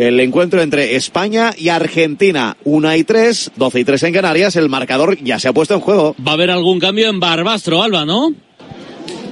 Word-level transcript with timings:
el 0.00 0.18
encuentro 0.18 0.62
entre 0.62 0.96
España 0.96 1.52
y 1.58 1.68
Argentina. 1.68 2.56
Una 2.64 2.96
y 2.96 3.04
tres, 3.04 3.52
doce 3.56 3.80
y 3.80 3.84
tres 3.84 4.02
en 4.02 4.14
Canarias, 4.14 4.56
el 4.56 4.70
marcador 4.70 5.18
ya 5.22 5.38
se 5.38 5.46
ha 5.46 5.52
puesto 5.52 5.74
en 5.74 5.80
juego. 5.80 6.16
Va 6.26 6.30
a 6.30 6.34
haber 6.34 6.50
algún 6.50 6.80
cambio 6.80 7.10
en 7.10 7.20
Barbastro, 7.20 7.82
Alba, 7.82 8.06
¿no? 8.06 8.32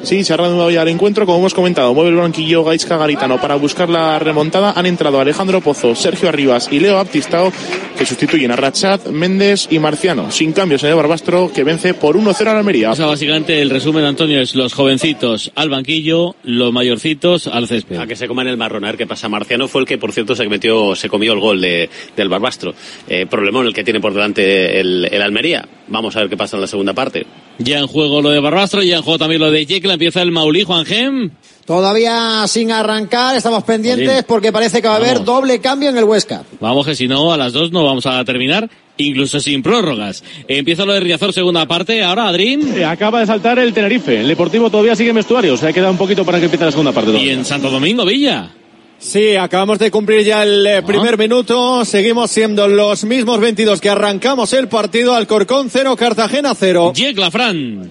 Sí, 0.03 0.25
se 0.25 0.33
ha 0.33 0.37
reanudado 0.37 0.71
ya 0.71 0.83
el 0.83 0.89
encuentro, 0.89 1.27
como 1.27 1.39
hemos 1.39 1.55
comentado. 1.55 1.93
Mueve 1.93 2.11
el 2.11 2.17
banquillo 2.17 2.65
Gaisca 2.65 2.97
Garitano 2.97 3.41
para 3.41 3.57
buscar 3.57 3.89
la 3.89 4.19
remontada. 4.19 4.73
Han 4.77 4.87
entrado 4.87 5.21
Alejandro 5.21 5.61
Pozo, 5.61 5.95
Sergio 5.95 6.29
Arribas 6.29 6.69
y 6.71 6.81
Leo 6.81 6.95
Baptistao, 6.95 7.53
que 7.97 8.07
sustituyen 8.07 8.51
a 8.51 8.57
Rachat, 8.57 9.09
Méndez 9.09 9.69
y 9.71 9.79
Marciano. 9.79 10.31
Sin 10.31 10.53
cambios 10.53 10.83
en 10.85 10.91
el 10.91 10.97
Barbastro, 10.97 11.51
que 11.53 11.65
vence 11.65 11.95
por 11.95 12.17
1-0 12.17 12.41
a 12.41 12.53
la 12.53 12.59
Almería. 12.59 12.93
O 12.93 12.97
sea, 12.97 13.07
básicamente 13.07 13.61
el 13.61 13.71
resumen, 13.71 14.05
Antonio, 14.05 14.41
es 14.41 14.55
los 14.55 14.73
jovencitos 14.73 15.53
al 15.55 15.69
banquillo, 15.69 16.37
los 16.43 16.73
mayorcitos 16.73 17.47
al 17.47 17.67
césped. 17.67 17.99
A 17.99 18.07
que 18.07 18.17
se 18.17 18.29
coman 18.29 18.47
el 18.47 18.57
marrón, 18.57 18.85
a 18.85 18.89
ver 18.89 18.97
qué 18.97 19.07
pasa. 19.07 19.29
Marciano 19.29 19.69
fue 19.69 19.83
el 19.83 19.87
que, 19.87 19.99
por 19.99 20.13
cierto, 20.13 20.35
se 20.35 20.49
metió, 20.49 20.95
se 20.95 21.09
comió 21.09 21.33
el 21.33 21.41
gol 21.41 21.61
de, 21.61 21.91
del 22.17 22.29
Barbastro. 22.29 22.75
Eh, 23.09 23.27
problemón 23.27 23.67
el 23.67 23.75
que 23.75 23.85
tiene 23.85 24.01
por 24.01 24.15
delante 24.15 24.81
el, 24.81 25.09
el 25.11 25.23
Almería. 25.23 25.67
Vamos 25.91 26.15
a 26.17 26.21
ver 26.21 26.29
qué 26.29 26.37
pasa 26.37 26.57
en 26.57 26.61
la 26.63 26.67
segunda 26.67 26.93
parte. 26.93 27.27
Ya 27.59 27.79
en 27.79 27.87
juego 27.87 28.21
lo 28.23 28.31
de 28.31 28.41
Barbastro, 28.41 28.83
ya 28.83 28.97
en 28.97 29.03
juego 29.03 29.19
también 29.19 29.41
lo 29.41 29.51
de 29.51 29.67
Jekyll, 29.67 29.91
empieza 29.91 30.23
el 30.23 30.31
Maulí, 30.31 30.65
Juan 30.65 30.85
Gem. 30.85 31.31
Todavía 31.67 32.47
sin 32.47 32.71
arrancar, 32.73 33.37
estamos 33.37 33.63
pendientes 33.65 34.25
porque 34.25 34.53
parece 34.53 34.81
que 34.81 34.89
va 34.89 34.95
a 34.95 34.97
haber 34.97 35.15
Vamos. 35.19 35.27
doble 35.27 35.61
cambio 35.61 35.91
en 35.91 35.99
el 35.99 36.05
Huesca. 36.05 36.43
Vamos 36.61 36.87
que 36.87 36.95
si 36.95 37.09
no, 37.09 37.33
a 37.33 37.37
las 37.37 37.53
dos 37.53 37.73
no 37.73 37.85
vamos 37.85 38.07
a 38.07 38.25
terminar, 38.25 38.71
incluso 38.97 39.39
sin 39.41 39.63
prórrogas. 39.63 40.25
Empieza 40.47 40.87
lo 40.87 40.95
de 40.95 41.01
Riazor, 41.01 41.33
segunda 41.33 41.67
parte, 41.67 42.03
ahora 42.03 42.29
Adrín. 42.29 42.73
Eh, 42.75 42.85
Acaba 42.85 43.21
de 43.21 43.27
saltar 43.27 43.59
el 43.59 43.75
Tenerife. 43.75 44.21
El 44.21 44.29
Deportivo 44.29 44.71
todavía 44.71 44.97
sigue 44.97 45.11
en 45.11 45.17
vestuario. 45.17 45.55
O 45.55 45.57
sea, 45.59 45.73
queda 45.73 45.91
un 45.91 45.99
poquito 45.99 46.25
para 46.25 46.39
que 46.39 46.45
empiece 46.47 46.65
la 46.65 46.71
segunda 46.71 46.93
parte. 46.93 47.13
Y 47.23 47.29
en 47.31 47.45
Santo 47.45 47.71
Domingo, 47.71 48.05
Villa. 48.07 48.51
Sí, 48.99 49.37
acabamos 49.37 49.79
de 49.79 49.93
cumplir 49.93 50.25
ya 50.25 50.43
el 50.43 50.67
eh, 50.67 50.83
primer 50.83 51.17
minuto. 51.17 51.85
Seguimos 51.85 52.31
siendo 52.31 52.67
los 52.67 53.05
mismos 53.05 53.39
22 53.39 53.81
que 53.81 53.91
arrancamos 53.91 54.53
el 54.53 54.69
partido. 54.69 55.15
Alcorcón 55.15 55.69
0, 55.71 55.97
Cartagena 55.97 56.53
0. 56.55 56.93
Yecla, 56.95 57.31
Fran. 57.31 57.91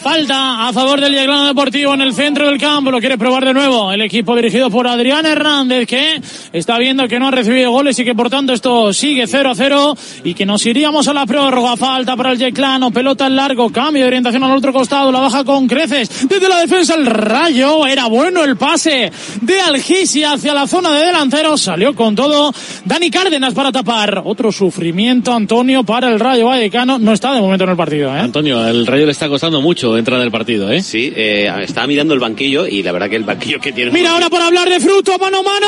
Falta 0.00 0.66
a 0.66 0.72
favor 0.72 0.98
del 0.98 1.12
Yeclano 1.12 1.44
Deportivo 1.44 1.92
en 1.92 2.00
el 2.00 2.14
centro 2.14 2.46
del 2.46 2.58
campo. 2.58 2.90
Lo 2.90 3.00
quiere 3.00 3.18
probar 3.18 3.44
de 3.44 3.52
nuevo 3.52 3.92
el 3.92 4.00
equipo 4.00 4.34
dirigido 4.34 4.70
por 4.70 4.86
Adrián 4.86 5.26
Hernández, 5.26 5.86
que 5.86 6.18
está 6.54 6.78
viendo 6.78 7.06
que 7.06 7.18
no 7.18 7.28
ha 7.28 7.30
recibido 7.30 7.70
goles 7.70 7.98
y 7.98 8.04
que 8.06 8.14
por 8.14 8.30
tanto 8.30 8.54
esto 8.54 8.94
sigue 8.94 9.26
0 9.26 9.50
a 9.50 9.54
0 9.54 9.96
y 10.24 10.32
que 10.32 10.46
nos 10.46 10.64
iríamos 10.64 11.06
a 11.06 11.12
la 11.12 11.26
prórroga. 11.26 11.76
Falta 11.76 12.16
para 12.16 12.32
el 12.32 12.38
Yeclano. 12.38 12.90
Pelota 12.90 13.26
en 13.26 13.36
largo. 13.36 13.68
Cambio 13.68 14.00
de 14.04 14.08
orientación 14.08 14.42
al 14.42 14.56
otro 14.56 14.72
costado. 14.72 15.12
La 15.12 15.20
baja 15.20 15.44
con 15.44 15.68
creces. 15.68 16.26
Desde 16.26 16.48
la 16.48 16.60
defensa 16.60 16.94
el 16.94 17.04
rayo. 17.04 17.86
Era 17.86 18.06
bueno 18.06 18.42
el 18.42 18.56
pase 18.56 19.12
de 19.42 19.60
Algisia 19.60 20.32
hacia 20.32 20.54
la 20.54 20.66
zona 20.66 20.94
de 20.94 21.08
delantero. 21.08 21.58
Salió 21.58 21.94
con 21.94 22.16
todo. 22.16 22.54
Dani 22.86 23.10
Cárdenas 23.10 23.52
para 23.52 23.70
tapar. 23.70 24.22
Otro 24.24 24.50
sufrimiento, 24.50 25.30
Antonio, 25.34 25.84
para 25.84 26.08
el 26.08 26.18
Rayo 26.18 26.46
Vallecano. 26.46 26.98
No 26.98 27.12
está 27.12 27.34
de 27.34 27.42
momento 27.42 27.64
en 27.64 27.70
el 27.70 27.76
partido, 27.76 28.16
¿eh? 28.16 28.20
Antonio, 28.20 28.66
el 28.66 28.86
Rayo 28.86 29.04
le 29.04 29.12
está 29.12 29.28
costando 29.28 29.60
mucho 29.60 29.89
entrar 29.98 30.18
en 30.18 30.24
el 30.26 30.30
partido, 30.30 30.70
¿eh? 30.70 30.82
Sí, 30.82 31.12
eh, 31.14 31.50
estaba 31.62 31.86
mirando 31.86 32.14
el 32.14 32.20
banquillo 32.20 32.66
y 32.66 32.82
la 32.82 32.92
verdad 32.92 33.10
que 33.10 33.16
el 33.16 33.24
banquillo 33.24 33.60
que 33.60 33.72
tiene. 33.72 33.90
Mira 33.90 34.12
ahora 34.12 34.30
para 34.30 34.46
hablar 34.46 34.68
de 34.68 34.80
fruto, 34.80 35.18
mano 35.18 35.38
a 35.38 35.42
mano. 35.42 35.66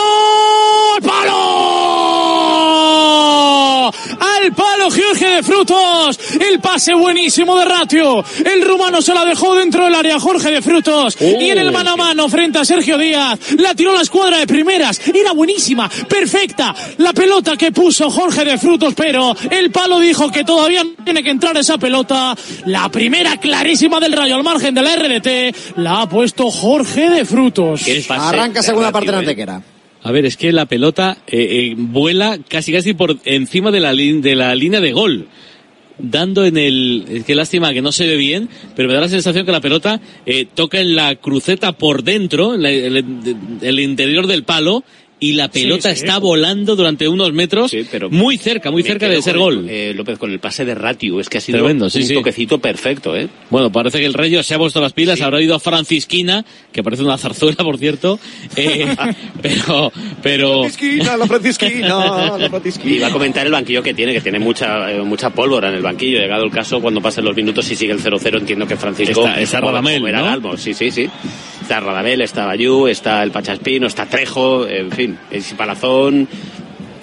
¡Al 0.96 1.02
palo! 1.02 1.42
Al 4.20 4.52
palo 4.54 4.90
Jorge 4.90 5.26
de 5.36 5.42
Frutos. 5.42 6.18
El 6.40 6.60
pase 6.60 6.94
buenísimo 6.94 7.56
de 7.56 7.64
Ratio. 7.64 8.24
El 8.44 8.62
rumano 8.62 9.02
se 9.02 9.14
la 9.14 9.24
dejó 9.24 9.54
dentro 9.54 9.84
del 9.84 9.94
área 9.94 10.18
Jorge 10.18 10.50
de 10.50 10.62
Frutos. 10.62 11.16
y 11.20 11.50
en 11.50 11.58
el 11.58 11.72
mano 11.72 11.92
a 11.92 11.96
mano 11.96 12.28
frente 12.28 12.58
a 12.58 12.64
Sergio 12.64 12.98
Díaz. 12.98 13.38
La 13.58 13.74
tiró 13.74 13.94
la 13.94 14.02
escuadra 14.02 14.38
de 14.38 14.46
primeras. 14.46 15.00
Era 15.08 15.32
buenísima, 15.32 15.88
perfecta. 16.08 16.74
La 16.98 17.12
pelota 17.12 17.56
que 17.56 17.72
puso 17.72 18.10
Jorge 18.10 18.44
de 18.44 18.58
Frutos, 18.58 18.94
pero 18.94 19.34
el 19.50 19.70
palo 19.70 19.98
dijo 19.98 20.30
que 20.30 20.44
todavía 20.44 20.82
tiene 21.04 21.22
que 21.22 21.30
entrar 21.30 21.56
esa 21.56 21.78
pelota. 21.78 22.34
La 22.66 22.88
primera 22.88 23.36
clarísima 23.38 24.00
del 24.00 24.11
rayo 24.12 24.36
al 24.36 24.42
margen 24.44 24.74
de 24.74 24.82
la 24.82 24.96
RDT. 24.96 25.76
La 25.78 26.02
ha 26.02 26.08
puesto 26.08 26.50
Jorge 26.50 27.10
de 27.10 27.24
Frutos. 27.24 27.82
Arranca 28.08 28.62
segunda 28.62 28.92
parte 28.92 29.10
de 29.10 29.16
eh. 29.16 29.20
Antequera. 29.20 29.62
A 30.04 30.10
ver, 30.10 30.26
es 30.26 30.36
que 30.36 30.50
la 30.52 30.66
pelota 30.66 31.18
eh, 31.26 31.70
eh, 31.70 31.74
vuela 31.76 32.38
casi 32.48 32.72
casi 32.72 32.92
por 32.94 33.18
encima 33.24 33.70
de 33.70 33.80
la, 33.80 33.94
de 33.94 34.34
la 34.34 34.54
línea 34.54 34.80
de 34.80 34.92
gol. 34.92 35.28
Dando 35.98 36.44
en 36.44 36.56
el... 36.56 37.04
es 37.08 37.24
Qué 37.24 37.34
lástima 37.34 37.72
que 37.72 37.82
no 37.82 37.92
se 37.92 38.06
ve 38.06 38.16
bien, 38.16 38.48
pero 38.74 38.88
me 38.88 38.94
da 38.94 39.02
la 39.02 39.08
sensación 39.08 39.46
que 39.46 39.52
la 39.52 39.60
pelota 39.60 40.00
eh, 40.26 40.46
toca 40.52 40.80
en 40.80 40.96
la 40.96 41.14
cruceta 41.16 41.72
por 41.72 42.02
dentro, 42.02 42.54
en 42.54 42.62
la- 42.62 42.70
el, 42.70 43.04
el 43.60 43.80
interior 43.80 44.26
del 44.26 44.42
palo, 44.42 44.82
y 45.22 45.32
la 45.34 45.48
pelota 45.48 45.94
sí. 45.94 46.00
está 46.00 46.18
volando 46.18 46.74
durante 46.76 47.06
unos 47.08 47.32
metros, 47.32 47.70
Sí, 47.70 47.86
pero 47.90 48.10
muy 48.10 48.36
cerca, 48.38 48.70
muy 48.70 48.82
cerca 48.82 49.08
de 49.08 49.22
ser 49.22 49.38
gol. 49.38 49.66
eh, 49.68 49.92
López 49.94 50.18
con 50.18 50.30
el 50.32 50.40
pase 50.40 50.64
de 50.64 50.74
Ratio, 50.74 51.20
es 51.20 51.28
que 51.28 51.38
ha 51.38 51.40
sido 51.40 51.58
Tremendo, 51.58 51.88
sí, 51.88 52.00
un 52.00 52.06
sí. 52.06 52.14
toquecito 52.14 52.58
perfecto, 52.58 53.16
¿eh? 53.16 53.28
Bueno, 53.48 53.70
parece 53.70 54.00
que 54.00 54.06
el 54.06 54.14
Rayo 54.14 54.42
se 54.42 54.54
ha 54.54 54.58
puesto 54.58 54.80
las 54.80 54.92
pilas, 54.92 55.20
habrá 55.20 55.40
ido 55.40 55.54
a 55.54 55.60
Francisquina, 55.60 56.44
que 56.72 56.82
parece 56.82 57.02
una 57.04 57.16
zarzuela, 57.18 57.56
por 57.56 57.78
cierto, 57.78 58.18
eh, 58.56 58.86
pero, 59.42 59.92
pero, 60.22 60.60
Francisquina, 60.62 61.16
la 61.16 61.26
Francisquina, 61.26 62.36
la 62.38 62.48
Francisquina. 62.50 62.94
Y 62.94 62.98
va 62.98 63.06
a 63.06 63.10
comentar 63.12 63.46
el 63.46 63.52
banquillo 63.52 63.82
que 63.82 63.94
tiene, 63.94 64.12
que 64.12 64.20
tiene 64.20 64.38
mucha 64.38 64.90
eh, 64.92 65.00
mucha 65.02 65.30
pólvora 65.30 65.68
en 65.68 65.76
el 65.76 65.82
banquillo. 65.82 66.18
Llegado 66.18 66.44
el 66.44 66.50
caso, 66.50 66.80
cuando 66.80 67.00
pasen 67.00 67.24
los 67.24 67.36
minutos 67.36 67.70
y 67.70 67.76
sigue 67.76 67.92
el 67.92 68.00
0-0, 68.00 68.38
entiendo 68.38 68.66
que 68.66 68.76
Francisco... 68.76 69.20
Está- 69.26 69.40
está 69.40 69.60
Radamel, 69.60 70.02
¿no? 70.42 70.56
Sí, 70.56 70.74
sí, 70.74 70.90
sí. 70.90 71.08
Está 71.60 71.78
Radamel, 71.80 72.20
está 72.22 72.44
Bayú, 72.46 72.88
está 72.88 73.22
el 73.22 73.30
Pachaspino, 73.30 73.86
está 73.86 74.06
Trejo, 74.06 74.66
en 74.66 74.90
fin, 74.90 75.11
es 75.30 75.52
Palazón, 75.54 76.28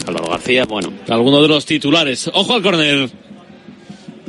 Álvaro 0.07 0.29
García, 0.29 0.65
bueno. 0.65 0.91
alguno 1.07 1.41
de 1.41 1.47
los 1.47 1.65
titulares. 1.65 2.29
Ojo 2.33 2.53
al 2.53 2.61
córner. 2.61 3.09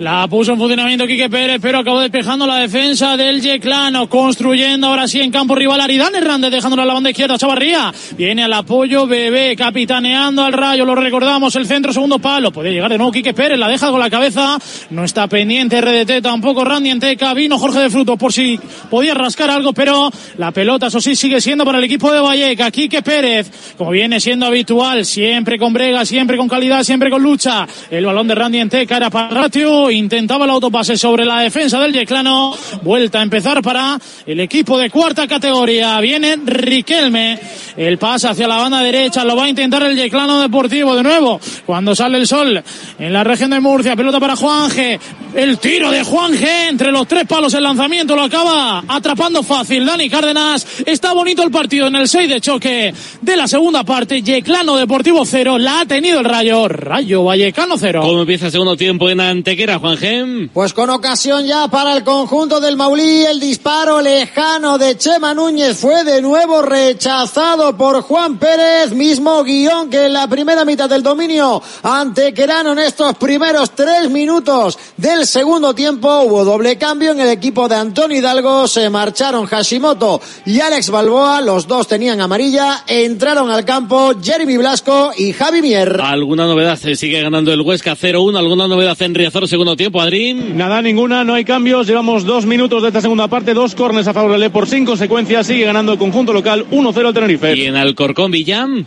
La 0.00 0.26
puso 0.28 0.52
en 0.52 0.58
funcionamiento 0.58 1.06
Quique 1.06 1.28
Pérez, 1.28 1.58
pero 1.60 1.80
acabó 1.80 2.00
despejando 2.00 2.46
la 2.46 2.56
defensa 2.56 3.18
del 3.18 3.42
Yeclano, 3.42 4.08
construyendo 4.08 4.86
ahora 4.86 5.06
sí 5.06 5.20
en 5.20 5.30
campo 5.30 5.54
rival 5.54 5.78
Aridán 5.78 6.14
Hernández, 6.14 6.50
dejándola 6.50 6.84
a 6.84 6.86
la 6.86 6.94
banda 6.94 7.10
izquierda, 7.10 7.36
Chavarría. 7.36 7.92
Viene 8.16 8.44
al 8.44 8.52
apoyo, 8.54 9.06
Bebé, 9.06 9.54
capitaneando 9.54 10.42
al 10.42 10.54
rayo, 10.54 10.86
lo 10.86 10.94
recordamos, 10.94 11.54
el 11.56 11.66
centro, 11.66 11.92
segundo 11.92 12.18
palo. 12.18 12.50
Puede 12.50 12.72
llegar 12.72 12.90
de 12.90 12.96
nuevo 12.96 13.12
Quique 13.12 13.34
Pérez, 13.34 13.58
la 13.58 13.68
deja 13.68 13.90
con 13.90 14.00
la 14.00 14.08
cabeza, 14.08 14.58
no 14.88 15.04
está 15.04 15.26
pendiente 15.26 15.78
RDT, 15.82 16.22
tampoco 16.22 16.64
Randy 16.64 16.88
Enteca, 16.88 17.34
vino 17.34 17.58
Jorge 17.58 17.80
de 17.80 17.90
Frutos 17.90 18.16
por 18.16 18.32
si 18.32 18.58
podía 18.88 19.12
rascar 19.12 19.50
algo, 19.50 19.74
pero 19.74 20.10
la 20.38 20.50
pelota, 20.50 20.86
eso 20.86 21.02
sí, 21.02 21.14
sigue 21.14 21.42
siendo 21.42 21.66
para 21.66 21.76
el 21.76 21.84
equipo 21.84 22.10
de 22.10 22.20
Valleca. 22.20 22.70
Quique 22.70 23.02
Pérez, 23.02 23.74
como 23.76 23.90
viene 23.90 24.18
siendo 24.18 24.46
habitual, 24.46 25.04
siempre 25.04 25.58
con 25.58 25.74
brega, 25.74 26.06
siempre 26.06 26.38
con 26.38 26.48
calidad, 26.48 26.84
siempre 26.84 27.10
con 27.10 27.22
lucha. 27.22 27.68
El 27.90 28.06
balón 28.06 28.28
de 28.28 28.34
Randy 28.34 28.60
Enteca 28.60 28.96
era 28.96 29.10
para 29.10 29.28
Ratio, 29.28 29.89
intentaba 29.90 30.44
el 30.44 30.50
autopase 30.50 30.96
sobre 30.96 31.24
la 31.24 31.40
defensa 31.40 31.80
del 31.80 31.92
Yeclano. 31.92 32.54
Vuelta 32.82 33.20
a 33.20 33.22
empezar 33.22 33.62
para 33.62 33.98
el 34.26 34.40
equipo 34.40 34.78
de 34.78 34.90
cuarta 34.90 35.26
categoría. 35.26 36.00
Viene 36.00 36.36
Riquelme. 36.44 37.38
El 37.76 37.98
pase 37.98 38.28
hacia 38.28 38.48
la 38.48 38.56
banda 38.56 38.82
derecha. 38.82 39.24
Lo 39.24 39.36
va 39.36 39.44
a 39.44 39.48
intentar 39.48 39.82
el 39.82 39.96
Yeclano 39.96 40.40
Deportivo 40.40 40.94
de 40.94 41.02
nuevo. 41.02 41.40
Cuando 41.66 41.94
sale 41.94 42.18
el 42.18 42.26
sol 42.26 42.62
en 42.98 43.12
la 43.12 43.24
región 43.24 43.50
de 43.50 43.60
Murcia. 43.60 43.96
Pelota 43.96 44.20
para 44.20 44.36
Juanje. 44.36 44.98
El 45.34 45.58
tiro 45.58 45.90
de 45.90 46.02
Juanje 46.02 46.68
entre 46.68 46.92
los 46.92 47.06
tres 47.06 47.26
palos. 47.26 47.54
El 47.54 47.62
lanzamiento 47.62 48.16
lo 48.16 48.22
acaba 48.22 48.84
atrapando 48.86 49.42
fácil. 49.42 49.86
Dani 49.86 50.08
Cárdenas. 50.08 50.66
Está 50.86 51.12
bonito 51.12 51.42
el 51.42 51.50
partido 51.50 51.86
en 51.86 51.96
el 51.96 52.08
6 52.08 52.28
de 52.28 52.40
choque 52.40 52.94
de 53.20 53.36
la 53.36 53.48
segunda 53.48 53.84
parte. 53.84 54.22
Yeclano 54.22 54.76
Deportivo 54.76 55.24
0. 55.24 55.58
La 55.58 55.80
ha 55.80 55.86
tenido 55.86 56.20
el 56.20 56.24
Rayo. 56.24 56.68
Rayo 56.68 57.24
Vallecano 57.24 57.76
0. 57.78 58.02
¿Cómo 58.02 58.20
empieza 58.20 58.46
el 58.46 58.52
segundo 58.52 58.76
tiempo 58.76 59.08
en 59.08 59.20
Antequera, 59.20 59.79
Juan 59.80 59.96
Gem? 59.96 60.48
Pues 60.52 60.74
con 60.74 60.90
ocasión 60.90 61.46
ya 61.46 61.66
para 61.68 61.96
el 61.96 62.04
conjunto 62.04 62.60
del 62.60 62.76
Maulí, 62.76 63.24
el 63.24 63.40
disparo 63.40 64.00
lejano 64.00 64.76
de 64.76 64.96
Chema 64.98 65.32
Núñez 65.32 65.78
fue 65.78 66.04
de 66.04 66.20
nuevo 66.20 66.60
rechazado 66.60 67.76
por 67.76 68.02
Juan 68.02 68.38
Pérez, 68.38 68.92
mismo 68.92 69.42
guion 69.42 69.88
que 69.88 70.06
en 70.06 70.12
la 70.12 70.28
primera 70.28 70.64
mitad 70.66 70.88
del 70.88 71.02
dominio 71.02 71.62
ante 71.82 72.34
Querano 72.34 72.72
en 72.72 72.80
estos 72.80 73.16
primeros 73.16 73.70
tres 73.70 74.10
minutos 74.10 74.78
del 74.98 75.26
segundo 75.26 75.74
tiempo. 75.74 76.24
Hubo 76.24 76.44
doble 76.44 76.76
cambio 76.76 77.12
en 77.12 77.20
el 77.20 77.30
equipo 77.30 77.66
de 77.66 77.76
Antonio 77.76 78.18
Hidalgo, 78.18 78.68
se 78.68 78.90
marcharon 78.90 79.46
Hashimoto 79.46 80.20
y 80.44 80.60
Alex 80.60 80.90
Balboa, 80.90 81.40
los 81.40 81.66
dos 81.66 81.88
tenían 81.88 82.20
amarilla, 82.20 82.84
entraron 82.86 83.50
al 83.50 83.64
campo 83.64 84.12
Jeremy 84.22 84.58
Blasco 84.58 85.12
y 85.16 85.32
Javi 85.32 85.62
Mier. 85.62 86.00
¿Alguna 86.02 86.44
novedad? 86.44 86.78
Se 86.78 86.96
sigue 86.96 87.22
ganando 87.22 87.52
el 87.52 87.62
Huesca 87.62 87.96
0-1. 87.96 88.38
¿Alguna 88.38 88.68
novedad 88.68 89.00
en 89.00 89.14
Riazor, 89.14 89.48
segundo 89.70 89.76
tiempo, 89.76 90.00
Adrín? 90.00 90.56
Nada, 90.56 90.82
ninguna, 90.82 91.22
no 91.22 91.34
hay 91.34 91.44
cambios. 91.44 91.86
Llevamos 91.86 92.24
dos 92.24 92.44
minutos 92.44 92.82
de 92.82 92.88
esta 92.88 93.00
segunda 93.00 93.28
parte, 93.28 93.54
dos 93.54 93.76
cornes 93.76 94.08
a 94.08 94.12
favor 94.12 94.32
del 94.32 94.40
Lepor 94.40 94.66
sin 94.66 94.84
consecuencias. 94.84 95.46
Sigue 95.46 95.64
ganando 95.64 95.92
el 95.92 95.98
conjunto 95.98 96.32
local 96.32 96.66
1-0 96.70 97.06
al 97.06 97.14
Tenerife. 97.14 97.56
Y 97.56 97.66
en 97.66 97.76
Alcorcón, 97.76 98.32
Villam. 98.32 98.84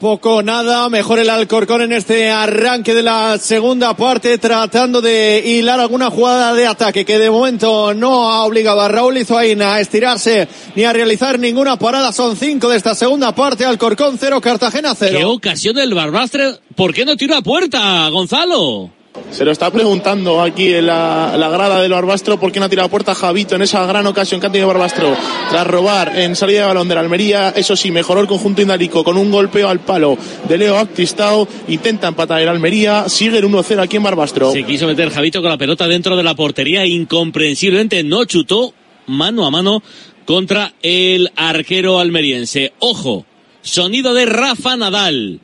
Poco 0.00 0.42
nada, 0.42 0.88
mejor 0.88 1.20
el 1.20 1.30
Alcorcón 1.30 1.82
en 1.82 1.92
este 1.92 2.30
arranque 2.30 2.94
de 2.94 3.04
la 3.04 3.38
segunda 3.38 3.96
parte, 3.96 4.38
tratando 4.38 5.00
de 5.00 5.40
hilar 5.46 5.78
alguna 5.78 6.10
jugada 6.10 6.52
de 6.52 6.66
ataque 6.66 7.04
que 7.04 7.18
de 7.18 7.30
momento 7.30 7.94
no 7.94 8.28
ha 8.28 8.44
obligado 8.44 8.80
a 8.80 8.88
Raúl 8.88 9.16
Izoaina 9.16 9.74
a 9.74 9.80
estirarse 9.80 10.48
ni 10.74 10.82
a 10.82 10.92
realizar 10.92 11.38
ninguna 11.38 11.78
parada. 11.78 12.12
Son 12.12 12.36
cinco 12.36 12.68
de 12.68 12.76
esta 12.76 12.96
segunda 12.96 13.32
parte, 13.34 13.64
Alcorcón 13.64 14.16
cero, 14.18 14.40
Cartagena 14.40 14.96
cero. 14.96 15.16
Qué 15.16 15.24
ocasión 15.24 15.76
del 15.76 15.94
Barbastre. 15.94 16.56
¿Por 16.74 16.92
qué 16.92 17.04
no 17.04 17.16
tira 17.16 17.38
a 17.38 17.42
puerta, 17.42 18.08
Gonzalo? 18.08 18.90
Se 19.30 19.44
lo 19.44 19.52
está 19.52 19.70
preguntando 19.70 20.40
aquí 20.42 20.72
en 20.74 20.86
la, 20.86 21.36
la 21.36 21.48
grada 21.48 21.80
del 21.80 21.92
Barbastro 21.92 22.38
por 22.38 22.50
qué 22.50 22.58
no 22.58 22.66
ha 22.66 22.68
tirado 22.68 22.88
puerta 22.88 23.14
Javito 23.14 23.54
en 23.54 23.62
esa 23.62 23.86
gran 23.86 24.06
ocasión 24.06 24.40
que 24.40 24.46
ha 24.46 24.50
tenido 24.50 24.68
Barbastro 24.68 25.16
tras 25.50 25.66
robar 25.66 26.18
en 26.18 26.34
salida 26.34 26.60
de 26.60 26.66
balón 26.66 26.88
de 26.88 26.94
la 26.94 27.00
Almería. 27.00 27.50
Eso 27.50 27.76
sí, 27.76 27.90
mejoró 27.90 28.20
el 28.20 28.26
conjunto 28.26 28.62
indálico 28.62 29.04
con 29.04 29.16
un 29.16 29.30
golpeo 29.30 29.68
al 29.68 29.80
palo 29.80 30.18
de 30.48 30.58
Leo 30.58 30.74
Baptistao. 30.74 31.46
Intenta 31.68 32.08
empatar 32.08 32.42
el 32.42 32.48
Almería. 32.48 33.08
Sigue 33.08 33.38
el 33.38 33.44
1-0 33.44 33.80
aquí 33.80 33.96
en 33.96 34.02
Barbastro. 34.02 34.50
Se 34.52 34.64
quiso 34.64 34.86
meter 34.86 35.10
Javito 35.10 35.40
con 35.40 35.50
la 35.50 35.58
pelota 35.58 35.86
dentro 35.86 36.16
de 36.16 36.22
la 36.22 36.34
portería. 36.34 36.84
Incomprensiblemente 36.84 38.02
no 38.02 38.24
chutó 38.24 38.74
mano 39.06 39.46
a 39.46 39.50
mano 39.50 39.82
contra 40.26 40.74
el 40.82 41.30
arquero 41.36 41.98
almeriense. 42.00 42.72
Ojo, 42.80 43.26
sonido 43.62 44.12
de 44.12 44.26
Rafa 44.26 44.76
Nadal. 44.76 45.40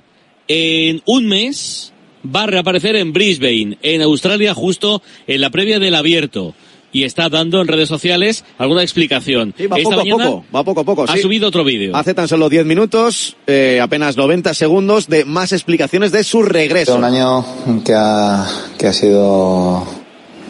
En 0.48 1.02
un 1.06 1.26
mes 1.28 1.92
va 2.24 2.44
a 2.44 2.46
reaparecer 2.46 2.96
en 2.96 3.12
Brisbane, 3.12 3.78
en 3.82 4.02
Australia, 4.02 4.54
justo 4.54 5.02
en 5.26 5.40
la 5.40 5.50
previa 5.50 5.78
del 5.78 5.94
abierto. 5.94 6.54
Y 6.92 7.04
está 7.04 7.28
dando 7.28 7.60
en 7.60 7.68
redes 7.68 7.88
sociales 7.88 8.44
alguna 8.58 8.82
explicación. 8.82 9.54
Sí, 9.56 9.68
va 9.68 9.76
Esta 9.78 9.90
poco 9.90 10.00
a 10.00 10.04
poco, 10.16 10.44
va 10.54 10.64
poco 10.64 10.80
a 10.80 10.84
poco. 10.84 11.04
ha 11.04 11.14
sí. 11.14 11.22
subido 11.22 11.46
otro 11.46 11.62
vídeo. 11.62 11.94
Hace 11.94 12.14
tan 12.14 12.26
solo 12.26 12.48
10 12.48 12.64
minutos, 12.66 13.36
eh, 13.46 13.78
apenas 13.80 14.16
90 14.16 14.54
segundos 14.54 15.06
de 15.06 15.24
más 15.24 15.52
explicaciones 15.52 16.10
de 16.10 16.24
su 16.24 16.42
regreso. 16.42 16.96
Un 16.96 17.04
año 17.04 17.44
que 17.84 17.94
ha, 17.94 18.44
que 18.76 18.88
ha 18.88 18.92
sido 18.92 19.84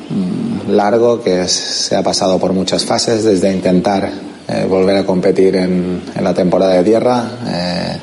mm, 0.08 0.70
largo, 0.70 1.23
que 1.23 1.43
es- 1.43 1.50
se 1.52 1.94
ha 1.96 2.02
pasado 2.02 2.38
por 2.38 2.55
muchas 2.55 2.87
fases, 2.87 3.23
desde 3.23 3.52
intentar 3.52 4.11
eh, 4.49 4.64
volver 4.66 4.96
a 4.96 5.05
competir 5.05 5.55
en, 5.56 6.00
en 6.16 6.25
la 6.25 6.32
temporada 6.32 6.73
de 6.75 6.84
tierra, 6.84 7.31
eh, 7.46 7.99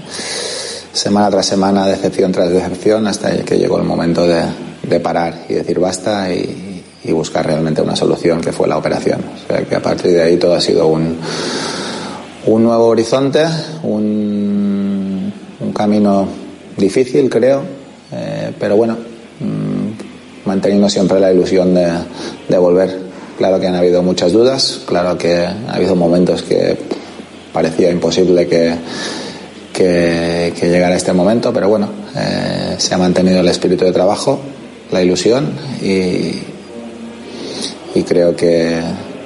semana 0.98 1.30
tras 1.30 1.46
semana, 1.46 1.88
decepción 1.88 2.32
tras 2.32 2.52
decepción, 2.52 3.08
hasta 3.08 3.32
que 3.44 3.58
llegó 3.58 3.78
el 3.78 3.84
momento 3.84 4.28
de, 4.28 4.44
de 4.84 5.00
parar 5.00 5.46
y 5.50 5.54
decir 5.54 5.80
basta 5.80 6.34
y, 6.34 6.64
buscar 7.08 7.46
realmente 7.46 7.82
una 7.82 7.96
solución 7.96 8.42
que 8.42 8.52
fue 8.52 8.68
la 8.68 8.78
operación. 8.78 9.22
O 9.34 9.48
sea 9.48 9.64
que 9.64 9.76
a 9.76 9.82
partir 9.82 10.12
de 10.12 10.24
ahí 10.24 10.36
todo 10.36 10.56
ha 10.56 10.60
sido 10.60 10.88
un, 10.88 11.18
un 12.48 12.64
nuevo 12.64 12.88
horizonte, 12.88 13.46
un, 13.84 15.32
un 15.62 15.72
camino 15.72 16.28
difícil, 16.76 17.30
creo, 17.30 17.62
eh, 18.12 18.52
pero 18.60 18.76
bueno, 18.76 18.98
mm, 19.40 20.48
manteniendo 20.50 20.90
siempre 20.90 21.18
la 21.18 21.32
ilusión 21.32 21.74
de, 21.74 21.88
de 22.50 22.58
volver. 22.58 23.00
Claro 23.38 23.58
que 23.58 23.68
han 23.68 23.76
habido 23.76 24.04
muchas 24.04 24.34
dudas, 24.34 24.82
claro 24.86 25.18
que 25.18 25.46
ha 25.46 25.76
habido 25.76 25.96
momentos 25.96 26.42
que 26.42 26.78
parecía 27.54 27.90
imposible 27.90 28.48
que, 28.48 28.76
que, 29.77 30.53
que 30.59 30.69
llegara 30.69 30.95
este 30.95 31.13
momento, 31.13 31.53
pero 31.53 31.69
bueno, 31.69 31.88
eh, 32.15 32.74
se 32.79 32.95
ha 32.95 32.97
mantenido 32.97 33.41
el 33.41 33.47
espíritu 33.47 33.85
de 33.85 33.91
trabajo, 33.91 34.39
la 34.91 35.03
ilusión 35.03 35.51
y, 35.83 36.31
y 37.94 38.03
creo 38.03 38.35
que, 38.35 38.81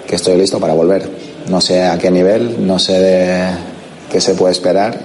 que 0.06 0.16
estoy 0.18 0.36
listo 0.36 0.60
para 0.60 0.74
volver. 0.74 1.10
No 1.48 1.62
sé 1.62 1.84
a 1.84 1.98
qué 1.98 2.12
nivel, 2.12 2.68
no 2.68 2.80
sé 2.80 3.00
de 3.00 3.48
qué 4.12 4.20
se 4.20 4.34
puede 4.34 4.52
esperar, 4.52 5.00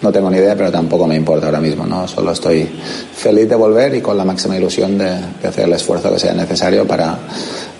no 0.00 0.12
tengo 0.12 0.30
ni 0.30 0.36
idea, 0.36 0.54
pero 0.54 0.70
tampoco 0.70 1.08
me 1.08 1.16
importa 1.16 1.46
ahora 1.46 1.60
mismo, 1.60 1.84
¿no? 1.84 2.06
Solo 2.06 2.30
estoy 2.30 2.68
feliz 3.16 3.48
de 3.48 3.56
volver 3.56 3.96
y 3.96 4.00
con 4.00 4.16
la 4.16 4.24
máxima 4.24 4.56
ilusión 4.56 4.96
de, 4.96 5.10
de 5.42 5.48
hacer 5.48 5.64
el 5.64 5.72
esfuerzo 5.72 6.12
que 6.12 6.20
sea 6.20 6.34
necesario 6.34 6.86
para, 6.86 7.18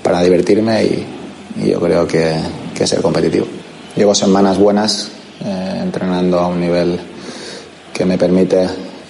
para 0.02 0.20
divertirme 0.20 0.82
y, 0.82 1.06
y 1.62 1.70
yo 1.70 1.78
creo 1.78 2.08
que, 2.08 2.32
que 2.74 2.88
ser 2.88 3.00
competitivo. 3.02 3.46
Llevo 3.94 4.16
semanas 4.16 4.58
buenas 4.58 5.10
eh, 5.44 5.80
entrenando 5.82 6.38
a 6.38 6.48
un 6.48 6.60
nivel 6.60 6.98
que 7.92 8.04
me 8.04 8.16
permite 8.18 8.64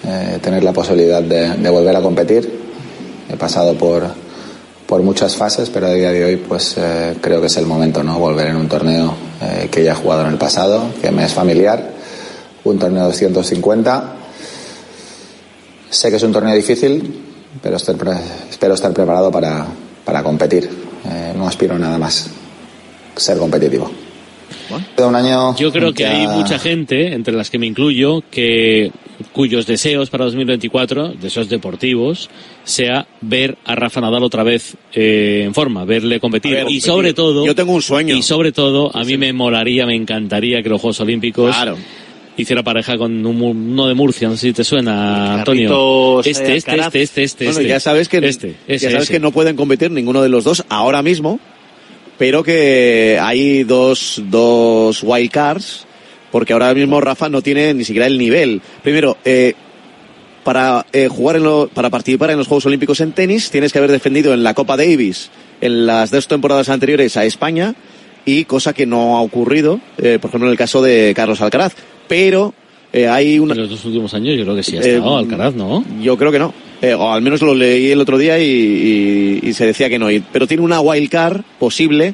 eh, 0.05 0.39
tener 0.41 0.63
la 0.63 0.73
posibilidad 0.73 1.21
de, 1.21 1.69
volver 1.69 1.95
a 1.95 2.01
competir. 2.01 2.61
He 3.29 3.37
pasado 3.37 3.73
por, 3.75 4.03
por 4.85 5.01
muchas 5.01 5.35
fases, 5.35 5.69
pero 5.69 5.87
a 5.87 5.93
día 5.93 6.11
de 6.11 6.25
hoy 6.25 6.35
pues 6.37 6.75
eh, 6.77 7.15
creo 7.21 7.39
que 7.39 7.47
es 7.47 7.57
el 7.57 7.65
momento, 7.65 8.03
¿no? 8.03 8.19
Volver 8.19 8.47
en 8.47 8.57
un 8.57 8.67
torneo 8.67 9.13
eh, 9.41 9.69
que 9.71 9.83
ya 9.83 9.93
he 9.93 9.95
jugado 9.95 10.21
en 10.23 10.27
el 10.33 10.37
pasado, 10.37 10.83
que 11.01 11.11
me 11.11 11.23
es 11.25 11.33
familiar, 11.33 11.91
un 12.65 12.77
torneo 12.79 13.03
de 13.03 13.07
250. 13.09 14.15
Sé 15.89 16.09
que 16.09 16.15
es 16.17 16.23
un 16.23 16.31
torneo 16.31 16.55
difícil, 16.55 17.23
pero 17.61 17.77
estar 17.77 17.95
pre- 17.95 18.17
espero 18.49 18.73
estar 18.73 18.91
preparado 18.91 19.31
para, 19.31 19.65
para 20.03 20.23
competir. 20.23 20.69
No 21.37 21.47
aspiro 21.47 21.75
a 21.75 21.79
nada 21.79 21.97
más, 21.97 22.27
ser 23.15 23.37
competitivo. 23.37 23.91
Un 24.97 25.15
año 25.15 25.55
Yo 25.57 25.71
creo 25.71 25.93
que 25.93 26.03
ya- 26.03 26.11
hay 26.11 26.27
mucha 26.27 26.57
gente, 26.59 27.13
entre 27.13 27.33
las 27.33 27.49
que 27.49 27.59
me 27.59 27.65
incluyo, 27.67 28.23
que 28.31 28.91
cuyos 29.31 29.65
deseos 29.65 30.09
para 30.09 30.25
2024, 30.25 31.09
deseos 31.19 31.49
deportivos, 31.49 32.29
sea 32.63 33.05
ver 33.21 33.57
a 33.65 33.75
Rafa 33.75 34.01
Nadal 34.01 34.23
otra 34.23 34.43
vez 34.43 34.75
eh, 34.93 35.43
en 35.45 35.53
forma, 35.53 35.85
verle 35.85 36.19
competir. 36.19 36.53
Ver, 36.53 36.69
y 36.69 36.81
sobre 36.81 37.13
todo, 37.13 37.45
Yo 37.45 37.55
tengo 37.55 37.73
un 37.73 37.81
sueño. 37.81 38.15
y 38.15 38.21
sobre 38.21 38.51
todo, 38.51 38.95
a 38.95 39.03
mí 39.03 39.17
me 39.17 39.31
molaría, 39.33 39.85
me 39.85 39.95
encantaría 39.95 40.61
que 40.63 40.69
los 40.69 40.81
Juegos 40.81 40.99
Olímpicos 40.99 41.55
Claro. 41.55 41.77
hiciera 42.35 42.63
pareja 42.63 42.97
con 42.97 43.23
uno 43.25 43.87
de 43.87 43.93
Murcia, 43.93 44.27
no 44.27 44.35
sé 44.35 44.47
si 44.47 44.53
te 44.53 44.63
suena, 44.63 45.35
Antonio. 45.35 45.69
Carlitos, 45.69 46.27
Este, 46.27 46.53
eh, 46.53 46.55
este, 46.57 46.75
este, 46.79 47.01
este, 47.03 47.23
este, 47.23 47.45
Bueno, 47.45 47.59
este. 47.59 47.69
ya 47.69 47.79
sabes 47.79 48.09
que 48.09 48.17
este, 48.17 48.55
ya 48.67 48.79
sabes 48.79 49.03
ese. 49.03 49.13
que 49.13 49.19
no 49.19 49.31
pueden 49.31 49.55
competir 49.55 49.91
ninguno 49.91 50.21
de 50.21 50.29
los 50.29 50.43
dos 50.43 50.65
ahora 50.69 51.01
mismo, 51.03 51.39
pero 52.17 52.43
que 52.43 53.17
hay 53.21 53.63
dos 53.63 54.21
dos 54.25 55.01
wildcards 55.03 55.85
porque 56.31 56.53
ahora 56.53 56.73
mismo 56.73 56.99
Rafa 57.01 57.29
no 57.29 57.41
tiene 57.41 57.73
ni 57.73 57.83
siquiera 57.83 58.07
el 58.07 58.17
nivel. 58.17 58.61
Primero, 58.81 59.17
eh, 59.23 59.53
para 60.43 60.85
eh, 60.91 61.07
jugar 61.07 61.37
en 61.37 61.43
lo- 61.43 61.69
para 61.73 61.89
participar 61.89 62.31
en 62.31 62.37
los 62.37 62.47
Juegos 62.47 62.65
Olímpicos 62.65 62.99
en 63.01 63.11
tenis 63.13 63.49
tienes 63.49 63.71
que 63.71 63.77
haber 63.79 63.91
defendido 63.91 64.33
en 64.33 64.43
la 64.43 64.53
Copa 64.53 64.75
Davis 64.75 65.29
en 65.61 65.85
las 65.85 66.11
dos 66.11 66.27
temporadas 66.27 66.69
anteriores 66.69 67.15
a 67.17 67.23
España 67.25 67.75
y 68.25 68.45
cosa 68.45 68.73
que 68.73 68.85
no 68.85 69.17
ha 69.17 69.21
ocurrido, 69.21 69.79
eh, 69.97 70.17
por 70.21 70.29
ejemplo 70.29 70.47
en 70.47 70.51
el 70.51 70.57
caso 70.57 70.81
de 70.81 71.13
Carlos 71.15 71.39
Alcaraz. 71.41 71.73
Pero 72.07 72.53
eh, 72.91 73.07
hay 73.07 73.39
una 73.39 73.53
En 73.53 73.61
los 73.61 73.69
dos 73.69 73.85
últimos 73.85 74.13
años 74.13 74.35
yo 74.37 74.43
creo 74.43 74.55
que 74.55 74.63
sí 74.63 74.75
ha 74.77 74.81
Eh, 74.81 74.95
estado 74.95 75.17
Alcaraz, 75.17 75.53
¿no? 75.55 75.83
yo 76.01 76.17
creo 76.17 76.31
que 76.31 76.39
no. 76.39 76.53
Eh, 76.83 76.93
o 76.93 77.13
al 77.13 77.21
menos 77.21 77.41
lo 77.41 77.55
leí 77.55 77.91
el 77.91 78.01
otro 78.01 78.17
día 78.17 78.37
y, 78.39 79.53
se 79.53 79.65
decía 79.65 79.87
que 79.87 79.97
no. 79.97 80.07
Pero 80.33 80.47
tiene 80.47 80.63
una 80.63 80.81
wildcard 80.81 81.41
posible 81.57 82.13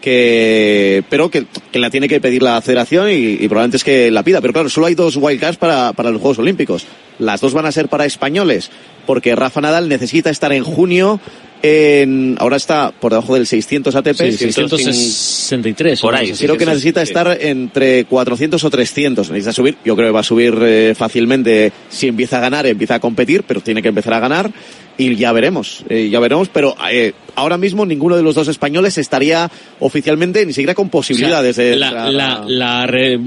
que 0.00 1.04
pero 1.08 1.30
que, 1.30 1.46
que 1.70 1.78
la 1.78 1.90
tiene 1.90 2.08
que 2.08 2.20
pedir 2.20 2.42
la 2.42 2.60
federación 2.60 3.10
y, 3.10 3.14
y 3.14 3.48
probablemente 3.48 3.76
es 3.76 3.84
que 3.84 4.10
la 4.10 4.24
pida. 4.24 4.40
Pero 4.40 4.52
claro, 4.52 4.68
solo 4.70 4.88
hay 4.88 4.96
dos 4.96 5.16
wildcards 5.16 5.56
para, 5.56 5.92
para 5.92 6.10
los 6.10 6.20
Juegos 6.20 6.40
Olímpicos. 6.40 6.84
Las 7.20 7.40
dos 7.40 7.54
van 7.54 7.66
a 7.66 7.70
ser 7.70 7.86
para 7.86 8.06
españoles, 8.06 8.72
porque 9.06 9.36
Rafa 9.36 9.60
Nadal 9.60 9.88
necesita 9.88 10.30
estar 10.30 10.52
en 10.52 10.64
junio 10.64 11.20
en, 11.62 12.36
ahora 12.38 12.56
está 12.56 12.92
por 12.92 13.12
debajo 13.12 13.34
del 13.34 13.46
600 13.46 13.94
ATP. 13.94 14.14
Sí, 14.16 14.32
663. 14.32 16.00
Por 16.00 16.14
ahí. 16.14 16.32
Creo 16.32 16.56
que 16.56 16.66
necesita 16.66 17.00
sí. 17.04 17.10
estar 17.10 17.38
entre 17.40 18.04
400 18.04 18.62
o 18.62 18.70
300. 18.70 19.30
Necesita 19.30 19.52
subir. 19.52 19.76
Yo 19.84 19.96
creo 19.96 20.08
que 20.08 20.12
va 20.12 20.20
a 20.20 20.24
subir 20.24 20.54
eh, 20.62 20.94
fácilmente 20.96 21.72
si 21.88 22.08
empieza 22.08 22.38
a 22.38 22.40
ganar, 22.40 22.66
empieza 22.66 22.96
a 22.96 23.00
competir, 23.00 23.42
pero 23.46 23.60
tiene 23.60 23.82
que 23.82 23.88
empezar 23.88 24.14
a 24.14 24.20
ganar 24.20 24.50
y 24.96 25.14
ya 25.16 25.32
veremos. 25.32 25.84
eh, 25.88 26.08
ya 26.10 26.20
veremos. 26.20 26.48
Pero 26.48 26.74
eh, 26.90 27.12
ahora 27.34 27.58
mismo 27.58 27.84
ninguno 27.86 28.16
de 28.16 28.22
los 28.22 28.34
dos 28.34 28.48
españoles 28.48 28.98
estaría 28.98 29.50
oficialmente 29.80 30.44
ni 30.46 30.52
siquiera 30.52 30.74
con 30.74 30.86
O 30.86 30.88
sea, 30.88 30.92
posibilidades 30.92 31.56
de. 31.56 31.76
la, 31.76 32.10
la, 32.10 32.32
a- 32.36 32.44
la 32.46 32.86
re- 32.86 33.18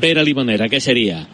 pera 0.00 0.22
limonera, 0.22 0.68
¿qué 0.68 0.80
sería? 0.80 1.26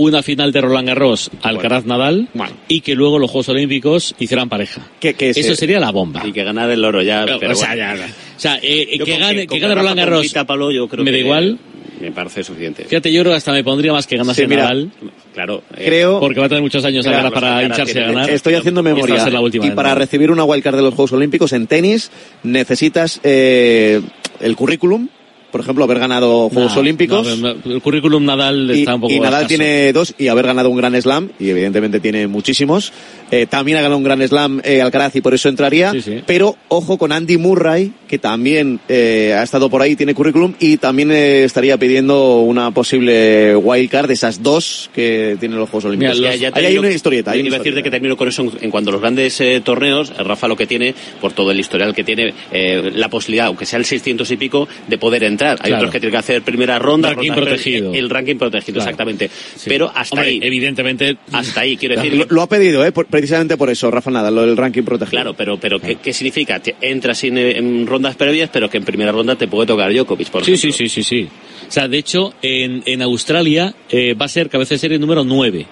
Una 0.00 0.22
final 0.22 0.52
de 0.52 0.60
Roland 0.60 0.86
Garros, 0.86 1.28
Alcaraz 1.42 1.84
Nadal, 1.84 2.28
Bueno. 2.32 2.52
y 2.68 2.82
que 2.82 2.94
luego 2.94 3.18
los 3.18 3.30
Juegos 3.32 3.48
Olímpicos 3.48 4.14
hicieran 4.20 4.48
pareja. 4.48 4.86
Eso 5.02 5.42
se- 5.42 5.56
sería 5.56 5.80
la 5.80 5.90
bomba. 5.90 6.22
Y 6.24 6.32
que 6.32 6.44
ganar 6.44 6.70
el 6.70 6.84
oro 6.84 7.02
ya. 7.02 7.24
Pero, 7.24 7.40
pero 7.40 7.52
o 7.52 7.56
sea, 7.56 7.74
bueno. 7.74 7.82
ya, 7.82 7.96
ya. 7.96 8.06
O 8.06 8.40
sea, 8.40 8.58
eh, 8.62 8.96
que 9.04 9.18
gane, 9.18 9.46
que 9.48 9.58
gane 9.58 9.74
Roland 9.74 9.98
Garros. 9.98 10.18
compita, 10.20 10.44
Pablo, 10.46 10.70
yo 10.70 10.86
creo 10.86 11.04
me 11.04 11.10
da 11.10 11.16
que 11.16 11.20
igual. 11.24 11.58
Me 12.00 12.12
parece 12.12 12.44
suficiente. 12.44 12.84
Fíjate, 12.84 13.12
yo 13.12 13.22
creo 13.22 13.32
que 13.32 13.38
hasta 13.38 13.50
me 13.50 13.64
pondría 13.64 13.92
más 13.92 14.06
que 14.06 14.16
ganase 14.16 14.42
Sí, 14.46 14.46
Nadal, 14.54 14.92
Claro. 15.34 15.64
eh, 15.76 15.84
creo. 15.86 16.20
porque 16.20 16.38
va 16.38 16.46
a 16.46 16.48
tener 16.48 16.62
muchos 16.62 16.84
años 16.84 17.04
Alcaraz 17.04 17.32
para 17.32 17.64
hincharse 17.64 17.98
a 18.00 18.06
ganar. 18.06 18.30
Estoy 18.30 18.54
haciendo 18.54 18.84
memoria. 18.84 19.18
ser 19.18 19.32
la 19.32 19.40
última 19.40 19.66
y 19.66 19.72
para 19.72 19.96
recibir 19.96 20.30
una 20.30 20.44
wildcard 20.44 20.76
de 20.76 20.82
los 20.82 20.94
Juegos 20.94 21.12
Olímpicos 21.14 21.52
en 21.54 21.66
tenis 21.66 22.12
necesitas 22.44 23.18
eh, 23.24 24.00
el 24.40 24.54
currículum 24.54 25.08
por 25.50 25.60
ejemplo, 25.60 25.84
haber 25.84 25.98
ganado 25.98 26.48
Juegos 26.50 26.74
No, 26.74 26.80
Olímpicos. 26.80 27.38
no, 27.38 27.48
el 27.64 27.80
currículum 27.82 28.24
Nadal 28.24 28.70
y, 28.74 28.80
está 28.80 28.94
un 28.96 29.00
poco 29.00 29.12
y 29.12 29.18
Nadal 29.20 29.42
escaso. 29.44 29.48
tiene 29.48 29.92
dos 29.92 30.14
y 30.18 30.28
haber 30.28 30.46
ganado 30.46 30.70
un 30.70 30.76
Gran 30.76 31.00
Slam 31.00 31.30
y 31.38 31.50
evidentemente 31.50 32.00
tiene 32.00 32.26
muchísimos. 32.26 32.92
Eh, 33.30 33.46
también 33.46 33.78
ha 33.78 33.82
ganado 33.82 33.98
un 33.98 34.04
Gran 34.04 34.26
Slam 34.26 34.60
eh, 34.64 34.80
Alcaraz 34.82 35.14
y 35.16 35.20
por 35.20 35.34
eso 35.34 35.48
entraría. 35.48 35.92
Sí, 35.92 36.02
sí. 36.02 36.20
Pero 36.26 36.56
ojo 36.68 36.98
con 36.98 37.12
Andy 37.12 37.36
Murray 37.36 37.92
que 38.08 38.18
también 38.18 38.80
eh, 38.88 39.34
ha 39.38 39.42
estado 39.42 39.68
por 39.68 39.82
ahí, 39.82 39.94
tiene 39.94 40.14
currículum 40.14 40.54
y 40.60 40.78
también 40.78 41.10
eh, 41.12 41.44
estaría 41.44 41.76
pidiendo 41.76 42.40
una 42.40 42.70
posible 42.70 43.54
wildcard 43.56 44.08
de 44.08 44.14
esas 44.14 44.42
dos 44.42 44.88
que 44.94 45.36
tienen 45.38 45.58
los 45.58 45.68
Juegos 45.68 45.84
Olímpicos. 45.86 46.18
Ya- 46.18 46.34
ya 46.34 46.50
ahí 46.54 46.64
hay 46.66 46.78
una 46.78 46.90
historieta. 46.90 47.32
Hay 47.32 47.40
Iba 47.40 47.56
a 47.56 47.58
decirte 47.58 47.82
que 47.82 47.90
termino 47.90 48.16
con 48.16 48.28
eso 48.28 48.42
en, 48.42 48.52
en 48.62 48.70
cuanto 48.70 48.90
a 48.90 48.92
los 48.92 49.00
grandes 49.02 49.40
eh, 49.40 49.60
torneos. 49.64 50.12
Rafa 50.16 50.48
lo 50.48 50.56
que 50.56 50.66
tiene, 50.66 50.94
por 51.20 51.32
todo 51.32 51.50
el 51.50 51.60
historial 51.60 51.94
que 51.94 52.02
tiene, 52.04 52.32
eh, 52.52 52.92
la 52.94 53.08
posibilidad, 53.10 53.46
aunque 53.46 53.66
sea 53.66 53.78
el 53.78 53.84
600 53.84 54.30
y 54.30 54.36
pico, 54.38 54.68
de 54.88 54.96
poder 54.98 55.24
entrar. 55.24 55.37
Hay 55.46 55.56
Claro. 55.56 55.76
otros 55.76 55.92
que 55.92 56.00
tienen 56.00 56.12
que 56.12 56.18
hacer 56.18 56.42
primera 56.42 56.78
ronda. 56.78 57.10
Ranking 57.10 57.28
ronda- 57.30 57.42
protegido. 57.42 57.94
El 57.94 58.10
ranking 58.10 58.36
protegido, 58.36 58.74
Claro. 58.74 58.90
exactamente. 58.90 59.28
Sí. 59.56 59.64
Pero 59.68 59.90
hasta 59.94 60.14
Hombre, 60.14 60.28
ahí. 60.30 60.40
Evidentemente. 60.42 61.16
Hasta 61.32 61.60
ahí, 61.60 61.76
quiero 61.76 61.94
decir. 62.00 62.14
Lo, 62.14 62.26
lo 62.28 62.42
ha 62.42 62.48
pedido, 62.48 62.84
eh, 62.84 62.92
por- 62.92 63.06
precisamente 63.06 63.56
por 63.56 63.70
eso, 63.70 63.90
Rafa 63.90 64.10
Nadal, 64.10 64.34
lo 64.34 64.42
del 64.46 64.56
ranking 64.56 64.82
protegido. 64.82 65.10
Claro, 65.22 65.34
pero, 65.34 65.58
pero 65.58 65.80
¿qué, 65.80 65.96
qué 65.96 66.12
significa? 66.12 66.60
Entras 66.80 67.22
en, 67.24 67.38
en 67.38 67.86
rondas 67.86 68.16
previas, 68.16 68.50
pero 68.52 68.68
que 68.68 68.78
en 68.78 68.84
primera 68.84 69.12
ronda 69.12 69.36
te 69.36 69.48
puede 69.48 69.66
tocar 69.66 69.92
Djokovic, 69.92 70.28
por 70.30 70.44
Sí, 70.44 70.52
ejemplo. 70.54 70.72
sí, 70.76 70.88
sí, 70.88 71.02
sí, 71.02 71.02
sí. 71.02 71.28
O 71.68 71.70
sea, 71.70 71.86
de 71.88 71.98
hecho, 71.98 72.34
en, 72.42 72.82
en 72.86 73.02
Australia 73.02 73.74
eh, 73.90 74.14
va 74.14 74.26
a 74.26 74.28
ser 74.28 74.48
cabeza 74.48 74.74
de 74.74 74.78
serie 74.78 74.98
número 74.98 75.24
9. 75.24 75.66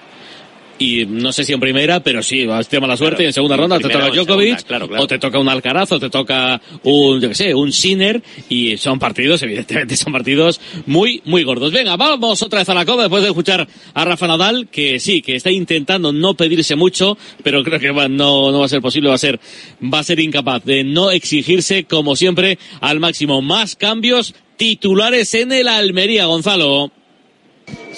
Y 0.79 1.05
no 1.07 1.31
sé 1.31 1.43
si 1.43 1.53
en 1.53 1.59
primera, 1.59 2.01
pero 2.01 2.21
sí, 2.21 2.45
vas 2.45 2.71
a 2.71 2.79
mala 2.79 2.95
suerte 2.97 3.15
Claro, 3.17 3.23
y 3.23 3.25
en 3.27 3.33
segunda 3.33 3.57
ronda 3.57 3.77
te 3.79 3.89
toca 3.89 4.09
Djokovic, 4.09 4.45
segunda, 4.47 4.63
claro, 4.67 4.87
claro. 4.87 5.03
o 5.03 5.07
te 5.07 5.17
toca 5.17 5.39
un 5.39 5.49
Alcaraz, 5.49 5.91
o 5.91 5.99
te 5.99 6.09
toca 6.11 6.61
un, 6.83 7.19
yo 7.19 7.29
qué 7.29 7.35
sé, 7.35 7.55
un 7.55 7.71
Sinner, 7.71 8.21
y 8.47 8.77
son 8.77 8.99
partidos, 8.99 9.41
evidentemente, 9.41 9.95
son 9.97 10.13
partidos 10.13 10.61
muy, 10.85 11.21
muy 11.25 11.43
gordos. 11.43 11.71
Venga, 11.71 11.95
vamos 11.97 12.41
otra 12.43 12.59
vez 12.59 12.69
a 12.69 12.73
la 12.75 12.85
cova 12.85 13.03
después 13.03 13.23
de 13.23 13.29
escuchar 13.29 13.67
a 13.93 14.05
Rafa 14.05 14.27
Nadal, 14.27 14.67
que 14.69 14.99
sí, 14.99 15.21
que 15.23 15.35
está 15.35 15.49
intentando 15.49 16.13
no 16.13 16.35
pedirse 16.35 16.75
mucho, 16.75 17.17
pero 17.43 17.63
creo 17.63 17.79
que 17.79 17.89
va- 17.91 18.07
no, 18.07 18.51
no 18.51 18.59
va 18.59 18.65
a 18.65 18.69
ser 18.69 18.81
posible, 18.81 19.09
va 19.09 19.15
a 19.15 19.19
ser, 19.19 19.39
va 19.83 19.99
a 19.99 20.03
ser 20.03 20.19
incapaz 20.19 20.63
de 20.63 20.83
no 20.83 21.09
exigirse, 21.09 21.85
como 21.85 22.15
siempre, 22.15 22.59
al 22.81 22.99
máximo. 22.99 23.41
Más 23.41 23.75
cambios 23.75 24.35
titulares 24.57 25.33
en 25.33 25.51
el 25.51 25.67
Almería, 25.67 26.25
Gonzalo. 26.25 26.91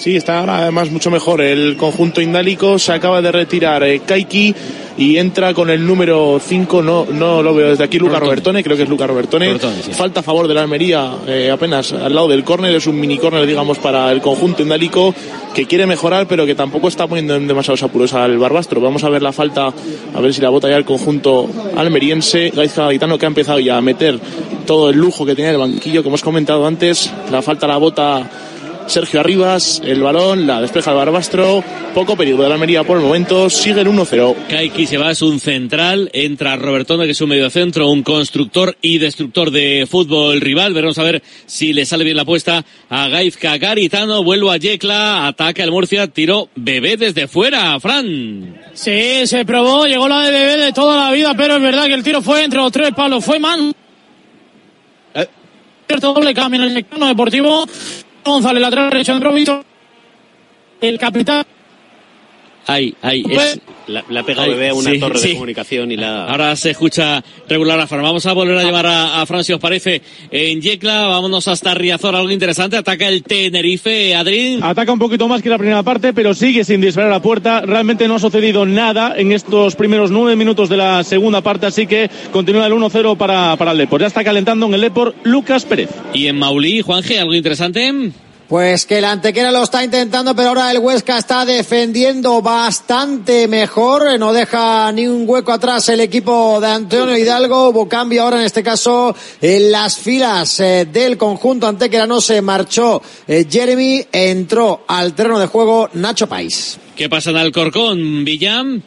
Sí, 0.00 0.16
está 0.16 0.38
ahora 0.38 0.62
además 0.62 0.90
mucho 0.90 1.10
mejor 1.10 1.42
el 1.42 1.76
conjunto 1.76 2.22
indálico. 2.22 2.78
Se 2.78 2.90
acaba 2.90 3.20
de 3.20 3.30
retirar 3.30 3.82
eh, 3.82 4.00
Kaiki 4.00 4.54
y 4.96 5.18
entra 5.18 5.52
con 5.52 5.68
el 5.68 5.86
número 5.86 6.40
5. 6.42 6.82
No, 6.82 7.04
no 7.04 7.42
lo 7.42 7.54
veo 7.54 7.68
desde 7.68 7.84
aquí, 7.84 7.98
Luca 7.98 8.18
Robertone. 8.18 8.64
Creo 8.64 8.78
que 8.78 8.84
es 8.84 8.88
Luca 8.88 9.06
Robertone. 9.06 9.48
Robertone, 9.48 9.82
sí. 9.82 9.92
Falta 9.92 10.20
a 10.20 10.22
favor 10.22 10.48
de 10.48 10.54
la 10.54 10.62
Almería 10.62 11.16
eh, 11.26 11.50
apenas 11.52 11.92
al 11.92 12.14
lado 12.14 12.28
del 12.28 12.44
córner. 12.44 12.74
Es 12.74 12.86
un 12.86 12.98
mini 12.98 13.18
córner, 13.18 13.46
digamos, 13.46 13.76
para 13.76 14.10
el 14.10 14.22
conjunto 14.22 14.62
indálico 14.62 15.14
que 15.52 15.66
quiere 15.66 15.84
mejorar, 15.84 16.26
pero 16.26 16.46
que 16.46 16.54
tampoco 16.54 16.88
está 16.88 17.06
poniendo 17.06 17.36
en 17.36 17.46
demasiados 17.46 17.82
apuros 17.82 18.14
al 18.14 18.38
Barbastro. 18.38 18.80
Vamos 18.80 19.04
a 19.04 19.10
ver 19.10 19.20
la 19.20 19.32
falta, 19.32 19.66
a 19.66 20.20
ver 20.22 20.32
si 20.32 20.40
la 20.40 20.48
bota 20.48 20.70
ya 20.70 20.78
el 20.78 20.86
conjunto 20.86 21.46
almeriense. 21.76 22.52
Gaizka 22.56 22.86
Gaitano 22.86 23.18
que 23.18 23.26
ha 23.26 23.28
empezado 23.28 23.58
ya 23.58 23.76
a 23.76 23.82
meter 23.82 24.18
todo 24.64 24.88
el 24.88 24.96
lujo 24.96 25.26
que 25.26 25.34
tenía 25.34 25.50
el 25.50 25.58
banquillo, 25.58 26.02
que 26.02 26.08
hemos 26.08 26.22
comentado 26.22 26.66
antes. 26.66 27.12
La 27.30 27.42
falta 27.42 27.66
la 27.66 27.76
bota 27.76 28.30
Sergio 28.90 29.20
Arribas, 29.20 29.80
el 29.84 30.02
balón, 30.02 30.48
la 30.48 30.60
despeja 30.60 30.90
el 30.90 30.96
Barbastro, 30.96 31.62
poco 31.94 32.16
peligro 32.16 32.42
de 32.42 32.48
la 32.48 32.56
Almería 32.56 32.82
por 32.82 32.96
el 32.98 33.04
momento, 33.04 33.48
sigue 33.48 33.82
el 33.82 33.86
1-0. 33.86 34.48
Kaiki 34.48 34.84
se 34.84 34.98
va, 34.98 35.12
es 35.12 35.22
un 35.22 35.38
central, 35.38 36.10
entra 36.12 36.56
Robertone, 36.56 37.04
que 37.04 37.12
es 37.12 37.20
un 37.20 37.28
mediocentro, 37.28 37.88
un 37.88 38.02
constructor 38.02 38.76
y 38.82 38.98
destructor 38.98 39.52
de 39.52 39.86
fútbol 39.88 40.40
rival. 40.40 40.74
Veremos 40.74 40.98
a 40.98 41.04
ver 41.04 41.22
si 41.46 41.72
le 41.72 41.86
sale 41.86 42.02
bien 42.02 42.16
la 42.16 42.22
apuesta 42.22 42.64
a 42.88 43.08
Gaizka 43.08 43.58
Garitano. 43.58 44.24
Vuelvo 44.24 44.50
a 44.50 44.56
Yecla, 44.56 45.28
ataca 45.28 45.62
el 45.62 45.70
Murcia, 45.70 46.08
tiro 46.08 46.48
bebé 46.56 46.96
desde 46.96 47.28
fuera, 47.28 47.78
Fran. 47.78 48.60
Sí, 48.72 49.24
se 49.24 49.44
probó, 49.44 49.86
llegó 49.86 50.08
la 50.08 50.24
de 50.24 50.32
bebé 50.32 50.56
de 50.56 50.72
toda 50.72 51.06
la 51.06 51.12
vida, 51.12 51.34
pero 51.36 51.56
es 51.58 51.62
verdad 51.62 51.86
que 51.86 51.94
el 51.94 52.02
tiro 52.02 52.22
fue 52.22 52.42
entre 52.42 52.58
los 52.58 52.72
tres 52.72 52.90
palos, 52.90 53.24
fue 53.24 53.38
man. 53.38 53.72
Eh. 55.14 55.28
Cierto 55.86 56.12
doble 56.12 56.34
cambio 56.34 56.60
en 56.64 56.76
el 56.76 56.86
Deportivo. 57.08 57.66
González, 58.24 58.60
lateral 58.60 58.90
derecho, 58.90 59.32
Víctor. 59.32 59.64
El 60.80 60.98
capitán. 60.98 61.44
Ahí, 62.72 62.94
ahí, 63.02 63.22
Pues- 63.22 63.54
es. 63.54 63.60
La, 63.86 64.04
la 64.08 64.20
ha 64.20 64.22
pegado 64.22 64.44
Ay, 64.46 64.50
bebé 64.52 64.68
a 64.68 64.74
una 64.74 64.92
sí, 64.92 65.00
torre 65.00 65.18
sí. 65.18 65.28
de 65.28 65.34
comunicación 65.34 65.90
y 65.90 65.96
la. 65.96 66.26
Ahora 66.26 66.54
se 66.54 66.70
escucha 66.70 67.24
regular 67.48 67.80
a 67.80 67.88
Fran. 67.88 68.02
Vamos 68.04 68.24
a 68.24 68.32
volver 68.34 68.56
a 68.58 68.62
llevar 68.62 68.86
a, 68.86 69.20
a 69.20 69.26
Fran, 69.26 69.42
si 69.42 69.52
os 69.52 69.58
parece, 69.58 70.00
en 70.30 70.60
Yecla. 70.60 71.08
Vámonos 71.08 71.48
hasta 71.48 71.74
Riazor, 71.74 72.14
algo 72.14 72.30
interesante. 72.30 72.76
Ataca 72.76 73.08
el 73.08 73.24
Tenerife, 73.24 74.14
Adrín. 74.14 74.62
Ataca 74.62 74.92
un 74.92 75.00
poquito 75.00 75.26
más 75.26 75.42
que 75.42 75.48
la 75.48 75.58
primera 75.58 75.82
parte, 75.82 76.12
pero 76.12 76.34
sigue 76.34 76.62
sin 76.62 76.80
disparar 76.80 77.12
a 77.12 77.20
puerta. 77.20 77.62
Realmente 77.62 78.06
no 78.06 78.14
ha 78.14 78.18
sucedido 78.20 78.64
nada 78.64 79.14
en 79.16 79.32
estos 79.32 79.74
primeros 79.74 80.12
nueve 80.12 80.36
minutos 80.36 80.68
de 80.68 80.76
la 80.76 81.02
segunda 81.02 81.40
parte, 81.40 81.66
así 81.66 81.88
que 81.88 82.08
continúa 82.32 82.66
el 82.68 82.72
1-0 82.72 83.16
para, 83.16 83.56
para 83.56 83.72
el 83.72 83.78
Depor. 83.78 84.02
Ya 84.02 84.06
está 84.06 84.22
calentando 84.22 84.66
en 84.66 84.74
el 84.74 84.82
Depor 84.82 85.16
Lucas 85.24 85.64
Pérez. 85.64 85.90
Y 86.14 86.28
en 86.28 86.38
Maulí, 86.38 86.80
Juanje, 86.82 87.18
algo 87.18 87.34
interesante. 87.34 87.92
Pues 88.50 88.84
que 88.84 89.00
la 89.00 89.12
Antequera 89.12 89.52
lo 89.52 89.62
está 89.62 89.84
intentando, 89.84 90.34
pero 90.34 90.48
ahora 90.48 90.72
el 90.72 90.80
Huesca 90.80 91.16
está 91.16 91.44
defendiendo 91.44 92.42
bastante 92.42 93.46
mejor. 93.46 94.18
No 94.18 94.32
deja 94.32 94.90
ni 94.90 95.06
un 95.06 95.22
hueco 95.24 95.52
atrás 95.52 95.88
el 95.88 96.00
equipo 96.00 96.60
de 96.60 96.66
Antonio 96.66 97.16
Hidalgo. 97.16 97.68
Hubo 97.68 97.88
cambio 97.88 98.24
ahora 98.24 98.40
en 98.40 98.46
este 98.46 98.64
caso 98.64 99.14
en 99.40 99.70
las 99.70 99.98
filas 99.98 100.58
eh, 100.58 100.88
del 100.92 101.16
conjunto 101.16 101.68
Antequera. 101.68 102.08
No 102.08 102.20
se 102.20 102.42
marchó 102.42 103.00
eh, 103.28 103.46
Jeremy. 103.48 104.04
Entró 104.10 104.82
al 104.88 105.14
terreno 105.14 105.38
de 105.38 105.46
juego 105.46 105.88
Nacho 105.92 106.28
País. 106.28 106.76
¿Qué 106.96 107.08
pasa 107.08 107.30
en 107.30 107.36
Alcorcón, 107.36 108.24
Villam? 108.24 108.82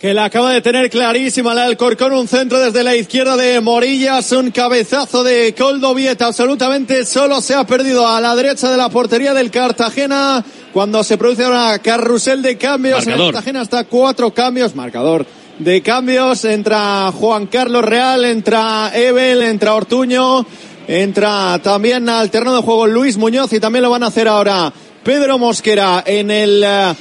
Que 0.00 0.14
la 0.14 0.26
acaba 0.26 0.52
de 0.52 0.60
tener 0.60 0.90
clarísima 0.90 1.54
la 1.54 1.64
Alcorcón, 1.64 2.12
un 2.12 2.28
centro 2.28 2.60
desde 2.60 2.84
la 2.84 2.94
izquierda 2.94 3.36
de 3.36 3.60
Morillas, 3.60 4.30
un 4.30 4.52
cabezazo 4.52 5.24
de 5.24 5.54
Coldovieta, 5.56 6.26
absolutamente 6.26 7.04
solo 7.04 7.40
se 7.40 7.54
ha 7.54 7.66
perdido 7.66 8.06
a 8.06 8.20
la 8.20 8.36
derecha 8.36 8.70
de 8.70 8.76
la 8.76 8.90
portería 8.90 9.34
del 9.34 9.50
Cartagena 9.50 10.44
cuando 10.72 11.02
se 11.02 11.18
produce 11.18 11.44
una 11.46 11.80
carrusel 11.80 12.42
de 12.42 12.56
cambios. 12.56 13.08
En 13.08 13.14
el. 13.14 13.18
Cartagena 13.18 13.62
hasta 13.62 13.84
cuatro 13.84 14.32
cambios, 14.32 14.76
marcador 14.76 15.26
de 15.58 15.82
cambios, 15.82 16.44
entra 16.44 17.10
Juan 17.12 17.46
Carlos 17.46 17.84
Real, 17.84 18.24
entra 18.24 18.92
Ebel, 18.94 19.42
entra 19.42 19.74
Ortuño, 19.74 20.46
entra 20.86 21.58
también 21.60 22.08
al 22.08 22.30
terreno 22.30 22.54
de 22.54 22.62
juego 22.62 22.86
Luis 22.86 23.16
Muñoz 23.16 23.52
y 23.52 23.58
también 23.58 23.82
lo 23.82 23.90
van 23.90 24.04
a 24.04 24.08
hacer 24.08 24.28
ahora 24.28 24.72
Pedro 25.02 25.38
Mosquera 25.38 26.04
en 26.06 26.30
el 26.30 26.62
eh, 26.64 26.94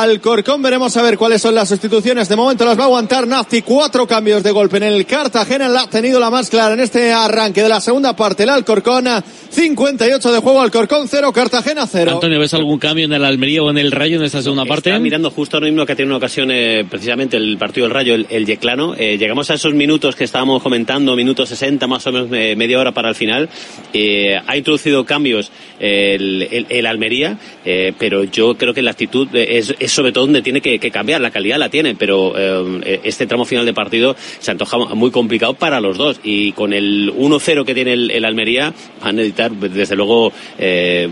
Alcorcón. 0.00 0.62
Veremos 0.62 0.96
a 0.96 1.02
ver 1.02 1.18
cuáles 1.18 1.42
son 1.42 1.54
las 1.54 1.68
sustituciones. 1.68 2.26
De 2.26 2.34
momento 2.34 2.64
las 2.64 2.78
va 2.78 2.84
a 2.84 2.86
aguantar 2.86 3.26
Nazti. 3.26 3.60
Cuatro 3.60 4.06
cambios 4.06 4.42
de 4.42 4.50
golpe 4.50 4.78
en 4.78 4.84
el 4.84 5.04
Cartagena. 5.04 5.68
La 5.68 5.82
ha 5.82 5.90
tenido 5.90 6.18
la 6.18 6.30
más 6.30 6.48
clara 6.48 6.72
en 6.72 6.80
este 6.80 7.12
arranque 7.12 7.62
de 7.62 7.68
la 7.68 7.78
segunda 7.80 8.16
parte. 8.16 8.44
El 8.44 8.48
Alcorcón. 8.48 9.04
58 9.50 10.32
de 10.32 10.38
juego. 10.38 10.62
Alcorcón 10.62 11.08
0. 11.08 11.30
Cartagena 11.34 11.86
0. 11.86 12.12
Antonio, 12.12 12.40
¿ves 12.40 12.54
algún 12.54 12.78
cambio 12.78 13.04
en 13.04 13.12
el 13.12 13.22
Almería 13.22 13.62
o 13.62 13.70
en 13.70 13.76
el 13.76 13.92
Rayo 13.92 14.16
en 14.16 14.24
esta 14.24 14.40
segunda 14.40 14.64
parte? 14.64 14.88
Está 14.88 14.98
mirando 14.98 15.30
justo 15.30 15.58
ahora 15.58 15.66
mismo 15.66 15.84
que 15.84 15.92
ha 15.92 15.96
tenido 15.96 16.12
una 16.12 16.16
ocasión 16.16 16.50
eh, 16.50 16.86
precisamente 16.88 17.36
el 17.36 17.58
partido 17.58 17.86
del 17.86 17.92
Rayo, 17.94 18.14
el, 18.14 18.26
el 18.30 18.46
Yeclano. 18.46 18.94
Eh, 18.96 19.18
llegamos 19.18 19.50
a 19.50 19.54
esos 19.54 19.74
minutos 19.74 20.16
que 20.16 20.24
estábamos 20.24 20.62
comentando, 20.62 21.14
minutos 21.16 21.50
60 21.50 21.86
más 21.86 22.06
o 22.06 22.12
menos, 22.12 22.28
eh, 22.32 22.56
media 22.56 22.78
hora 22.78 22.92
para 22.92 23.10
el 23.10 23.14
final. 23.14 23.50
Eh, 23.92 24.40
ha 24.46 24.56
introducido 24.56 25.04
cambios 25.04 25.50
eh, 25.78 26.14
el, 26.18 26.42
el- 26.50 26.66
el 26.70 26.86
Almería, 26.86 27.38
eh, 27.66 27.92
pero 27.98 28.24
yo 28.24 28.56
creo 28.56 28.72
que 28.72 28.80
la 28.80 28.92
actitud 28.92 29.28
es, 29.34 29.74
es 29.84 29.92
sobre 29.92 30.12
todo 30.12 30.24
donde 30.24 30.42
tiene 30.42 30.60
que, 30.60 30.78
cambiar. 30.90 31.20
La 31.20 31.30
calidad 31.30 31.58
la 31.58 31.68
tiene, 31.68 31.94
pero 31.94 32.34
eh, 32.36 33.00
este 33.04 33.26
tramo 33.26 33.44
final 33.44 33.64
de 33.66 33.72
partido 33.74 34.14
se 34.38 34.50
antoja 34.50 34.76
muy 34.78 35.10
complicado 35.10 35.54
para 35.54 35.80
los 35.80 35.96
dos. 35.98 36.20
Y 36.22 36.52
con 36.52 36.72
el 36.72 37.12
1-0 37.14 37.64
que 37.64 37.74
tiene 37.74 37.92
el, 37.94 38.24
Almería, 38.24 38.72
van 39.00 39.08
a 39.08 39.12
necesitar 39.12 39.50
desde 39.52 39.96
luego 39.96 40.32
eh, 40.58 41.08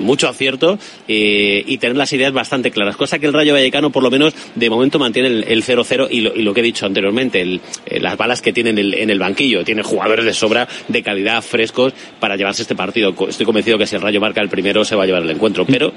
mucho 0.00 0.28
acierto 0.28 0.78
eh, 1.08 1.62
y 1.66 1.78
tener 1.78 1.96
las 1.96 2.12
ideas 2.12 2.32
bastante 2.32 2.70
claras. 2.70 2.96
Cosa 2.96 3.18
que 3.18 3.26
el 3.26 3.32
Rayo 3.32 3.52
Vallecano 3.52 3.90
por 3.90 4.02
lo 4.02 4.10
menos 4.10 4.34
de 4.54 4.70
momento 4.70 4.98
mantiene 4.98 5.28
el- 5.28 5.44
el 5.48 5.62
0-0 5.64 6.08
y 6.10 6.20
lo, 6.20 6.34
y 6.34 6.42
lo 6.42 6.52
que 6.54 6.60
he 6.60 6.64
dicho 6.64 6.86
anteriormente, 6.86 7.40
el- 7.40 7.60
eh, 7.86 8.00
las 8.00 8.16
balas 8.16 8.42
que 8.42 8.52
tiene 8.52 8.70
en 8.70 8.78
el, 8.78 8.94
en 8.94 9.10
el 9.10 9.18
banquillo. 9.18 9.64
Tiene 9.64 9.82
jugadores 9.82 10.24
de 10.24 10.32
sobra, 10.34 10.68
de 10.88 11.02
calidad, 11.02 11.42
frescos 11.42 11.92
para 12.18 12.36
llevarse 12.36 12.62
este 12.62 12.74
partido. 12.74 13.14
Estoy 13.28 13.46
convencido 13.46 13.78
que 13.78 13.86
si 13.86 13.96
el 13.96 14.02
Rayo 14.02 14.20
marca 14.20 14.40
el 14.40 14.48
primero 14.48 14.84
se 14.84 14.94
va 14.96 15.04
a 15.04 15.06
llevar 15.06 15.22
el 15.22 15.30
encuentro. 15.30 15.64
Pero 15.66 15.92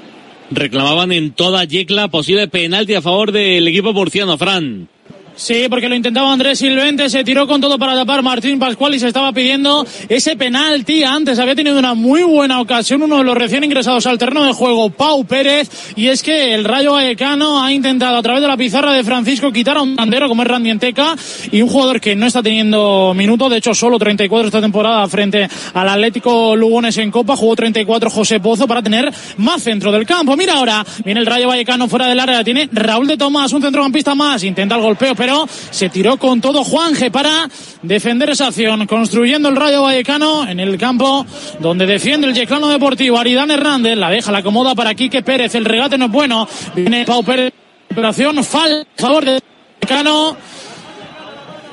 Reclamaban 0.50 1.12
en 1.12 1.32
toda 1.32 1.64
Yecla 1.64 2.08
posible 2.08 2.48
penalti 2.48 2.94
a 2.94 3.02
favor 3.02 3.32
del 3.32 3.66
equipo 3.66 3.92
murciano, 3.92 4.36
Fran. 4.36 4.88
Sí, 5.36 5.66
porque 5.68 5.88
lo 5.88 5.96
intentaba 5.96 6.32
Andrés 6.32 6.60
Silvente, 6.60 7.10
se 7.10 7.24
tiró 7.24 7.46
con 7.46 7.60
todo 7.60 7.76
para 7.76 7.94
tapar 7.94 8.22
Martín 8.22 8.58
Pascual 8.58 8.94
y 8.94 9.00
se 9.00 9.08
estaba 9.08 9.32
pidiendo 9.32 9.84
ese 10.08 10.36
penalti. 10.36 11.02
Antes 11.02 11.40
había 11.40 11.56
tenido 11.56 11.76
una 11.76 11.94
muy 11.94 12.22
buena 12.22 12.60
ocasión 12.60 13.02
uno 13.02 13.18
de 13.18 13.24
los 13.24 13.36
recién 13.36 13.64
ingresados 13.64 14.06
al 14.06 14.16
terreno 14.16 14.44
de 14.44 14.52
juego, 14.52 14.90
Pau 14.90 15.24
Pérez. 15.24 15.68
Y 15.96 16.06
es 16.06 16.22
que 16.22 16.54
el 16.54 16.64
Rayo 16.64 16.92
Vallecano 16.92 17.62
ha 17.62 17.72
intentado 17.72 18.16
a 18.16 18.22
través 18.22 18.42
de 18.42 18.48
la 18.48 18.56
pizarra 18.56 18.92
de 18.92 19.02
Francisco 19.02 19.50
quitar 19.50 19.76
a 19.76 19.82
un 19.82 19.96
bandero 19.96 20.28
como 20.28 20.42
es 20.42 20.48
Randy 20.48 20.70
Enteca 20.70 21.16
y 21.50 21.62
un 21.62 21.68
jugador 21.68 22.00
que 22.00 22.14
no 22.14 22.26
está 22.26 22.40
teniendo 22.40 23.12
minutos, 23.14 23.50
de 23.50 23.56
hecho 23.56 23.74
solo 23.74 23.98
34 23.98 24.46
esta 24.46 24.60
temporada 24.60 25.06
frente 25.08 25.48
al 25.74 25.88
Atlético 25.88 26.54
Lugones 26.54 26.96
en 26.98 27.10
Copa, 27.10 27.36
jugó 27.36 27.56
34 27.56 28.08
José 28.08 28.38
Pozo 28.38 28.68
para 28.68 28.82
tener 28.82 29.12
más 29.38 29.62
centro 29.62 29.90
del 29.90 30.06
campo. 30.06 30.36
Mira 30.36 30.54
ahora, 30.54 30.86
viene 31.04 31.18
el 31.18 31.26
Rayo 31.26 31.48
Vallecano 31.48 31.88
fuera 31.88 32.06
del 32.06 32.20
área, 32.20 32.44
tiene 32.44 32.68
Raúl 32.70 33.08
de 33.08 33.16
Tomás, 33.16 33.52
un 33.52 33.62
centrocampista 33.62 34.14
más, 34.14 34.44
intenta 34.44 34.76
el 34.76 34.82
golpeo, 34.82 35.16
pero 35.24 35.48
se 35.48 35.88
tiró 35.88 36.18
con 36.18 36.42
todo 36.42 36.62
Juanje 36.64 37.10
para 37.10 37.48
defender 37.80 38.28
esa 38.28 38.48
acción, 38.48 38.86
construyendo 38.86 39.48
el 39.48 39.56
Rayo 39.56 39.82
Vallecano 39.82 40.46
en 40.46 40.60
el 40.60 40.76
campo 40.76 41.24
donde 41.60 41.86
defiende 41.86 42.26
el 42.26 42.34
Yeclano 42.34 42.68
Deportivo. 42.68 43.16
Aridán 43.16 43.50
Hernández 43.50 43.96
la 43.96 44.10
deja, 44.10 44.30
la 44.30 44.38
acomoda 44.38 44.74
para 44.74 44.94
Quique 44.94 45.22
Pérez, 45.22 45.54
el 45.54 45.64
regate 45.64 45.96
no 45.96 46.04
es 46.04 46.10
bueno, 46.10 46.46
viene 46.76 47.06
Pau 47.06 47.24
Pérez, 47.24 47.54
operación, 47.90 48.44
fal, 48.44 48.86
favor 48.98 49.24
de 49.24 49.40
Yeclano. 49.80 50.36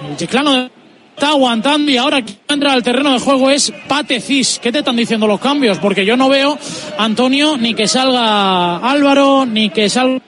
El 0.09 0.15
Yeclano 0.15 0.69
está 1.13 1.31
aguantando 1.31 1.91
y 1.91 1.97
ahora 1.97 2.21
quien 2.21 2.39
entra 2.47 2.71
al 2.71 2.83
terreno 2.83 3.11
de 3.11 3.19
juego 3.19 3.49
es 3.49 3.73
Patecis. 3.89 4.59
¿Qué 4.63 4.71
te 4.71 4.79
están 4.79 4.95
diciendo 4.95 5.27
los 5.27 5.41
cambios? 5.41 5.77
Porque 5.79 6.05
yo 6.05 6.15
no 6.15 6.29
veo, 6.29 6.57
Antonio, 6.97 7.57
ni 7.57 7.73
que 7.73 7.89
salga 7.89 8.77
Álvaro, 8.77 9.45
ni 9.45 9.71
que 9.71 9.89
salga 9.89 10.21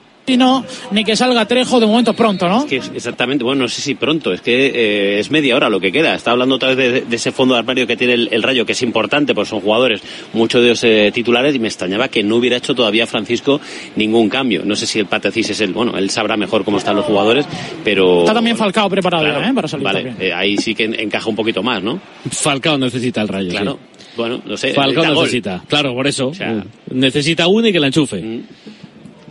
ni 0.90 1.04
que 1.04 1.16
salga 1.16 1.44
Trejo 1.46 1.80
de 1.80 1.86
momento 1.86 2.14
pronto, 2.14 2.48
¿no? 2.48 2.60
Es 2.60 2.64
que 2.64 2.76
es 2.76 2.90
exactamente, 2.94 3.44
bueno, 3.44 3.62
no 3.64 3.68
sé 3.68 3.82
si 3.82 3.94
pronto, 3.94 4.32
es 4.32 4.40
que 4.40 4.66
eh, 4.74 5.18
es 5.20 5.30
media 5.30 5.54
hora 5.54 5.68
lo 5.68 5.78
que 5.80 5.92
queda. 5.92 6.14
Está 6.14 6.30
hablando 6.30 6.54
otra 6.54 6.74
vez 6.74 6.76
de, 6.94 7.00
de 7.02 7.16
ese 7.16 7.30
fondo 7.30 7.54
de 7.54 7.60
armario 7.60 7.86
que 7.86 7.96
tiene 7.96 8.14
el, 8.14 8.28
el, 8.32 8.42
Rayo, 8.42 8.64
que 8.64 8.72
es 8.72 8.82
importante, 8.82 9.34
pues 9.34 9.48
son 9.48 9.60
jugadores, 9.60 10.00
muchos 10.32 10.62
de 10.62 10.68
ellos 10.68 10.84
eh, 10.84 11.10
titulares, 11.12 11.54
y 11.54 11.58
me 11.58 11.68
extrañaba 11.68 12.08
que 12.08 12.22
no 12.22 12.36
hubiera 12.36 12.56
hecho 12.56 12.74
todavía 12.74 13.06
Francisco 13.06 13.60
ningún 13.96 14.28
cambio. 14.30 14.62
No 14.64 14.76
sé 14.76 14.86
si 14.86 14.98
el 14.98 15.06
Patecis 15.06 15.50
es 15.50 15.60
el, 15.60 15.72
bueno, 15.72 15.96
él 15.98 16.08
sabrá 16.10 16.36
mejor 16.36 16.64
cómo 16.64 16.78
están 16.78 16.96
los 16.96 17.04
jugadores, 17.04 17.46
pero... 17.84 18.20
Está 18.20 18.32
también 18.34 18.56
Falcao 18.56 18.88
preparado 18.88 19.24
Claro, 19.24 19.44
¿eh? 19.44 19.52
para 19.54 19.68
salir 19.68 19.84
Vale, 19.84 20.14
eh, 20.18 20.32
ahí 20.32 20.56
sí 20.56 20.74
que 20.74 20.84
en- 20.84 20.98
encaja 20.98 21.28
un 21.28 21.36
poquito 21.36 21.62
más, 21.62 21.82
¿no? 21.82 22.00
Falcao 22.30 22.78
necesita 22.78 23.20
el 23.20 23.28
rayo. 23.28 23.50
Claro. 23.50 23.78
sí. 23.92 24.00
Bueno, 24.16 24.40
no 24.46 24.56
sé. 24.56 24.72
Falcao 24.72 25.04
necesita 25.14 25.58
gol. 25.58 25.66
Claro, 25.68 25.92
por 25.94 26.06
eso. 26.06 26.32
sea- 26.32 26.64
necesita 26.90 27.46
una 27.48 27.68
y 27.68 27.72
que 27.72 27.80
la 27.80 27.88
enchufe. 27.88 28.22
Mm. 28.22 28.42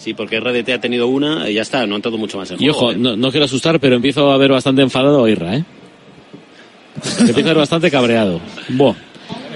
Sí, 0.03 0.13
porque 0.13 0.38
RDT 0.41 0.67
ha 0.72 0.81
tenido 0.81 1.07
una 1.07 1.50
y 1.50 1.53
ya 1.53 1.62
está, 1.62 1.88
no 1.88 1.93
ha 1.93 1.95
entrado 1.95 2.17
mucho 2.17 2.38
más 2.38 2.51
en 2.51 2.57
Y 2.62 2.67
juego, 2.67 2.77
ojo, 2.77 2.91
¿eh? 2.91 2.95
no, 2.98 3.15
no 3.15 3.31
quiero 3.31 3.45
asustar, 3.45 3.79
pero 3.79 3.95
empiezo 3.95 4.33
a 4.33 4.38
ver 4.38 4.51
bastante 4.51 4.81
enfadado 4.81 5.24
a 5.24 5.29
Irra, 5.29 5.55
¿eh? 5.55 5.63
Empiezo 7.19 7.39
a 7.39 7.43
ver 7.43 7.57
bastante 7.57 7.89
cabreado. 7.89 8.41
Buah. 8.67 8.95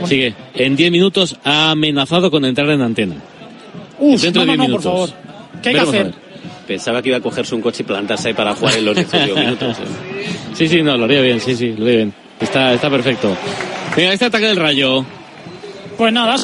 Sigue. 0.06 0.34
En 0.54 0.78
10 0.78 0.90
minutos 0.90 1.36
ha 1.44 1.72
amenazado 1.72 2.32
con 2.32 2.46
entrar 2.46 2.70
en 2.70 2.82
antena. 2.82 3.16
Uf, 4.00 4.22
dentro 4.22 4.46
no, 4.46 4.52
de 4.54 4.58
no, 4.58 4.64
10 4.68 4.70
no, 4.70 4.76
por 4.78 4.84
minutos. 4.86 5.10
favor. 5.12 5.62
¿Qué 5.62 5.70
hay 5.70 5.76
que 5.76 5.82
Veremos 5.82 5.94
a 5.96 6.00
hacer? 6.00 6.14
Pensaba 6.66 7.02
que 7.02 7.10
iba 7.10 7.18
a 7.18 7.22
cogerse 7.22 7.54
un 7.54 7.62
coche 7.62 7.84
y 7.84 7.86
plantarse 7.86 8.30
ahí 8.30 8.34
para 8.34 8.56
jugar 8.56 8.78
en 8.78 8.86
los 8.86 8.96
18 8.96 9.36
minutos. 9.40 9.78
¿eh? 9.80 9.82
Sí, 10.54 10.70
sí, 10.70 10.82
no, 10.82 10.96
lo 10.96 11.04
haría 11.04 11.20
bien, 11.22 11.42
sí, 11.42 11.58
sí, 11.58 11.74
lo 11.78 11.84
haría 11.84 11.98
bien. 11.98 12.14
Está, 12.40 12.74
está 12.74 12.90
perfecto. 12.90 13.36
Venga, 13.98 14.14
este 14.14 14.26
ataque 14.26 14.46
del 14.46 14.56
rayo. 14.56 15.04
Pues 15.98 16.14
nada, 16.14 16.38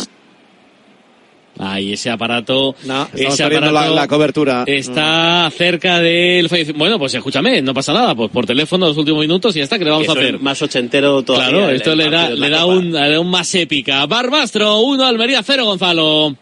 Ahí 1.59 1.93
ese 1.93 2.09
aparato. 2.09 2.75
No, 2.85 3.07
ese 3.13 3.49
la, 3.49 3.57
aparato 3.57 3.95
la 3.95 4.07
cobertura. 4.07 4.63
Está 4.65 5.51
cerca 5.55 5.99
del 5.99 6.49
fallecimiento. 6.49 6.79
Bueno, 6.79 6.99
pues 6.99 7.13
escúchame, 7.13 7.61
no 7.61 7.73
pasa 7.73 7.93
nada. 7.93 8.15
Pues 8.15 8.31
por 8.31 8.45
teléfono 8.45 8.87
los 8.87 8.97
últimos 8.97 9.21
minutos 9.21 9.55
y 9.55 9.59
ya 9.59 9.63
está, 9.63 9.77
que 9.77 9.85
le 9.85 9.91
vamos 9.91 10.09
a 10.09 10.13
hacer? 10.13 10.39
más 10.39 10.61
ochentero 10.61 11.21
todavía. 11.23 11.49
Claro, 11.49 11.69
esto 11.69 11.95
le 11.95 12.09
da, 12.09 12.29
le 12.29 12.49
da 12.49 12.65
un, 12.65 12.91
le 12.91 13.09
da 13.09 13.19
un 13.19 13.29
más 13.29 13.53
épica. 13.55 14.05
Barbastro, 14.05 14.79
1, 14.79 15.05
Almería 15.05 15.41
0, 15.43 15.65
Gonzalo. 15.65 16.35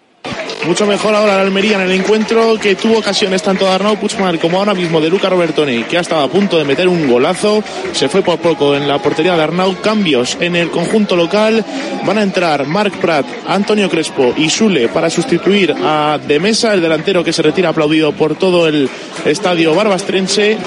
Mucho 0.66 0.86
mejor 0.86 1.16
ahora 1.16 1.36
la 1.36 1.42
Almería 1.42 1.76
en 1.76 1.82
el 1.82 1.92
encuentro 1.92 2.56
que 2.60 2.76
tuvo 2.76 3.00
ocasiones 3.00 3.42
tanto 3.42 3.66
de 3.66 3.72
Arnau 3.72 3.98
Puigdemont 3.98 4.40
como 4.40 4.60
ahora 4.60 4.76
mismo 4.76 5.02
de 5.02 5.10
Luca 5.10 5.28
Robertoni, 5.28 5.84
que 5.84 5.98
ha 5.98 6.02
estado 6.02 6.22
a 6.22 6.30
punto 6.30 6.58
de 6.58 6.66
meter 6.66 6.88
un 6.88 7.10
golazo. 7.10 7.64
Se 7.94 8.08
fue 8.08 8.22
por 8.22 8.38
poco 8.40 8.76
en 8.76 8.88
la 8.88 9.00
portería 9.00 9.36
de 9.36 9.42
Arnau. 9.42 9.82
Cambios 9.82 10.38
en 10.40 10.56
el 10.56 10.70
conjunto 10.70 11.16
local. 11.16 11.66
Van 12.06 12.20
a 12.20 12.22
entrar 12.22 12.68
Marc 12.68 12.96
Prat, 12.98 13.26
Antonio 13.48 13.90
Crespo 13.90 14.36
y 14.38 14.50
Sule 14.50 14.88
para 14.88 15.10
sustituir 15.10 15.76
a 15.84 16.20
De 16.26 16.40
Mesa, 16.40 16.74
el 16.74 16.82
delantero 16.82 17.24
que 17.24 17.34
se 17.34 17.42
retira 17.42 17.70
aplaudido 17.70 18.12
por 18.12 18.36
todo 18.36 18.68
el 18.68 18.88
estadio 19.26 19.74
barbastrense. 19.74 20.58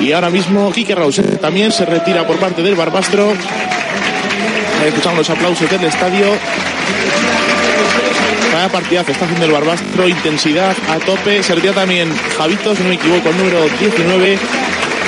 Y 0.00 0.12
ahora 0.12 0.30
mismo 0.30 0.72
Quique 0.72 0.96
Rauset 0.96 1.40
también 1.40 1.70
se 1.70 1.84
retira 1.84 2.26
por 2.26 2.38
parte 2.38 2.62
del 2.62 2.74
Barbastro. 2.74 3.32
Escuchamos 4.84 5.18
los 5.18 5.30
aplausos 5.30 5.70
del 5.70 5.84
estadio. 5.84 6.26
Vaya 8.58 8.72
partidazo, 8.72 9.12
está 9.12 9.24
haciendo 9.24 9.46
el 9.46 9.52
Barbastro, 9.52 10.08
intensidad 10.08 10.76
a 10.88 10.98
tope. 10.98 11.44
Se 11.44 11.54
retira 11.54 11.74
también 11.74 12.12
Javito, 12.36 12.74
si 12.74 12.82
no 12.82 12.88
me 12.88 12.96
equivoco, 12.96 13.28
el 13.28 13.36
número 13.36 13.60
19, 13.78 14.36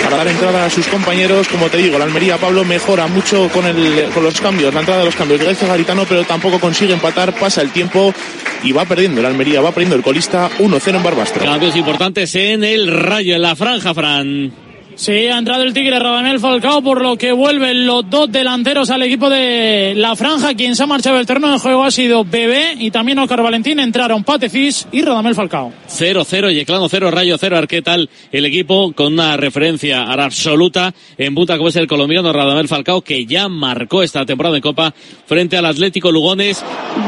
para 0.04 0.19
dar 0.19 0.28
entrada 0.28 0.66
a 0.66 0.71
sus 0.71 0.87
compañeros. 0.87 1.49
Como 1.49 1.69
te 1.69 1.78
digo, 1.78 1.99
la 1.99 2.04
Almería 2.04 2.38
Pablo 2.38 2.64
mejora 2.64 3.09
mucho 3.09 3.49
con, 3.49 3.66
el, 3.66 4.09
con 4.14 4.23
los 4.23 4.40
cambios, 4.40 4.73
la 4.73 4.78
entrada 4.78 5.00
de 5.00 5.07
los 5.07 5.16
cambios 5.16 5.42
Gaizka 5.42 5.66
Garitano, 5.66 6.04
pero 6.09 6.23
tampoco 6.23 6.61
consigue 6.61 6.92
empatar, 6.92 7.37
pasa 7.40 7.61
el 7.61 7.73
tiempo 7.73 8.14
y 8.62 8.71
va 8.71 8.85
perdiendo 8.85 9.21
la 9.21 9.30
Almería, 9.30 9.61
va 9.61 9.73
perdiendo 9.73 9.97
el 9.97 10.02
colista 10.04 10.49
1-0 10.61 10.95
en 10.95 11.02
Barbastro. 11.02 11.45
Cambios 11.45 11.75
importantes 11.75 12.33
en 12.37 12.62
el 12.62 12.87
rayo, 12.87 13.35
en 13.35 13.42
la 13.42 13.57
franja, 13.57 13.92
Fran. 13.92 14.69
Sí, 14.94 15.12
ha 15.12 15.38
entrado 15.38 15.62
el 15.62 15.73
Tigre 15.73 15.99
Radamel 15.99 16.40
Falcao, 16.40 16.82
por 16.82 17.00
lo 17.00 17.16
que 17.16 17.33
vuelven 17.33 17.87
los 17.87 18.09
dos 18.11 18.31
delanteros 18.31 18.90
al 18.90 19.03
equipo 19.03 19.31
de 19.31 19.94
la 19.96 20.14
franja. 20.16 20.55
Quien 20.55 20.76
se 20.76 20.83
ha 20.83 20.87
marchado 20.87 21.16
del 21.16 21.26
terreno 21.26 21.50
de 21.53 21.59
juego 21.59 21.85
ha 21.85 21.90
sido 21.90 22.24
Bebé 22.24 22.74
y 22.79 22.90
también 22.90 23.18
Oscar 23.18 23.42
Valentín. 23.42 23.81
Entraron 23.81 24.24
Patecis 24.24 24.87
y 24.92 25.03
Radamel 25.03 25.35
Falcao. 25.35 25.72
0-0, 25.88 26.53
Yeclano 26.53 26.88
0, 26.88 27.11
Rayo 27.11 27.37
0, 27.38 27.62
¿qué 27.68 27.83
tal 27.83 28.11
el 28.33 28.44
equipo 28.44 28.92
con 28.92 29.14
una 29.14 29.37
referencia 29.37 30.03
ahora 30.03 30.26
absoluta 30.26 30.92
en 31.16 31.35
punta 31.35 31.57
como 31.57 31.68
es 31.68 31.76
el 31.76 31.87
colombiano 31.87 32.33
Radamel 32.33 32.68
Falcao 32.68 33.00
que 33.03 33.26
ya 33.26 33.48
marcó 33.48 34.03
esta 34.03 34.26
temporada 34.26 34.57
en 34.57 34.62
Copa 34.62 34.94
frente 35.26 35.57
al 35.57 35.66
Atlético 35.66 36.12
Lugones. 36.12 36.62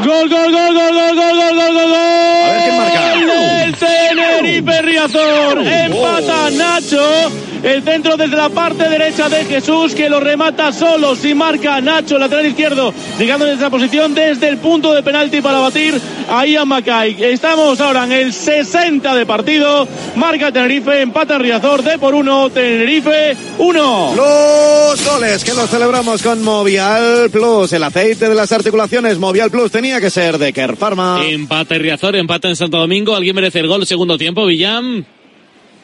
Gol, 0.05 0.29
gol, 0.29 0.51
gol, 0.51 0.73
gol, 0.73 0.93
gol, 0.93 1.15
gol, 1.15 1.35
gol, 1.35 1.55
gol, 1.55 1.73
gol, 1.73 1.73
gol. 1.73 1.91
ver 1.91 2.61
quién 2.63 2.77
marca. 2.77 3.62
El 3.63 3.75
Tenerife 3.75 4.81
Riazor. 4.81 5.65
Empata 5.65 6.49
Nacho. 6.51 7.31
El 7.63 7.81
centro 7.81 8.17
desde 8.17 8.35
la 8.35 8.49
parte 8.49 8.89
derecha 8.89 9.29
de 9.29 9.45
Jesús 9.45 9.95
que 9.95 10.09
lo 10.09 10.19
remata 10.19 10.73
solo. 10.73 11.15
Si 11.15 11.33
marca 11.33 11.79
Nacho, 11.79 12.17
lateral 12.17 12.45
izquierdo, 12.45 12.93
llegando 13.17 13.45
desde 13.45 13.59
esa 13.59 13.69
posición 13.69 14.13
desde 14.13 14.49
el 14.49 14.57
punto 14.57 14.93
de 14.93 15.01
penalti 15.01 15.39
para 15.39 15.59
batir 15.59 15.97
a 16.29 16.45
Ian 16.45 16.67
Macay. 16.67 17.23
Estamos 17.23 17.79
ahora 17.79 18.03
en 18.03 18.11
el 18.11 18.33
60 18.33 19.15
de 19.15 19.25
partido. 19.25 19.87
Marca 20.17 20.51
Tenerife, 20.51 21.01
empata 21.01 21.37
Riazor 21.37 21.83
de 21.83 21.97
por 21.97 22.15
uno. 22.15 22.49
Tenerife 22.49 23.37
1. 23.57 24.13
Los 24.13 25.05
goles 25.05 25.45
que 25.45 25.53
los 25.53 25.69
celebramos 25.69 26.21
con 26.21 26.43
Movial 26.43 27.29
Plus, 27.31 27.71
el 27.71 27.83
aceite 27.83 28.27
de 28.27 28.35
las 28.35 28.51
articulaciones. 28.51 29.19
Movial 29.19 29.49
Plus 29.49 29.71
tenía 29.71 30.01
que 30.01 30.09
ser 30.09 30.37
de 30.37 30.51
Kerr 30.51 30.75
Pharma. 30.75 31.21
Empata 31.25 31.75
Riazor, 31.75 32.17
empata 32.17 32.49
en 32.49 32.57
Santo 32.57 32.77
Domingo. 32.77 33.15
¿Alguien 33.15 33.35
merece 33.35 33.52
el 33.59 33.67
gol 33.67 33.85
segundo 33.85 34.17
tiempo? 34.17 34.45
Villam. 34.45 35.05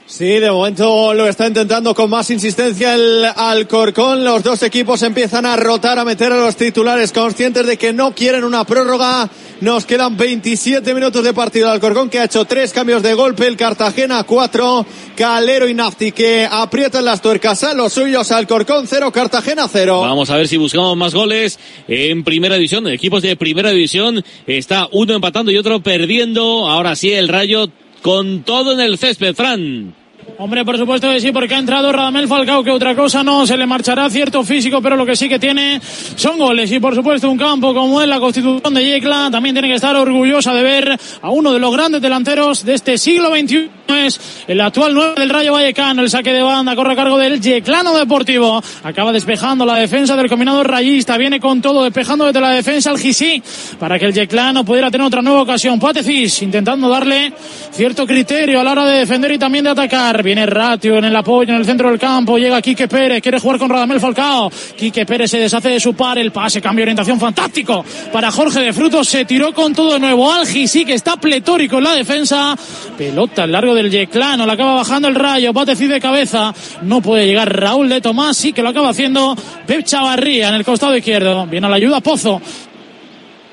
Sí, 0.09 0.25
de 0.25 0.49
momento 0.49 1.13
lo 1.13 1.27
está 1.27 1.45
intentando 1.45 1.93
con 1.93 2.09
más 2.09 2.31
insistencia 2.31 2.95
el 2.95 3.23
Alcorcón. 3.25 4.23
Los 4.23 4.41
dos 4.41 4.63
equipos 4.63 5.03
empiezan 5.03 5.45
a 5.45 5.55
rotar, 5.55 5.99
a 5.99 6.03
meter 6.03 6.31
a 6.31 6.37
los 6.37 6.55
titulares, 6.55 7.11
conscientes 7.11 7.67
de 7.67 7.77
que 7.77 7.93
no 7.93 8.15
quieren 8.15 8.43
una 8.43 8.63
prórroga. 8.63 9.29
Nos 9.61 9.85
quedan 9.85 10.17
27 10.17 10.95
minutos 10.95 11.23
de 11.23 11.31
partido. 11.31 11.69
Alcorcón 11.69 12.09
que 12.09 12.17
ha 12.17 12.23
hecho 12.23 12.43
tres 12.45 12.73
cambios 12.73 13.03
de 13.03 13.13
golpe. 13.13 13.45
El 13.45 13.55
Cartagena 13.55 14.23
cuatro. 14.23 14.83
Calero 15.15 15.69
y 15.69 15.75
Nafti 15.75 16.11
que 16.11 16.47
aprietan 16.49 17.05
las 17.05 17.21
tuercas 17.21 17.63
a 17.63 17.75
los 17.75 17.93
suyos. 17.93 18.31
Alcorcón 18.31 18.87
cero, 18.87 19.11
Cartagena 19.11 19.67
cero. 19.71 20.01
Vamos 20.01 20.31
a 20.31 20.37
ver 20.37 20.47
si 20.47 20.57
buscamos 20.57 20.97
más 20.97 21.13
goles 21.13 21.59
en 21.87 22.23
primera 22.23 22.55
división. 22.55 22.87
Equipos 22.87 23.21
de 23.21 23.35
primera 23.35 23.69
división. 23.69 24.25
Está 24.47 24.89
uno 24.91 25.13
empatando 25.13 25.51
y 25.51 25.57
otro 25.57 25.83
perdiendo. 25.83 26.67
Ahora 26.67 26.95
sí, 26.95 27.11
el 27.11 27.27
Rayo 27.27 27.69
con 28.01 28.43
todo 28.43 28.73
en 28.73 28.79
el 28.79 28.97
césped, 28.97 29.35
Fran. 29.35 29.98
Hombre, 30.37 30.63
por 30.63 30.77
supuesto 30.77 31.09
que 31.09 31.19
sí, 31.19 31.31
porque 31.31 31.55
ha 31.55 31.59
entrado 31.59 31.91
Radamel 31.91 32.27
Falcao, 32.27 32.63
que 32.63 32.71
otra 32.71 32.95
cosa 32.95 33.23
no 33.23 33.45
se 33.45 33.57
le 33.57 33.65
marchará 33.65 34.09
cierto 34.09 34.43
físico, 34.43 34.81
pero 34.81 34.95
lo 34.95 35.05
que 35.05 35.15
sí 35.15 35.27
que 35.27 35.39
tiene 35.39 35.81
son 36.15 36.37
goles. 36.37 36.71
Y 36.71 36.79
por 36.79 36.95
supuesto, 36.95 37.29
un 37.29 37.37
campo 37.37 37.73
como 37.73 38.01
es 38.01 38.07
la 38.07 38.19
constitución 38.19 38.73
de 38.73 38.85
Yecla, 38.85 39.29
también 39.31 39.55
tiene 39.55 39.67
que 39.67 39.75
estar 39.75 39.95
orgullosa 39.95 40.53
de 40.53 40.63
ver 40.63 40.97
a 41.21 41.29
uno 41.29 41.51
de 41.51 41.59
los 41.59 41.73
grandes 41.73 42.01
delanteros 42.01 42.63
de 42.63 42.75
este 42.75 42.97
siglo 42.97 43.29
XXI. 43.29 43.69
Es 43.87 44.45
el 44.47 44.61
actual 44.61 44.93
9 44.93 45.13
del 45.17 45.29
Rayo 45.29 45.53
Vallecano, 45.53 46.03
el 46.03 46.09
saque 46.09 46.31
de 46.31 46.43
banda 46.43 46.75
corre 46.75 46.93
a 46.93 46.95
cargo 46.95 47.17
del 47.17 47.41
Yeclano 47.41 47.97
Deportivo. 47.97 48.61
Acaba 48.83 49.11
despejando 49.11 49.65
la 49.65 49.75
defensa 49.75 50.15
del 50.15 50.29
combinado 50.29 50.63
rayista, 50.63 51.17
viene 51.17 51.39
con 51.39 51.61
todo, 51.61 51.83
despejando 51.83 52.25
desde 52.25 52.39
la 52.39 52.51
defensa 52.51 52.91
al 52.91 52.99
Gisí, 52.99 53.41
para 53.79 53.97
que 53.97 54.05
el 54.05 54.13
Yeclano 54.13 54.63
pudiera 54.63 54.91
tener 54.91 55.07
otra 55.07 55.21
nueva 55.21 55.41
ocasión. 55.41 55.79
Patecis 55.79 56.41
intentando 56.43 56.87
darle 56.87 57.33
cierto 57.71 58.05
criterio 58.05 58.59
a 58.59 58.63
la 58.63 58.71
hora 58.71 58.85
de 58.85 58.99
defender 58.99 59.31
y 59.31 59.37
también 59.37 59.63
de 59.63 59.71
atacar. 59.71 60.18
Viene 60.23 60.45
Ratio 60.45 60.97
en 60.97 61.05
el 61.05 61.15
apoyo 61.15 61.53
en 61.53 61.59
el 61.59 61.65
centro 61.65 61.89
del 61.89 61.99
campo, 61.99 62.37
llega 62.37 62.61
Quique 62.61 62.87
Pérez, 62.87 63.21
quiere 63.21 63.39
jugar 63.39 63.57
con 63.57 63.69
Radamel 63.69 63.99
Falcao, 63.99 64.51
Quique 64.77 65.05
Pérez 65.05 65.31
se 65.31 65.39
deshace 65.39 65.69
de 65.69 65.79
su 65.79 65.93
par, 65.93 66.17
el 66.17 66.31
pase, 66.31 66.61
cambio 66.61 66.83
orientación 66.83 67.19
fantástico 67.19 67.85
para 68.11 68.31
Jorge 68.31 68.59
de 68.59 68.73
Frutos, 68.73 69.07
se 69.07 69.25
tiró 69.25 69.53
con 69.53 69.73
todo 69.73 69.93
de 69.93 69.99
nuevo, 69.99 70.31
Algi 70.31 70.67
sí 70.67 70.83
que 70.83 70.93
está 70.93 71.15
pletórico 71.17 71.77
en 71.77 71.83
la 71.83 71.93
defensa, 71.93 72.57
pelota 72.97 73.43
al 73.43 73.51
largo 73.51 73.73
del 73.73 73.89
Yeclano, 73.89 74.45
la 74.45 74.53
acaba 74.53 74.75
bajando 74.75 75.07
el 75.07 75.15
rayo, 75.15 75.53
decir 75.69 75.89
de 75.89 75.99
cabeza, 75.99 76.53
no 76.81 77.01
puede 77.01 77.25
llegar 77.25 77.55
Raúl 77.55 77.89
de 77.89 78.01
Tomás, 78.01 78.37
sí 78.37 78.53
que 78.53 78.61
lo 78.61 78.69
acaba 78.69 78.89
haciendo 78.89 79.35
Pep 79.65 79.83
Chavarría 79.83 80.49
en 80.49 80.55
el 80.55 80.65
costado 80.65 80.95
izquierdo, 80.95 81.45
viene 81.45 81.67
a 81.67 81.69
la 81.69 81.75
ayuda 81.75 82.01
Pozo, 82.01 82.41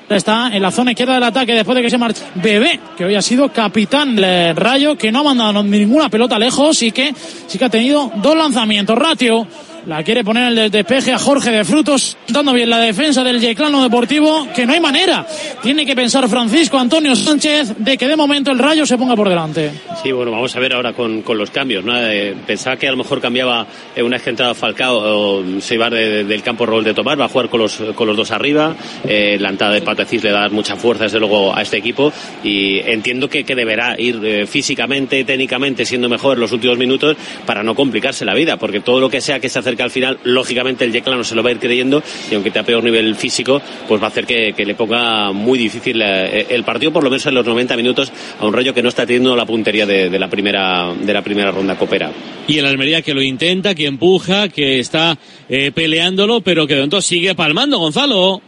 está 0.09 0.55
en 0.55 0.61
la 0.61 0.71
zona 0.71 0.91
izquierda 0.91 1.15
del 1.15 1.23
ataque 1.23 1.53
después 1.53 1.75
de 1.75 1.81
que 1.81 1.89
se 1.89 1.97
marcha 1.97 2.25
Bebé, 2.35 2.79
que 2.97 3.05
hoy 3.05 3.15
ha 3.15 3.21
sido 3.21 3.49
capitán 3.49 4.15
del 4.15 4.55
Rayo, 4.55 4.97
que 4.97 5.11
no 5.11 5.19
ha 5.19 5.23
mandado 5.23 5.63
ninguna 5.63 6.09
pelota 6.09 6.39
lejos 6.39 6.81
y 6.83 6.91
que 6.91 7.13
sí 7.47 7.57
que 7.57 7.65
ha 7.65 7.69
tenido 7.69 8.11
dos 8.15 8.37
lanzamientos. 8.37 8.97
Ratio 8.97 9.47
la 9.87 10.03
quiere 10.03 10.21
poner 10.23 10.51
el 10.57 10.69
despeje 10.69 11.13
a 11.13 11.17
Jorge 11.17 11.49
de 11.49 11.63
Frutos, 11.63 12.17
dando 12.27 12.51
bien 12.51 12.69
la 12.69 12.77
defensa 12.79 13.23
del 13.23 13.39
Yeclano 13.39 13.81
Deportivo, 13.81 14.45
que 14.53 14.65
no 14.65 14.73
hay 14.73 14.81
manera. 14.81 15.25
Tiene 15.63 15.85
que 15.85 15.95
pensar 15.95 16.27
Francisco 16.27 16.77
Antonio 16.77 17.15
Sánchez 17.15 17.73
de 17.77 17.97
que 17.97 18.05
de 18.05 18.17
momento 18.17 18.51
el 18.51 18.59
Rayo 18.59 18.85
se 18.85 18.97
ponga 18.97 19.15
por 19.15 19.29
delante. 19.29 19.71
Sí, 20.03 20.11
bueno, 20.11 20.31
vamos 20.31 20.53
a 20.53 20.59
ver 20.59 20.73
ahora 20.73 20.91
con, 20.91 21.21
con 21.21 21.37
los 21.37 21.51
cambios. 21.51 21.85
¿no? 21.85 21.97
Eh, 21.97 22.35
pensaba 22.45 22.75
que 22.75 22.87
a 22.89 22.91
lo 22.91 22.97
mejor 22.97 23.21
cambiaba 23.21 23.65
eh, 23.95 24.03
una 24.03 24.17
vez 24.17 24.23
que 24.23 24.29
entraba 24.31 24.53
Falcao 24.53 24.97
o 24.97 25.61
se 25.61 25.75
iba 25.75 25.89
de- 25.89 26.25
del 26.25 26.43
campo 26.43 26.65
Raúl 26.65 26.83
de 26.83 26.93
Tomás, 26.93 27.17
va 27.17 27.25
a 27.25 27.29
jugar 27.29 27.47
con 27.47 27.61
los, 27.61 27.77
con 27.95 28.07
los 28.07 28.17
dos 28.17 28.31
arriba. 28.31 28.75
Eh, 29.07 29.37
la 29.39 29.49
entrada 29.49 29.73
de 29.73 29.81
Patecís 29.81 30.21
le 30.21 30.31
da 30.31 30.49
mucha 30.49 30.75
fuerza, 30.75 31.05
desde 31.05 31.19
luego, 31.19 31.55
a 31.55 31.61
este 31.61 31.77
equipo. 31.77 32.11
Y 32.43 32.79
entiendo 32.79 33.29
que, 33.29 33.45
que 33.45 33.55
deberá 33.55 33.95
ir 33.97 34.19
eh, 34.25 34.45
físicamente, 34.47 35.23
técnicamente, 35.23 35.85
siendo 35.85 36.09
mejor 36.09 36.35
en 36.35 36.41
los 36.41 36.51
últimos 36.51 36.77
minutos 36.77 37.15
para 37.45 37.63
no 37.63 37.73
complicarse 37.73 38.25
la 38.25 38.33
vida, 38.33 38.57
porque 38.57 38.81
todo 38.81 38.99
lo 38.99 39.09
que 39.09 39.21
sea 39.21 39.39
que 39.39 39.47
se 39.47 39.59
acerque 39.59 39.76
al 39.83 39.91
final, 39.91 40.19
lógicamente 40.23 40.85
el 40.85 40.91
Yeclano 40.91 41.23
se 41.23 41.35
lo 41.35 41.43
va 41.43 41.49
a 41.49 41.53
ir 41.53 41.59
creyendo 41.59 42.03
y 42.29 42.35
aunque 42.35 42.51
te 42.51 42.59
a 42.59 42.63
peor 42.63 42.83
nivel 42.83 43.15
físico, 43.15 43.61
pues 43.87 44.01
va 44.01 44.05
a 44.05 44.09
hacer 44.09 44.25
que, 44.25 44.53
le 44.57 44.75
ponga 44.75 45.31
muy 45.31 45.57
difícil 45.57 46.01
eh, 46.01 46.47
el 46.49 46.63
partido, 46.63 46.91
por 46.91 47.03
lo 47.03 47.09
menos 47.09 47.25
en 47.25 47.35
los 47.35 47.45
90 47.45 47.77
minutos, 47.77 48.11
a 48.39 48.45
un 48.45 48.53
Rayo 48.53 48.73
que 48.73 48.83
no 48.83 48.89
está 48.89 49.05
teniendo 49.05 49.35
la 49.35 49.45
puntería 49.45 49.85
de, 49.85 50.09
la 50.17 50.29
primera 50.29 50.93
de 50.93 51.13
la 51.13 51.21
primera 51.21 51.51
ronda 51.51 51.77
copera. 51.77 52.11
Y 52.47 52.57
el 52.57 52.65
Almería 52.65 53.01
que 53.01 53.13
lo 53.13 53.21
intenta, 53.21 53.75
que 53.75 53.85
empuja, 53.85 54.49
que 54.49 54.79
está 54.79 55.17
eh, 55.49 55.71
peleándolo, 55.73 56.41
pero 56.41 56.67
que 56.67 56.73
de 56.73 56.81
momento 56.81 57.01
sigue 57.01 57.35
palmando, 57.35 57.77
Gonzalo. 57.79 58.41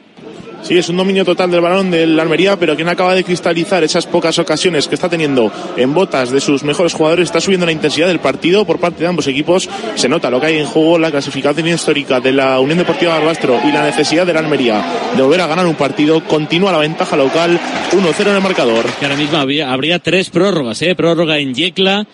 Sí, 0.61 0.77
es 0.77 0.89
un 0.89 0.97
dominio 0.97 1.25
total 1.25 1.49
del 1.49 1.61
balón 1.61 1.89
del 1.89 2.19
Almería, 2.19 2.57
pero 2.57 2.75
que 2.75 2.83
no 2.83 2.91
acaba 2.91 3.15
de 3.15 3.23
cristalizar 3.23 3.83
esas 3.83 4.05
pocas 4.05 4.37
ocasiones 4.39 4.87
que 4.87 4.95
está 4.95 5.09
teniendo 5.09 5.51
en 5.77 5.93
botas 5.93 6.31
de 6.31 6.41
sus 6.41 6.63
mejores 6.63 6.93
jugadores. 6.93 7.25
Está 7.25 7.41
subiendo 7.41 7.65
la 7.65 7.71
intensidad 7.71 8.07
del 8.07 8.19
partido 8.19 8.65
por 8.65 8.79
parte 8.79 9.01
de 9.01 9.07
ambos 9.07 9.27
equipos. 9.27 9.69
Se 9.95 10.09
nota 10.09 10.29
lo 10.29 10.39
que 10.39 10.47
hay 10.47 10.57
en 10.57 10.65
juego, 10.65 10.99
la 10.99 11.11
clasificación 11.11 11.67
histórica 11.67 12.19
de 12.19 12.33
la 12.33 12.59
Unión 12.59 12.77
Deportiva 12.77 13.17
Barbastro 13.17 13.59
y 13.67 13.71
la 13.71 13.83
necesidad 13.83 14.25
del 14.25 14.37
Almería 14.37 14.83
de 15.15 15.21
volver 15.21 15.41
a 15.41 15.47
ganar 15.47 15.65
un 15.65 15.75
partido. 15.75 16.23
Continúa 16.25 16.71
la 16.71 16.77
ventaja 16.77 17.15
local, 17.15 17.59
1-0 17.91 18.27
en 18.27 18.35
el 18.35 18.41
marcador. 18.41 18.85
Que 18.99 19.05
ahora 19.05 19.17
mismo 19.17 19.37
habría, 19.37 19.71
habría 19.71 19.99
tres 19.99 20.29
prórrogas, 20.29 20.81
¿eh? 20.81 20.93
Prórroga 20.95 21.39
en 21.39 21.53
Yecla, 21.55 22.05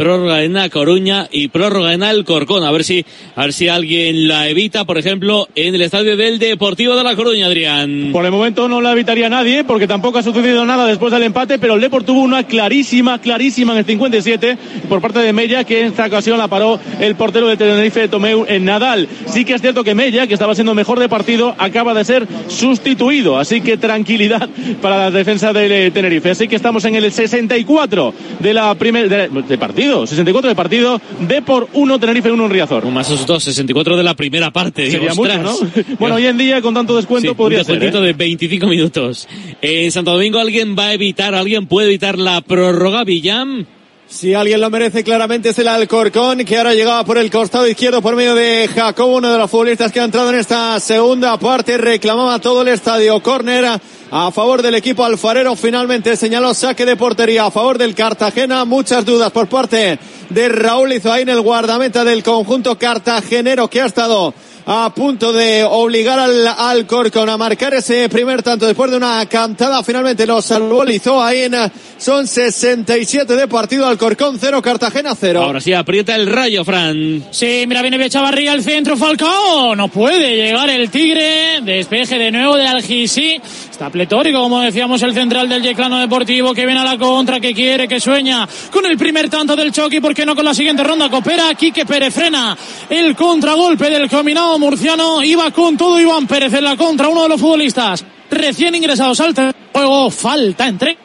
prórroga 0.00 0.42
en 0.44 0.56
A 0.56 0.70
Coruña 0.70 1.28
y 1.30 1.48
prórroga 1.48 1.92
en 1.92 2.02
Alcorcón. 2.02 2.64
A 2.64 2.72
ver 2.72 2.84
si, 2.84 3.04
a 3.36 3.42
ver 3.42 3.52
si 3.52 3.68
alguien 3.68 4.28
la 4.28 4.48
evita, 4.48 4.86
por 4.86 4.96
ejemplo, 4.96 5.46
en 5.54 5.74
el 5.74 5.82
estadio 5.82 6.16
del 6.16 6.38
Deportivo 6.38 6.96
de 6.96 7.04
La 7.04 7.14
Coruña, 7.14 7.44
Adrián. 7.44 8.08
Por 8.10 8.24
el 8.24 8.30
momento 8.30 8.66
no 8.66 8.80
la 8.80 8.92
evitaría 8.92 9.28
nadie, 9.28 9.62
porque 9.62 9.86
tampoco 9.86 10.16
ha 10.16 10.22
sucedido 10.22 10.64
nada 10.64 10.86
después 10.86 11.12
del 11.12 11.24
empate, 11.24 11.58
pero 11.58 11.74
el 11.74 11.82
Deport 11.82 12.06
tuvo 12.06 12.22
una 12.22 12.44
clarísima, 12.44 13.20
clarísima 13.20 13.72
en 13.72 13.80
el 13.80 13.84
57 13.84 14.56
por 14.88 15.02
parte 15.02 15.18
de 15.18 15.34
Mella, 15.34 15.64
que 15.64 15.82
en 15.82 15.88
esta 15.88 16.06
ocasión 16.06 16.38
la 16.38 16.48
paró 16.48 16.80
el 16.98 17.14
portero 17.14 17.46
de 17.46 17.58
Tenerife, 17.58 18.08
Tomeu, 18.08 18.46
en 18.48 18.64
Nadal. 18.64 19.06
Sí 19.26 19.44
que 19.44 19.52
es 19.52 19.60
cierto 19.60 19.84
que 19.84 19.94
Mella, 19.94 20.26
que 20.26 20.32
estaba 20.32 20.54
siendo 20.54 20.74
mejor 20.74 20.98
de 20.98 21.10
partido, 21.10 21.54
acaba 21.58 21.92
de 21.92 22.06
ser 22.06 22.26
sustituido, 22.48 23.38
así 23.38 23.60
que 23.60 23.76
tranquilidad 23.76 24.48
para 24.80 24.96
la 24.96 25.10
defensa 25.10 25.52
del 25.52 25.70
eh, 25.70 25.90
Tenerife. 25.90 26.30
Así 26.30 26.48
que 26.48 26.56
estamos 26.56 26.86
en 26.86 26.94
el 26.94 27.12
64 27.12 28.14
de 28.38 28.54
la 28.54 28.74
primer, 28.76 29.10
de, 29.10 29.28
de 29.28 29.58
partido, 29.58 29.89
64 30.06 30.48
de 30.48 30.54
partido, 30.54 31.00
Deport 31.20 31.68
1, 31.72 31.98
Tenerife 31.98 32.30
1 32.30 32.44
en 32.44 32.50
Riazor. 32.50 32.84
Un 32.84 32.94
más 32.94 33.10
esos 33.10 33.26
dos, 33.26 33.42
64 33.44 33.96
de 33.96 34.02
la 34.02 34.14
primera 34.14 34.50
parte. 34.50 34.90
Sería 34.90 35.14
mucho, 35.14 35.38
¿no? 35.38 35.54
Bueno, 35.98 36.16
hoy 36.16 36.26
en 36.26 36.38
día 36.38 36.60
con 36.62 36.74
tanto 36.74 36.96
descuento 36.96 37.28
Sí, 37.30 37.34
podría 37.34 37.60
un 37.60 37.64
ser. 37.64 37.74
descuentito 37.78 38.02
¿eh? 38.04 38.06
de 38.08 38.12
25 38.12 38.66
minutos. 38.66 39.28
En 39.60 39.90
Santo 39.92 40.12
Domingo 40.12 40.38
alguien 40.38 40.76
va 40.78 40.86
a 40.86 40.94
evitar, 40.94 41.34
alguien 41.34 41.66
puede 41.66 41.88
evitar 41.88 42.18
la 42.18 42.40
prórroga, 42.40 43.04
Villam. 43.04 43.66
Si 44.10 44.34
alguien 44.34 44.60
lo 44.60 44.70
merece 44.70 45.04
claramente 45.04 45.50
es 45.50 45.58
el 45.60 45.68
Alcorcón, 45.68 46.44
que 46.44 46.58
ahora 46.58 46.74
llegaba 46.74 47.04
por 47.04 47.16
el 47.16 47.30
costado 47.30 47.68
izquierdo 47.68 48.02
por 48.02 48.16
medio 48.16 48.34
de 48.34 48.68
Jacobo, 48.74 49.18
uno 49.18 49.30
de 49.30 49.38
los 49.38 49.48
futbolistas 49.48 49.92
que 49.92 50.00
ha 50.00 50.04
entrado 50.04 50.30
en 50.30 50.34
esta 50.34 50.80
segunda 50.80 51.38
parte, 51.38 51.78
reclamaba 51.78 52.40
todo 52.40 52.62
el 52.62 52.68
estadio. 52.68 53.22
Córner 53.22 53.64
a 54.10 54.30
favor 54.32 54.62
del 54.62 54.74
equipo 54.74 55.04
alfarero, 55.04 55.54
finalmente 55.54 56.16
señaló 56.16 56.54
saque 56.54 56.84
de 56.84 56.96
portería 56.96 57.46
a 57.46 57.52
favor 57.52 57.78
del 57.78 57.94
Cartagena. 57.94 58.64
Muchas 58.64 59.04
dudas 59.04 59.30
por 59.30 59.48
parte 59.48 60.00
de 60.28 60.48
Raúl 60.48 60.92
Izoain, 60.92 61.28
el 61.28 61.40
guardameta 61.40 62.04
del 62.04 62.24
conjunto 62.24 62.76
cartagenero 62.76 63.68
que 63.70 63.80
ha 63.80 63.86
estado 63.86 64.34
a 64.66 64.92
punto 64.94 65.32
de 65.32 65.64
obligar 65.64 66.18
al 66.18 66.46
Alcorcón 66.46 67.28
a 67.28 67.36
marcar 67.36 67.74
ese 67.74 68.08
primer 68.08 68.42
tanto 68.42 68.66
después 68.66 68.90
de 68.90 68.96
una 68.96 69.24
cantada. 69.26 69.82
Finalmente 69.82 70.26
lo 70.26 70.42
salvó 70.42 70.84
Lizoain. 70.84 71.54
Son 71.98 72.26
67 72.26 73.36
de 73.36 73.48
partido 73.48 73.86
Alcorcón 73.86 74.38
0, 74.40 74.62
Cartagena 74.62 75.14
0. 75.14 75.42
Ahora 75.42 75.60
sí 75.60 75.72
aprieta 75.72 76.14
el 76.14 76.26
rayo, 76.26 76.64
Fran. 76.64 77.24
Sí, 77.30 77.64
mira, 77.66 77.82
viene 77.82 78.08
Chavarría 78.08 78.52
al 78.52 78.62
centro, 78.62 78.96
Falcao. 78.96 79.76
No 79.76 79.88
puede 79.88 80.36
llegar 80.36 80.70
el 80.70 80.90
Tigre. 80.90 81.60
Despeje 81.62 82.18
de 82.18 82.30
nuevo 82.30 82.56
de 82.56 82.66
Algisí. 82.66 83.40
Está 83.80 83.88
pletórico, 83.88 84.42
como 84.42 84.60
decíamos, 84.60 85.00
el 85.00 85.14
central 85.14 85.48
del 85.48 85.62
Yeclano 85.62 85.98
Deportivo 86.00 86.52
que 86.52 86.66
viene 86.66 86.82
a 86.82 86.84
la 86.84 86.98
contra, 86.98 87.40
que 87.40 87.54
quiere, 87.54 87.88
que 87.88 87.98
sueña 87.98 88.46
con 88.70 88.84
el 88.84 88.98
primer 88.98 89.30
tanto 89.30 89.56
del 89.56 89.72
choque 89.72 90.02
por 90.02 90.14
qué 90.14 90.26
no 90.26 90.36
con 90.36 90.44
la 90.44 90.52
siguiente 90.52 90.84
ronda. 90.84 91.08
Coopera, 91.08 91.54
Quique 91.54 91.86
Pérez 91.86 92.12
frena 92.12 92.54
el 92.90 93.16
contragolpe 93.16 93.88
del 93.88 94.10
combinado 94.10 94.58
murciano. 94.58 95.22
Iba 95.22 95.50
con 95.52 95.78
todo 95.78 95.98
Iván 95.98 96.26
Pérez 96.26 96.52
en 96.52 96.64
la 96.64 96.76
contra, 96.76 97.08
uno 97.08 97.22
de 97.22 97.30
los 97.30 97.40
futbolistas 97.40 98.04
recién 98.30 98.74
ingresados 98.74 99.18
al 99.20 99.34
juego. 99.72 100.10
Falta 100.10 100.68
entre 100.68 100.98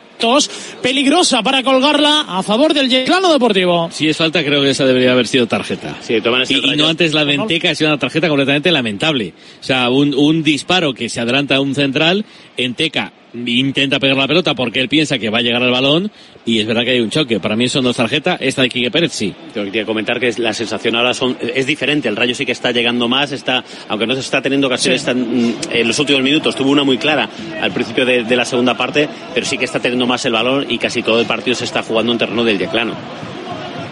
peligrosa 0.81 1.41
para 1.43 1.63
colgarla 1.63 2.25
a 2.27 2.43
favor 2.43 2.73
del 2.73 2.89
Yeclano 2.89 3.31
Deportivo. 3.31 3.89
Si 3.91 4.07
es 4.07 4.17
falta, 4.17 4.43
creo 4.43 4.61
que 4.61 4.69
esa 4.71 4.85
debería 4.85 5.11
haber 5.11 5.27
sido 5.27 5.47
tarjeta. 5.47 5.95
Sí, 6.01 6.15
Y, 6.49 6.73
y 6.73 6.75
no 6.77 6.87
antes 6.87 7.13
la 7.13 7.23
venteca, 7.23 7.71
ha 7.71 7.75
sido 7.75 7.89
una 7.89 7.99
tarjeta 7.99 8.27
completamente 8.27 8.71
lamentable. 8.71 9.33
O 9.59 9.63
sea, 9.63 9.89
un, 9.89 10.13
un 10.13 10.43
disparo 10.43 10.93
que 10.93 11.09
se 11.09 11.19
adelanta 11.19 11.55
a 11.55 11.61
un 11.61 11.75
central, 11.75 12.25
Enteca 12.57 13.11
intenta 13.45 13.99
pegar 13.99 14.17
la 14.17 14.27
pelota 14.27 14.53
porque 14.55 14.79
él 14.79 14.89
piensa 14.89 15.17
que 15.19 15.29
va 15.29 15.39
a 15.39 15.41
llegar 15.41 15.61
al 15.61 15.71
balón 15.71 16.11
y 16.45 16.59
es 16.59 16.65
verdad 16.67 16.83
que 16.83 16.91
hay 16.91 16.99
un 16.99 17.09
choque. 17.09 17.39
Para 17.39 17.55
mí 17.55 17.65
eso 17.65 17.81
no 17.81 17.89
es 17.91 17.97
tarjeta, 17.97 18.37
esta 18.39 18.61
de 18.61 18.69
Quique 18.69 18.91
Pérez 18.91 19.11
sí. 19.13 19.33
Que 19.53 19.63
quería 19.65 19.85
comentar 19.85 20.19
que 20.19 20.27
es 20.27 20.39
la 20.39 20.53
sensación 20.53 20.95
ahora 20.95 21.13
son, 21.13 21.37
es 21.53 21.65
diferente. 21.67 22.07
El 22.07 22.15
Rayo 22.15 22.33
sí 22.35 22.45
que 22.45 22.51
está 22.51 22.71
llegando 22.71 23.07
más, 23.07 23.31
está, 23.31 23.63
aunque 23.89 24.07
no 24.07 24.13
se 24.13 24.21
está 24.21 24.41
teniendo 24.41 24.67
ocasiones 24.67 25.01
Sí. 25.01 25.05
tan- 25.07 25.19
mm, 25.49 25.53
en 25.71 25.87
los 25.87 25.99
últimos 25.99 26.21
minutos. 26.21 26.55
Tuvo 26.55 26.69
una 26.71 26.83
muy 26.83 26.97
clara 26.97 27.29
al 27.61 27.71
principio 27.71 28.05
de, 28.05 28.23
de 28.23 28.35
la 28.35 28.45
segunda 28.45 28.75
parte, 28.77 29.07
pero 29.33 29.45
sí 29.45 29.57
que 29.57 29.65
está 29.65 29.79
teniendo 29.79 30.05
más 30.07 30.23
el 30.25 30.33
balón 30.33 30.65
y 30.69 30.77
casi 30.77 31.01
todo 31.03 31.19
el 31.19 31.25
partido 31.25 31.55
se 31.55 31.65
está 31.65 31.83
jugando 31.83 32.11
en 32.11 32.17
terreno 32.17 32.43
del 32.43 32.57
Yeclano. 32.57 32.93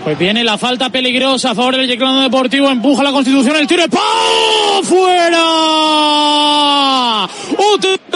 Pues 0.03 0.17
viene 0.17 0.43
la 0.43 0.57
falta 0.57 0.89
peligrosa 0.89 1.51
a 1.51 1.55
favor 1.55 1.77
del 1.77 1.87
Yeclano 1.87 2.21
Deportivo, 2.21 2.69
empuja 2.69 3.03
la 3.03 3.11
Constitución, 3.11 3.55
el 3.55 3.67
tiro, 3.67 3.83
¡pau! 3.87 4.83
¡Fuera! 4.83 5.43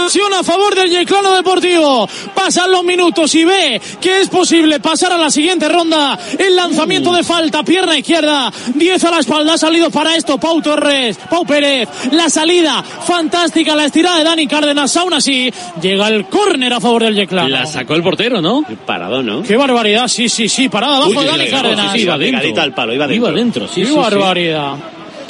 Atención 0.07 0.33
a 0.33 0.43
favor 0.43 0.73
del 0.73 0.89
Yeclano 0.89 1.35
Deportivo. 1.35 2.07
Pasan 2.33 2.71
los 2.71 2.83
minutos 2.83 3.33
y 3.35 3.43
ve 3.43 3.81
que 3.99 4.21
es 4.21 4.29
posible 4.29 4.79
pasar 4.79 5.11
a 5.11 5.17
la 5.17 5.29
siguiente 5.29 5.67
ronda. 5.67 6.17
El 6.37 6.55
lanzamiento 6.55 7.11
de 7.11 7.23
falta, 7.23 7.63
pierna 7.63 7.97
izquierda, 7.97 8.49
10 8.73 9.03
a 9.03 9.11
la 9.11 9.19
espalda, 9.19 9.55
ha 9.55 9.57
salido 9.57 9.89
para 9.89 10.15
esto 10.15 10.37
Pau 10.37 10.61
Torres, 10.61 11.17
Pau 11.29 11.45
Pérez, 11.45 11.89
la 12.11 12.29
salida 12.29 12.81
fantástica, 12.83 13.75
la 13.75 13.85
estirada 13.85 14.19
de 14.19 14.23
Dani 14.23 14.47
Cárdenas, 14.47 14.95
aún 14.95 15.13
así 15.13 15.51
llega 15.81 16.07
el 16.07 16.27
córner 16.27 16.71
a 16.73 16.79
favor 16.79 17.03
del 17.03 17.15
Yeclano. 17.15 17.49
La 17.49 17.65
sacó 17.65 17.95
el 17.95 18.03
portero, 18.03 18.41
¿no? 18.41 18.63
Parado, 18.85 19.21
¿no? 19.21 19.43
Qué 19.43 19.57
barbaridad, 19.57 20.07
sí, 20.07 20.29
sí, 20.29 20.47
sí, 20.47 20.69
parada 20.69 20.97
abajo 20.97 21.11
Uy, 21.11 21.17
de 21.17 21.25
Dani 21.25 21.45
pegó, 21.45 21.57
Cárdenas. 21.77 21.93
sí, 21.93 21.99
sí, 21.99 22.03
iba 22.05 22.17
dentro. 22.17 22.61
al 22.63 22.73
palo, 22.73 22.93
iba 22.93 23.07
dentro. 23.07 23.29
Iba 23.29 23.37
dentro, 23.39 23.67
sí, 23.67 23.81
Qué 23.81 23.87
sí, 23.87 23.95
barbaridad. 23.95 24.73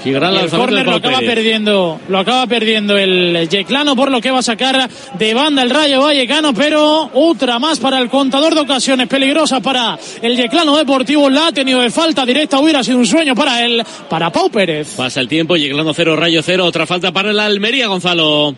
Qué 0.04 0.12
gran 0.12 0.32
Y 0.32 0.36
el 0.36 0.42
lanzamiento 0.42 0.58
córner 0.58 0.86
de 0.86 0.86
lo 0.86 0.92
Pau 0.92 0.98
acaba 1.00 1.20
Pérez. 1.20 1.36
perdiendo, 1.36 2.00
lo 2.08 2.20
acaba 2.20 2.48
perdiendo 2.48 2.98
el 2.98 3.50
Yeclano 3.50 3.96
por 3.96 4.12
lo 4.12 4.22
que 4.22 4.30
va 4.30 4.40
a 4.40 4.44
sacar 4.44 4.88
de 5.18 5.34
banda 5.34 5.64
el 5.64 5.70
Rayo 5.72 6.02
Vallecano, 6.02 6.54
pero 6.54 7.10
otra 7.14 7.58
más 7.58 7.80
para 7.80 7.98
el 8.00 8.08
contador 8.08 8.54
de 8.54 8.62
ocasiones 8.62 9.08
peligrosa 9.08 9.60
para 9.60 9.98
el 10.22 10.38
Yeclano 10.38 10.78
Deportivo, 10.78 11.30
la 11.32 11.48
ha 11.48 11.52
tenido 11.52 11.82
de 11.82 11.90
falta 11.90 12.26
directa, 12.26 12.60
hubiera 12.60 12.84
sido 12.84 13.00
un 13.00 13.08
sueño 13.08 13.34
para 13.36 13.66
él, 13.66 13.84
para 14.08 14.32
Pau 14.32 14.50
Pérez. 14.52 14.94
Pasa 14.96 15.20
el 15.20 15.28
tiempo, 15.28 15.58
Yeclano 15.58 15.94
0, 15.94 16.16
Rayo 16.16 16.42
0, 16.44 16.64
otra 16.64 16.86
falta 16.86 17.12
para 17.12 17.32
el 17.32 17.40
Almería, 17.40 17.88
Gonzalo. 17.88 18.56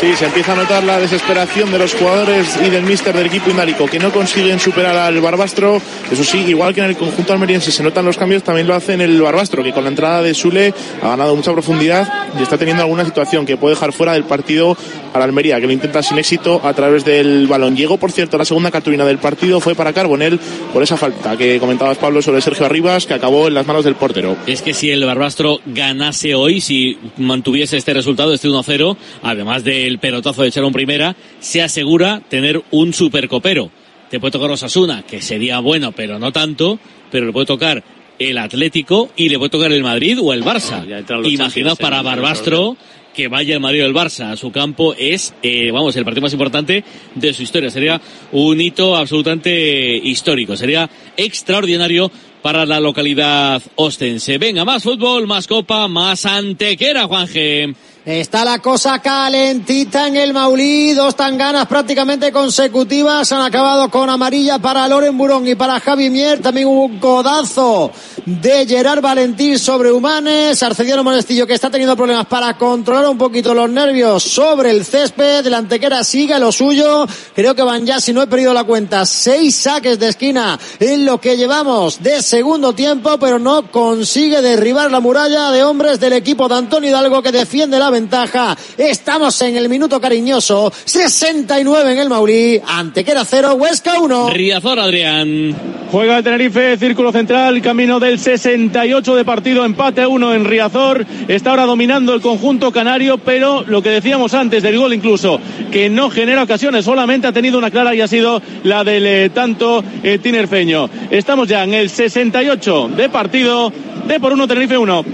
Sí, 0.00 0.16
se 0.16 0.24
empieza 0.24 0.54
a 0.54 0.56
notar 0.56 0.82
la 0.82 0.98
desesperación 0.98 1.70
de 1.70 1.78
los 1.78 1.92
jugadores 1.92 2.58
y 2.66 2.70
del 2.70 2.84
míster 2.84 3.14
del 3.14 3.26
equipo 3.26 3.50
indálico 3.50 3.84
que 3.84 3.98
no 3.98 4.10
consiguen 4.10 4.58
superar 4.58 4.96
al 4.96 5.20
Barbastro. 5.20 5.80
Eso 6.10 6.24
sí, 6.24 6.38
igual 6.38 6.74
que 6.74 6.80
en 6.80 6.86
el 6.86 6.96
conjunto 6.96 7.34
almeriense 7.34 7.70
se 7.70 7.82
notan 7.82 8.06
los 8.06 8.16
cambios, 8.16 8.42
también 8.42 8.66
lo 8.66 8.74
hace 8.74 8.94
el 8.94 9.20
Barbastro, 9.20 9.62
que 9.62 9.72
con 9.72 9.84
la 9.84 9.90
entrada 9.90 10.22
de 10.22 10.32
Sule 10.32 10.72
ha 11.02 11.08
ganado 11.10 11.36
mucha 11.36 11.52
profundidad 11.52 12.10
y 12.38 12.42
está 12.42 12.56
teniendo 12.56 12.82
alguna 12.82 13.04
situación 13.04 13.44
que 13.44 13.58
puede 13.58 13.74
dejar 13.74 13.92
fuera 13.92 14.14
del 14.14 14.24
partido 14.24 14.74
al 15.12 15.22
Almería, 15.22 15.60
que 15.60 15.66
lo 15.66 15.72
intenta 15.72 16.02
sin 16.02 16.18
éxito 16.18 16.62
a 16.64 16.72
través 16.72 17.04
del 17.04 17.46
balón. 17.46 17.76
Llegó, 17.76 17.98
por 17.98 18.10
cierto, 18.10 18.38
la 18.38 18.46
segunda 18.46 18.70
cartulina 18.70 19.04
del 19.04 19.18
partido, 19.18 19.60
fue 19.60 19.74
para 19.74 19.92
Carbonel 19.92 20.40
por 20.72 20.82
esa 20.82 20.96
falta 20.96 21.36
que 21.36 21.58
comentabas, 21.58 21.98
Pablo, 21.98 22.22
sobre 22.22 22.40
Sergio 22.40 22.64
Arribas, 22.64 23.06
que 23.06 23.14
acabó 23.14 23.48
en 23.48 23.54
las 23.54 23.66
manos 23.66 23.84
del 23.84 23.96
portero. 23.96 24.34
Es 24.46 24.62
que 24.62 24.72
si 24.72 24.90
el 24.90 25.04
Barbastro 25.04 25.60
ganase 25.66 26.34
hoy, 26.34 26.62
si 26.62 26.96
mantuviese 27.18 27.76
este 27.76 27.92
resultado, 27.92 28.32
este 28.32 28.48
1-0, 28.48 28.96
además 29.22 29.59
del 29.64 29.98
pelotazo 29.98 30.42
de 30.42 30.50
Cherón 30.50 30.72
Primera, 30.72 31.16
se 31.40 31.62
asegura 31.62 32.22
tener 32.28 32.62
un 32.70 32.92
supercopero. 32.92 33.70
Te 34.10 34.18
puede 34.18 34.32
tocar 34.32 34.50
Osasuna, 34.50 35.02
que 35.02 35.22
sería 35.22 35.60
bueno, 35.60 35.92
pero 35.92 36.18
no 36.18 36.32
tanto, 36.32 36.78
pero 37.10 37.26
le 37.26 37.32
puede 37.32 37.46
tocar 37.46 37.82
el 38.18 38.38
Atlético 38.38 39.10
y 39.16 39.28
le 39.28 39.38
puede 39.38 39.50
tocar 39.50 39.72
el 39.72 39.82
Madrid 39.82 40.18
o 40.20 40.32
el 40.32 40.44
Barça. 40.44 40.84
Imaginaos 41.24 41.78
para 41.78 42.02
Barbastro 42.02 42.76
que 43.14 43.28
vaya 43.28 43.54
el 43.54 43.60
Madrid 43.60 43.82
o 43.82 43.86
el 43.86 43.94
Barça 43.94 44.30
a 44.30 44.36
su 44.36 44.52
campo 44.52 44.94
es, 44.96 45.34
eh, 45.42 45.70
vamos, 45.70 45.96
el 45.96 46.04
partido 46.04 46.22
más 46.22 46.32
importante 46.32 46.84
de 47.14 47.34
su 47.34 47.42
historia. 47.42 47.70
Sería 47.70 48.00
un 48.32 48.60
hito 48.60 48.96
absolutamente 48.96 49.96
histórico. 49.96 50.56
Sería 50.56 50.88
extraordinario 51.16 52.10
para 52.42 52.64
la 52.64 52.80
localidad 52.80 53.62
ostense. 53.76 54.38
Venga, 54.38 54.64
más 54.64 54.82
fútbol, 54.82 55.26
más 55.26 55.46
copa, 55.46 55.88
más 55.88 56.24
antequera, 56.26 57.06
Juanje. 57.06 57.74
Está 58.02 58.46
la 58.46 58.60
cosa 58.60 58.98
calentita 59.00 60.08
en 60.08 60.16
el 60.16 60.32
Maulí, 60.32 60.94
dos 60.94 61.14
tanganas 61.14 61.66
prácticamente 61.66 62.32
consecutivas 62.32 63.30
han 63.30 63.42
acabado 63.42 63.90
con 63.90 64.08
amarilla 64.08 64.58
para 64.58 64.88
Loren 64.88 65.18
Burón 65.18 65.46
y 65.46 65.54
para 65.54 65.78
Javi 65.78 66.08
Mier. 66.08 66.40
También 66.40 66.66
hubo 66.66 66.86
un 66.86 66.98
codazo 66.98 67.92
de 68.24 68.66
Gerard 68.66 69.02
Valentín 69.02 69.58
sobre 69.58 69.92
Humanes. 69.92 70.62
Arcediano 70.62 71.04
Monestillo 71.04 71.46
que 71.46 71.52
está 71.52 71.68
teniendo 71.68 71.94
problemas 71.94 72.24
para 72.24 72.56
controlar 72.56 73.06
un 73.06 73.18
poquito 73.18 73.52
los 73.52 73.68
nervios 73.68 74.22
sobre 74.22 74.70
el 74.70 74.86
césped. 74.86 75.46
La 75.48 75.58
antequera 75.58 76.02
sigue 76.02 76.38
lo 76.38 76.52
suyo. 76.52 77.06
Creo 77.34 77.54
que 77.54 77.62
van 77.62 77.84
ya, 77.84 78.00
si 78.00 78.14
no 78.14 78.22
he 78.22 78.26
perdido 78.26 78.54
la 78.54 78.64
cuenta, 78.64 79.04
seis 79.04 79.56
saques 79.56 79.98
de 79.98 80.08
esquina 80.08 80.58
en 80.78 81.04
lo 81.04 81.20
que 81.20 81.36
llevamos 81.36 82.02
de 82.02 82.22
segundo 82.22 82.72
tiempo, 82.72 83.18
pero 83.18 83.38
no 83.38 83.70
consigue 83.70 84.40
derribar 84.40 84.90
la 84.90 85.00
muralla 85.00 85.50
de 85.50 85.64
hombres 85.64 86.00
del 86.00 86.14
equipo 86.14 86.48
de 86.48 86.54
Antonio 86.54 86.88
Hidalgo 86.88 87.22
que 87.22 87.30
defiende 87.30 87.78
la 87.78 87.89
ventaja. 87.90 88.56
Estamos 88.76 89.40
en 89.42 89.56
el 89.56 89.68
minuto 89.68 90.00
cariñoso. 90.00 90.72
69 90.84 91.92
en 91.92 91.98
el 91.98 92.08
Maulí. 92.08 92.60
Antequera 92.66 93.24
0, 93.24 93.54
Huesca 93.54 94.00
1. 94.00 94.30
Riazor, 94.30 94.78
Adrián. 94.78 95.54
Juega 95.90 96.18
el 96.18 96.24
Tenerife, 96.24 96.76
círculo 96.76 97.10
central, 97.10 97.60
camino 97.60 97.98
del 97.98 98.20
68 98.20 99.16
de 99.16 99.24
partido, 99.24 99.64
empate 99.64 100.02
a 100.02 100.08
1 100.08 100.34
en 100.34 100.44
Riazor. 100.44 101.04
Está 101.26 101.50
ahora 101.50 101.66
dominando 101.66 102.14
el 102.14 102.20
conjunto 102.20 102.70
canario, 102.70 103.18
pero 103.18 103.64
lo 103.66 103.82
que 103.82 103.90
decíamos 103.90 104.32
antes 104.34 104.62
del 104.62 104.78
gol 104.78 104.94
incluso, 104.94 105.40
que 105.72 105.90
no 105.90 106.08
genera 106.08 106.44
ocasiones, 106.44 106.84
solamente 106.84 107.26
ha 107.26 107.32
tenido 107.32 107.58
una 107.58 107.72
clara 107.72 107.92
y 107.92 108.00
ha 108.00 108.06
sido 108.06 108.40
la 108.62 108.84
del 108.84 109.04
eh, 109.04 109.30
tanto 109.30 109.82
eh, 110.04 110.18
tinerfeño. 110.18 110.88
Estamos 111.10 111.48
ya 111.48 111.64
en 111.64 111.74
el 111.74 111.90
68 111.90 112.90
de 112.96 113.08
partido, 113.08 113.72
de 114.06 114.20
por 114.20 114.32
1 114.32 114.46
Tenerife 114.46 114.78
1. 114.78 115.04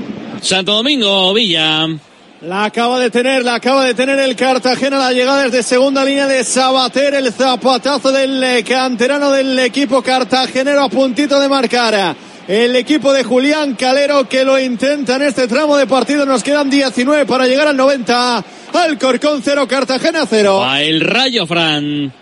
Santo 0.42 0.72
Domingo, 0.72 1.32
Villa. 1.32 1.86
La 2.42 2.66
acaba 2.66 3.00
de 3.00 3.10
tener, 3.10 3.44
la 3.44 3.54
acaba 3.54 3.84
de 3.84 3.94
tener 3.94 4.18
el 4.18 4.36
Cartagena, 4.36 4.98
la 4.98 5.12
llegada 5.12 5.44
desde 5.44 5.62
segunda 5.62 6.04
línea 6.04 6.26
de 6.26 6.44
Sabater, 6.44 7.14
el 7.14 7.32
zapatazo 7.32 8.12
del 8.12 8.44
eh, 8.44 8.62
canterano 8.62 9.30
del 9.30 9.58
equipo 9.58 10.02
cartagenero 10.02 10.82
a 10.82 10.90
puntito 10.90 11.40
de 11.40 11.48
marcar. 11.48 12.14
El 12.46 12.76
equipo 12.76 13.14
de 13.14 13.24
Julián 13.24 13.74
Calero 13.74 14.28
que 14.28 14.44
lo 14.44 14.58
intenta 14.58 15.16
en 15.16 15.22
este 15.22 15.48
tramo 15.48 15.78
de 15.78 15.86
partido. 15.86 16.26
Nos 16.26 16.42
quedan 16.42 16.68
19 16.68 17.24
para 17.24 17.46
llegar 17.46 17.68
al 17.68 17.76
90. 17.76 18.44
Alcorcón 18.74 19.40
0, 19.42 19.66
Cartagena 19.66 20.26
0. 20.28 20.62
A 20.62 20.82
el 20.82 21.00
rayo, 21.00 21.46
Fran. 21.46 22.12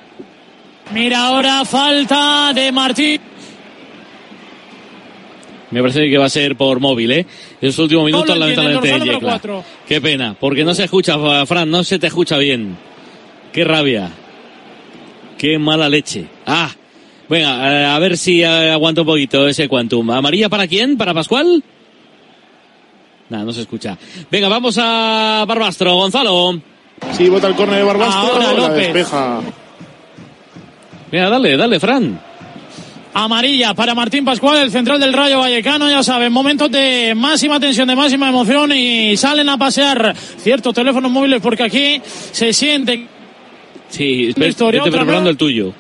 Mira 0.93 1.27
ahora 1.27 1.65
falta 1.65 2.53
de 2.55 2.71
Martín. 2.71 3.21
Me 5.75 5.81
parece 5.81 6.09
que 6.09 6.17
va 6.19 6.27
a 6.27 6.31
ser 6.31 6.55
por 6.57 6.79
móvil, 6.79 7.11
¿eh? 7.11 7.27
En 7.61 7.73
su 7.73 7.83
último 7.83 8.05
minuto, 8.05 8.27
No 8.33 8.37
lamentablemente, 8.37 9.07
Yecla. 9.07 9.19
cuatro. 9.21 9.65
Qué 9.89 10.01
pena, 10.01 10.37
porque 10.39 10.65
no 10.65 10.73
se 10.73 10.85
escucha, 10.85 11.17
Fran, 11.47 11.69
no 11.69 11.83
se 11.83 11.99
te 11.99 12.07
escucha 12.07 12.39
bien. 12.39 12.77
Qué 13.53 13.65
rabia. 13.65 14.09
Qué 15.37 15.59
mala 15.59 15.89
leche. 15.89 16.27
Ah, 16.47 16.71
venga, 17.29 17.73
eh, 17.83 17.87
a 17.87 17.99
ver 17.99 18.17
si 18.17 18.43
eh, 18.43 18.71
aguanta 18.71 19.01
un 19.01 19.09
poquito 19.09 19.49
ese 19.49 19.69
quantum. 19.69 20.09
¿Amarilla 20.13 20.49
para 20.49 20.69
quién? 20.69 20.97
¿Para 20.97 21.13
Pascual? 21.13 21.63
Nada, 23.31 23.45
no 23.45 23.53
se 23.53 23.63
escucha. 23.63 23.99
Venga, 24.31 24.49
vamos 24.49 24.79
a 24.81 25.45
Barbastro, 25.49 25.93
Gonzalo. 25.97 26.61
Sí, 27.15 27.29
bota 27.29 27.49
el 27.49 27.57
córner 27.57 27.79
de 27.79 27.85
Barbastro, 27.85 28.21
Ahora 28.33 28.53
la 28.53 28.69
López. 28.69 28.77
despeja. 28.95 29.41
Venga, 31.11 31.31
dale, 31.31 31.57
dale, 31.57 31.81
Fran. 31.81 32.21
Amarilla 33.15 33.75
para 33.75 33.95
Martín 33.95 34.25
Pascual, 34.25 34.59
el 34.59 34.71
central 34.71 35.01
del 35.01 35.13
Rayo 35.13 35.39
Vallecano, 35.39 35.89
ya 35.89 36.03
saben, 36.03 36.33
momentos 36.33 36.71
de 36.71 37.15
máxima 37.17 37.61
tensión, 37.61 37.87
de 37.87 37.95
máxima 37.95 38.29
emoción 38.29 38.73
y 38.73 39.17
salen 39.17 39.49
a 39.49 39.57
pasear 39.57 40.15
ciertos 40.17 40.75
teléfonos 40.75 41.11
móviles 41.11 41.41
porque 41.41 41.63
aquí 41.63 42.03
se 42.05 42.53
siente 42.53 43.07
Sí, 43.89 44.31
otra 44.31 44.83
preparando 44.91 45.31
el 45.31 45.37
tuyo. 45.37 45.73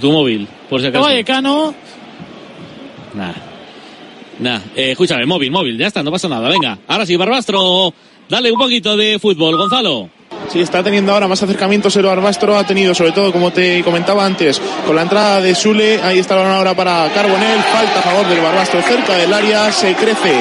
Tu 0.00 0.12
móvil, 0.12 0.46
por 0.70 0.80
si 0.80 0.86
acaso. 0.86 1.04
Vallecano. 1.04 1.74
Nah. 3.14 3.32
Nah, 4.38 4.60
eh, 4.76 4.92
escúchame, 4.92 5.24
móvil, 5.26 5.50
móvil, 5.50 5.78
ya 5.78 5.86
está, 5.86 6.02
no 6.02 6.12
pasa 6.12 6.28
nada. 6.28 6.48
Venga, 6.48 6.78
ahora 6.86 7.06
sí, 7.06 7.16
Barbastro, 7.16 7.92
dale 8.28 8.52
un 8.52 8.58
poquito 8.58 8.96
de 8.96 9.18
fútbol, 9.18 9.56
Gonzalo. 9.56 10.10
Sí, 10.52 10.60
está 10.60 10.82
teniendo 10.82 11.12
ahora 11.12 11.28
más 11.28 11.42
acercamientos 11.42 11.96
el 11.96 12.06
Barbastro. 12.06 12.56
Ha 12.56 12.64
tenido, 12.64 12.94
sobre 12.94 13.12
todo, 13.12 13.32
como 13.32 13.52
te 13.52 13.82
comentaba 13.82 14.24
antes, 14.24 14.60
con 14.86 14.94
la 14.94 15.02
entrada 15.02 15.40
de 15.40 15.54
Sule. 15.54 16.00
Ahí 16.02 16.18
está 16.18 16.34
balón 16.34 16.52
ahora 16.52 16.74
para 16.74 17.08
Carbonel. 17.12 17.58
Falta 17.72 17.98
a 17.98 18.02
favor 18.02 18.28
del 18.28 18.40
Barbastro 18.40 18.80
cerca 18.82 19.16
del 19.16 19.32
área. 19.32 19.72
Se 19.72 19.94
crece 19.94 20.40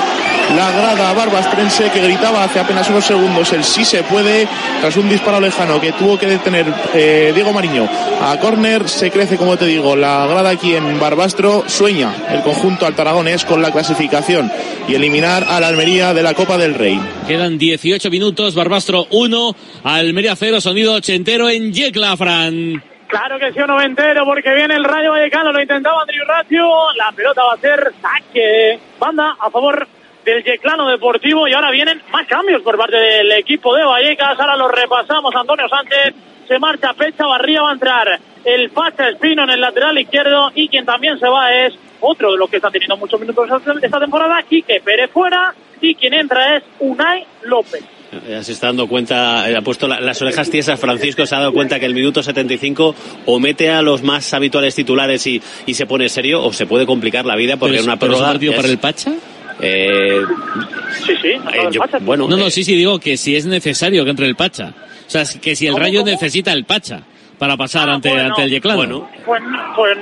la 0.55 0.71
grada 0.71 1.11
barbastrense 1.13 1.89
que 1.89 2.01
gritaba 2.01 2.43
hace 2.43 2.59
apenas 2.59 2.87
unos 2.89 3.03
segundos 3.03 3.51
el 3.51 3.63
sí 3.63 3.83
se 3.83 4.03
puede. 4.03 4.47
Tras 4.79 4.95
un 4.95 5.09
disparo 5.09 5.39
lejano 5.39 5.81
que 5.81 5.91
tuvo 5.93 6.19
que 6.19 6.27
detener 6.27 6.71
eh, 6.93 7.31
Diego 7.33 7.51
Mariño 7.51 7.89
a 8.21 8.39
córner. 8.39 8.87
Se 8.87 9.09
crece, 9.09 9.37
como 9.37 9.57
te 9.57 9.65
digo, 9.65 9.95
la 9.95 10.25
grada 10.27 10.51
aquí 10.51 10.75
en 10.75 10.99
Barbastro. 10.99 11.63
Sueña 11.67 12.13
el 12.31 12.43
conjunto 12.43 12.85
altaragonés 12.85 13.43
con 13.43 13.61
la 13.61 13.71
clasificación 13.71 14.51
y 14.87 14.93
eliminar 14.93 15.43
a 15.49 15.59
la 15.59 15.67
Almería 15.67 16.13
de 16.13 16.23
la 16.23 16.33
Copa 16.35 16.57
del 16.57 16.75
Rey. 16.75 16.99
Quedan 17.27 17.57
18 17.57 18.09
minutos, 18.11 18.53
Barbastro 18.53 19.07
1, 19.09 19.55
Almería 19.95 20.35
0, 20.35 20.61
sonido 20.61 20.93
ochentero 20.93 21.49
en 21.49 21.71
Yecla, 21.73 22.17
Fran. 22.17 22.83
Claro 23.07 23.39
que 23.39 23.53
sí, 23.53 23.59
un 23.59 23.67
noventero, 23.67 24.25
porque 24.25 24.53
viene 24.53 24.75
el 24.75 24.83
Rayo 24.83 25.11
Vallecano, 25.11 25.51
lo 25.51 25.61
intentaba 25.61 26.01
Andrew 26.01 26.25
Ratio, 26.27 26.67
la 26.97 27.11
pelota 27.11 27.43
va 27.43 27.53
a 27.53 27.57
ser 27.57 27.93
saque, 28.01 28.79
banda 28.99 29.37
a 29.39 29.49
favor 29.49 29.87
del 30.25 30.43
Yeclano 30.43 30.89
Deportivo 30.89 31.47
y 31.47 31.53
ahora 31.53 31.71
vienen 31.71 32.01
más 32.11 32.27
cambios 32.27 32.61
por 32.61 32.77
parte 32.77 32.97
del 32.97 33.31
equipo 33.33 33.75
de 33.75 33.85
Vallecas, 33.85 34.39
ahora 34.39 34.57
lo 34.57 34.67
repasamos, 34.67 35.33
Antonio 35.35 35.69
Sánchez 35.69 36.15
se 36.47 36.59
marcha 36.59 36.93
Pecha, 36.93 37.25
Barría 37.25 37.61
va 37.61 37.69
a 37.69 37.73
entrar 37.73 38.19
el 38.43 38.69
Pacha 38.71 39.09
Espino 39.09 39.43
en 39.43 39.51
el 39.51 39.61
lateral 39.61 39.97
izquierdo 39.97 40.51
y 40.53 40.67
quien 40.67 40.85
también 40.85 41.19
se 41.19 41.27
va 41.27 41.53
es 41.53 41.73
otro 42.01 42.31
de 42.31 42.37
los 42.37 42.49
que 42.49 42.57
están 42.57 42.71
teniendo 42.71 42.97
muchos 42.97 43.19
minutos 43.19 43.49
esta 43.81 43.99
temporada, 43.99 44.43
Quique 44.43 44.81
Pérez 44.83 45.09
fuera 45.11 45.53
y 45.79 45.95
quien 45.95 46.13
entra 46.13 46.57
es 46.57 46.63
Unai 46.79 47.25
López. 47.43 47.94
Ya 48.29 48.43
se 48.43 48.53
está 48.53 48.67
dando 48.67 48.87
cuenta, 48.87 49.49
eh, 49.49 49.57
ha 49.57 49.61
puesto 49.61 49.87
la- 49.87 49.99
las 49.99 50.21
orejas 50.21 50.49
tiesas 50.49 50.79
Francisco, 50.79 51.25
se 51.25 51.35
ha 51.35 51.39
dado 51.39 51.51
cuenta 51.53 51.79
que 51.79 51.85
el 51.85 51.93
minuto 51.93 52.23
75 52.23 52.95
o 53.25 53.39
mete 53.39 53.69
a 53.69 53.81
los 53.81 54.03
más 54.03 54.33
habituales 54.33 54.73
titulares 54.75 55.25
y, 55.27 55.41
y 55.65 55.73
se 55.73 55.85
pone 55.85 56.07
serio 56.07 56.41
o 56.43 56.53
se 56.53 56.65
puede 56.65 56.85
complicar 56.85 57.25
la 57.25 57.35
vida 57.35 57.57
porque 57.57 57.81
una 57.81 57.93
es- 57.93 57.99
pero 57.99 58.13
es 58.13 58.17
un 58.19 58.19
prórroga... 58.19 58.27
partido 58.33 58.51
es- 58.53 58.55
para 58.57 58.67
el 58.69 58.77
Pacha? 58.77 59.11
eh, 59.61 60.21
Sí, 61.05 61.13
sí, 61.21 61.27
eh, 61.29 61.39
yo- 61.71 61.81
bueno, 62.01 62.27
No, 62.27 62.37
no, 62.37 62.47
eh, 62.47 62.51
sí, 62.51 62.63
sí, 62.63 62.75
digo 62.75 62.99
que 62.99 63.17
si 63.17 63.35
es 63.35 63.45
necesario 63.45 64.03
que 64.05 64.09
entre 64.11 64.27
el 64.27 64.35
Pacha. 64.35 64.73
O 65.07 65.09
sea, 65.09 65.23
que 65.41 65.55
si 65.55 65.67
el 65.67 65.73
¿Cómo, 65.73 65.83
Rayo 65.83 65.99
cómo? 65.99 66.11
necesita 66.11 66.51
el 66.53 66.63
Pacha 66.65 67.01
para 67.37 67.57
pasar 67.57 67.89
Ah, 67.89 67.95
ante, 67.95 68.09
bueno, 68.09 68.27
ante 68.29 68.43
el 68.43 68.49
Yeclano. 68.49 68.77
bueno. 68.77 69.09
Pues, 69.25 69.41
pues 69.75 69.97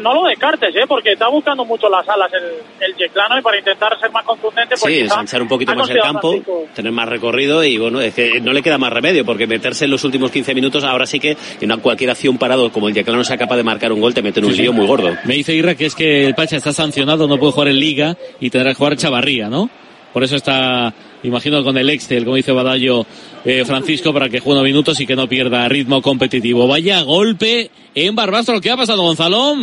no 0.00 0.14
lo 0.14 0.28
descartes, 0.28 0.74
¿eh? 0.74 0.84
porque 0.86 1.12
está 1.12 1.28
buscando 1.28 1.64
mucho 1.64 1.88
las 1.88 2.08
alas 2.08 2.30
el, 2.32 2.44
el 2.80 2.96
Yeclano 2.96 3.38
y 3.38 3.42
para 3.42 3.58
intentar 3.58 3.98
ser 3.98 4.10
más 4.10 4.24
contundente. 4.24 4.74
Pues 4.80 4.94
Sí, 4.94 5.00
ensanchar 5.00 5.42
un 5.42 5.48
poquito 5.48 5.74
más 5.74 5.88
el 5.90 6.00
campo, 6.00 6.30
Francisco. 6.30 6.66
tener 6.74 6.92
más 6.92 7.08
recorrido 7.08 7.62
y 7.64 7.78
bueno, 7.78 8.00
es 8.00 8.14
que 8.14 8.40
no 8.40 8.52
le 8.52 8.62
queda 8.62 8.78
más 8.78 8.92
remedio 8.92 9.24
porque 9.24 9.46
meterse 9.46 9.84
en 9.84 9.90
los 9.90 10.04
últimos 10.04 10.30
15 10.30 10.54
minutos 10.54 10.84
ahora 10.84 11.06
sí 11.06 11.20
que 11.20 11.36
en 11.60 11.80
cualquier 11.80 12.10
acción 12.10 12.38
parado 12.38 12.70
como 12.72 12.88
el 12.88 12.94
Yeclano 12.94 13.24
sea 13.24 13.36
capaz 13.36 13.56
de 13.56 13.64
marcar 13.64 13.92
un 13.92 14.00
gol 14.00 14.14
te 14.14 14.22
mete 14.22 14.40
en 14.40 14.46
un 14.46 14.56
lío 14.56 14.72
muy 14.72 14.86
gordo. 14.86 15.16
Me 15.24 15.34
dice 15.34 15.54
Irra 15.54 15.74
que 15.74 15.86
es 15.86 15.94
que 15.94 16.26
el 16.26 16.34
Pacha 16.34 16.56
está 16.56 16.72
sancionado, 16.72 17.28
no 17.28 17.38
puede 17.38 17.52
jugar 17.52 17.68
en 17.68 17.80
Liga 17.80 18.16
y 18.40 18.50
tendrá 18.50 18.70
que 18.70 18.76
jugar 18.76 18.96
Chavarría, 18.96 19.48
¿no? 19.48 19.70
Por 20.12 20.24
eso 20.24 20.36
está 20.36 20.92
imagino 21.22 21.62
con 21.64 21.76
el 21.78 21.90
Excel, 21.90 22.24
como 22.24 22.36
dice 22.36 22.52
Badallo 22.52 23.06
eh, 23.44 23.64
Francisco, 23.66 24.12
para 24.12 24.28
que 24.28 24.40
juegue 24.40 24.58
unos 24.60 24.64
minutos 24.64 25.00
y 25.00 25.06
que 25.06 25.16
no 25.16 25.28
pierda 25.28 25.68
ritmo 25.68 26.00
competitivo. 26.02 26.66
Vaya 26.66 27.02
golpe 27.02 27.70
en 27.94 28.14
Barbastro. 28.14 28.60
¿Qué 28.60 28.70
ha 28.70 28.76
pasado, 28.76 29.02
Gonzalo? 29.02 29.54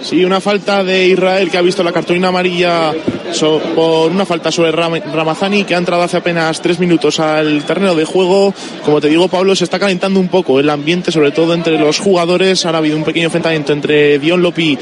Sí, 0.00 0.24
una 0.24 0.40
falta 0.40 0.82
de 0.82 1.08
Israel 1.08 1.50
que 1.50 1.58
ha 1.58 1.62
visto 1.62 1.82
la 1.84 1.92
cartulina 1.92 2.28
amarilla 2.28 2.92
so- 3.32 3.60
por 3.74 4.10
una 4.10 4.24
falta 4.24 4.50
sobre 4.50 4.72
Ram- 4.72 5.12
Ramazani 5.12 5.64
que 5.64 5.74
ha 5.74 5.78
entrado 5.78 6.02
hace 6.02 6.16
apenas 6.16 6.62
tres 6.62 6.78
minutos 6.80 7.20
al 7.20 7.64
terreno 7.66 7.94
de 7.94 8.06
juego. 8.06 8.54
Como 8.82 8.98
te 9.02 9.08
digo, 9.10 9.28
Pablo, 9.28 9.54
se 9.54 9.64
está 9.64 9.78
calentando 9.78 10.20
un 10.20 10.28
poco 10.28 10.58
el 10.58 10.70
ambiente, 10.70 11.12
sobre 11.12 11.32
todo 11.32 11.52
entre 11.52 11.78
los 11.78 11.98
jugadores. 11.98 12.64
Ahora 12.64 12.78
ha 12.78 12.80
habido 12.80 12.96
un 12.96 13.04
pequeño 13.04 13.26
enfrentamiento 13.26 13.74
entre 13.74 14.18
Dion 14.18 14.40
Lopi 14.40 14.78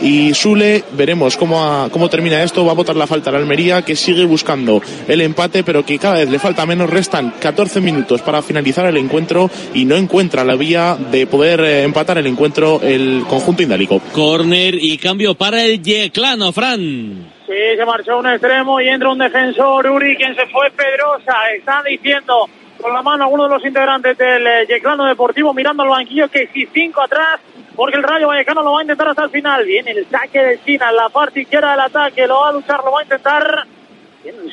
y 0.00 0.34
Sule. 0.34 0.84
Veremos 0.92 1.36
cómo, 1.36 1.62
ha- 1.62 1.88
cómo 1.90 2.08
termina 2.08 2.42
esto. 2.42 2.64
Va 2.64 2.72
a 2.72 2.74
votar 2.74 2.96
la 2.96 3.06
falta 3.06 3.30
la 3.30 3.38
Almería, 3.38 3.82
que 3.82 3.96
sigue 3.96 4.24
buscando 4.24 4.80
el 5.08 5.20
empate, 5.20 5.62
pero 5.64 5.84
que 5.84 5.98
cada 5.98 6.14
vez 6.16 6.30
le 6.30 6.38
falta 6.38 6.66
menos. 6.66 6.88
Restan 6.90 7.30
14 7.40 7.80
minutos 7.80 8.22
para 8.22 8.42
finalizar 8.42 8.86
el 8.86 8.96
encuentro 8.96 9.50
y 9.74 9.84
no 9.84 9.96
encuentra 9.96 10.44
la 10.44 10.56
vía 10.56 10.96
de 11.10 11.26
poder 11.26 11.60
eh, 11.60 11.82
empatar 11.84 12.18
el 12.18 12.26
encuentro 12.26 12.80
el 12.82 13.24
conjunto 13.28 13.62
indálico. 13.62 14.00
Corner 14.12 14.74
y 14.74 14.98
cambio 14.98 15.34
para 15.34 15.64
el 15.64 15.82
Yeclano, 15.82 16.52
Fran. 16.52 17.30
Sí, 17.46 17.56
se 17.76 17.84
marchó 17.84 18.18
un 18.18 18.28
extremo 18.28 18.80
y 18.80 18.88
entra 18.88 19.10
un 19.10 19.18
defensor, 19.18 19.86
Uri, 19.88 20.16
quien 20.16 20.34
se 20.36 20.46
fue 20.46 20.70
Pedrosa. 20.70 21.34
Está 21.56 21.82
diciendo 21.88 22.48
con 22.80 22.92
la 22.94 23.02
mano 23.02 23.24
alguno 23.24 23.44
de 23.44 23.50
los 23.50 23.64
integrantes 23.64 24.16
del 24.16 24.46
eh, 24.46 24.66
Yeclano 24.68 25.04
Deportivo 25.04 25.52
mirando 25.52 25.82
al 25.82 25.88
banquillo 25.90 26.28
que 26.30 26.48
si 26.54 26.66
cinco 26.72 27.02
atrás, 27.02 27.40
porque 27.80 27.96
el 27.96 28.02
Rayo 28.02 28.28
Vallecano 28.28 28.62
lo 28.62 28.72
va 28.72 28.80
a 28.80 28.82
intentar 28.82 29.08
hasta 29.08 29.24
el 29.24 29.30
final. 29.30 29.64
Viene 29.64 29.92
el 29.92 30.06
saque 30.06 30.38
de 30.38 30.60
en 30.66 30.96
la 30.96 31.08
parte 31.08 31.40
izquierda 31.40 31.70
del 31.70 31.80
ataque, 31.80 32.26
lo 32.26 32.40
va 32.40 32.50
a 32.50 32.52
luchar, 32.52 32.84
lo 32.84 32.92
va 32.92 33.00
a 33.00 33.04
intentar. 33.04 33.64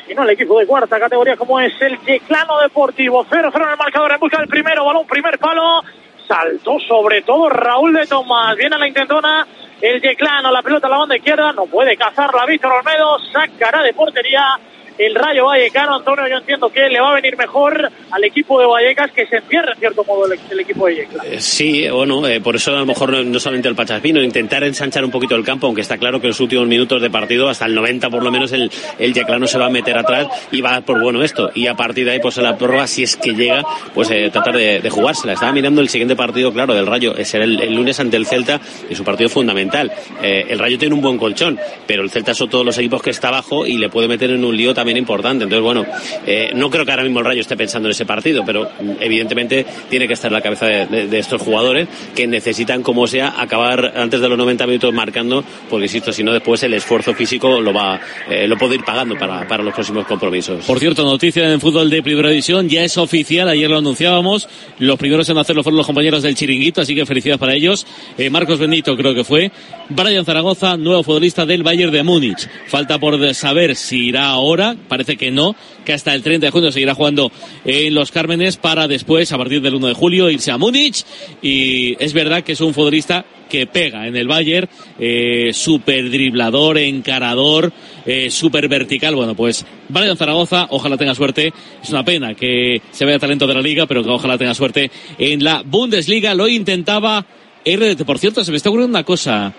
Si 0.06 0.14
no 0.14 0.22
el 0.22 0.30
equipo 0.30 0.58
de 0.58 0.66
cuarta 0.66 0.98
categoría 0.98 1.36
como 1.36 1.60
es 1.60 1.74
el 1.82 2.00
Yeclano 2.06 2.58
Deportivo. 2.62 3.26
0-0 3.26 3.54
en 3.54 3.70
el 3.70 3.76
marcador 3.76 4.12
en 4.12 4.18
busca 4.18 4.38
del 4.38 4.48
primero, 4.48 4.82
balón, 4.82 5.06
primer 5.06 5.38
palo. 5.38 5.82
Saltó 6.26 6.78
sobre 6.88 7.20
todo 7.20 7.50
Raúl 7.50 7.92
de 7.92 8.06
Tomás. 8.06 8.56
Viene 8.56 8.76
a 8.76 8.78
la 8.78 8.88
intentona 8.88 9.46
el 9.82 10.00
Yeclano, 10.00 10.50
la 10.50 10.62
pelota 10.62 10.86
a 10.86 10.90
la 10.90 10.96
banda 10.96 11.16
izquierda, 11.18 11.52
no 11.52 11.66
puede 11.66 11.98
cazarla 11.98 12.46
Víctor 12.46 12.72
Olmedo, 12.72 13.18
sacará 13.30 13.82
de 13.82 13.92
portería 13.92 14.58
el 14.98 15.14
Rayo 15.14 15.46
Vallecano. 15.46 15.96
Antonio, 15.96 16.24
yo 16.28 16.36
entiendo 16.36 16.68
que 16.68 16.88
le 16.88 17.00
va 17.00 17.12
a 17.12 17.14
venir 17.14 17.36
mejor 17.36 17.90
al 18.10 18.24
equipo 18.24 18.60
de 18.60 18.66
Vallecas 18.66 19.10
que 19.12 19.26
se 19.26 19.36
encierra 19.36 19.72
en 19.72 19.78
cierto 19.78 20.04
modo 20.04 20.26
el, 20.26 20.60
equipo 20.60 20.86
de 20.86 20.96
Yeclano. 20.96 21.24
Eh, 21.24 21.40
Sí, 21.40 21.88
bueno, 21.88 22.26
eh, 22.26 22.40
por 22.40 22.56
eso 22.56 22.74
a 22.74 22.80
lo 22.80 22.86
mejor 22.86 23.10
no, 23.12 23.22
no 23.22 23.38
solamente 23.40 23.68
el 23.68 23.74
Pachaspino, 23.74 24.22
intentar 24.22 24.64
ensanchar 24.64 25.04
un 25.04 25.10
poquito 25.10 25.34
el 25.34 25.44
campo, 25.44 25.66
aunque 25.66 25.82
está 25.82 25.98
claro 25.98 26.20
que 26.20 26.26
en 26.26 26.30
los 26.30 26.40
últimos 26.40 26.66
minutos 26.66 27.00
de 27.00 27.10
partido, 27.10 27.48
hasta 27.48 27.66
el 27.66 27.74
90 27.74 28.10
por 28.10 28.22
lo 28.22 28.30
menos, 28.30 28.52
el, 28.52 28.70
el 28.98 29.14
Yeclano 29.14 29.46
se 29.46 29.58
va 29.58 29.66
a 29.66 29.70
meter 29.70 29.96
atrás 29.96 30.26
y 30.50 30.60
va 30.60 30.76
a 30.76 30.80
por 30.80 31.00
bueno 31.00 31.22
esto. 31.22 31.50
Y 31.54 31.66
a 31.66 31.74
partir 31.74 32.04
de 32.04 32.12
ahí, 32.12 32.20
pues 32.20 32.36
en 32.38 32.44
la 32.44 32.56
prórroga, 32.56 32.86
si 32.86 33.02
es 33.02 33.16
que 33.16 33.32
llega, 33.34 33.62
pues 33.94 34.10
eh, 34.10 34.30
tratar 34.30 34.56
de, 34.56 34.80
de 34.80 34.90
jugársela. 34.90 35.34
Estaba 35.34 35.52
mirando 35.52 35.80
el 35.80 35.88
siguiente 35.88 36.16
partido, 36.16 36.52
claro, 36.52 36.74
del 36.74 36.86
Rayo, 36.86 37.16
eh, 37.16 37.24
será 37.24 37.44
el, 37.44 37.60
el 37.60 37.74
lunes 37.74 37.98
ante 38.00 38.16
el 38.16 38.26
Celta 38.26 38.60
y 38.88 38.94
su 38.94 39.04
partido 39.04 39.28
fundamental. 39.28 39.92
Eh, 40.22 40.46
el 40.48 40.58
Rayo 40.58 40.78
tiene 40.78 40.94
un 40.94 41.00
buen 41.00 41.18
colchón, 41.18 41.58
pero 41.86 42.02
el 42.02 42.10
Celta 42.10 42.34
son 42.34 42.48
todos 42.48 42.64
los 42.64 42.78
equipos 42.78 43.02
que 43.02 43.10
está 43.10 43.28
abajo 43.28 43.66
y 43.66 43.76
le 43.78 43.88
puede 43.88 44.08
meter 44.08 44.30
en 44.30 44.44
un 44.44 44.56
lío 44.56 44.74
también 44.74 44.87
importante. 44.96 45.44
Entonces, 45.44 45.62
bueno, 45.62 45.84
eh, 46.26 46.50
no 46.54 46.70
creo 46.70 46.84
que 46.84 46.90
ahora 46.90 47.02
mismo 47.02 47.20
el 47.20 47.24
Rayo 47.24 47.40
esté 47.40 47.56
pensando 47.56 47.88
en 47.88 47.92
ese 47.92 48.06
partido, 48.06 48.44
pero 48.44 48.64
mm, 48.64 48.92
evidentemente 49.00 49.66
tiene 49.88 50.06
que 50.06 50.14
estar 50.14 50.30
en 50.30 50.34
la 50.34 50.40
cabeza 50.40 50.66
de, 50.66 51.18
estos 51.18 51.42
jugadores 51.42 51.88
que 52.14 52.26
necesitan, 52.26 52.82
como 52.82 53.06
sea, 53.06 53.34
acabar 53.38 53.92
antes 53.96 54.20
de 54.20 54.28
los 54.28 54.38
90 54.38 54.66
minutos 54.66 54.94
marcando, 54.94 55.44
porque 55.68 55.86
insisto, 55.86 56.12
si 56.12 56.22
no 56.22 56.32
después 56.32 56.62
el 56.62 56.74
esfuerzo 56.74 57.14
físico 57.14 57.60
lo 57.60 57.72
va, 57.72 58.00
eh, 58.30 58.46
lo 58.46 58.56
puede 58.56 58.76
ir 58.76 58.84
pagando 58.84 59.16
para, 59.16 59.46
para 59.48 59.62
los 59.62 59.74
próximos 59.74 60.06
compromisos. 60.06 60.64
Por 60.64 60.78
cierto, 60.78 61.04
noticia 61.04 61.52
en 61.52 61.60
fútbol 61.60 61.90
de 61.90 62.02
primera 62.02 62.30
división, 62.30 62.68
ya 62.68 62.84
es 62.84 62.96
oficial, 62.98 63.48
ayer 63.48 63.68
lo 63.68 63.78
anunciábamos, 63.78 64.48
los 64.78 64.98
primeros 64.98 65.28
en 65.28 65.38
hacerlo 65.38 65.62
fueron 65.62 65.78
los 65.78 65.86
compañeros 65.86 66.22
del 66.22 66.34
Chiringuito, 66.34 66.80
así 66.80 66.94
que 66.94 67.04
felicidades 67.06 67.40
para 67.40 67.54
ellos. 67.54 67.86
Eh, 68.16 68.30
Marcos 68.30 68.58
Benito 68.58 68.96
creo 68.96 69.14
que 69.14 69.24
fue, 69.24 69.50
Brian 69.88 70.24
Zaragoza, 70.24 70.76
nuevo 70.76 71.02
futbolista 71.02 71.44
del 71.46 71.62
Bayern 71.62 71.92
de 71.92 72.02
Múnich. 72.02 72.48
Falta 72.66 72.98
por 72.98 73.34
saber 73.34 73.74
si 73.74 74.08
irá 74.08 74.28
ahora, 74.28 74.76
parece 74.88 75.16
que 75.16 75.30
no, 75.30 75.56
que 75.84 75.92
hasta 75.92 76.14
el 76.14 76.22
30 76.22 76.46
de 76.46 76.50
junio 76.50 76.72
seguirá 76.72 76.94
jugando 76.94 77.30
en 77.64 77.94
los 77.94 78.10
Cármenes 78.10 78.56
para 78.56 78.88
después, 78.88 79.32
a 79.32 79.38
partir 79.38 79.60
del 79.60 79.74
1 79.74 79.88
de 79.88 79.94
julio, 79.94 80.30
irse 80.30 80.50
a 80.50 80.58
Múnich. 80.58 81.04
Y 81.42 81.96
es 82.02 82.12
verdad 82.12 82.42
que 82.42 82.52
es 82.52 82.60
un 82.60 82.74
futbolista 82.74 83.24
que 83.48 83.66
pega 83.66 84.06
en 84.06 84.16
el 84.16 84.28
Bayern, 84.28 84.68
eh, 84.98 85.50
super 85.52 86.10
driblador, 86.10 86.78
encarador, 86.78 87.72
eh, 88.06 88.30
super 88.30 88.68
vertical. 88.68 89.14
Bueno, 89.14 89.34
pues 89.34 89.64
Brian 89.88 90.16
Zaragoza, 90.16 90.68
ojalá 90.70 90.96
tenga 90.96 91.14
suerte. 91.14 91.52
Es 91.82 91.90
una 91.90 92.04
pena 92.04 92.34
que 92.34 92.82
se 92.90 93.04
vea 93.04 93.18
talento 93.18 93.46
de 93.46 93.54
la 93.54 93.62
liga, 93.62 93.86
pero 93.86 94.04
que 94.04 94.10
ojalá 94.10 94.38
tenga 94.38 94.54
suerte 94.54 94.90
en 95.18 95.42
la 95.42 95.62
Bundesliga. 95.64 96.34
Lo 96.34 96.46
intentaba 96.46 97.24
RDT. 97.64 98.04
Por 98.04 98.18
cierto, 98.18 98.44
se 98.44 98.50
me 98.50 98.56
está 98.56 98.68
ocurriendo 98.68 98.96
una 98.96 99.04
cosa. 99.04 99.54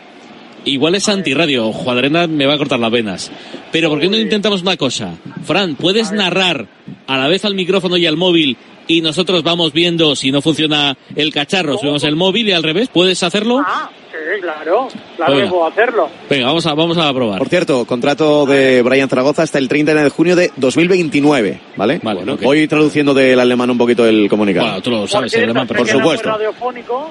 Igual 0.65 0.95
es 0.95 1.07
antirradio, 1.09 1.71
Juadrena 1.71 2.27
me 2.27 2.45
va 2.45 2.53
a 2.55 2.57
cortar 2.57 2.79
las 2.79 2.91
venas. 2.91 3.31
Pero 3.71 3.89
¿por 3.89 3.99
qué 3.99 4.09
no 4.09 4.17
intentamos 4.17 4.61
una 4.61 4.77
cosa? 4.77 5.13
Fran, 5.43 5.75
¿puedes 5.75 6.11
narrar 6.11 6.67
a 7.07 7.17
la 7.17 7.27
vez 7.27 7.45
al 7.45 7.55
micrófono 7.55 7.97
y 7.97 8.05
al 8.05 8.17
móvil 8.17 8.57
y 8.87 9.01
nosotros 9.01 9.43
vamos 9.43 9.71
viendo 9.71 10.15
si 10.15 10.31
no 10.31 10.41
funciona 10.41 10.97
el 11.15 11.31
cacharro, 11.33 11.77
subimos 11.77 12.03
el 12.03 12.15
móvil 12.15 12.49
y 12.49 12.51
al 12.51 12.63
revés? 12.63 12.89
¿Puedes 12.89 13.21
hacerlo? 13.23 13.61
Ah, 13.65 13.89
sí, 14.11 14.41
claro, 14.41 14.87
claro 15.15 15.31
Venga. 15.33 15.45
que 15.45 15.49
puedo 15.49 15.65
hacerlo. 15.67 16.09
Venga, 16.29 16.45
vamos 16.47 16.65
a, 16.65 16.73
vamos 16.73 16.97
a 16.97 17.13
probar. 17.13 17.37
Por 17.39 17.49
cierto, 17.49 17.85
contrato 17.85 18.45
de 18.45 18.81
Brian 18.81 19.07
Zaragoza 19.07 19.43
hasta 19.43 19.59
el 19.59 19.67
30 19.69 19.93
de 19.93 20.09
junio 20.09 20.35
de 20.35 20.51
2029, 20.57 21.61
¿vale? 21.77 21.99
Vale, 22.03 22.31
ok. 22.31 22.41
Voy 22.41 22.67
traduciendo 22.67 23.13
del 23.13 23.39
alemán 23.39 23.69
un 23.69 23.77
poquito 23.77 24.05
el 24.05 24.27
comunicado. 24.29 24.65
Bueno, 24.67 24.81
tú 24.81 24.91
lo 24.91 25.07
sabes, 25.07 25.33
el 25.35 25.45
alemán, 25.45 25.67
pero 25.67 25.79
por 25.79 25.87
supuesto. 25.87 26.29
radiofónico, 26.29 27.09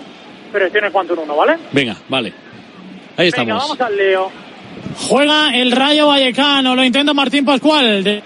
pero 0.52 0.70
tiene 0.70 0.90
cuanto 0.90 1.14
en 1.14 1.20
uno, 1.20 1.36
¿vale? 1.36 1.56
Venga, 1.72 1.96
vale. 2.08 2.32
Ahí 3.18 3.30
Venga, 3.32 3.54
estamos. 3.54 3.62
vamos 3.62 3.80
al 3.80 3.96
Leo. 3.96 4.30
Juega 5.08 5.54
el 5.56 5.72
Rayo 5.72 6.06
Vallecano, 6.06 6.76
lo 6.76 6.84
intenta 6.84 7.12
Martín 7.12 7.44
Pascual. 7.44 8.04
De 8.04 8.22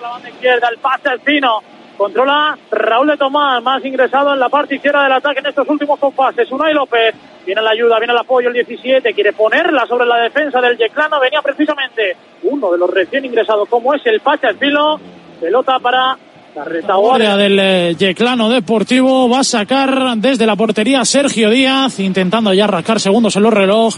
la 0.00 0.08
banda 0.08 0.28
izquierda, 0.28 0.68
el 0.68 0.78
pase 0.78 1.08
al 1.08 1.20
Pino. 1.20 1.62
Controla 1.96 2.58
Raúl 2.70 3.06
de 3.06 3.16
Tomás, 3.16 3.62
más 3.62 3.84
ingresado 3.84 4.32
en 4.32 4.40
la 4.40 4.48
parte 4.48 4.74
izquierda 4.74 5.04
del 5.04 5.12
ataque 5.12 5.38
en 5.38 5.46
estos 5.46 5.68
últimos 5.68 6.00
compases. 6.00 6.50
Unai 6.50 6.74
López, 6.74 7.14
viene 7.46 7.62
la 7.62 7.70
ayuda, 7.70 7.98
viene 7.98 8.12
el 8.12 8.18
apoyo, 8.18 8.48
el 8.48 8.54
17, 8.54 9.14
quiere 9.14 9.32
ponerla 9.32 9.86
sobre 9.86 10.06
la 10.06 10.16
defensa 10.16 10.60
del 10.60 10.76
Yeclano. 10.76 11.20
Venía 11.20 11.40
precisamente 11.42 12.16
uno 12.42 12.72
de 12.72 12.78
los 12.78 12.90
recién 12.90 13.24
ingresados, 13.24 13.68
como 13.68 13.94
es 13.94 14.04
el 14.06 14.18
Pacha 14.20 14.50
Espilo. 14.50 14.98
Pelota 15.40 15.78
para 15.78 16.16
la 16.54 16.64
retaguardia 16.64 17.36
del 17.36 17.58
eh, 17.58 17.96
Yeclano 17.98 18.50
Deportivo. 18.50 19.28
Va 19.28 19.40
a 19.40 19.44
sacar 19.44 20.16
desde 20.16 20.44
la 20.44 20.56
portería 20.56 21.04
Sergio 21.04 21.48
Díaz, 21.48 21.98
intentando 22.00 22.52
ya 22.52 22.66
rascar 22.66 23.00
segundos 23.00 23.36
en 23.36 23.42
los 23.42 23.54
reloj, 23.54 23.94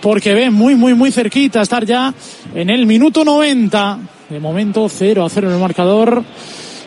porque 0.00 0.34
ve 0.34 0.50
muy, 0.50 0.76
muy, 0.76 0.94
muy 0.94 1.10
cerquita 1.10 1.60
estar 1.60 1.84
ya 1.84 2.14
en 2.54 2.70
el 2.70 2.86
minuto 2.86 3.24
90. 3.24 3.98
De 4.28 4.38
momento 4.38 4.88
0 4.88 5.24
a 5.24 5.28
0 5.28 5.48
en 5.48 5.54
el 5.54 5.60
marcador. 5.60 6.22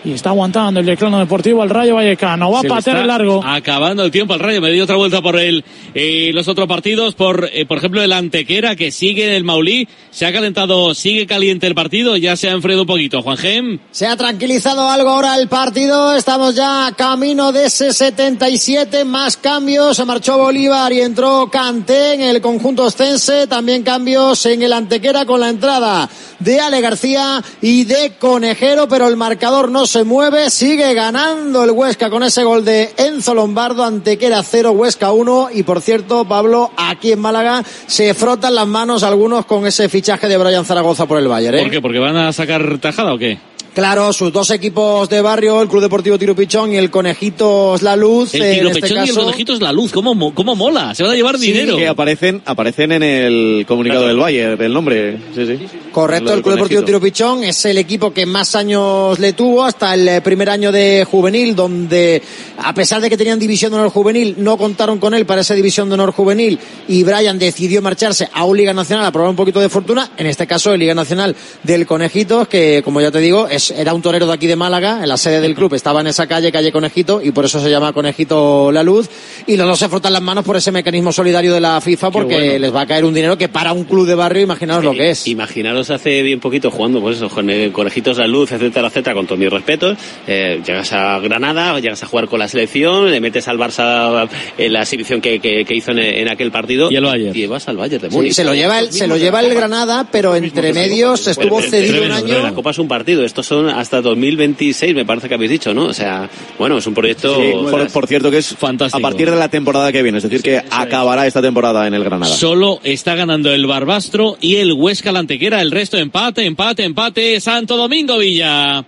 Y 0.04 0.14
está 0.14 0.32
aguantando 0.32 0.80
el 0.80 0.86
Yeclano 0.86 1.20
Deportivo 1.20 1.62
al 1.62 1.70
Rayo 1.70 1.96
Vallecano. 1.96 2.52
Va 2.52 2.62
a 2.62 2.64
patear 2.64 2.98
el 2.98 3.08
largo. 3.08 3.44
Acabando 3.46 4.04
el 4.04 4.12
tiempo 4.12 4.34
al 4.34 4.40
Rayo, 4.40 4.60
me 4.60 4.72
dio 4.72 4.84
otra 4.84 4.96
vuelta 4.96 5.22
por 5.22 5.40
el, 5.40 5.64
eh, 5.94 6.32
los 6.34 6.48
otros 6.48 6.68
partidos, 6.68 7.14
por, 7.14 7.50
eh, 7.54 7.66
por 7.66 7.78
ejemplo, 7.78 8.02
el 8.02 8.12
Antequera 8.12 8.76
que 8.76 8.92
sigue 8.92 9.28
en 9.28 9.34
el 9.34 9.44
Maulí, 9.44 9.88
se 10.10 10.26
ha 10.26 10.34
calentado, 10.34 10.94
sigue 10.94 11.28
caliente 11.28 11.68
el 11.68 11.76
partido, 11.76 12.18
ya 12.18 12.36
se 12.36 12.50
ha 12.50 12.52
enfriado 12.52 12.82
un 12.82 12.88
poquito. 12.88 13.22
Juan 13.22 13.38
Gem. 13.38 13.80
Se 13.92 14.08
ha 14.08 14.18
tranquilizado 14.18 14.90
algo 14.90 15.10
ahora 15.10 15.36
el 15.38 15.48
partido. 15.48 16.16
Estamos 16.16 16.56
ya 16.56 16.92
camino 16.98 17.52
de 17.52 17.66
ese 17.66 17.94
77. 17.94 19.06
Más 19.06 19.38
cambios. 19.38 19.98
Se 19.98 20.06
marchó 20.06 20.38
Bolívar 20.38 20.92
y 20.92 21.02
entró 21.02 21.50
Canté 21.52 22.14
en 22.16 22.22
el 22.22 22.42
conjunto 22.42 22.84
ostense. 22.84 23.48
También 23.48 23.84
cambios 23.84 24.46
en 24.46 24.64
el 24.64 24.74
Antequera 24.74 25.26
con 25.26 25.40
la 25.40 25.50
entrada 25.50 26.10
de 26.40 26.60
Ale 26.60 26.82
García 26.82 27.44
y 27.62 27.86
de 27.86 28.14
Conejero. 28.20 28.88
Pero 28.88 29.08
el 29.08 29.16
marcador 29.16 29.72
no 29.72 29.86
se 29.92 30.06
mueve. 30.06 30.50
Sigue 30.50 30.94
ganando 30.94 31.66
el 31.66 31.72
Huesca 31.72 32.10
con 32.10 32.24
ese 32.24 32.44
gol 32.44 32.64
de 32.64 32.94
Enzo 32.96 33.34
Lombardo. 33.34 33.84
Antequera 33.84 34.42
0, 34.42 34.72
Huesca 34.72 35.12
1. 35.12 35.50
Y 35.54 35.64
por 35.64 35.82
cierto, 35.82 36.24
Pablo, 36.24 36.72
aquí 36.78 37.12
en 37.12 37.20
Málaga 37.20 37.62
se 37.88 38.14
frotan 38.14 38.56
las 38.56 38.68
manos 38.68 39.04
algunos 39.04 39.46
con 39.46 39.68
ese 39.68 39.90
fichaje 39.90 40.30
de 40.30 40.38
Brian 40.38 40.64
Zaragoza 40.64 41.06
por 41.08 41.20
el 41.20 41.28
Bayern. 41.28 41.58
¿eh? 41.58 41.62
¿Por 41.64 41.72
qué? 41.72 41.82
¿Porque 41.82 42.00
van 42.00 42.16
a 42.16 42.32
sacar 42.32 42.78
tajada 42.80 43.14
o 43.14 43.18
qué? 43.18 43.38
Claro, 43.74 44.12
sus 44.12 44.34
dos 44.34 44.52
equipos 44.52 45.08
de 45.08 45.22
barrio, 45.22 45.62
el 45.62 45.70
Club 45.70 45.82
Deportivo 45.82 46.18
Tiro 46.20 46.36
Pichón 46.36 46.74
y 46.74 46.78
el 46.78 46.92
Conejitos 46.92 47.82
La 47.82 47.96
Luz. 47.96 48.34
El 48.36 48.42
tiro 48.42 48.70
en 48.70 48.76
este 48.76 48.90
y 48.90 48.92
el 48.92 48.98
caso, 49.08 49.22
conejito 49.22 49.54
es 49.54 49.62
la 49.62 49.72
luz, 49.72 49.94
¿cómo, 49.94 50.14
mo- 50.14 50.36
cómo 50.36 50.58
mola? 50.58 50.94
Se 50.94 51.04
van 51.04 51.14
a 51.14 51.16
llevar 51.16 51.38
Sí, 51.40 51.54
dinero. 51.54 51.78
que 51.78 51.88
aparecen, 51.88 52.42
aparecen 52.46 52.92
en 52.92 53.02
el 53.04 53.66
comunicado 53.66 54.08
del 54.08 54.18
Bayern, 54.18 54.62
el 54.62 54.74
nombre. 54.74 55.18
Sí, 55.34 55.46
sí. 55.46 55.58
Correcto, 55.94 56.34
el 56.34 56.42
Club 56.42 56.56
Deportivo. 56.56 56.84
Tiro 56.84 57.00
Pichón 57.00 57.46
es 57.46 57.64
el 57.64 57.78
equipo 57.78 58.12
que 58.14 58.26
más 58.26 58.56
años 58.56 59.18
le 59.20 59.32
tuvo 59.32 59.64
hasta 59.64 59.94
el 59.94 60.06
eh, 60.06 60.20
primer 60.22 60.50
año 60.50 60.74
de 60.74 61.08
juvenil, 61.10 61.56
donde 61.56 62.22
a 62.58 62.74
pesar 62.74 63.00
de 63.02 63.10
que 63.10 63.16
tenían 63.16 63.40
división 63.40 63.72
de 63.72 63.78
honor 63.78 63.90
juvenil, 63.92 64.36
no 64.38 64.58
contaron 64.58 65.00
con 65.00 65.14
él 65.14 65.26
para 65.26 65.42
esa 65.42 65.54
división 65.54 65.88
de 65.88 65.94
honor 65.94 66.12
juvenil 66.12 66.60
y 66.90 67.04
Brian 67.04 67.40
decidió 67.40 67.82
marcharse 67.82 68.28
a 68.34 68.44
un 68.44 68.58
Liga 68.58 68.74
Nacional 68.74 69.06
a 69.06 69.12
probar 69.14 69.30
un 69.30 69.36
poquito 69.38 69.62
de 69.62 69.70
fortuna, 69.70 70.12
en 70.18 70.28
este 70.28 70.46
caso 70.46 70.74
el 70.74 70.80
Liga 70.82 70.94
Nacional 70.94 71.36
del 71.64 71.86
Conejitos, 71.86 72.50
que 72.50 72.82
como 72.84 73.00
ya 73.00 73.12
te 73.12 73.20
digo, 73.20 73.48
es 73.48 73.61
es, 73.62 73.72
era 73.72 73.94
un 73.94 74.02
torero 74.02 74.26
de 74.28 74.34
aquí 74.34 74.48
de 74.48 74.56
Málaga, 74.56 75.00
en 75.02 75.10
la 75.10 75.18
sede 75.18 75.42
del 75.42 75.56
club, 75.56 75.74
estaba 75.74 76.02
en 76.02 76.08
esa 76.08 76.28
calle, 76.28 76.52
calle 76.52 76.72
Conejito, 76.72 77.22
y 77.24 77.32
por 77.32 77.46
eso 77.46 77.60
se 77.60 77.70
llama 77.70 77.94
Conejito 77.94 78.72
La 78.72 78.84
Luz, 78.84 79.10
y 79.48 79.58
los 79.58 79.68
dos 79.68 79.80
se 79.80 79.90
frotan 79.90 80.14
las 80.14 80.22
manos 80.22 80.44
por 80.44 80.58
ese 80.58 80.72
mecanismo 80.72 81.12
solidario 81.12 81.54
de 81.54 81.60
la 81.62 81.80
FIFA, 81.82 82.12
porque 82.12 82.34
bueno. 82.36 82.60
les 82.60 82.76
va 82.76 82.82
a 82.82 82.86
caer 82.86 83.06
un 83.06 83.14
dinero 83.14 83.38
que 83.38 83.50
para 83.50 83.74
un 83.74 83.84
club 83.86 84.08
de 84.08 84.16
barrio, 84.16 84.44
imaginaos 84.44 84.84
lo 84.84 84.94
que 84.94 85.12
es. 85.12 85.28
Imaginaros 85.28 85.90
hace 85.90 86.22
bien 86.22 86.40
poquito 86.40 86.72
jugando, 86.72 87.02
pues 87.02 87.18
eso, 87.18 87.30
con 87.30 87.50
eh, 87.50 87.72
colegitos 87.72 88.18
la 88.18 88.28
luz, 88.28 88.52
etcétera, 88.52 88.88
etcétera, 88.88 89.16
con 89.16 89.26
todos 89.26 89.40
mis 89.40 89.50
respetos. 89.50 89.98
Eh, 90.28 90.62
llegas 90.66 90.92
a 90.94 91.20
Granada, 91.20 91.80
llegas 91.80 92.04
a 92.04 92.06
jugar 92.08 92.28
con 92.28 92.40
la 92.40 92.48
selección, 92.48 93.10
le 93.12 93.20
metes 93.22 93.48
al 93.48 93.58
Barça 93.58 94.28
en 94.58 94.74
la 94.74 94.82
exhibición 94.82 95.22
que, 95.22 95.40
que, 95.40 95.66
que 95.66 95.76
hizo 95.76 95.92
en, 95.92 96.00
en 96.00 96.30
aquel 96.30 96.52
partido. 96.52 96.92
Y 96.92 96.96
el 96.96 97.06
Bayern. 97.06 97.38
Y 97.38 97.46
vas 97.48 97.68
al 97.68 97.78
Bayern 97.78 98.02
de 98.04 98.10
Sí, 98.10 98.16
Múnich. 98.16 98.34
se 98.34 98.44
lo 98.44 98.54
lleva 98.54 98.80
el, 98.80 98.92
se 98.92 99.08
lo 99.08 99.18
lleva 99.18 99.40
el 99.42 99.54
Granada, 99.54 100.08
pero 100.12 100.36
entre 100.36 100.74
medios 100.74 101.28
estuvo 101.28 101.62
cedido 101.62 102.02
un 102.04 102.10
pero 102.10 102.40
la 102.40 102.48
año. 102.48 102.56
Copa 102.56 102.72
es 102.72 102.80
un 102.80 102.88
partido, 102.88 103.24
estos 103.26 103.51
son 103.52 103.68
hasta 103.68 104.02
2026, 104.02 104.96
me 104.96 105.04
parece 105.04 105.28
que 105.28 105.34
habéis 105.34 105.52
dicho, 105.52 105.74
¿no? 105.74 105.88
O 105.88 105.94
sea, 105.94 106.30
bueno, 106.58 106.78
es 106.78 106.88
un 106.88 106.94
proyecto... 106.94 107.36
Sí, 107.36 107.52
por, 107.70 107.86
por 107.92 108.08
cierto 108.08 108.32
que 108.32 108.38
es 108.38 108.56
Fantástico. 108.56 108.98
a 108.98 109.02
partir 109.02 109.30
de 109.30 109.36
la 109.36 109.50
temporada 109.50 109.92
que 109.92 110.02
viene, 110.02 110.20
es 110.20 110.24
decir, 110.24 110.42
que 110.42 110.64
acabará 110.70 111.28
esta 111.28 111.42
temporada 111.42 111.86
en 111.86 111.94
el 111.94 112.02
Granada. 112.02 112.34
Solo 112.34 112.80
está 112.84 113.14
ganando 113.16 113.52
el 113.52 113.68
Barbastro 113.68 114.38
y 114.40 114.56
el 114.56 114.72
Huesca 114.72 115.12
la 115.12 115.20
Antequera. 115.20 115.62
El 115.62 115.70
resto 115.72 115.98
empate, 115.98 116.46
empate, 116.46 116.86
empate. 116.86 117.42
Santo 117.42 117.76
Domingo 117.76 118.18
Villa. 118.20 118.86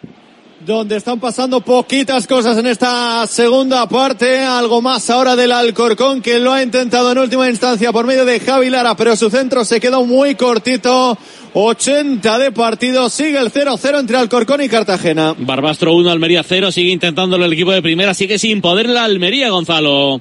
donde 0.66 0.96
están 0.96 1.20
pasando 1.20 1.60
poquitas 1.60 2.26
cosas 2.26 2.58
en 2.58 2.68
esta 2.68 3.28
segunda 3.28 3.86
parte, 3.90 4.40
algo 4.40 4.82
más 4.82 5.10
ahora 5.10 5.36
del 5.36 5.52
Alcorcón 5.52 6.22
que 6.22 6.40
lo 6.40 6.54
ha 6.54 6.64
intentado 6.64 7.12
en 7.12 7.18
última 7.18 7.50
instancia 7.50 7.92
por 7.92 8.08
medio 8.08 8.24
de 8.24 8.40
Javi 8.40 8.70
Lara, 8.70 8.96
pero 8.96 9.18
su 9.18 9.30
centro 9.30 9.66
se 9.66 9.82
quedó 9.82 10.06
muy 10.06 10.36
cortito, 10.36 11.18
80 11.56 12.40
de 12.40 12.52
partido, 12.52 13.10
sigue 13.10 13.38
el 13.38 13.52
0-0 13.52 14.00
entre 14.00 14.18
Alcorcón 14.18 14.62
y 14.62 14.70
Cartagena. 14.70 15.36
Barbastro 15.38 15.94
1, 15.94 16.10
Almería 16.10 16.42
0. 16.42 16.72
Sigue 16.72 16.92
intentándolo 16.92 17.46
el 17.46 17.54
equipo 17.54 17.72
de 17.72 17.84
primera. 17.84 18.16
Sigue 18.16 18.40
sin 18.40 18.60
poder 18.60 18.90
la 18.90 19.04
Almería, 19.04 19.50
Gonzalo. 19.52 20.20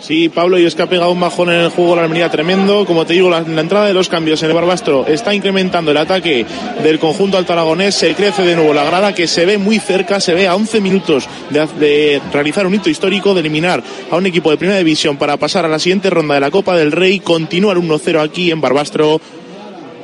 Sí, 0.00 0.28
Pablo, 0.28 0.58
y 0.58 0.64
es 0.66 0.74
que 0.74 0.82
ha 0.82 0.88
pegado 0.88 1.12
un 1.12 1.20
bajón 1.20 1.48
en 1.50 1.60
el 1.60 1.68
juego 1.70 1.96
la 1.96 2.02
Almería 2.02 2.30
tremendo. 2.30 2.84
Como 2.84 3.06
te 3.06 3.14
digo, 3.14 3.30
la, 3.30 3.40
la 3.40 3.60
entrada 3.60 3.86
de 3.86 3.94
los 3.94 4.10
cambios 4.10 4.42
en 4.42 4.50
el 4.50 4.54
Barbastro 4.54 5.06
está 5.06 5.32
incrementando 5.32 5.92
el 5.92 5.96
ataque 5.96 6.44
del 6.82 6.98
conjunto 6.98 7.38
altaragonés. 7.38 7.94
Se 7.94 8.14
crece 8.14 8.42
de 8.42 8.54
nuevo 8.54 8.74
la 8.74 8.84
grada 8.84 9.14
que 9.14 9.26
se 9.26 9.46
ve 9.46 9.56
muy 9.56 9.78
cerca, 9.78 10.20
se 10.20 10.34
ve 10.34 10.46
a 10.46 10.56
11 10.56 10.80
minutos 10.82 11.26
de, 11.48 11.66
de 11.78 12.20
realizar 12.32 12.66
un 12.66 12.74
hito 12.74 12.90
histórico, 12.90 13.32
de 13.32 13.40
eliminar 13.40 13.82
a 14.10 14.16
un 14.16 14.26
equipo 14.26 14.50
de 14.50 14.58
primera 14.58 14.78
división 14.78 15.16
para 15.16 15.38
pasar 15.38 15.64
a 15.64 15.68
la 15.68 15.78
siguiente 15.78 16.10
ronda 16.10 16.34
de 16.34 16.40
la 16.40 16.50
Copa 16.50 16.76
del 16.76 16.92
Rey. 16.92 17.20
Continúa 17.20 17.72
el 17.72 17.78
1-0 17.78 18.20
aquí 18.20 18.50
en 18.50 18.60
Barbastro. 18.60 19.20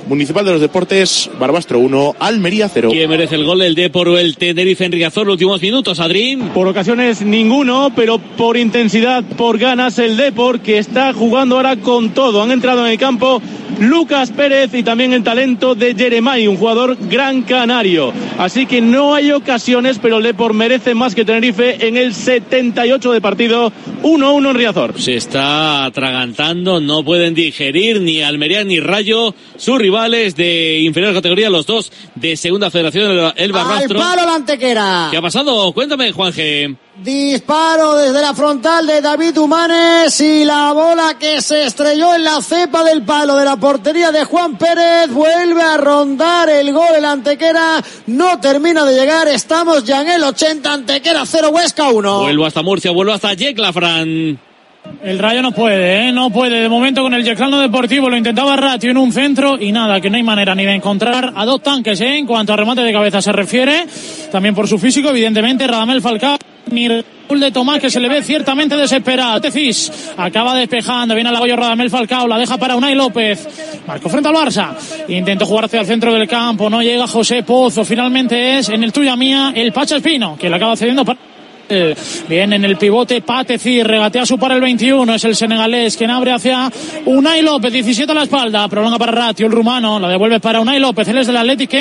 Municipal 0.06 0.44
de 0.44 0.52
los 0.52 0.60
Deportes, 0.60 1.28
Barbastro 1.38 1.80
1, 1.80 2.16
Almería 2.20 2.68
0. 2.68 2.90
¿Quién 2.92 3.10
merece 3.10 3.34
el 3.34 3.44
gol? 3.44 3.62
El 3.62 3.74
D 3.74 3.90
por 3.90 4.08
el 4.08 4.36
Tenerife 4.36 4.84
en 4.84 4.92
Riazor. 4.92 5.28
Últimos 5.28 5.60
minutos, 5.60 5.98
Adrín. 5.98 6.50
Por 6.50 6.68
ocasiones 6.68 7.22
ninguno, 7.22 7.92
pero 7.94 8.18
por 8.18 8.56
intensidad, 8.56 9.24
por 9.24 9.58
ganas, 9.58 9.98
el 9.98 10.16
Depor 10.16 10.60
que 10.60 10.78
está 10.78 11.12
jugando 11.12 11.56
ahora 11.56 11.76
con 11.76 12.10
todo. 12.10 12.40
Han 12.40 12.52
entrado 12.52 12.86
en 12.86 12.92
el 12.92 12.98
campo 12.98 13.42
Lucas 13.80 14.30
Pérez 14.30 14.72
y 14.74 14.82
también 14.82 15.12
el 15.12 15.22
talento 15.22 15.74
de 15.74 15.94
Jeremai, 15.94 16.46
un 16.46 16.56
jugador 16.56 16.96
gran 17.10 17.42
canario. 17.42 18.12
Así 18.38 18.66
que 18.66 18.80
no 18.80 19.14
hay 19.14 19.32
ocasiones, 19.32 19.98
pero 20.00 20.18
el 20.18 20.22
Depor 20.22 20.54
merece 20.54 20.94
más 20.94 21.14
que 21.14 21.24
Tenerife 21.24 21.86
en 21.86 21.96
el 21.96 22.14
78 22.14 23.12
de 23.12 23.20
partido. 23.20 23.72
1-1 24.02 24.50
en 24.50 24.54
Riazor. 24.54 25.00
Se 25.00 25.16
está 25.16 25.84
atragantando, 25.84 26.80
no 26.80 27.04
pueden 27.04 27.34
digerir 27.34 28.00
ni 28.00 28.22
Almería 28.22 28.62
ni 28.62 28.78
Rayo, 28.78 29.34
sus 29.56 29.78
rivales 29.96 30.36
de 30.36 30.80
inferior 30.80 31.14
categoría, 31.14 31.48
los 31.48 31.64
dos 31.64 31.90
de 32.14 32.36
segunda 32.36 32.70
federación, 32.70 33.10
el, 33.12 33.32
el 33.36 33.56
Al 33.56 33.88
palo 33.88 34.26
la 34.26 34.34
antequera. 34.34 35.08
¿Qué 35.10 35.16
ha 35.16 35.22
pasado? 35.22 35.72
Cuéntame, 35.72 36.12
Juanje. 36.12 36.76
Disparo 37.02 37.96
desde 37.96 38.20
la 38.20 38.34
frontal 38.34 38.86
de 38.86 39.00
David 39.00 39.38
Humanes 39.38 40.20
y 40.20 40.44
la 40.44 40.72
bola 40.72 41.16
que 41.18 41.40
se 41.40 41.64
estrelló 41.64 42.14
en 42.14 42.24
la 42.24 42.42
cepa 42.42 42.84
del 42.84 43.02
palo 43.02 43.36
de 43.36 43.44
la 43.46 43.56
portería 43.56 44.12
de 44.12 44.24
Juan 44.24 44.56
Pérez 44.56 45.10
vuelve 45.10 45.62
a 45.62 45.76
rondar 45.76 46.48
el 46.48 46.72
gol 46.72 46.94
el 46.96 47.04
Antequera 47.04 47.84
no 48.06 48.40
termina 48.40 48.86
de 48.86 48.98
llegar 48.98 49.28
estamos 49.28 49.84
ya 49.84 50.00
en 50.00 50.08
el 50.08 50.24
80 50.24 50.72
Antequera 50.72 51.26
0 51.26 51.50
Huesca 51.50 51.90
1 51.90 52.20
Vuelvo 52.20 52.46
hasta 52.46 52.62
Murcia, 52.62 52.90
vuelvo 52.92 53.12
hasta 53.12 53.34
Yecla, 53.34 53.74
Fran. 53.74 54.38
El 55.06 55.20
Rayo 55.20 55.40
no 55.40 55.52
puede, 55.52 56.08
¿eh? 56.08 56.12
no 56.12 56.30
puede. 56.30 56.58
De 56.58 56.68
momento 56.68 57.00
con 57.00 57.14
el 57.14 57.22
Yeclano 57.22 57.60
Deportivo 57.60 58.10
lo 58.10 58.16
intentaba 58.16 58.56
Ratio 58.56 58.90
en 58.90 58.98
un 58.98 59.12
centro 59.12 59.56
y 59.56 59.70
nada, 59.70 60.00
que 60.00 60.10
no 60.10 60.16
hay 60.16 60.24
manera 60.24 60.52
ni 60.52 60.64
de 60.64 60.74
encontrar 60.74 61.32
a 61.36 61.44
dos 61.44 61.62
tanques 61.62 62.00
¿eh? 62.00 62.16
en 62.16 62.26
cuanto 62.26 62.52
a 62.52 62.56
remate 62.56 62.80
de 62.80 62.92
cabeza 62.92 63.22
se 63.22 63.30
refiere. 63.30 63.86
También 64.32 64.52
por 64.52 64.66
su 64.66 64.80
físico, 64.80 65.10
evidentemente, 65.10 65.64
Radamel 65.64 66.02
Falcao. 66.02 66.36
Ni 66.72 66.88
Raúl 66.88 67.38
de 67.38 67.52
Tomás 67.52 67.78
que 67.78 67.88
se 67.88 68.00
le 68.00 68.08
ve 68.08 68.20
ciertamente 68.20 68.76
desesperado. 68.76 69.40
Tecis 69.40 69.92
acaba 70.16 70.56
despejando, 70.56 71.14
viene 71.14 71.30
al 71.30 71.36
apoyo 71.36 71.54
Radamel 71.54 71.88
Falcao, 71.88 72.26
la 72.26 72.36
deja 72.36 72.58
para 72.58 72.74
Unai 72.74 72.96
López. 72.96 73.46
Marco 73.86 74.08
frente 74.08 74.28
al 74.28 74.34
Barça. 74.34 74.74
Intentó 75.06 75.46
jugar 75.46 75.66
hacia 75.66 75.82
el 75.82 75.86
centro 75.86 76.12
del 76.12 76.26
campo, 76.26 76.68
no 76.68 76.82
llega 76.82 77.06
José 77.06 77.44
Pozo. 77.44 77.84
Finalmente 77.84 78.58
es 78.58 78.70
en 78.70 78.82
el 78.82 78.92
tuya 78.92 79.14
mía 79.14 79.52
el 79.54 79.72
Pacha 79.72 79.98
Espino, 79.98 80.36
que 80.36 80.50
le 80.50 80.56
acaba 80.56 80.74
cediendo 80.74 81.04
para 81.04 81.35
Bien 81.68 82.52
en 82.52 82.64
el 82.64 82.76
pivote 82.76 83.22
Pateci, 83.22 83.82
regatea 83.82 84.24
su 84.24 84.38
para 84.38 84.54
el 84.54 84.60
21, 84.60 85.14
es 85.14 85.24
el 85.24 85.34
senegalés 85.34 85.96
quien 85.96 86.10
abre 86.10 86.30
hacia 86.30 86.70
Unai 87.06 87.42
López, 87.42 87.72
17 87.72 88.12
a 88.12 88.14
la 88.14 88.22
espalda, 88.22 88.68
prolonga 88.68 88.98
para 88.98 89.10
Ratio, 89.10 89.46
el 89.46 89.52
rumano, 89.52 89.98
la 89.98 90.08
devuelve 90.08 90.38
para 90.38 90.60
Unai 90.60 90.78
López, 90.78 91.08
él 91.08 91.18
es 91.18 91.26
del 91.26 91.36
Atlético 91.36 91.76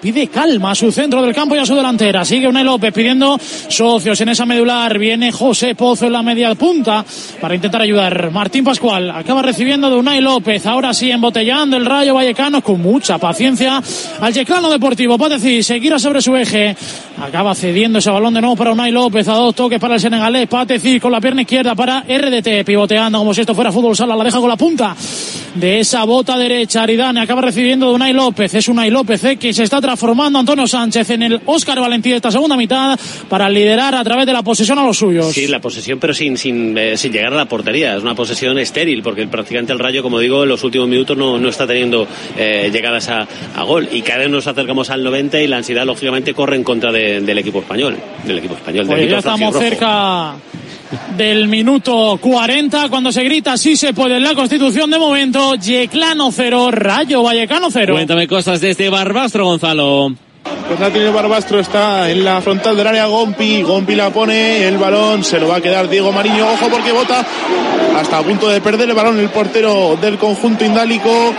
pide 0.00 0.28
calma 0.28 0.72
a 0.72 0.74
su 0.74 0.92
centro 0.92 1.22
del 1.22 1.34
campo 1.34 1.56
y 1.56 1.58
a 1.58 1.64
su 1.64 1.74
delantera, 1.74 2.22
sigue 2.22 2.48
Unai 2.48 2.64
López 2.64 2.92
pidiendo 2.92 3.38
socios 3.40 4.20
en 4.20 4.28
esa 4.28 4.44
medular, 4.44 4.98
viene 4.98 5.32
José 5.32 5.74
Pozo 5.74 6.06
en 6.06 6.12
la 6.12 6.22
media 6.22 6.54
punta 6.54 7.02
para 7.40 7.54
intentar 7.54 7.80
ayudar, 7.80 8.30
Martín 8.30 8.62
Pascual 8.62 9.10
acaba 9.10 9.40
recibiendo 9.40 9.88
de 9.88 9.96
Unai 9.96 10.20
López, 10.20 10.66
ahora 10.66 10.92
sí 10.92 11.10
embotellando 11.10 11.78
el 11.78 11.86
Rayo 11.86 12.14
Vallecano 12.14 12.62
con 12.62 12.82
mucha 12.82 13.16
paciencia 13.16 13.82
al 14.20 14.34
Yeclano 14.34 14.68
Deportivo, 14.68 15.16
Pateci, 15.16 15.62
seguirá 15.62 15.98
sobre 15.98 16.20
su 16.20 16.36
eje, 16.36 16.76
acaba 17.22 17.54
cediendo 17.54 18.00
ese 18.00 18.10
balón 18.10 18.34
de 18.34 18.42
nuevo 18.42 18.56
para 18.56 18.72
Unai 18.72 18.92
López, 18.92 19.29
a 19.30 19.34
dos 19.36 19.54
toques 19.54 19.78
para 19.78 19.94
el 19.94 20.00
senegalés, 20.00 20.48
Pateci 20.48 21.00
con 21.00 21.12
la 21.12 21.20
pierna 21.20 21.42
izquierda 21.42 21.74
para 21.74 22.00
RDT, 22.00 22.64
pivoteando 22.64 23.18
como 23.18 23.34
si 23.34 23.42
esto 23.42 23.54
fuera 23.54 23.72
fútbol 23.72 23.96
sala, 23.96 24.16
la 24.16 24.24
deja 24.24 24.40
con 24.40 24.48
la 24.48 24.56
punta 24.56 24.96
de 25.54 25.80
esa 25.80 26.04
bota 26.04 26.38
derecha, 26.38 26.82
Aridane 26.82 27.20
acaba 27.20 27.42
recibiendo 27.42 27.88
de 27.88 27.94
Unai 27.94 28.12
López, 28.12 28.54
es 28.54 28.68
Unai 28.68 28.90
López 28.90 29.24
eh, 29.24 29.36
que 29.36 29.52
se 29.52 29.64
está 29.64 29.80
transformando 29.80 30.38
Antonio 30.38 30.66
Sánchez 30.66 31.10
en 31.10 31.22
el 31.22 31.40
Óscar 31.46 31.80
Valentí 31.80 32.10
de 32.10 32.16
esta 32.16 32.30
segunda 32.30 32.56
mitad 32.56 32.98
para 33.28 33.48
liderar 33.48 33.94
a 33.94 34.04
través 34.04 34.26
de 34.26 34.32
la 34.32 34.42
posesión 34.42 34.78
a 34.78 34.84
los 34.84 34.96
suyos. 34.96 35.32
Sí, 35.32 35.46
la 35.48 35.60
posesión, 35.60 35.98
pero 35.98 36.14
sin, 36.14 36.36
sin, 36.36 36.76
eh, 36.78 36.96
sin 36.96 37.12
llegar 37.12 37.32
a 37.32 37.36
la 37.36 37.46
portería. 37.46 37.96
Es 37.96 38.02
una 38.02 38.14
posesión 38.14 38.58
estéril, 38.58 39.02
porque 39.02 39.22
el 39.22 39.78
Rayo, 39.78 40.02
como 40.02 40.18
digo, 40.18 40.42
en 40.42 40.48
los 40.48 40.62
últimos 40.64 40.88
minutos 40.88 41.16
no, 41.16 41.38
no 41.38 41.48
está 41.48 41.66
teniendo 41.66 42.06
eh, 42.36 42.70
llegadas 42.72 43.08
a, 43.08 43.26
a, 43.56 43.62
gol. 43.64 43.88
Y 43.90 44.02
cada 44.02 44.20
vez 44.20 44.30
nos 44.30 44.46
acercamos 44.46 44.90
al 44.90 45.02
90 45.02 45.40
y 45.40 45.46
la 45.46 45.58
ansiedad, 45.58 45.84
lógicamente, 45.84 46.34
corre 46.34 46.56
en 46.56 46.64
contra 46.64 46.92
de, 46.92 47.20
del 47.20 47.38
equipo 47.38 47.60
español. 47.60 47.96
Del 48.24 48.38
equipo 48.38 48.54
español, 48.54 48.86
del 48.86 48.94
Oye, 48.94 49.04
equipo 49.04 49.16
ya 49.16 49.19
estamos 49.20 49.56
cerca 49.56 50.34
del 51.16 51.46
minuto 51.46 52.18
40 52.20 52.88
cuando 52.88 53.12
se 53.12 53.22
grita 53.22 53.56
sí 53.56 53.76
se 53.76 53.94
puede 53.94 54.16
en 54.16 54.24
la 54.24 54.34
constitución 54.34 54.90
de 54.90 54.98
momento 54.98 55.54
Yeclano 55.54 56.30
0 56.32 56.70
Rayo 56.72 57.22
Vallecano 57.22 57.68
0 57.70 57.94
Cuéntame 57.94 58.26
cosas 58.26 58.60
de 58.60 58.70
este 58.70 58.88
Barbastro, 58.88 59.44
Gonzalo. 59.44 60.12
Pues 60.68 60.80
la 60.80 60.90
tiene 60.90 61.10
Barbastro, 61.10 61.60
está 61.60 62.10
en 62.10 62.24
la 62.24 62.40
frontal 62.40 62.76
del 62.76 62.86
área 62.86 63.06
Gompi. 63.06 63.62
Gompi 63.62 63.94
la 63.94 64.10
pone, 64.10 64.66
el 64.66 64.78
balón 64.78 65.22
se 65.24 65.38
lo 65.38 65.48
va 65.48 65.56
a 65.56 65.60
quedar 65.60 65.88
Diego 65.88 66.12
Mariño. 66.12 66.46
Ojo 66.46 66.68
porque 66.70 66.92
bota 66.92 67.26
hasta 67.96 68.18
a 68.18 68.22
punto 68.22 68.48
de 68.48 68.60
perder 68.60 68.88
el 68.88 68.94
balón 68.94 69.18
el 69.18 69.28
portero 69.28 69.98
del 70.00 70.16
conjunto 70.16 70.64
indálico. 70.64 71.34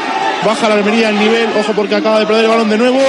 Baja 0.45 0.69
la 0.69 0.75
Almería 0.75 1.09
el 1.09 1.19
nivel, 1.19 1.49
ojo 1.59 1.71
porque 1.73 1.93
acaba 1.93 2.19
de 2.19 2.25
perder 2.25 2.45
el 2.45 2.49
balón 2.49 2.69
de 2.69 2.77
nuevo. 2.77 2.99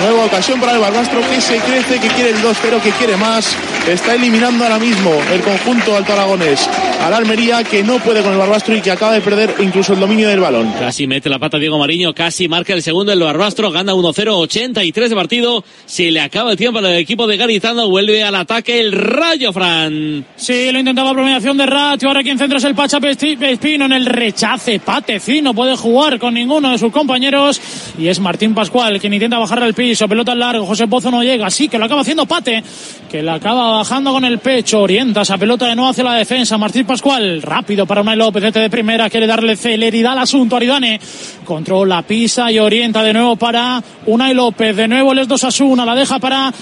Nueva 0.00 0.24
ocasión 0.24 0.58
para 0.58 0.72
el 0.72 0.78
Barbastro 0.78 1.20
que 1.28 1.40
se 1.40 1.58
crece, 1.58 2.00
que 2.00 2.08
quiere 2.08 2.30
el 2.30 2.36
2-0, 2.36 2.80
que 2.82 2.90
quiere 2.92 3.16
más. 3.16 3.54
Está 3.86 4.14
eliminando 4.14 4.64
ahora 4.64 4.78
mismo 4.78 5.10
el 5.32 5.40
conjunto 5.42 5.96
alto 5.96 6.12
aragonés 6.14 6.68
a 7.00 7.10
la 7.10 7.18
Almería 7.18 7.62
que 7.62 7.82
no 7.82 7.98
puede 7.98 8.22
con 8.22 8.32
el 8.32 8.38
Barbastro 8.38 8.74
y 8.74 8.80
que 8.80 8.90
acaba 8.90 9.12
de 9.12 9.20
perder 9.20 9.54
incluso 9.60 9.92
el 9.92 10.00
dominio 10.00 10.28
del 10.28 10.40
balón. 10.40 10.72
Casi 10.78 11.06
mete 11.06 11.28
la 11.28 11.38
pata 11.38 11.58
Diego 11.58 11.78
Mariño, 11.78 12.14
casi 12.14 12.48
marca 12.48 12.72
el 12.72 12.82
segundo 12.82 13.12
el 13.12 13.20
Barbastro, 13.20 13.70
gana 13.70 13.92
1-0, 13.92 14.28
83 14.30 15.10
de 15.10 15.16
partido. 15.16 15.64
Se 15.86 16.10
le 16.10 16.20
acaba 16.20 16.52
el 16.52 16.56
tiempo 16.56 16.78
al 16.78 16.86
equipo 16.96 17.26
de 17.26 17.36
Garitano, 17.36 17.88
vuelve 17.88 18.22
al 18.22 18.34
ataque 18.34 18.80
el 18.80 18.92
Rayo 18.92 19.52
Fran. 19.52 20.24
Sí, 20.36 20.72
lo 20.72 20.78
intentaba 20.78 21.12
promediación 21.12 21.56
de 21.56 21.66
Ratio, 21.66 22.08
ahora 22.08 22.22
quien 22.22 22.38
centra 22.38 22.58
es 22.58 22.64
el 22.64 22.74
Pacha 22.74 22.98
Espino 22.98 23.84
en 23.84 23.92
el 23.92 24.06
rechace, 24.06 24.80
Pateci, 24.80 25.42
no 25.42 25.54
puede 25.54 25.76
jugar 25.76 26.18
con 26.18 26.34
ninguno 26.34 26.70
de 26.70 26.77
sus 26.78 26.92
compañeros. 26.92 27.60
Y 27.98 28.08
es 28.08 28.20
Martín 28.20 28.54
Pascual 28.54 28.98
quien 29.00 29.12
intenta 29.12 29.38
bajar 29.38 29.62
al 29.62 29.74
piso, 29.74 30.08
pelota 30.08 30.32
al 30.32 30.38
largo, 30.38 30.66
José 30.66 30.86
Pozo 30.86 31.10
no 31.10 31.22
llega, 31.22 31.50
sí 31.50 31.68
que 31.68 31.78
lo 31.78 31.84
acaba 31.84 32.02
haciendo 32.02 32.26
Pate, 32.26 32.62
que 33.10 33.22
la 33.22 33.34
acaba 33.34 33.72
bajando 33.78 34.12
con 34.12 34.24
el 34.24 34.38
pecho, 34.38 34.82
orienta 34.82 35.22
esa 35.22 35.38
pelota 35.38 35.66
de 35.66 35.74
nuevo 35.74 35.90
hacia 35.90 36.04
la 36.04 36.14
defensa, 36.14 36.58
Martín 36.58 36.86
Pascual, 36.86 37.42
rápido 37.42 37.86
para 37.86 38.00
Unai 38.00 38.16
López, 38.16 38.44
este 38.44 38.60
de 38.60 38.70
primera, 38.70 39.10
quiere 39.10 39.26
darle 39.26 39.56
celeridad 39.56 40.12
al 40.12 40.20
asunto, 40.20 40.56
Aridane, 40.56 41.00
controla, 41.44 42.02
pisa 42.02 42.50
y 42.50 42.58
orienta 42.58 43.02
de 43.02 43.12
nuevo 43.12 43.36
para 43.36 43.82
Unai 44.06 44.34
López, 44.34 44.76
de 44.76 44.88
nuevo 44.88 45.14
les 45.14 45.28
dos 45.28 45.44
a 45.44 45.64
una, 45.64 45.84
la 45.84 45.94
deja 45.94 46.18
para 46.18 46.52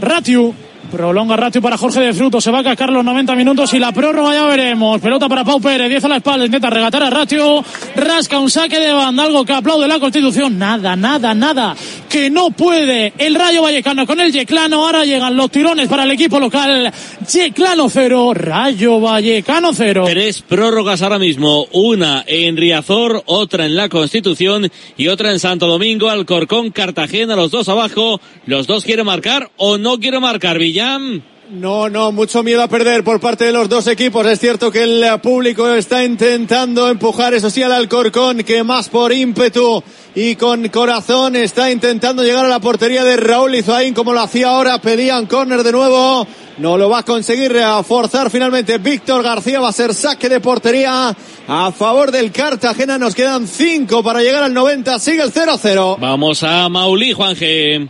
Ratiu, 0.00 0.54
Prolonga 0.90 1.36
ratio 1.36 1.60
para 1.60 1.76
Jorge 1.76 2.00
de 2.00 2.12
Fruto. 2.12 2.40
Se 2.40 2.50
va 2.50 2.60
a 2.60 2.64
cascar 2.64 2.90
los 2.90 3.04
90 3.04 3.34
minutos 3.34 3.72
y 3.74 3.78
la 3.78 3.92
prórroga 3.92 4.34
ya 4.34 4.44
veremos. 4.44 5.00
Pelota 5.00 5.28
para 5.28 5.44
Pau 5.44 5.60
Pérez. 5.60 5.88
10 5.88 6.04
a 6.04 6.08
la 6.08 6.16
espalda. 6.16 6.44
Intenta 6.44 6.70
regatar 6.70 7.02
a 7.02 7.10
Ratio. 7.10 7.64
Rasca 7.94 8.38
un 8.38 8.50
saque 8.50 8.78
de 8.78 8.92
banda. 8.92 9.24
Algo 9.24 9.44
que 9.44 9.52
aplaude 9.52 9.86
la 9.88 10.00
Constitución. 10.00 10.58
Nada, 10.58 10.96
nada, 10.96 11.34
nada. 11.34 11.76
Que 12.08 12.30
no 12.30 12.50
puede 12.50 13.12
el 13.18 13.34
Rayo 13.34 13.62
Vallecano 13.62 14.06
con 14.06 14.20
el 14.20 14.32
Yeclano. 14.32 14.84
Ahora 14.84 15.04
llegan 15.04 15.36
los 15.36 15.50
tirones 15.50 15.88
para 15.88 16.04
el 16.04 16.10
equipo 16.10 16.40
local. 16.40 16.92
Yeclano 17.30 17.88
cero. 17.88 18.32
Rayo 18.34 19.00
Vallecano 19.00 19.72
cero. 19.72 20.04
Tres 20.06 20.42
prórrogas 20.42 21.02
ahora 21.02 21.18
mismo. 21.18 21.66
Una 21.72 22.24
en 22.26 22.56
Riazor, 22.56 23.22
otra 23.26 23.66
en 23.66 23.76
la 23.76 23.88
Constitución 23.88 24.70
y 24.96 25.08
otra 25.08 25.30
en 25.32 25.40
Santo 25.40 25.66
Domingo, 25.66 26.08
Alcorcón, 26.08 26.70
Cartagena. 26.70 27.36
Los 27.36 27.50
dos 27.50 27.68
abajo. 27.68 28.20
Los 28.46 28.66
dos 28.66 28.84
quieren 28.84 29.06
marcar 29.06 29.50
o 29.56 29.78
no 29.78 29.98
quieren 29.98 30.22
marcar. 30.22 30.58
No, 31.50 31.88
no, 31.88 32.10
mucho 32.10 32.42
miedo 32.42 32.62
a 32.62 32.68
perder 32.68 33.04
por 33.04 33.20
parte 33.20 33.44
de 33.44 33.52
los 33.52 33.68
dos 33.68 33.86
equipos. 33.86 34.26
Es 34.26 34.40
cierto 34.40 34.70
que 34.70 34.82
el 34.82 35.20
público 35.20 35.72
está 35.72 36.04
intentando 36.04 36.88
empujar, 36.88 37.34
eso 37.34 37.50
sí, 37.50 37.62
al 37.62 37.72
Alcorcón, 37.72 38.38
que 38.38 38.64
más 38.64 38.88
por 38.88 39.12
ímpetu 39.12 39.82
y 40.14 40.34
con 40.34 40.68
corazón 40.68 41.36
está 41.36 41.70
intentando 41.70 42.24
llegar 42.24 42.44
a 42.44 42.48
la 42.48 42.58
portería 42.58 43.04
de 43.04 43.16
Raúl 43.16 43.54
Izaín, 43.54 43.94
como 43.94 44.12
lo 44.12 44.20
hacía 44.20 44.48
ahora. 44.48 44.80
Pedían 44.80 45.26
córner 45.26 45.62
de 45.62 45.72
nuevo. 45.72 46.26
No 46.58 46.76
lo 46.76 46.90
va 46.90 46.98
a 46.98 47.04
conseguir 47.04 47.56
forzar 47.86 48.30
finalmente. 48.30 48.78
Víctor 48.78 49.22
García 49.22 49.60
va 49.60 49.68
a 49.68 49.72
ser 49.72 49.94
saque 49.94 50.28
de 50.28 50.40
portería 50.40 51.14
a 51.46 51.72
favor 51.72 52.10
del 52.10 52.32
Cartagena. 52.32 52.98
Nos 52.98 53.14
quedan 53.14 53.46
cinco 53.46 54.02
para 54.02 54.20
llegar 54.20 54.42
al 54.42 54.52
90. 54.52 54.98
Sigue 54.98 55.22
el 55.22 55.32
0-0. 55.32 55.96
Vamos 56.00 56.42
a 56.42 56.68
Maulí, 56.68 57.12
Juan 57.12 57.36
G. 57.36 57.88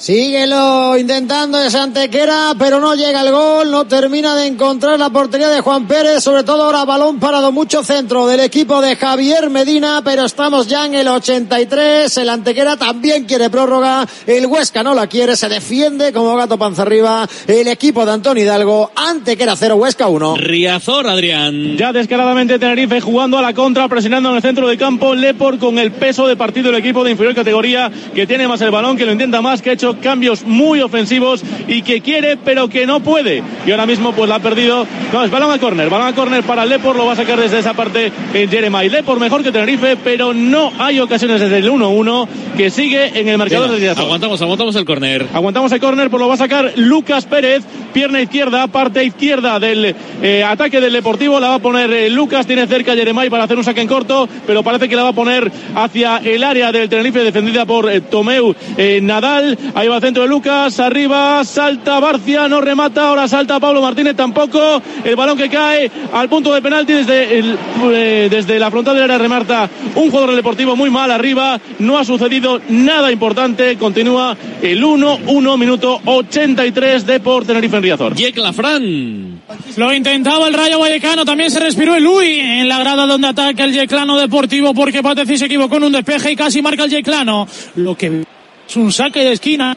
Síguelo 0.00 0.96
intentando 0.96 1.58
de 1.58 1.70
Santequera, 1.70 2.54
pero 2.58 2.80
no 2.80 2.94
llega 2.94 3.20
el 3.20 3.30
gol, 3.30 3.70
no 3.70 3.84
termina 3.84 4.34
de 4.34 4.46
encontrar 4.46 4.98
la 4.98 5.10
portería 5.10 5.50
de 5.50 5.60
Juan 5.60 5.86
Pérez, 5.86 6.24
sobre 6.24 6.42
todo 6.42 6.62
ahora 6.62 6.86
balón 6.86 7.20
parado 7.20 7.52
mucho 7.52 7.84
centro 7.84 8.26
del 8.26 8.40
equipo 8.40 8.80
de 8.80 8.96
Javier 8.96 9.50
Medina, 9.50 10.00
pero 10.02 10.24
estamos 10.24 10.68
ya 10.68 10.86
en 10.86 10.94
el 10.94 11.06
83, 11.06 12.16
el 12.16 12.30
Antequera 12.30 12.78
también 12.78 13.26
quiere 13.26 13.50
prórroga, 13.50 14.08
el 14.26 14.46
Huesca 14.46 14.82
no 14.82 14.94
la 14.94 15.06
quiere, 15.06 15.36
se 15.36 15.50
defiende 15.50 16.14
como 16.14 16.34
gato 16.34 16.56
panza 16.56 16.80
arriba, 16.80 17.28
el 17.46 17.68
equipo 17.68 18.06
de 18.06 18.12
Antonio 18.12 18.42
Hidalgo, 18.42 18.92
Antequera 18.96 19.54
0, 19.54 19.76
Huesca 19.76 20.08
1. 20.08 20.36
Riazor, 20.36 21.08
Adrián. 21.08 21.76
Ya 21.76 21.92
descaradamente 21.92 22.58
Tenerife 22.58 23.02
jugando 23.02 23.36
a 23.36 23.42
la 23.42 23.52
contra, 23.52 23.86
presionando 23.86 24.30
en 24.30 24.36
el 24.36 24.42
centro 24.42 24.66
del 24.66 24.78
campo, 24.78 25.14
Lepor 25.14 25.58
con 25.58 25.78
el 25.78 25.92
peso 25.92 26.26
de 26.26 26.36
partido 26.36 26.70
del 26.72 26.80
equipo 26.80 27.04
de 27.04 27.10
inferior 27.10 27.34
categoría, 27.34 27.92
que 28.14 28.26
tiene 28.26 28.48
más 28.48 28.62
el 28.62 28.70
balón, 28.70 28.96
que 28.96 29.04
lo 29.04 29.12
intenta 29.12 29.42
más, 29.42 29.60
que 29.60 29.68
ha 29.68 29.72
hecho 29.74 29.89
cambios 29.96 30.44
muy 30.44 30.80
ofensivos 30.80 31.42
y 31.68 31.82
que 31.82 32.00
quiere 32.00 32.36
pero 32.36 32.68
que 32.68 32.86
no 32.86 33.00
puede. 33.00 33.42
Y 33.66 33.70
ahora 33.70 33.86
mismo 33.86 34.12
pues 34.12 34.28
la 34.28 34.36
ha 34.36 34.40
perdido. 34.40 34.86
No, 35.12 35.24
es 35.24 35.30
balón 35.30 35.52
a 35.52 35.58
córner, 35.58 35.90
balón 35.90 36.08
a 36.08 36.14
córner 36.14 36.42
para 36.42 36.64
Lepor, 36.64 36.96
lo 36.96 37.06
va 37.06 37.12
a 37.12 37.16
sacar 37.16 37.40
desde 37.40 37.58
esa 37.58 37.74
parte 37.74 38.12
en 38.34 38.50
Jeremai. 38.50 38.88
Lepor 38.88 39.18
mejor 39.18 39.42
que 39.42 39.52
Tenerife, 39.52 39.96
pero 39.96 40.32
no 40.34 40.72
hay 40.78 41.00
ocasiones 41.00 41.40
desde 41.40 41.58
el 41.58 41.70
1-1 41.70 42.28
que 42.56 42.70
sigue 42.70 43.18
en 43.18 43.28
el 43.28 43.38
marcador 43.38 43.70
Venga, 43.70 43.94
de. 43.94 44.00
Aguantamos, 44.00 44.40
aguantamos 44.42 44.76
el 44.76 44.84
córner. 44.84 45.26
Aguantamos 45.32 45.72
el 45.72 45.80
córner, 45.80 46.10
pues 46.10 46.20
lo 46.20 46.28
va 46.28 46.34
a 46.34 46.38
sacar 46.38 46.72
Lucas 46.76 47.26
Pérez, 47.26 47.64
pierna 47.92 48.20
izquierda, 48.20 48.66
parte 48.68 49.04
izquierda 49.04 49.58
del 49.58 49.94
eh, 50.22 50.44
ataque 50.44 50.80
del 50.80 50.92
Deportivo, 50.92 51.40
la 51.40 51.48
va 51.48 51.54
a 51.56 51.58
poner 51.60 51.90
eh, 51.92 52.10
Lucas, 52.10 52.46
tiene 52.46 52.66
cerca 52.66 52.94
Jeremai 52.94 53.30
para 53.30 53.44
hacer 53.44 53.56
un 53.56 53.64
saque 53.64 53.80
en 53.80 53.88
corto, 53.88 54.28
pero 54.46 54.62
parece 54.62 54.88
que 54.88 54.96
la 54.96 55.02
va 55.02 55.10
a 55.10 55.14
poner 55.14 55.50
hacia 55.74 56.18
el 56.18 56.44
área 56.44 56.72
del 56.72 56.88
Tenerife 56.88 57.20
defendida 57.20 57.64
por 57.64 57.90
eh, 57.90 58.00
Tomeu 58.00 58.54
eh, 58.76 59.00
Nadal, 59.02 59.58
ahí 59.80 59.88
va 59.88 59.96
al 59.96 60.02
centro 60.02 60.24
de 60.24 60.28
Lucas, 60.28 60.78
arriba, 60.78 61.42
salta 61.42 61.98
Barcia, 62.00 62.48
no 62.48 62.60
remata, 62.60 63.08
ahora 63.08 63.26
salta 63.26 63.58
Pablo 63.58 63.80
Martínez 63.80 64.14
tampoco, 64.14 64.82
el 65.02 65.16
balón 65.16 65.38
que 65.38 65.48
cae 65.48 65.90
al 66.12 66.28
punto 66.28 66.52
de 66.52 66.60
penalti 66.60 66.92
desde, 66.92 67.38
el, 67.38 67.58
eh, 67.90 68.28
desde 68.30 68.58
la 68.58 68.70
frontal 68.70 68.94
del 68.94 69.04
área 69.04 69.16
remarta 69.16 69.70
un 69.94 70.10
jugador 70.10 70.28
del 70.28 70.36
Deportivo 70.36 70.76
muy 70.76 70.90
mal 70.90 71.10
arriba, 71.10 71.58
no 71.78 71.96
ha 71.96 72.04
sucedido 72.04 72.60
nada 72.68 73.10
importante, 73.10 73.78
continúa 73.78 74.36
el 74.60 74.84
1-1 74.84 75.56
minuto 75.56 75.98
83 76.04 77.06
de 77.06 77.20
por 77.20 77.46
Tenerife 77.46 77.76
en 77.76 77.82
Riazor. 77.82 78.14
Lafran. 78.36 79.40
Lo 79.78 79.94
intentaba 79.94 80.46
el 80.46 80.54
Rayo 80.54 80.78
Vallecano, 80.78 81.24
también 81.24 81.50
se 81.50 81.58
respiró 81.58 81.94
el 81.94 82.04
Lui 82.04 82.38
en 82.38 82.68
la 82.68 82.78
grada 82.80 83.06
donde 83.06 83.28
ataca 83.28 83.64
el 83.64 83.72
Yeclano 83.72 84.18
Deportivo 84.18 84.74
porque 84.74 85.02
Pateci 85.02 85.38
se 85.38 85.46
equivocó 85.46 85.78
en 85.78 85.84
un 85.84 85.92
despeje 85.92 86.32
y 86.32 86.36
casi 86.36 86.60
marca 86.60 86.84
el 86.84 86.90
Yeclano. 86.90 87.48
Lo 87.76 87.96
que 87.96 88.24
es 88.70 88.76
un 88.76 88.92
saque 88.92 89.24
de 89.24 89.32
esquina 89.32 89.76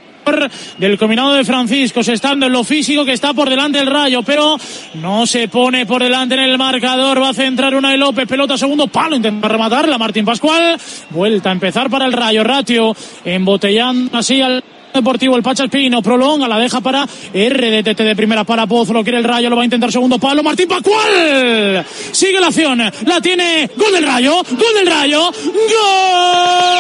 del 0.77 0.97
combinado 0.99 1.33
de 1.33 1.43
Francisco, 1.43 1.99
estando 2.01 2.45
en 2.45 2.51
lo 2.53 2.63
físico 2.63 3.03
que 3.03 3.13
está 3.13 3.33
por 3.33 3.49
delante 3.49 3.79
del 3.79 3.87
Rayo, 3.87 4.21
pero 4.21 4.55
no 4.93 5.25
se 5.25 5.47
pone 5.47 5.85
por 5.85 6.01
delante 6.01 6.35
en 6.35 6.41
el 6.41 6.57
marcador, 6.57 7.21
va 7.21 7.29
a 7.29 7.33
centrar 7.33 7.75
una 7.75 7.89
de 7.89 7.97
López, 7.97 8.27
pelota 8.27 8.57
segundo 8.57 8.87
palo, 8.87 9.15
intenta 9.15 9.47
rematarla 9.47 9.97
Martín 9.97 10.23
Pascual, 10.23 10.77
vuelta 11.09 11.49
a 11.49 11.53
empezar 11.53 11.89
para 11.89 12.05
el 12.05 12.13
Rayo, 12.13 12.43
Ratio 12.43 12.95
embotellando 13.25 14.15
así 14.15 14.41
al 14.41 14.63
Deportivo, 14.93 15.35
el 15.35 15.43
Pachalpino, 15.43 16.01
prolonga, 16.01 16.47
la 16.47 16.59
deja 16.59 16.79
para 16.79 17.03
RDTT 17.05 17.97
de 17.97 18.15
primera 18.15 18.43
para 18.43 18.67
Pozo, 18.67 18.93
lo 18.93 19.03
quiere 19.03 19.17
el 19.17 19.23
Rayo, 19.23 19.49
lo 19.49 19.55
va 19.55 19.63
a 19.63 19.65
intentar 19.65 19.91
segundo 19.91 20.19
palo, 20.19 20.43
Martín 20.43 20.67
Pascual, 20.67 21.83
sigue 22.11 22.39
la 22.39 22.47
acción, 22.47 22.77
la 22.77 23.19
tiene, 23.21 23.69
gol 23.75 23.91
del 23.91 24.05
Rayo, 24.05 24.43
gol 24.51 24.73
del 24.75 24.87
Rayo, 24.87 25.31
gol 25.31 26.73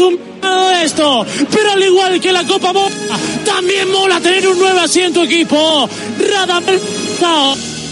un 0.00 0.18
de 0.40 0.84
esto, 0.84 1.26
pero 1.50 1.72
al 1.72 1.82
igual 1.82 2.20
que 2.20 2.32
la 2.32 2.44
Copa 2.44 2.72
también 3.44 3.90
mola 3.90 4.20
tener 4.20 4.46
un 4.48 4.58
nuevo 4.58 4.80
asiento 4.80 5.22
equipo. 5.22 5.88
Radamel 6.18 6.80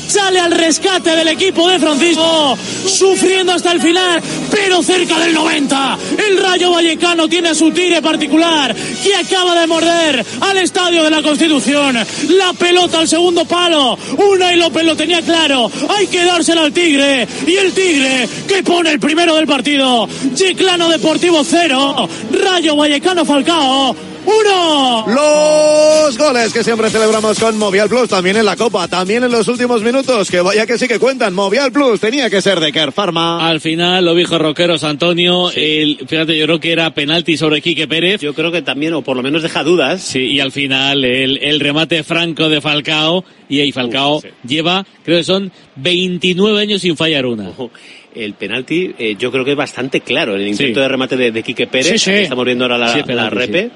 sale 0.06 0.40
al 0.40 0.52
rescate 0.52 1.16
del 1.16 1.28
equipo 1.28 1.68
de 1.68 1.78
Francisco, 1.78 2.56
sufriendo 2.86 3.52
hasta 3.52 3.72
el 3.72 3.80
final, 3.80 4.22
pero 4.50 4.82
cerca 4.82 5.18
del 5.18 5.34
90. 5.34 5.98
El 6.28 6.38
Rayo 6.38 6.72
Vallecano 6.72 7.28
tiene 7.28 7.54
su 7.54 7.70
tigre 7.70 8.02
particular, 8.02 8.74
que 8.74 9.14
acaba 9.14 9.60
de 9.60 9.66
morder 9.66 10.24
al 10.40 10.58
estadio 10.58 11.02
de 11.04 11.10
la 11.10 11.22
Constitución. 11.22 11.96
La 12.28 12.52
pelota 12.58 13.00
al 13.00 13.08
segundo 13.08 13.44
palo. 13.44 13.98
Una 14.18 14.52
y 14.52 14.56
López 14.56 14.84
lo 14.84 14.96
tenía 14.96 15.22
claro. 15.22 15.70
Hay 15.88 16.06
que 16.06 16.24
dársela 16.24 16.62
al 16.62 16.72
tigre. 16.72 17.26
Y 17.46 17.56
el 17.56 17.72
tigre 17.72 18.28
que 18.46 18.62
pone 18.62 18.90
el 18.92 19.00
primero 19.00 19.34
del 19.36 19.46
partido. 19.46 20.08
Chiclano 20.34 20.88
Deportivo 20.88 21.42
0. 21.44 22.08
Rayo 22.32 22.76
Vallecano 22.76 23.24
Falcao. 23.24 24.13
¡Uno! 24.26 25.04
Los 25.06 26.16
goles 26.18 26.52
que 26.52 26.64
siempre 26.64 26.88
celebramos 26.90 27.38
con 27.38 27.58
Movial 27.58 27.88
Plus, 27.88 28.08
también 28.08 28.36
en 28.36 28.44
la 28.46 28.56
Copa, 28.56 28.88
también 28.88 29.22
en 29.24 29.30
los 29.30 29.46
últimos 29.48 29.82
minutos, 29.82 30.30
que 30.30 30.40
vaya 30.40 30.66
que 30.66 30.78
sí 30.78 30.88
que 30.88 30.98
cuentan. 30.98 31.34
Movial 31.34 31.70
Plus 31.72 32.00
tenía 32.00 32.30
que 32.30 32.40
ser 32.40 32.60
de 32.60 32.72
Care 32.72 32.92
Pharma. 32.92 33.46
Al 33.48 33.60
final 33.60 34.04
lo 34.04 34.14
dijo 34.14 34.38
Roqueros 34.38 34.82
Antonio. 34.84 35.50
El, 35.54 35.98
fíjate, 36.08 36.36
yo 36.38 36.46
creo 36.46 36.60
que 36.60 36.72
era 36.72 36.92
penalti 36.94 37.36
sobre 37.36 37.60
Quique 37.60 37.86
Pérez. 37.86 38.20
Yo 38.20 38.34
creo 38.34 38.50
que 38.50 38.62
también, 38.62 38.94
o 38.94 39.02
por 39.02 39.16
lo 39.16 39.22
menos 39.22 39.42
deja 39.42 39.62
dudas. 39.62 40.02
Sí, 40.02 40.20
y 40.20 40.40
al 40.40 40.52
final 40.52 41.04
el, 41.04 41.38
el 41.42 41.60
remate 41.60 42.02
franco 42.02 42.48
de 42.48 42.60
Falcao. 42.60 43.24
Y 43.48 43.60
ahí 43.60 43.72
Falcao 43.72 44.20
sí. 44.22 44.28
lleva, 44.46 44.86
creo 45.04 45.18
que 45.18 45.24
son 45.24 45.52
29 45.76 46.60
años 46.60 46.80
sin 46.80 46.96
fallar 46.96 47.26
una. 47.26 47.50
Ojo, 47.50 47.70
El 48.14 48.32
penalti, 48.34 48.94
eh, 48.98 49.16
yo 49.18 49.30
creo 49.30 49.44
que 49.44 49.50
es 49.50 49.56
bastante 49.56 50.00
claro. 50.00 50.34
El 50.34 50.48
intento 50.48 50.78
Sí. 50.78 50.80
de 50.80 50.88
remate 50.88 51.16
de, 51.16 51.30
de 51.30 51.42
Quique 51.42 51.66
Pérez. 51.66 51.88
Sí, 51.88 51.98
sí. 51.98 52.10
Estamos 52.12 52.44
viendo 52.46 52.64
ahora 52.64 52.78
la, 52.78 52.86
penalti, 52.92 53.12
la 53.12 53.30
repe. 53.30 53.70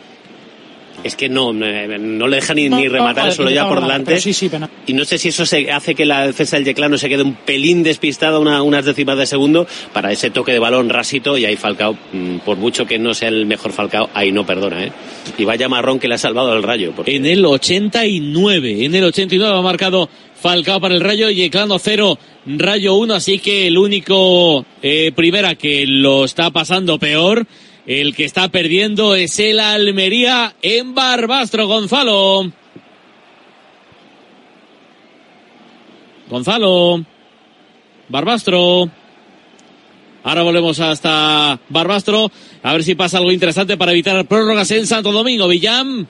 Es 1.04 1.14
que 1.16 1.28
no, 1.28 1.52
no 1.52 2.26
le 2.28 2.36
deja 2.36 2.54
ni, 2.54 2.68
ni 2.68 2.84
No, 2.84 2.90
rematar 2.92 3.32
solo 3.32 3.50
ya 3.50 3.68
por 3.68 3.80
delante. 3.80 4.20
sí, 4.20 4.32
sí. 4.32 4.50
Y 4.86 4.92
no 4.92 5.04
sé 5.04 5.16
si 5.18 5.28
eso 5.28 5.46
se 5.46 5.70
hace 5.70 5.94
que 5.94 6.04
la 6.04 6.26
defensa 6.26 6.56
del 6.56 6.64
Yeclano 6.64 6.98
se 6.98 7.08
quede 7.08 7.22
un 7.22 7.34
pelín 7.34 7.82
despistada, 7.82 8.38
una- 8.38 8.62
unas 8.62 8.84
décimas 8.84 9.16
de 9.18 9.26
segundo, 9.26 9.66
para 9.92 10.10
ese 10.12 10.30
toque 10.30 10.52
de 10.52 10.58
balón 10.58 10.88
rasito. 10.88 11.38
Y 11.38 11.44
ahí 11.44 11.56
Falcao, 11.56 11.96
mm, 12.12 12.38
por 12.38 12.56
mucho 12.56 12.84
que 12.86 12.98
no 12.98 13.14
sea 13.14 13.28
el 13.28 13.46
mejor 13.46 13.72
Falcao, 13.72 14.10
ahí 14.14 14.32
no 14.32 14.44
perdona, 14.44 14.84
¿eh? 14.84 14.92
Y 15.38 15.44
vaya 15.44 15.68
marrón 15.68 15.98
que 15.98 16.08
le 16.08 16.14
ha 16.14 16.18
salvado 16.18 16.52
al 16.52 16.62
rayo. 16.62 16.92
porque- 16.96 17.14
En 17.14 17.26
el 17.26 17.44
89, 17.44 18.84
en 18.84 18.94
el 18.94 19.04
89 19.04 19.56
ha 19.58 19.62
marcado 19.62 20.08
Falcao 20.40 20.80
para 20.80 20.94
el 20.94 21.00
Rayo, 21.00 21.30
Yeclano 21.30 21.78
0, 21.78 22.18
Rayo 22.46 22.94
1, 22.94 23.14
así 23.14 23.38
que 23.40 23.66
el 23.66 23.76
único 23.78 24.64
eh, 24.82 25.10
primera 25.14 25.54
que 25.56 25.84
lo 25.86 26.24
está 26.24 26.50
pasando 26.50 26.98
peor, 26.98 27.46
el 27.88 28.14
que 28.14 28.26
está 28.26 28.50
perdiendo 28.50 29.14
es 29.14 29.38
el 29.38 29.58
Almería 29.58 30.54
en 30.60 30.94
Barbastro, 30.94 31.66
Gonzalo. 31.66 32.52
Gonzalo. 36.28 37.02
Barbastro. 38.10 38.90
Ahora 40.22 40.42
volvemos 40.42 40.78
hasta 40.80 41.58
Barbastro. 41.70 42.30
A 42.62 42.74
ver 42.74 42.84
si 42.84 42.94
pasa 42.94 43.16
algo 43.16 43.32
interesante 43.32 43.78
para 43.78 43.92
evitar 43.92 44.22
prórrogas 44.26 44.70
en 44.70 44.86
Santo 44.86 45.10
Domingo. 45.10 45.48
Villam. 45.48 46.06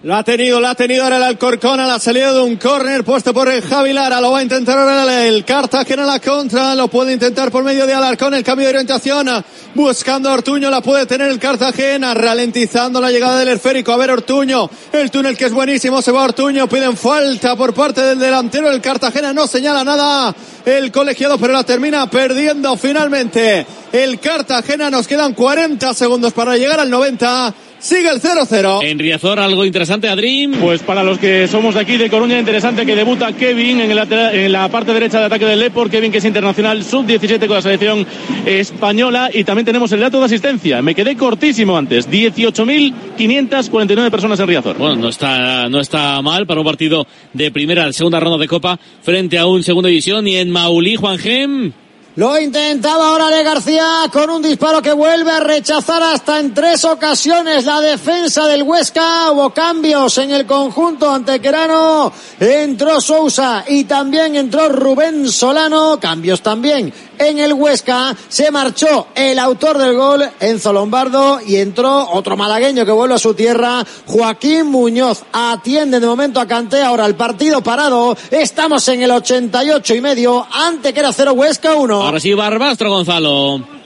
Lo 0.00 0.14
ha 0.14 0.22
tenido, 0.22 0.60
lo 0.60 0.68
ha 0.68 0.76
tenido 0.76 1.02
ahora 1.02 1.16
el 1.16 1.24
Alcorcón 1.24 1.80
a 1.80 1.86
la 1.88 1.98
salida 1.98 2.32
de 2.32 2.40
un 2.40 2.54
córner 2.54 3.02
puesto 3.02 3.34
por 3.34 3.50
Javi 3.50 3.92
Lara. 3.92 4.20
Lo 4.20 4.30
va 4.30 4.38
a 4.38 4.42
intentar 4.44 4.78
ahora 4.78 5.26
el 5.26 5.44
Cartagena 5.44 6.06
la 6.06 6.20
contra. 6.20 6.76
Lo 6.76 6.86
puede 6.86 7.14
intentar 7.14 7.50
por 7.50 7.64
medio 7.64 7.84
de 7.84 7.94
Alarcón 7.94 8.32
el 8.34 8.44
cambio 8.44 8.66
de 8.68 8.74
orientación. 8.74 9.44
Buscando 9.74 10.30
a 10.30 10.34
Ortuño. 10.34 10.70
La 10.70 10.82
puede 10.82 11.04
tener 11.06 11.28
el 11.28 11.40
Cartagena. 11.40 12.14
Ralentizando 12.14 13.00
la 13.00 13.10
llegada 13.10 13.40
del 13.40 13.48
esférico. 13.48 13.90
A 13.90 13.96
ver 13.96 14.12
Ortuño. 14.12 14.70
El 14.92 15.10
túnel 15.10 15.36
que 15.36 15.46
es 15.46 15.52
buenísimo. 15.52 16.00
Se 16.00 16.12
va 16.12 16.22
Ortuño. 16.22 16.68
Piden 16.68 16.96
falta 16.96 17.56
por 17.56 17.74
parte 17.74 18.00
del 18.00 18.20
delantero. 18.20 18.70
El 18.70 18.80
Cartagena 18.80 19.32
no 19.32 19.48
señala 19.48 19.82
nada. 19.82 20.32
El 20.64 20.92
colegiado 20.92 21.38
pero 21.38 21.52
la 21.52 21.64
termina 21.64 22.08
perdiendo 22.08 22.76
finalmente. 22.76 23.66
El 23.90 24.20
Cartagena 24.20 24.92
nos 24.92 25.08
quedan 25.08 25.34
40 25.34 25.92
segundos 25.92 26.32
para 26.32 26.56
llegar 26.56 26.78
al 26.78 26.88
90. 26.88 27.52
Sigue 27.80 28.10
el 28.10 28.20
0-0. 28.20 28.82
En 28.82 28.98
Riazor, 28.98 29.38
algo 29.38 29.64
interesante, 29.64 30.08
Adrim. 30.08 30.52
Pues 30.60 30.82
para 30.82 31.04
los 31.04 31.18
que 31.18 31.46
somos 31.46 31.74
de 31.74 31.80
aquí 31.80 31.96
de 31.96 32.10
Coruña, 32.10 32.38
interesante 32.38 32.84
que 32.84 32.96
debuta 32.96 33.32
Kevin 33.32 33.80
en, 33.80 33.90
el 33.90 33.96
lateral- 33.96 34.34
en 34.34 34.50
la 34.50 34.68
parte 34.68 34.92
derecha 34.92 35.20
de 35.20 35.26
ataque 35.26 35.44
del 35.46 35.60
Lepor. 35.60 35.88
Kevin, 35.88 36.10
que 36.10 36.18
es 36.18 36.24
internacional 36.24 36.82
sub-17 36.82 37.38
con 37.46 37.54
la 37.56 37.62
selección 37.62 38.04
española. 38.46 39.30
Y 39.32 39.44
también 39.44 39.64
tenemos 39.64 39.92
el 39.92 40.00
dato 40.00 40.18
de 40.18 40.24
asistencia. 40.26 40.82
Me 40.82 40.94
quedé 40.94 41.16
cortísimo 41.16 41.76
antes. 41.78 42.10
18.549 42.10 44.10
personas 44.10 44.40
en 44.40 44.46
Riazor. 44.48 44.76
Bueno, 44.76 44.96
no 44.96 45.08
está, 45.08 45.68
no 45.68 45.78
está 45.80 46.20
mal 46.22 46.46
para 46.46 46.60
un 46.60 46.66
partido 46.66 47.06
de 47.32 47.50
primera, 47.52 47.92
segunda 47.92 48.18
ronda 48.20 48.38
de 48.38 48.48
Copa 48.48 48.78
frente 49.02 49.38
a 49.38 49.46
un 49.46 49.62
segunda 49.62 49.88
división. 49.88 50.26
Y 50.26 50.36
en 50.36 50.50
Maulí, 50.50 50.96
Juan 50.96 51.18
Gem. 51.18 51.72
Lo 52.18 52.36
intentaba 52.36 53.10
ahora 53.10 53.28
Ale 53.28 53.44
García 53.44 53.86
con 54.12 54.28
un 54.28 54.42
disparo 54.42 54.82
que 54.82 54.92
vuelve 54.92 55.30
a 55.30 55.38
rechazar 55.38 56.02
hasta 56.02 56.40
en 56.40 56.52
tres 56.52 56.84
ocasiones 56.84 57.64
la 57.64 57.80
defensa 57.80 58.44
del 58.48 58.64
Huesca. 58.64 59.30
Hubo 59.30 59.50
cambios 59.50 60.18
en 60.18 60.32
el 60.32 60.44
conjunto 60.44 61.08
antequerano. 61.08 62.12
Entró 62.40 63.00
Sousa 63.00 63.64
y 63.68 63.84
también 63.84 64.34
entró 64.34 64.68
Rubén 64.68 65.28
Solano. 65.30 66.00
Cambios 66.00 66.42
también 66.42 66.92
en 67.18 67.38
el 67.38 67.52
Huesca. 67.52 68.16
Se 68.28 68.50
marchó 68.50 69.08
el 69.14 69.38
autor 69.38 69.78
del 69.78 69.96
gol, 69.96 70.24
Enzo 70.40 70.72
Lombardo, 70.72 71.40
y 71.46 71.56
entró 71.56 72.10
otro 72.10 72.36
malagueño 72.36 72.84
que 72.84 72.92
vuelve 72.92 73.14
a 73.14 73.18
su 73.18 73.34
tierra, 73.34 73.84
Joaquín 74.06 74.66
Muñoz. 74.66 75.22
Atiende 75.32 76.00
de 76.00 76.06
momento 76.06 76.40
a 76.40 76.46
Canté. 76.46 76.82
Ahora 76.82 77.06
el 77.06 77.14
partido 77.14 77.62
parado. 77.62 78.16
Estamos 78.30 78.86
en 78.88 79.02
el 79.02 79.10
88 79.10 79.94
y 79.94 80.00
medio. 80.00 80.46
Ante 80.50 80.92
que 80.92 81.00
era 81.00 81.12
0 81.12 81.32
Huesca 81.32 81.74
1. 81.74 82.02
Ahora 82.02 82.20
sí, 82.20 82.34
Barbastro, 82.34 82.90
Gonzalo. 82.90 83.77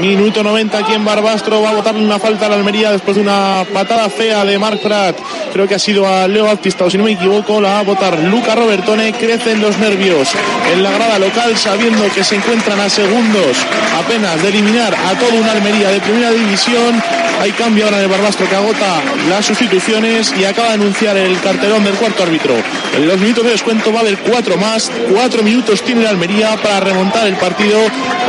Minuto 0.00 0.42
90 0.42 0.76
aquí 0.76 0.92
en 0.92 1.06
Barbastro. 1.06 1.62
Va 1.62 1.70
a 1.70 1.74
botarle 1.74 2.04
una 2.04 2.18
falta 2.18 2.46
a 2.46 2.48
la 2.50 2.56
Almería 2.56 2.92
después 2.92 3.16
de 3.16 3.22
una 3.22 3.64
patada 3.72 4.10
fea 4.10 4.44
de 4.44 4.58
Marc 4.58 4.82
Prat. 4.82 5.16
Creo 5.54 5.66
que 5.66 5.74
ha 5.74 5.78
sido 5.78 6.06
a 6.06 6.28
Leo 6.28 6.44
Baptista, 6.44 6.84
o 6.84 6.90
si 6.90 6.98
no 6.98 7.04
me 7.04 7.12
equivoco, 7.12 7.62
la 7.62 7.70
va 7.70 7.78
a 7.78 7.82
botar 7.82 8.18
Luca 8.18 8.54
Robertone. 8.54 9.14
Crecen 9.14 9.60
los 9.62 9.78
nervios 9.78 10.28
en 10.70 10.82
la 10.82 10.90
grada 10.90 11.18
local, 11.18 11.56
sabiendo 11.56 12.04
que 12.14 12.22
se 12.24 12.36
encuentran 12.36 12.78
a 12.78 12.90
segundos 12.90 13.56
apenas 13.98 14.42
de 14.42 14.48
eliminar 14.50 14.94
a 14.94 15.18
toda 15.18 15.40
una 15.40 15.52
Almería 15.52 15.88
de 15.88 16.00
primera 16.00 16.30
división. 16.30 17.02
Hay 17.40 17.52
cambio 17.52 17.84
ahora 17.84 17.98
en 17.98 18.04
el 18.04 18.10
Barbastro 18.10 18.48
que 18.48 18.54
agota 18.54 19.02
las 19.28 19.44
sustituciones 19.44 20.32
y 20.38 20.44
acaba 20.44 20.68
de 20.68 20.74
anunciar 20.74 21.16
el 21.16 21.38
cartelón 21.40 21.84
del 21.84 21.94
cuarto 21.94 22.22
árbitro. 22.22 22.54
En 22.94 23.06
los 23.06 23.18
minutos 23.18 23.44
de 23.44 23.50
descuento 23.50 23.92
va 23.92 23.98
a 23.98 24.02
haber 24.02 24.18
cuatro 24.18 24.56
más. 24.56 24.90
Cuatro 25.10 25.42
minutos 25.42 25.82
tiene 25.82 26.02
la 26.02 26.10
Almería 26.10 26.56
para 26.62 26.80
remontar 26.80 27.26
el 27.26 27.36
partido 27.36 27.78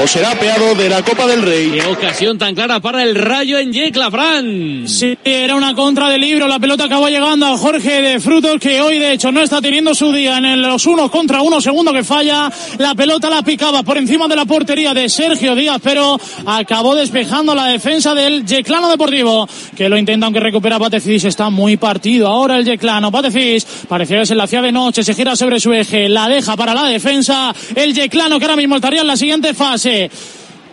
o 0.01 0.07
será 0.07 0.31
peado 0.31 0.75
de 0.75 0.89
la 0.89 1.03
Copa 1.03 1.25
del 1.25 1.41
Rey. 1.41 1.56
Qué 1.57 1.81
ocasión 1.89 2.37
tan 2.37 2.53
clara 2.53 2.79
para 2.79 3.01
el 3.01 3.15
Rayo 3.15 3.57
en 3.57 3.73
Yecla, 3.73 4.11
Fran. 4.11 4.87
Sí, 4.87 5.17
era 5.23 5.55
una 5.55 5.73
contra 5.73 6.07
de 6.07 6.19
libro. 6.19 6.47
La 6.47 6.59
pelota 6.59 6.83
acabó 6.83 7.09
llegando 7.09 7.47
a 7.47 7.57
Jorge 7.57 7.99
de 8.03 8.19
Frutos, 8.19 8.59
que 8.59 8.79
hoy 8.79 8.99
de 8.99 9.13
hecho 9.13 9.31
no 9.31 9.41
está 9.41 9.59
teniendo 9.59 9.95
su 9.95 10.11
día 10.11 10.37
en 10.37 10.45
el- 10.45 10.61
los 10.61 10.85
unos 10.85 11.09
contra 11.09 11.41
uno, 11.41 11.59
segundo 11.59 11.91
que 11.91 12.03
falla. 12.03 12.51
La 12.77 12.93
pelota 12.93 13.27
la 13.31 13.41
picaba 13.41 13.81
por 13.81 13.97
encima 13.97 14.27
de 14.27 14.35
la 14.35 14.45
portería 14.45 14.93
de 14.93 15.09
Sergio 15.09 15.55
Díaz, 15.55 15.79
pero 15.83 16.19
acabó 16.45 16.93
despejando 16.93 17.55
la 17.55 17.65
defensa 17.65 18.13
del 18.13 18.45
Yeclano 18.45 18.87
Deportivo, 18.89 19.49
que 19.75 19.89
lo 19.89 19.97
intenta 19.97 20.27
aunque 20.27 20.39
recupera 20.39 20.77
Patefis. 20.77 21.23
Está 21.25 21.49
muy 21.49 21.75
partido 21.77 22.27
ahora 22.27 22.57
el 22.59 22.65
Yeclano. 22.65 23.11
Patefis 23.11 23.65
parecía 23.87 24.19
que 24.19 24.25
se 24.27 24.35
la 24.35 24.43
hacía 24.43 24.61
de 24.61 24.71
noche, 24.71 25.03
se 25.03 25.15
gira 25.15 25.35
sobre 25.35 25.59
su 25.59 25.73
eje, 25.73 26.07
la 26.07 26.29
deja 26.29 26.55
para 26.55 26.75
la 26.75 26.85
defensa. 26.85 27.51
El 27.73 27.95
Yeclano 27.95 28.37
que 28.37 28.45
ahora 28.45 28.57
mismo 28.57 28.75
estaría 28.75 29.01
en 29.01 29.07
la 29.07 29.17
siguiente 29.17 29.55
fase 29.55 30.11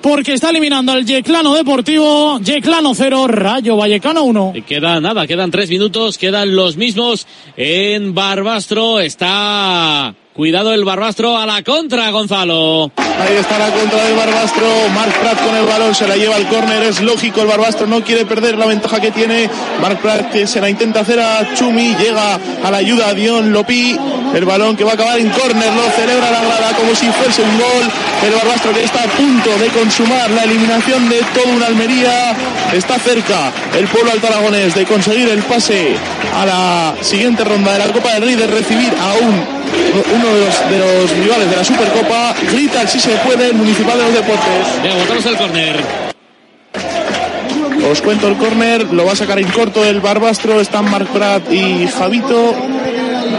porque 0.04 0.34
está 0.34 0.50
eliminando 0.50 0.92
al 0.92 1.06
Yeclano 1.06 1.54
Deportivo, 1.54 2.38
Yeclano 2.38 2.94
0, 2.94 3.26
Rayo 3.26 3.74
Vallecano 3.78 4.24
1. 4.24 4.52
Y 4.54 4.60
Queda 4.60 5.00
nada, 5.00 5.26
quedan 5.26 5.50
tres 5.50 5.70
minutos, 5.70 6.18
quedan 6.18 6.54
los 6.54 6.76
mismos 6.76 7.26
en 7.56 8.12
Barbastro. 8.12 9.00
Está 9.00 10.14
cuidado 10.34 10.74
el 10.74 10.84
Barbastro 10.84 11.38
a 11.38 11.46
la 11.46 11.62
contra, 11.62 12.10
Gonzalo. 12.10 12.90
Ahí 12.96 13.36
está 13.38 13.56
la 13.58 13.70
contra 13.70 14.04
del 14.04 14.16
Barbastro. 14.16 14.66
Marc 14.92 15.16
Prat 15.20 15.40
con 15.44 15.56
el 15.56 15.64
balón 15.64 15.94
se 15.94 16.08
la 16.08 16.16
lleva 16.16 16.34
al 16.34 16.48
córner. 16.48 16.82
Es 16.82 17.00
lógico, 17.00 17.42
el 17.42 17.46
Barbastro 17.46 17.86
no 17.86 18.02
quiere 18.02 18.26
perder 18.26 18.58
la 18.58 18.66
ventaja 18.66 19.00
que 19.00 19.12
tiene. 19.12 19.48
Marc 19.80 20.00
Prat 20.00 20.32
que 20.32 20.46
se 20.46 20.60
la 20.60 20.68
intenta 20.68 21.00
hacer 21.00 21.20
a 21.20 21.54
Chumi. 21.54 21.94
Llega 21.94 22.38
a 22.64 22.70
la 22.70 22.76
ayuda 22.78 23.10
a 23.10 23.14
Dion 23.14 23.52
Lopi. 23.52 23.96
El 24.34 24.44
balón 24.44 24.76
que 24.76 24.82
va 24.82 24.90
a 24.90 24.94
acabar 24.94 25.18
en 25.20 25.30
córner. 25.30 25.72
Lo 25.72 25.88
celebra 25.92 26.30
la 26.32 26.42
grada 26.42 26.76
como 26.76 26.94
si 26.94 27.06
fuese 27.06 27.42
un 27.42 27.56
gol. 27.56 27.84
El 28.26 28.34
Barbastro 28.34 28.74
que 28.74 28.82
está 28.82 29.04
a 29.04 29.06
punto 29.06 29.50
de 29.58 29.68
consumar 29.68 30.30
la 30.32 30.42
eliminación 30.42 31.08
de 31.08 31.20
toda 31.32 31.54
una 31.54 31.66
Almería. 31.66 32.34
Está 32.72 32.98
cerca 32.98 33.52
el 33.78 33.86
pueblo 33.86 34.10
alto 34.10 34.26
aragonés 34.26 34.74
de 34.74 34.84
conseguir 34.84 35.28
el 35.28 35.42
pase 35.44 35.94
a 36.36 36.44
la 36.44 36.94
siguiente 37.00 37.44
ronda 37.44 37.72
de 37.72 37.78
la 37.78 37.92
Copa 37.92 38.12
del 38.14 38.22
Rey, 38.24 38.34
de 38.34 38.48
recibir 38.48 38.92
a 39.00 39.24
un 39.24 39.63
uno 40.14 40.34
de 40.34 40.44
los, 40.44 40.70
de 40.70 40.78
los 40.78 41.10
rivales 41.10 41.50
de 41.50 41.56
la 41.56 41.64
Supercopa. 41.64 42.34
Grita 42.52 42.82
el 42.82 42.88
si 42.88 43.00
se 43.00 43.10
puede 43.18 43.48
el 43.48 43.54
Municipal 43.54 43.96
de 43.98 44.04
los 44.04 44.14
Deportes. 44.14 44.82
Venga, 44.82 44.96
botamos 44.96 45.26
el 45.26 45.36
córner. 45.36 46.04
Os 47.90 48.00
cuento 48.00 48.28
el 48.28 48.36
córner, 48.36 48.92
lo 48.92 49.04
va 49.04 49.12
a 49.12 49.16
sacar 49.16 49.38
en 49.38 49.48
corto 49.48 49.84
el 49.84 50.00
Barbastro, 50.00 50.60
están 50.60 50.90
Marc 50.90 51.06
Prat 51.08 51.52
y 51.52 51.86
Javito. 51.86 52.54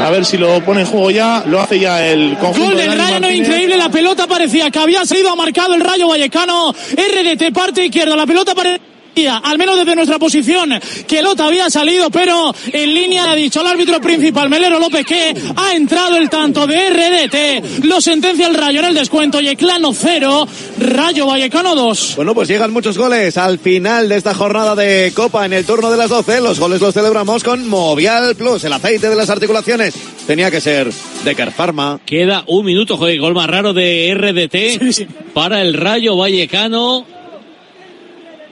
A 0.03 0.09
ver 0.11 0.23
si 0.23 0.38
lo 0.38 0.63
pone 0.63 0.81
en 0.81 0.88
juego 0.88 1.09
ya, 1.09 1.43
lo 1.47 1.59
hace 1.59 1.79
ya 1.79 2.05
el 2.05 2.38
conjunto 2.38 2.65
Gol 2.65 2.75
de 2.75 2.88
del 2.88 2.97
Dani 2.97 3.01
Rayo, 3.01 3.19
no 3.21 3.31
increíble, 3.31 3.77
la 3.77 3.89
pelota 3.89 4.27
parecía 4.27 4.69
que 4.69 4.77
había 4.77 5.03
sido 5.05 5.31
ha 5.31 5.36
marcado 5.36 5.73
el 5.73 5.81
Rayo 5.81 6.07
Vallecano, 6.09 6.71
RDT 6.71 7.53
parte 7.53 7.86
izquierda, 7.86 8.15
la 8.15 8.27
pelota 8.27 8.53
parecía 8.53 8.95
al 9.28 9.57
menos 9.57 9.78
desde 9.78 9.95
nuestra 9.95 10.20
posición, 10.20 10.72
que 11.07 11.22
Lota 11.22 11.45
había 11.45 11.70
salido, 11.70 12.09
pero 12.09 12.53
en 12.72 12.93
línea 12.93 13.32
ha 13.32 13.36
dicho 13.36 13.61
el 13.61 13.68
árbitro 13.68 14.01
principal, 14.01 14.49
Melero 14.49 14.80
López, 14.80 15.05
que 15.05 15.34
ha 15.55 15.74
entrado 15.74 16.18
el 16.18 16.30
tanto 16.30 16.68
de 16.68 16.89
RDT, 16.89 17.86
lo 17.86 18.01
sentencia 18.01 18.47
el 18.47 18.55
Rayo 18.55 18.80
en 18.80 18.88
el 18.88 18.93
descuento, 18.93 19.39
Yeclano 19.39 19.93
0, 19.93 20.47
Rayo 20.80 21.28
Vallecano 21.28 21.76
2. 21.76 22.13
Bueno, 22.18 22.34
pues 22.34 22.47
llegan 22.47 22.74
muchos 22.74 22.97
goles 22.97 23.38
al 23.38 23.59
final 23.59 24.09
de 24.09 24.18
esta 24.18 24.34
jornada 24.34 24.76
de 24.76 25.11
Copa 25.16 25.45
en 25.45 25.53
el 25.53 25.66
turno 25.66 25.89
de 25.89 25.97
las 25.97 26.09
12. 26.09 26.41
Los 26.41 26.59
goles 26.59 26.82
los 26.82 26.93
celebramos 26.93 27.43
con 27.43 27.68
Movial 27.68 28.36
Plus, 28.36 28.63
el 28.63 28.74
aceite 28.74 29.09
de 29.09 29.16
las 29.16 29.30
articulaciones. 29.30 29.95
Tenía 30.28 30.49
que 30.49 30.59
ser 30.59 30.91
de 31.24 31.36
Pharma. 31.51 31.99
Queda 32.05 32.43
un 32.47 32.66
minuto, 32.66 32.97
joder, 32.97 33.20
gol 33.20 33.34
más 33.34 33.47
raro 33.47 33.74
de 33.74 34.13
RDT 34.16 35.34
para 35.34 35.61
el 35.61 35.74
Rayo 35.74 36.18
Vallecano. 36.18 37.14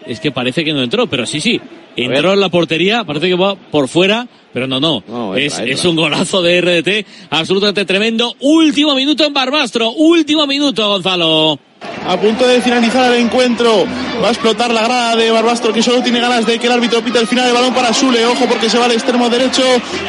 Es 0.08 0.20
que 0.20 0.32
parece 0.32 0.64
que 0.64 0.74
no 0.74 0.82
entró, 0.84 1.08
pero 1.08 1.26
sí, 1.26 1.40
sí. 1.42 1.60
Entró 1.96 2.34
en 2.34 2.40
la 2.40 2.50
portería, 2.50 3.04
parece 3.04 3.28
que 3.28 3.36
va 3.36 3.56
por 3.56 3.88
fuera, 3.88 4.28
pero 4.52 4.68
no, 4.68 4.80
no. 4.80 5.04
No, 5.08 5.36
es, 5.36 5.58
entra, 5.60 5.74
es 5.74 5.86
un 5.86 5.96
golazo 5.96 6.42
de 6.42 6.60
RDT 6.60 7.08
absolutamente 7.30 7.86
tremendo. 7.86 8.36
Último 8.40 8.96
minuto 8.96 9.24
en 9.24 9.34
Barbastro, 9.34 9.92
último 9.92 10.48
minuto, 10.48 10.88
Gonzalo. 10.90 11.60
A 12.08 12.18
punto 12.20 12.48
de 12.48 12.62
finalizar 12.62 13.12
el 13.14 13.20
encuentro, 13.20 13.86
va 14.24 14.30
a 14.30 14.32
explotar 14.32 14.72
la 14.74 14.84
grada 14.84 15.16
de 15.18 15.30
Barbastro 15.32 15.74
que 15.74 15.84
solo 15.84 16.02
tiene 16.02 16.20
ganas 16.22 16.46
de 16.46 16.58
que 16.58 16.68
el 16.68 16.74
árbitro 16.74 17.02
pite 17.04 17.20
el 17.20 17.28
final 17.28 17.46
del 17.46 17.54
balón 17.54 17.74
para 17.74 17.94
Sule. 17.94 18.26
Ojo 18.26 18.46
porque 18.48 18.70
se 18.70 18.78
va 18.80 18.86
al 18.86 18.94
extremo 18.94 19.30
derecho, 19.30 19.62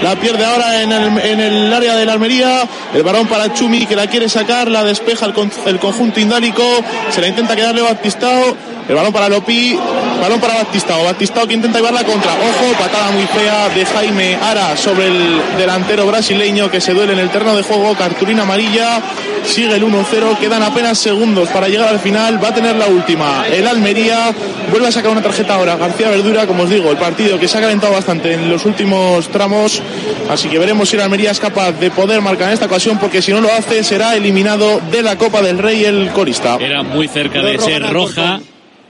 la 0.03 0.15
pierde 0.17 0.45
ahora 0.45 0.83
en 0.83 0.93
el, 0.93 1.19
en 1.19 1.41
el 1.41 1.73
área 1.73 1.97
de 1.97 2.05
la 2.07 2.13
Almería. 2.15 2.63
El 2.95 3.03
balón 3.03 3.27
para 3.27 3.53
Chumi 3.53 3.87
que 3.87 3.97
la 3.97 4.07
quiere 4.07 4.29
sacar, 4.29 4.71
la 4.71 4.85
despeja 4.85 5.27
el, 5.27 5.33
con- 5.33 5.51
el 5.67 5.79
conjunto 5.81 6.21
indálico, 6.21 6.63
se 7.11 7.21
la 7.21 7.29
intenta 7.29 7.55
quedarle 7.57 7.83
Batistao. 7.83 8.57
El 8.89 8.95
balón 8.95 9.13
para 9.13 9.31
Lopi, 9.31 9.79
balón 10.21 10.41
para 10.41 10.55
Batistao. 10.57 11.05
Batistao 11.05 11.47
que 11.47 11.55
intenta 11.55 11.79
llevar 11.79 11.95
la 11.95 12.05
contra. 12.05 12.33
Ojo, 12.33 12.79
patada 12.79 13.11
muy 13.13 13.25
fea 13.27 13.71
de 13.71 13.87
Jaime 13.87 14.37
Ara 14.37 14.77
sobre 14.77 15.07
el 15.07 15.41
delantero 15.57 16.07
brasileño 16.07 16.71
que 16.71 16.83
se 16.83 16.93
duele 16.93 17.15
en 17.15 17.19
el 17.19 17.31
terreno 17.31 17.57
de 17.57 17.63
juego. 17.63 17.95
Cartulina 17.95 18.43
amarilla. 18.43 19.01
Sigue 19.45 19.75
el 19.75 19.85
1-0. 19.85 20.39
Quedan 20.39 20.63
apenas 20.63 20.99
segundos 20.99 21.49
para 21.49 21.69
llegar 21.69 21.89
al 21.89 21.99
final. 21.99 22.43
Va 22.43 22.49
a 22.49 22.55
tener 22.55 22.77
la 22.77 22.87
última. 22.87 23.47
El 23.49 23.67
Almería 23.67 24.35
vuelve 24.71 24.89
a 24.89 24.93
sacar 24.93 25.11
una 25.11 25.23
tarjeta 25.23 25.55
ahora. 25.55 25.77
García 25.77 26.11
Verdura, 26.11 26.47
como 26.47 26.65
os 26.65 26.71
digo, 26.71 26.91
el 26.91 26.99
partido 26.99 27.39
que 27.39 27.49
se 27.49 27.57
ha 27.57 27.61
calentado 27.63 27.95
bastante 27.95 28.35
en 28.35 28.51
los 28.51 28.67
últimos 28.67 29.29
tramos. 29.29 29.83
Así 30.29 30.49
que 30.49 30.59
veremos 30.59 30.91
si 30.91 30.97
el 30.97 31.03
Almería 31.03 31.31
es 31.31 31.41
capaz 31.41 31.73
de 31.73 31.91
poder 31.91 32.21
marcar 32.21 32.49
en 32.49 32.55
esta 32.55 32.67
ocasión, 32.67 32.99
porque 32.99 33.23
si 33.23 33.33
no 33.33 33.41
lo 33.41 33.53
hace, 33.53 33.83
será 33.83 34.15
eliminado 34.15 34.81
de 34.91 35.03
la 35.03 35.17
Copa 35.17 35.41
del 35.41 35.59
Rey 35.59 35.85
el 35.85 36.11
corista. 36.11 36.57
Era 36.61 36.83
muy 36.83 37.09
cerca 37.09 37.43
de 37.43 37.59
ser 37.59 37.83
roja. 37.91 38.41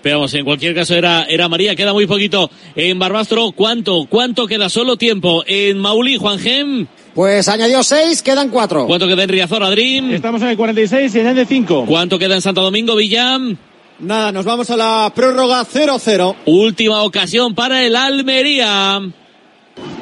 Pero 0.04 0.18
vamos, 0.18 0.34
en 0.34 0.44
cualquier 0.44 0.74
caso 0.74 0.94
era, 0.94 1.22
era 1.24 1.48
María, 1.48 1.74
queda 1.74 1.94
muy 1.94 2.06
poquito. 2.06 2.50
En 2.76 2.98
Barbastro, 2.98 3.52
¿cuánto? 3.52 4.04
¿Cuánto 4.06 4.46
queda 4.46 4.68
solo 4.68 4.98
tiempo? 4.98 5.42
En 5.46 5.78
Mauli, 5.78 6.18
Juan 6.18 6.38
Gem, 6.38 6.86
Pues 7.14 7.48
añadió 7.48 7.82
seis, 7.82 8.20
quedan 8.20 8.50
cuatro. 8.50 8.86
¿cuánto 8.86 9.08
queda 9.08 9.22
en 9.22 9.30
Riazor, 9.30 9.62
Adrim? 9.62 10.10
Estamos 10.12 10.42
en 10.42 10.48
el 10.48 10.56
46 10.58 11.14
y 11.14 11.20
añade 11.20 11.46
5. 11.46 11.86
¿Cuánto 11.88 12.18
queda 12.18 12.34
en 12.34 12.42
Santo 12.42 12.60
Domingo, 12.60 12.96
Villam? 12.96 13.56
Nada, 13.98 14.30
nos 14.30 14.44
vamos 14.44 14.68
a 14.68 14.76
la 14.76 15.10
prórroga 15.14 15.64
0-0. 15.64 16.36
Última 16.44 17.02
ocasión 17.02 17.54
para 17.54 17.82
el 17.82 17.96
Almería. 17.96 19.00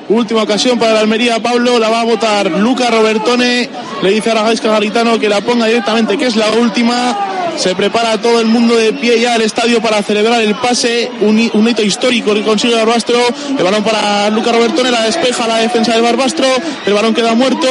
Última 0.09 0.43
ocasión 0.43 0.81
para 0.81 0.95
la 0.95 1.01
Almería, 1.01 1.41
Pablo, 1.41 1.79
la 1.79 1.89
va 1.91 2.01
a 2.01 2.05
votar 2.05 2.51
Luca 2.51 2.91
Robertone, 2.91 3.69
le 4.03 4.11
dice 4.11 4.33
a 4.33 4.43
Gaisca 4.43 4.69
Garitano 4.69 5.21
que 5.21 5.29
la 5.29 5.41
ponga 5.43 5.67
directamente, 5.67 6.19
que 6.19 6.27
es 6.27 6.35
la 6.35 6.51
última. 6.51 7.42
Se 7.57 7.75
prepara 7.75 8.21
todo 8.21 8.41
el 8.41 8.47
mundo 8.47 8.77
de 8.77 8.93
pie 8.93 9.21
ya 9.21 9.35
al 9.35 9.43
estadio 9.43 9.81
para 9.81 10.03
celebrar 10.03 10.41
el 10.43 10.55
pase, 10.57 11.11
un, 11.21 11.51
un 11.53 11.69
hito 11.69 11.83
histórico 11.83 12.35
que 12.35 12.43
consigue 12.43 12.75
Barbastro. 12.75 13.19
El 13.57 13.63
balón 13.63 13.85
para 13.85 14.31
Luca 14.31 14.53
Robertone, 14.53 14.91
la 14.91 15.03
despeja 15.03 15.47
la 15.47 15.59
defensa 15.59 15.93
del 15.93 16.03
Barbastro, 16.03 16.47
el 16.87 16.93
balón 16.93 17.15
queda 17.15 17.35
muerto. 17.35 17.69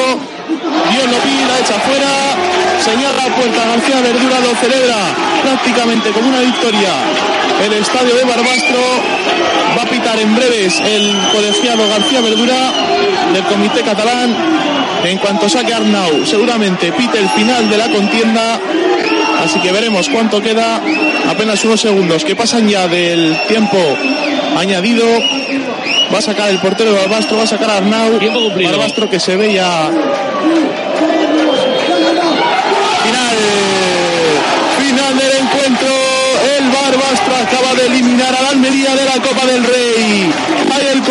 Dios 0.92 1.06
lo 1.06 1.18
pide, 1.20 1.46
la 1.48 1.60
echa 1.60 1.80
fuera, 1.80 2.12
señala 2.84 3.28
la 3.28 3.36
puerta, 3.36 3.66
García 3.66 4.02
Verdura 4.02 4.40
lo 4.40 4.56
celebra 4.56 4.96
prácticamente 5.42 6.10
como 6.12 6.30
una 6.30 6.40
victoria. 6.40 6.90
El 7.66 7.74
estadio 7.74 8.16
de 8.16 8.24
Barbastro 8.24 8.80
va 9.78 9.84
a 9.84 9.86
pitar 9.86 10.20
en 10.20 10.36
breves 10.36 10.80
el 10.80 11.14
colegiado 11.32 11.88
García 11.88 12.22
Verdura 12.22 12.72
del 13.34 13.44
comité 13.44 13.82
catalán. 13.82 14.36
En 15.04 15.18
cuanto 15.18 15.50
saque 15.50 15.74
Arnau, 15.74 16.26
seguramente 16.26 16.92
pite 16.92 17.20
el 17.20 17.30
final 17.30 17.70
de 17.70 17.78
la 17.78 17.90
contienda. 17.90 18.60
Así 19.44 19.60
que 19.60 19.72
veremos 19.72 20.08
cuánto 20.10 20.42
queda. 20.42 20.82
Apenas 21.30 21.64
unos 21.66 21.82
segundos 21.82 22.24
que 22.24 22.36
pasan 22.36 22.68
ya 22.70 22.88
del 22.88 23.38
tiempo 23.48 23.78
añadido. 24.58 25.06
Va 26.14 26.20
a 26.20 26.22
sacar 26.22 26.50
el 26.50 26.60
portero 26.60 26.92
de 26.92 27.00
Barbastro, 27.00 27.38
va 27.38 27.44
a 27.44 27.48
sacar 27.48 27.70
a 27.70 27.78
Arnau. 27.78 28.20
Barbastro 28.64 29.10
que 29.10 29.20
se 29.20 29.36
ve 29.36 29.54
ya 29.54 29.89
Final. 33.04 33.38
Final 34.80 35.18
del 35.18 35.32
encuentro. 35.39 35.89
El 36.58 36.70
Barbastro 36.70 37.36
acaba 37.36 37.74
de 37.76 37.88
eliminar 37.88 38.36
a 38.36 38.42
la 38.42 38.50
Almería 38.50 38.96
de 38.96 39.06
la 39.06 39.14
Copa 39.22 39.46
del 39.46 39.64
Rey. 39.64 40.32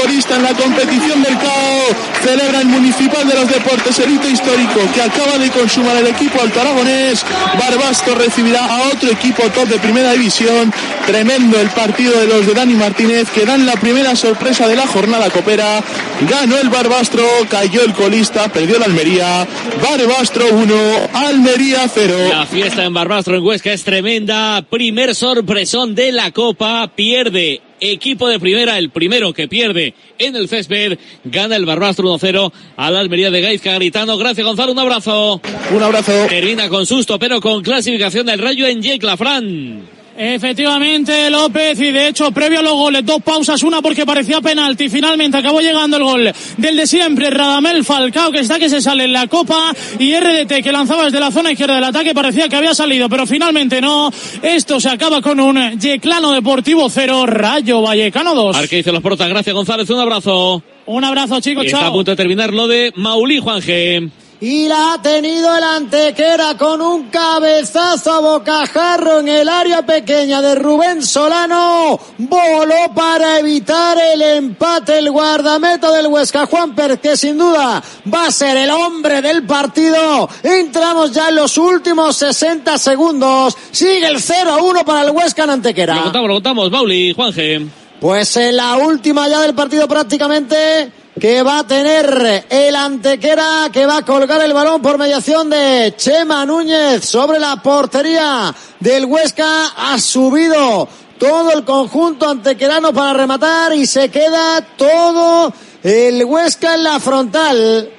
Corista 0.01 0.37
en 0.37 0.43
la 0.45 0.55
competición 0.55 1.23
del 1.23 1.37
CAO. 1.37 1.83
Celebra 2.23 2.61
el 2.61 2.69
Municipal 2.69 3.29
de 3.29 3.35
los 3.35 3.49
Deportes 3.49 3.99
el 3.99 4.13
hito 4.13 4.29
histórico 4.29 4.81
que 4.95 5.03
acaba 5.03 5.37
de 5.37 5.51
consumar 5.51 5.97
el 5.97 6.07
equipo 6.07 6.41
alto 6.41 6.61
aragonés. 6.61 7.25
Barbastro 7.59 8.15
recibirá 8.15 8.65
a 8.65 8.89
otro 8.89 9.11
equipo 9.11 9.43
top 9.51 9.69
de 9.69 9.79
primera 9.79 10.13
división. 10.13 10.73
Tremendo 11.07 11.61
el 11.61 11.69
partido 11.71 12.19
de 12.19 12.27
los 12.29 12.47
de 12.47 12.55
Dani 12.55 12.75
Martínez 12.75 13.29
que 13.31 13.45
dan 13.45 13.67
la 13.67 13.75
primera 13.75 14.17
sorpresa 14.17 14.67
de 14.69 14.77
la 14.77 14.87
jornada 14.87 15.29
copera. 15.29 15.83
Ganó 16.29 16.57
el 16.59 16.71
Barbastro, 16.71 17.25
cayó 17.51 17.83
el 17.85 17.93
colista, 17.93 18.49
perdió 18.49 18.79
la 18.79 18.87
Almería. 18.87 19.47
Barbastro 19.83 20.47
1, 20.51 20.75
Almería 21.13 21.87
0. 21.93 22.15
La 22.31 22.47
fiesta 22.47 22.85
en 22.85 22.95
Barbastro 22.95 23.37
en 23.37 23.45
Huesca 23.45 23.73
es 23.73 23.85
tremenda. 23.85 24.63
Primer 24.63 25.15
sorpresón 25.15 25.95
de 25.95 26.13
la 26.13 26.31
Copa. 26.31 26.91
Pierde 26.95 27.61
equipo 27.81 28.29
de 28.29 28.39
primera, 28.39 28.79
el 28.79 28.91
primero 28.91 29.33
que 29.33 29.49
pierde 29.49 29.95
en 30.19 30.37
el 30.37 30.49
césped. 30.49 30.99
Gana 31.25 31.57
el 31.57 31.67
Barbastro 31.67 32.09
1-0 32.15 32.53
a 32.77 32.91
la 32.91 33.01
Almería 33.01 33.31
de 33.31 33.41
Gaizka 33.41 33.73
Garitano. 33.73 34.17
Gracias 34.17 34.47
Gonzalo, 34.47 34.73
un 34.73 34.79
abrazo. 34.79 35.41
Un 35.75 35.83
abrazo. 35.83 36.27
Termina 36.29 36.69
con 36.69 36.87
susto, 36.87 37.19
pero 37.19 37.41
con 37.41 37.63
clasificación 37.63 38.27
del 38.27 38.39
Rayo 38.39 38.67
en 38.67 38.83
Yecla, 38.83 39.17
Fran. 39.17 40.00
Efectivamente, 40.17 41.31
López, 41.31 41.81
y 41.81 41.91
de 41.93 42.09
hecho, 42.09 42.31
previo 42.31 42.61
a 42.61 42.63
los 42.63 42.75
goles, 42.75 43.07
dos 43.07 43.23
pausas, 43.23 43.63
una 43.63 43.81
porque 43.81 44.05
parecía 44.05 44.41
penalti, 44.41 44.89
finalmente 44.89 45.39
acabó 45.39 45.61
llegando 45.61 45.97
el 45.97 46.03
gol 46.03 46.33
del 46.57 46.77
de 46.77 46.87
siempre, 46.87 47.31
Radamel 47.31 47.85
Falcao, 47.85 48.31
que 48.31 48.41
está 48.41 48.59
que 48.59 48.69
se 48.69 48.83
sale 48.83 49.05
en 49.05 49.13
la 49.13 49.29
copa, 49.29 49.73
y 49.99 50.15
RDT 50.15 50.63
que 50.63 50.73
lanzaba 50.73 51.05
desde 51.05 51.21
la 51.21 51.31
zona 51.31 51.53
izquierda 51.53 51.77
del 51.77 51.85
ataque, 51.85 52.13
parecía 52.13 52.49
que 52.49 52.57
había 52.57 52.75
salido, 52.75 53.09
pero 53.09 53.27
finalmente 53.27 53.81
no. 53.81 54.11
Esto 54.43 54.81
se 54.81 54.91
acaba 54.91 55.23
con 55.23 55.41
un 55.41 55.79
Yeclano 55.79 56.33
Deportivo 56.33 56.91
0, 56.91 57.27
Rayo 57.27 57.81
Vallecano 57.81 58.35
2. 58.35 58.57
Arque 58.57 58.77
dice 58.77 58.93
los 58.93 59.03
portas, 59.03 59.29
gracias 59.29 59.55
González, 59.55 59.89
un 59.91 60.01
abrazo. 60.01 60.63
Un 60.87 61.05
abrazo, 61.05 61.41
chicos, 61.41 61.65
Y 61.65 61.67
está 61.69 61.79
a 61.79 61.83
chao. 61.83 61.93
punto 61.93 62.11
de 62.11 62.17
terminar 62.17 62.53
lo 62.53 62.67
de 62.67 62.93
Maulí 62.97 63.39
Juanje. 63.39 64.09
Y 64.43 64.69
la 64.69 64.95
ha 64.95 65.03
tenido 65.03 65.55
el 65.55 65.63
Antequera 65.63 66.57
con 66.57 66.81
un 66.81 67.11
cabezazo 67.11 68.11
a 68.11 68.21
bocajarro 68.21 69.21
en 69.21 69.29
el 69.29 69.47
área 69.47 69.85
pequeña 69.85 70.41
de 70.41 70.55
Rubén 70.55 71.03
Solano. 71.03 72.01
Voló 72.17 72.95
para 72.95 73.39
evitar 73.39 73.99
el 73.99 74.23
empate 74.23 74.97
el 74.97 75.11
guardameta 75.11 75.93
del 75.93 76.07
Huesca, 76.07 76.47
Juan 76.47 76.75
Pérez, 76.75 77.01
que 77.01 77.19
sin 77.19 77.37
duda 77.37 77.83
va 78.13 78.29
a 78.29 78.31
ser 78.31 78.57
el 78.57 78.71
hombre 78.71 79.21
del 79.21 79.43
partido. 79.43 80.27
Entramos 80.43 81.13
ya 81.13 81.29
en 81.29 81.35
los 81.35 81.59
últimos 81.59 82.17
60 82.17 82.79
segundos. 82.79 83.55
Sigue 83.71 84.07
el 84.07 84.23
0 84.23 84.53
a 84.53 84.63
1 84.63 84.85
para 84.87 85.03
el 85.03 85.11
Huesca 85.11 85.43
en 85.43 85.49
Lo 85.49 85.53
Antequera. 85.53 86.03
contamos, 86.03 86.29
lo 86.29 86.35
contamos, 86.37 86.71
Mauli, 86.71 87.13
Juanje. 87.13 87.67
Pues 88.01 88.35
en 88.39 88.57
la 88.57 88.79
última 88.79 89.29
ya 89.29 89.41
del 89.41 89.55
partido 89.55 89.87
prácticamente 89.87 90.91
que 91.21 91.43
va 91.43 91.59
a 91.59 91.67
tener 91.67 92.47
el 92.49 92.75
Antequera 92.75 93.69
que 93.71 93.85
va 93.85 93.99
a 93.99 94.05
colgar 94.07 94.41
el 94.41 94.55
balón 94.55 94.81
por 94.81 94.97
mediación 94.97 95.51
de 95.51 95.93
Chema 95.95 96.47
Núñez 96.47 97.05
sobre 97.05 97.39
la 97.39 97.57
portería 97.57 98.55
del 98.81 99.05
Huesca. 99.05 99.67
Ha 99.77 99.99
subido 99.99 100.89
todo 101.19 101.53
el 101.53 101.65
conjunto 101.65 102.27
antequerano 102.27 102.95
para 102.95 103.13
rematar 103.13 103.75
y 103.75 103.85
se 103.85 104.09
queda 104.09 104.63
todo 104.79 105.53
el 105.83 106.25
Huesca 106.25 106.75
en 106.75 106.85
la 106.85 106.99
frontal. 106.99 107.91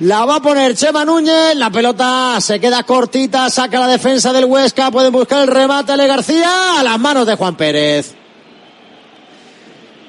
La 0.00 0.26
va 0.26 0.36
a 0.36 0.42
poner 0.42 0.76
Chema 0.76 1.06
Núñez, 1.06 1.56
la 1.56 1.70
pelota 1.70 2.38
se 2.42 2.60
queda 2.60 2.82
cortita, 2.82 3.48
saca 3.48 3.80
la 3.80 3.88
defensa 3.88 4.34
del 4.34 4.44
Huesca, 4.44 4.90
pueden 4.90 5.12
buscar 5.12 5.42
el 5.42 5.48
remate 5.48 5.92
Ale 5.92 6.06
García 6.06 6.78
a 6.78 6.82
las 6.82 7.00
manos 7.00 7.26
de 7.26 7.36
Juan 7.36 7.56
Pérez. 7.56 8.25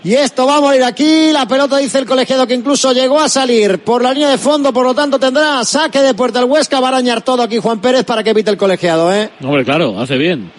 Y 0.03 0.13
esto 0.13 0.45
va 0.45 0.57
a 0.57 0.61
morir 0.61 0.83
aquí. 0.83 1.31
La 1.31 1.47
pelota 1.47 1.77
dice 1.77 1.99
el 1.99 2.05
colegiado 2.05 2.47
que 2.47 2.53
incluso 2.53 2.93
llegó 2.93 3.19
a 3.19 3.29
salir 3.29 3.79
por 3.79 4.01
la 4.01 4.13
línea 4.13 4.29
de 4.29 4.37
fondo, 4.37 4.71
por 4.71 4.85
lo 4.85 4.93
tanto 4.93 5.19
tendrá 5.19 5.63
saque 5.65 6.01
de 6.01 6.13
puerta 6.13 6.39
el 6.39 6.45
Huesca. 6.45 6.79
Va 6.79 6.87
a 6.87 6.91
arañar 6.91 7.21
todo 7.21 7.41
aquí 7.41 7.57
Juan 7.57 7.79
Pérez 7.79 8.05
para 8.05 8.23
que 8.23 8.29
evite 8.29 8.51
el 8.51 8.57
colegiado, 8.57 9.13
¿eh? 9.13 9.31
Hombre, 9.43 9.65
claro, 9.65 9.99
hace 9.99 10.17
bien. 10.17 10.51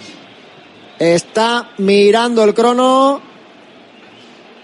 Está 0.99 1.71
mirando 1.79 2.43
el 2.45 2.55
crono. 2.55 3.23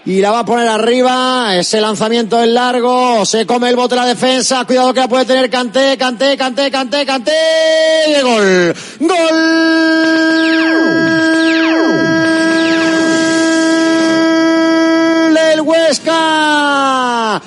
Y 0.07 0.21
la 0.21 0.29
va 0.29 0.39
a 0.39 0.45
poner 0.45 0.67
arriba. 0.67 1.55
Ese 1.55 1.81
lanzamiento 1.81 2.39
es 2.43 2.49
largo. 2.49 3.25
Se 3.25 3.47
come 3.47 3.69
el 3.69 3.75
bote 3.75 3.95
la 3.95 4.05
defensa. 4.05 4.63
Cuidado 4.65 4.93
que 4.93 4.99
la 4.99 5.07
puede 5.07 5.25
tener 5.25 5.49
Canté, 5.49 5.97
Canté, 5.97 6.37
Canté, 6.37 6.69
Canté, 6.69 7.05
Canté. 7.05 7.31
Y 8.07 8.21
gol. 8.21 8.75
Gol 8.99 10.45
Huesca. 15.85 17.41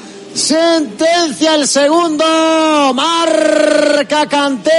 Sentencia 1.29 1.57
el 1.57 1.69
segundo. 1.69 2.25
Marca 2.95 4.27
Canté. 4.27 4.71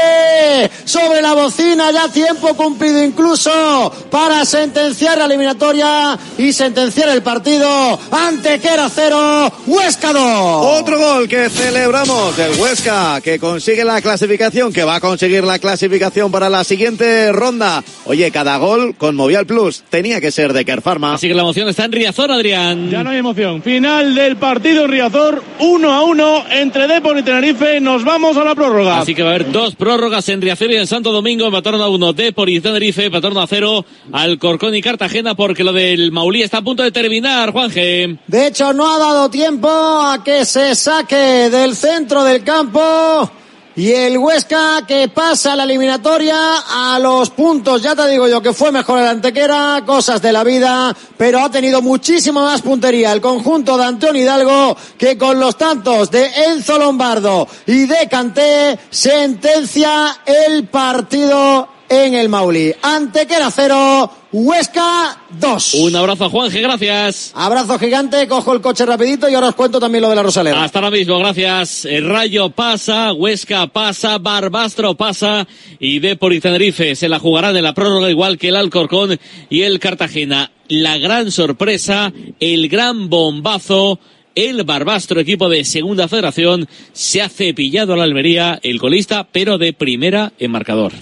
sobre 0.83 1.21
la 1.21 1.33
bocina, 1.33 1.91
ya 1.91 2.09
tiempo 2.09 2.55
cumplido 2.55 3.03
incluso 3.03 3.93
para 4.09 4.43
sentenciar 4.45 5.19
la 5.19 5.25
eliminatoria 5.25 6.17
y 6.37 6.51
sentenciar 6.51 7.09
el 7.09 7.21
partido 7.21 7.99
ante 8.11 8.59
que 8.59 8.67
era 8.67 8.89
cero, 8.89 9.53
Huesca 9.67 10.11
2. 10.11 10.81
Otro 10.81 10.97
gol 10.97 11.27
que 11.27 11.49
celebramos 11.49 12.35
del 12.35 12.59
Huesca, 12.59 13.21
que 13.21 13.37
consigue 13.37 13.85
la 13.85 14.01
clasificación, 14.01 14.73
que 14.73 14.83
va 14.83 14.95
a 14.95 14.99
conseguir 14.99 15.43
la 15.43 15.59
clasificación 15.59 16.31
para 16.31 16.49
la 16.49 16.63
siguiente 16.63 17.31
ronda. 17.31 17.83
Oye, 18.05 18.31
cada 18.31 18.57
gol 18.57 18.95
con 18.95 19.15
Movial 19.15 19.45
Plus 19.45 19.83
tenía 19.89 20.19
que 20.19 20.31
ser 20.31 20.53
de 20.53 20.65
Kerfarma. 20.65 21.13
Así 21.13 21.27
que 21.27 21.35
la 21.35 21.43
emoción 21.43 21.69
está 21.69 21.85
en 21.85 21.91
Riazor, 21.91 22.31
Adrián. 22.31 22.89
Ya 22.89 23.03
no 23.03 23.11
hay 23.11 23.19
emoción. 23.19 23.61
Final 23.61 24.15
del 24.15 24.37
partido 24.37 24.85
en 24.85 24.91
Riazor, 24.91 25.43
1 25.59 25.93
a 25.93 26.03
1 26.03 26.38
entre 26.49 26.87
Depor 26.87 27.17
y 27.17 27.23
Tenerife. 27.23 27.79
Nos 27.79 28.03
vamos 28.03 28.37
a 28.37 28.43
la 28.43 28.55
prórroga. 28.55 28.99
Así 28.99 29.15
que 29.15 29.23
va 29.23 29.31
a 29.31 29.35
haber 29.35 29.51
dos 29.51 29.75
prórrogas 29.75 30.27
en 30.29 30.41
Riazor 30.41 30.71
y 30.71 30.77
en 30.77 30.87
Santo 30.87 31.11
Domingo. 31.11 31.45
Empataron 31.45 31.81
a 31.81 31.87
1 31.89 32.13
Depor 32.13 32.49
y 32.49 32.59
Tenerife. 32.59 33.05
Empataron 33.05 33.37
a 33.37 33.47
0 33.47 33.85
Alcorcón 34.11 34.75
y 34.75 34.81
Cartagena 34.81 35.35
porque 35.35 35.63
lo 35.63 35.73
del 35.73 36.11
Maulí 36.11 36.41
está 36.41 36.57
a 36.57 36.61
punto 36.61 36.83
de 36.83 36.91
terminar, 36.91 37.51
Juanje. 37.51 38.17
De 38.27 38.47
hecho, 38.47 38.73
no 38.73 38.93
ha 38.93 38.97
dado 38.97 39.29
tiempo 39.29 39.69
a 39.69 40.23
que 40.23 40.45
se 40.45 40.75
saque 40.75 41.15
del 41.15 41.75
centro 41.75 42.23
del 42.23 42.43
campo. 42.43 43.31
Y 43.79 43.93
el 43.93 44.17
Huesca 44.17 44.85
que 44.85 45.07
pasa 45.07 45.55
la 45.55 45.63
eliminatoria 45.63 46.35
a 46.67 46.99
los 46.99 47.29
puntos, 47.29 47.81
ya 47.81 47.95
te 47.95 48.09
digo 48.09 48.27
yo 48.27 48.41
que 48.41 48.51
fue 48.51 48.73
mejor 48.73 48.99
el 48.99 49.07
Antequera, 49.07 49.83
cosas 49.85 50.21
de 50.21 50.33
la 50.33 50.43
vida, 50.43 50.93
pero 51.15 51.39
ha 51.39 51.49
tenido 51.49 51.81
muchísima 51.81 52.43
más 52.43 52.61
puntería 52.61 53.13
el 53.13 53.21
conjunto 53.21 53.77
de 53.77 53.85
Antonio 53.85 54.21
Hidalgo 54.21 54.75
que 54.97 55.17
con 55.17 55.39
los 55.39 55.57
tantos 55.57 56.11
de 56.11 56.25
Enzo 56.47 56.77
Lombardo. 56.77 57.47
Y 57.67 57.85
de 57.85 58.09
Canté 58.09 58.77
sentencia 58.89 60.23
el 60.25 60.67
partido 60.67 61.78
en 61.89 62.13
el 62.13 62.29
Mauli. 62.29 62.73
Antequera 62.81 63.49
cero, 63.51 64.11
Huesca 64.31 65.17
2. 65.31 65.73
Un 65.73 65.95
abrazo 65.95 66.25
a 66.25 66.29
Juanje, 66.29 66.61
gracias. 66.61 67.31
Abrazo 67.35 67.79
gigante, 67.79 68.27
cojo 68.27 68.53
el 68.53 68.61
coche 68.61 68.85
rapidito 68.85 69.27
y 69.27 69.33
ahora 69.33 69.49
os 69.49 69.55
cuento 69.55 69.79
también 69.79 70.03
lo 70.03 70.09
de 70.09 70.15
la 70.15 70.23
Rosaleda. 70.23 70.63
Hasta 70.63 70.79
ahora 70.79 70.91
mismo, 70.91 71.17
gracias. 71.17 71.85
El 71.85 72.07
Rayo 72.07 72.51
pasa, 72.51 73.11
Huesca 73.13 73.67
pasa, 73.67 74.19
Barbastro 74.19 74.95
pasa 74.95 75.47
y 75.79 75.99
Depor 75.99 76.33
y 76.33 76.39
Tenerife 76.39 76.95
se 76.95 77.09
la 77.09 77.19
jugarán 77.19 77.57
en 77.57 77.63
la 77.63 77.73
prórroga 77.73 78.09
igual 78.09 78.37
que 78.37 78.49
el 78.49 78.55
Alcorcón 78.55 79.19
y 79.49 79.61
el 79.63 79.79
Cartagena. 79.79 80.51
La 80.67 80.99
gran 80.99 81.31
sorpresa, 81.31 82.13
el 82.39 82.69
gran 82.69 83.09
bombazo. 83.09 83.99
El 84.35 84.63
Barbastro, 84.63 85.19
equipo 85.19 85.49
de 85.49 85.65
segunda 85.65 86.07
federación, 86.07 86.69
se 86.93 87.21
ha 87.21 87.27
cepillado 87.27 87.93
a 87.93 87.97
la 87.97 88.03
Almería, 88.03 88.57
el 88.63 88.79
colista, 88.79 89.27
pero 89.29 89.57
de 89.57 89.73
primera 89.73 90.31
en 90.39 90.51
marcador. 90.51 90.93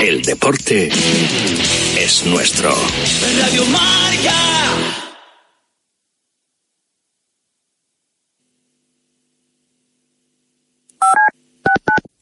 El 0.00 0.22
deporte 0.22 0.88
es 1.98 2.26
nuestro. 2.26 2.70
Radio 3.40 3.64
Marca. 3.66 4.34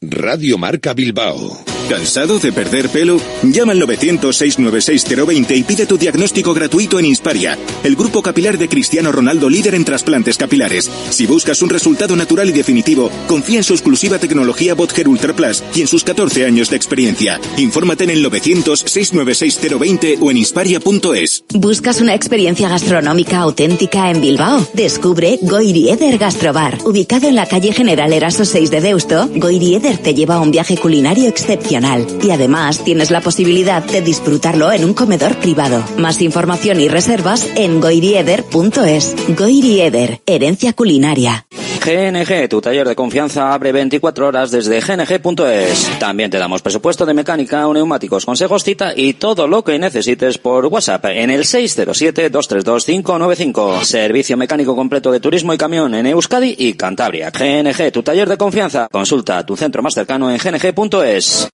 Radio 0.01 0.57
Marca 0.57 0.93
Bilbao. 0.93 1.74
¿Cansado 1.89 2.39
de 2.39 2.51
perder 2.51 2.89
pelo? 2.89 3.21
Llama 3.43 3.73
al 3.73 3.81
900-696-020 3.83 5.55
y 5.55 5.63
pide 5.63 5.85
tu 5.85 5.99
diagnóstico 5.99 6.51
gratuito 6.51 6.97
en 6.97 7.05
Insparia, 7.05 7.59
el 7.83 7.95
grupo 7.95 8.23
capilar 8.23 8.57
de 8.57 8.67
Cristiano 8.67 9.11
Ronaldo 9.11 9.49
líder 9.49 9.75
en 9.75 9.85
trasplantes 9.85 10.35
capilares. 10.35 10.89
Si 11.11 11.27
buscas 11.27 11.61
un 11.61 11.69
resultado 11.69 12.15
natural 12.15 12.49
y 12.49 12.53
definitivo, 12.53 13.11
confía 13.27 13.57
en 13.57 13.63
su 13.63 13.73
exclusiva 13.73 14.17
tecnología 14.17 14.73
Botger 14.73 15.07
Ultra 15.07 15.35
Plus 15.35 15.63
y 15.75 15.81
en 15.81 15.87
sus 15.87 16.03
14 16.03 16.45
años 16.45 16.71
de 16.71 16.75
experiencia. 16.75 17.39
Infórmate 17.57 18.05
en 18.05 18.09
el 18.09 18.25
900-696-020 18.25 20.17
o 20.21 20.31
en 20.31 20.37
insparia.es. 20.37 21.43
¿Buscas 21.53 22.01
una 22.01 22.15
experiencia 22.15 22.67
gastronómica 22.67 23.37
auténtica 23.37 24.09
en 24.09 24.21
Bilbao? 24.21 24.67
Descubre 24.73 25.37
Goirieder 25.43 26.17
Gastrobar. 26.17 26.79
Ubicado 26.83 27.27
en 27.27 27.35
la 27.35 27.45
calle 27.45 27.73
General 27.73 28.11
Eraso 28.11 28.43
6 28.43 28.71
de 28.71 28.81
Deusto, 28.81 29.29
Goirieder 29.35 29.99
te 29.99 30.15
lleva 30.15 30.35
a 30.35 30.39
un 30.39 30.49
viaje 30.49 30.77
culinario 30.77 31.29
excepcional 31.29 31.74
y 32.23 32.31
además 32.31 32.83
tienes 32.83 33.11
la 33.11 33.21
posibilidad 33.21 33.83
de 33.83 34.01
disfrutarlo 34.01 34.71
en 34.71 34.85
un 34.85 34.93
comedor 34.93 35.35
privado. 35.37 35.83
Más 35.97 36.21
información 36.21 36.79
y 36.79 36.87
reservas 36.87 37.47
en 37.55 37.81
goirieder.es. 37.81 39.15
Goirieder, 39.35 40.21
herencia 40.25 40.73
culinaria. 40.73 41.45
GNG, 41.85 42.49
tu 42.49 42.61
taller 42.61 42.87
de 42.87 42.95
confianza, 42.95 43.53
abre 43.53 43.71
24 43.71 44.27
horas 44.27 44.49
desde 44.49 44.79
gng.es. 44.79 45.99
También 45.99 46.31
te 46.31 46.39
damos 46.39 46.63
presupuesto 46.63 47.05
de 47.05 47.13
mecánica, 47.13 47.63
neumáticos, 47.71 48.25
consejos, 48.25 48.63
cita 48.63 48.93
y 48.95 49.13
todo 49.13 49.47
lo 49.47 49.63
que 49.63 49.77
necesites 49.77 50.39
por 50.39 50.65
WhatsApp 50.65 51.05
en 51.05 51.29
el 51.29 51.43
607-232-595. 51.43 53.83
Servicio 53.83 54.35
mecánico 54.35 54.75
completo 54.75 55.11
de 55.11 55.19
turismo 55.19 55.53
y 55.53 55.59
camión 55.59 55.93
en 55.93 56.07
Euskadi 56.07 56.55
y 56.57 56.73
Cantabria. 56.73 57.29
GNG, 57.29 57.91
tu 57.91 58.01
taller 58.01 58.27
de 58.27 58.37
confianza. 58.37 58.87
Consulta 58.91 59.45
tu 59.45 59.55
centro 59.55 59.83
más 59.83 59.93
cercano 59.93 60.31
en 60.31 60.39
gng.es. 60.39 61.49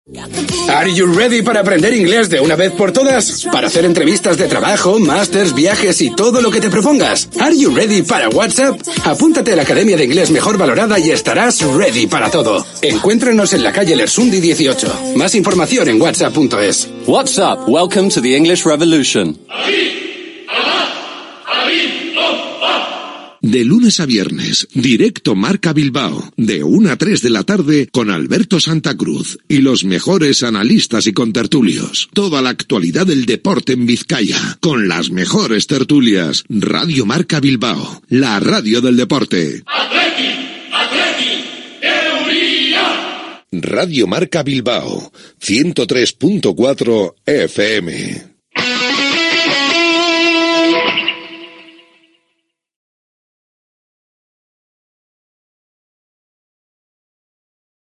Are 0.69 0.93
you 0.93 1.13
ready 1.13 1.41
para 1.41 1.59
aprender 1.59 1.93
inglés 1.93 2.29
de 2.29 2.39
una 2.39 2.55
vez 2.55 2.71
por 2.71 2.93
todas? 2.93 3.45
Para 3.51 3.67
hacer 3.67 3.83
entrevistas 3.83 4.37
de 4.37 4.47
trabajo, 4.47 4.97
másters, 4.97 5.53
viajes 5.53 5.99
y 5.99 6.15
todo 6.15 6.41
lo 6.41 6.49
que 6.49 6.61
te 6.61 6.69
propongas. 6.69 7.27
Are 7.41 7.57
you 7.57 7.75
ready 7.75 8.03
para 8.03 8.29
WhatsApp? 8.29 8.79
Apúntate 9.03 9.51
a 9.51 9.57
la 9.57 9.63
Academia 9.63 9.97
de 9.97 10.05
Inglés 10.05 10.20
mejor 10.29 10.57
valorada 10.57 10.99
y 10.99 11.09
estarás 11.09 11.61
ready 11.63 12.05
para 12.05 12.29
todo. 12.29 12.65
Encuéntranos 12.81 13.53
en 13.53 13.63
la 13.63 13.71
calle 13.71 13.95
Lersundi 13.95 14.39
18. 14.39 15.15
Más 15.15 15.33
información 15.33 15.87
en 15.89 15.99
whatsapp.es. 15.99 16.89
WhatsApp, 17.07 17.67
welcome 17.67 18.09
to 18.09 18.21
the 18.21 18.35
English 18.35 18.65
Revolution. 18.65 19.37
De 23.41 23.65
lunes 23.65 23.99
a 23.99 24.05
viernes, 24.05 24.67
directo 24.75 25.33
Marca 25.33 25.73
Bilbao, 25.73 26.31
de 26.37 26.63
1 26.63 26.91
a 26.91 26.95
3 26.95 27.23
de 27.23 27.29
la 27.31 27.43
tarde 27.43 27.89
con 27.91 28.11
Alberto 28.11 28.59
Santa 28.59 28.95
Cruz 28.95 29.39
y 29.47 29.57
los 29.57 29.83
mejores 29.83 30.43
analistas 30.43 31.07
y 31.07 31.13
contertulios. 31.13 32.07
Toda 32.13 32.43
la 32.43 32.51
actualidad 32.51 33.07
del 33.07 33.25
deporte 33.25 33.73
en 33.73 33.87
Vizcaya, 33.87 34.59
con 34.59 34.87
las 34.87 35.09
mejores 35.09 35.65
tertulias. 35.65 36.43
Radio 36.49 37.07
Marca 37.07 37.39
Bilbao, 37.39 38.03
la 38.09 38.39
radio 38.39 38.79
del 38.79 38.95
deporte. 38.95 39.63
Radio 43.51 44.05
Marca 44.05 44.43
Bilbao, 44.43 45.11
103.4 45.41 47.15
FM. 47.25 48.30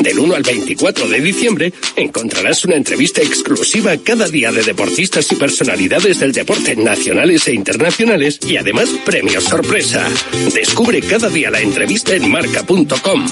Del 0.00 0.18
1 0.18 0.34
al 0.34 0.42
24 0.42 1.08
de 1.08 1.20
diciembre 1.20 1.72
encontrarás 1.94 2.64
una 2.64 2.76
entrevista 2.76 3.20
exclusiva 3.20 3.96
cada 3.98 4.28
día 4.28 4.50
de 4.50 4.62
deportistas 4.62 5.30
y 5.30 5.36
personalidades 5.36 6.18
del 6.20 6.32
deporte 6.32 6.74
nacionales 6.74 7.46
e 7.48 7.54
internacionales 7.54 8.40
y 8.48 8.56
además 8.56 8.88
premios 9.04 9.44
sorpresa. 9.44 10.08
Descubre 10.54 11.00
cada 11.02 11.28
día 11.28 11.50
la 11.50 11.60
entrevista 11.60 12.14
en 12.14 12.30
marca.com. 12.30 13.26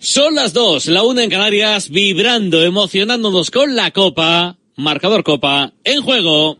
Son 0.00 0.34
las 0.34 0.52
dos, 0.52 0.86
la 0.86 1.02
una 1.02 1.24
en 1.24 1.30
Canarias, 1.30 1.90
vibrando, 1.90 2.62
emocionándonos 2.62 3.50
con 3.50 3.76
la 3.76 3.90
Copa. 3.90 4.56
Marcador 4.76 5.24
Copa, 5.24 5.72
en 5.84 6.02
juego. 6.02 6.58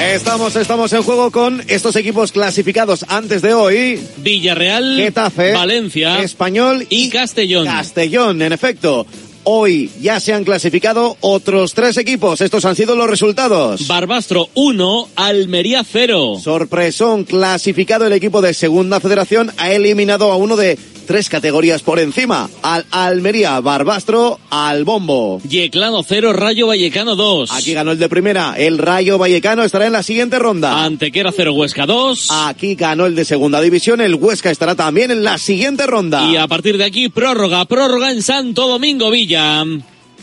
Estamos, 0.00 0.56
estamos 0.56 0.90
en 0.94 1.02
juego 1.02 1.30
con 1.30 1.62
estos 1.68 1.94
equipos 1.94 2.32
clasificados 2.32 3.04
antes 3.08 3.42
de 3.42 3.52
hoy. 3.52 4.00
Villarreal, 4.16 4.96
Getafe, 4.96 5.52
Valencia, 5.52 6.22
Español 6.22 6.86
y 6.88 7.10
Castellón. 7.10 7.66
Castellón, 7.66 8.40
en 8.40 8.52
efecto. 8.52 9.06
Hoy 9.44 9.90
ya 10.00 10.18
se 10.18 10.32
han 10.32 10.44
clasificado 10.44 11.18
otros 11.20 11.74
tres 11.74 11.98
equipos. 11.98 12.40
Estos 12.40 12.64
han 12.64 12.76
sido 12.76 12.96
los 12.96 13.10
resultados. 13.10 13.86
Barbastro 13.86 14.48
1, 14.54 15.08
Almería 15.16 15.84
0. 15.84 16.38
Sorpresón, 16.42 17.24
clasificado 17.24 18.06
el 18.06 18.14
equipo 18.14 18.40
de 18.40 18.54
Segunda 18.54 19.00
Federación, 19.00 19.52
ha 19.58 19.70
eliminado 19.70 20.32
a 20.32 20.36
uno 20.36 20.56
de 20.56 20.78
tres 21.10 21.28
categorías 21.28 21.82
por 21.82 21.98
encima. 21.98 22.48
Al 22.62 22.86
Almería 22.92 23.58
Barbastro 23.58 24.38
al 24.48 24.84
bombo. 24.84 25.40
Yeclano 25.42 26.04
0, 26.04 26.32
Rayo 26.32 26.68
Vallecano 26.68 27.16
2. 27.16 27.50
Aquí 27.50 27.74
ganó 27.74 27.90
el 27.90 27.98
de 27.98 28.08
primera. 28.08 28.54
El 28.56 28.78
Rayo 28.78 29.18
Vallecano 29.18 29.64
estará 29.64 29.86
en 29.86 29.92
la 29.92 30.04
siguiente 30.04 30.38
ronda. 30.38 30.84
Antequera 30.84 31.32
0, 31.34 31.52
Huesca 31.52 31.84
2. 31.84 32.28
Aquí 32.30 32.76
ganó 32.76 33.06
el 33.06 33.16
de 33.16 33.24
segunda 33.24 33.60
división. 33.60 34.00
El 34.00 34.14
Huesca 34.14 34.52
estará 34.52 34.76
también 34.76 35.10
en 35.10 35.24
la 35.24 35.36
siguiente 35.38 35.84
ronda. 35.84 36.30
Y 36.30 36.36
a 36.36 36.46
partir 36.46 36.78
de 36.78 36.84
aquí, 36.84 37.08
prórroga, 37.08 37.64
prórroga 37.64 38.12
en 38.12 38.22
Santo 38.22 38.68
Domingo 38.68 39.10
Villa. 39.10 39.64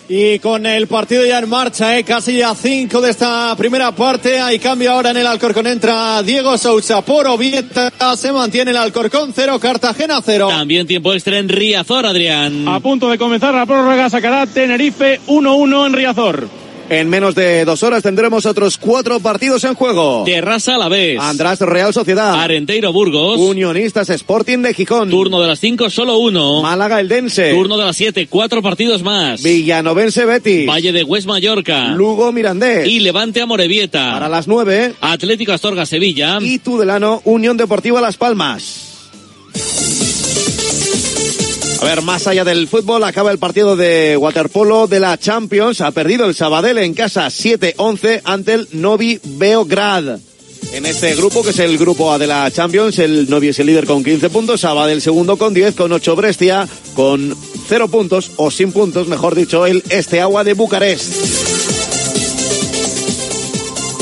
Y 0.10 0.40
con 0.40 0.66
el 0.66 0.88
partido 0.88 1.26
ya 1.26 1.40
en 1.40 1.50
marcha, 1.50 1.98
¿eh? 1.98 2.04
casi 2.06 2.42
a 2.42 2.56
cinco 2.56 3.02
de 3.02 3.10
esta 3.12 3.54
primera 3.58 3.92
parte. 3.92 4.40
Hay 4.40 4.58
cambio 4.58 4.94
ahora 4.94 5.12
en 5.12 5.18
el 5.18 5.28
Alcorcón. 5.28 5.68
Entra 5.68 6.24
Diego 6.24 6.58
Sousa 6.58 7.02
por 7.02 7.28
Ovieta. 7.28 7.92
Se 8.16 8.32
mantiene 8.32 8.72
el 8.72 8.78
Alcorcón 8.78 9.34
cero, 9.36 9.60
Cartagena 9.60 10.22
cero. 10.24 10.48
También 10.48 10.88
tiempo 10.88 11.14
extra 11.14 11.38
en 11.38 11.50
Riazor, 11.50 12.06
Adrián. 12.06 12.68
A 12.70 12.80
punto 12.80 13.10
de 13.10 13.18
comenzar 13.18 13.54
la 13.54 13.66
prórroga, 13.66 14.10
sacará 14.10 14.48
Tenerife 14.48 15.20
1-1 15.28 15.88
en 15.88 15.94
Riazor. 15.94 16.67
En 16.90 17.10
menos 17.10 17.36
de 17.36 17.66
dos 17.66 17.84
horas 17.84 18.02
tendremos 18.02 18.46
otros 18.46 18.78
cuatro 18.78 19.20
partidos 19.20 19.66
en 19.66 19.74
juego. 19.74 20.24
Terrassa 20.26 20.76
a 20.76 20.78
la 20.78 20.88
vez. 20.88 21.20
András 21.20 21.60
Real 21.60 21.94
Sociedad. 21.94 22.40
Arenteiro 22.42 22.94
Burgos. 22.94 23.38
Unionistas 23.40 24.10
Sporting 24.10 24.60
de 24.60 24.74
Gijón. 24.74 25.10
Turno 25.10 25.42
de 25.42 25.48
las 25.48 25.60
cinco, 25.60 25.90
solo 25.90 26.18
uno. 26.18 26.62
Málaga 26.62 27.02
Eldense. 27.02 27.52
Turno 27.54 27.76
de 27.76 27.84
las 27.84 27.98
siete, 27.98 28.28
cuatro 28.28 28.62
partidos 28.62 29.04
más. 29.04 29.44
Villanovense 29.44 30.24
Betis. 30.24 30.66
Valle 30.66 30.94
de 30.94 31.04
Hues 31.04 31.26
Mallorca. 31.26 31.90
Lugo 31.90 32.32
Mirandés. 32.32 32.88
Y 32.88 33.02
Levante 33.02 33.42
Amorebieta. 33.42 34.12
Para 34.14 34.30
las 34.30 34.48
nueve. 34.48 34.94
Atlético 35.02 35.52
Astorga 35.52 35.86
Sevilla. 35.86 36.38
Y 36.40 36.60
Tudelano 36.60 37.22
Unión 37.26 37.58
Deportiva 37.58 38.00
Las 38.00 38.16
Palmas. 38.16 38.97
A 41.80 41.86
ver, 41.86 42.02
más 42.02 42.26
allá 42.26 42.44
del 42.44 42.68
fútbol, 42.68 43.04
acaba 43.04 43.32
el 43.32 43.38
partido 43.38 43.76
de 43.76 44.18
waterpolo 44.18 44.88
de 44.88 45.00
la 45.00 45.18
Champions. 45.18 45.82
Ha 45.82 45.92
perdido 45.92 46.26
el 46.26 46.34
Sabadell 46.34 46.80
en 46.80 46.96
casa 46.96 47.28
7-11 47.28 48.22
ante 48.24 48.54
el 48.56 48.68
Novi 48.72 49.20
Beograd. 49.24 50.18
En 50.74 50.86
este 50.86 51.14
grupo, 51.16 51.44
que 51.44 51.52
es 51.52 51.60
el 51.60 51.78
grupo 51.78 52.12
A 52.12 52.18
de 52.18 52.26
la 52.26 52.50
Champions, 52.50 52.98
el 53.00 53.30
Novi 53.30 53.50
es 53.50 53.60
el 53.60 53.68
líder 53.68 53.86
con 53.86 54.04
15 54.04 54.30
puntos, 54.32 54.62
Sabadell 54.62 55.02
segundo 55.02 55.38
con 55.38 55.54
10, 55.54 55.76
con 55.76 55.92
8 55.92 56.16
Brescia, 56.16 56.68
con 56.96 57.36
0 57.68 57.88
puntos, 57.90 58.32
o 58.38 58.50
sin 58.50 58.72
puntos, 58.72 59.08
mejor 59.08 59.36
dicho, 59.36 59.66
el 59.68 59.84
Este 59.90 60.20
Agua 60.20 60.44
de 60.44 60.54
Bucarest. 60.54 61.14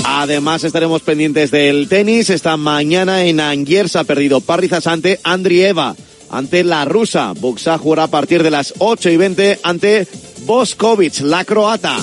Además 0.05 0.63
estaremos 0.63 1.01
pendientes 1.01 1.51
del 1.51 1.89
tenis. 1.89 2.29
Esta 2.29 2.55
mañana 2.55 3.25
en 3.25 3.41
Angers 3.41 3.97
ha 3.97 4.05
perdido 4.05 4.39
Parrizas 4.39 4.87
ante 4.87 5.19
Andrieva 5.23 5.95
ante 6.29 6.63
la 6.63 6.85
rusa. 6.85 7.33
Buxa 7.33 7.77
jugará 7.77 8.03
a 8.03 8.07
partir 8.07 8.43
de 8.43 8.51
las 8.51 8.73
8 8.79 9.09
y 9.09 9.17
20 9.17 9.59
ante 9.63 10.07
Boskovic, 10.45 11.21
la 11.21 11.45
croata. 11.45 11.97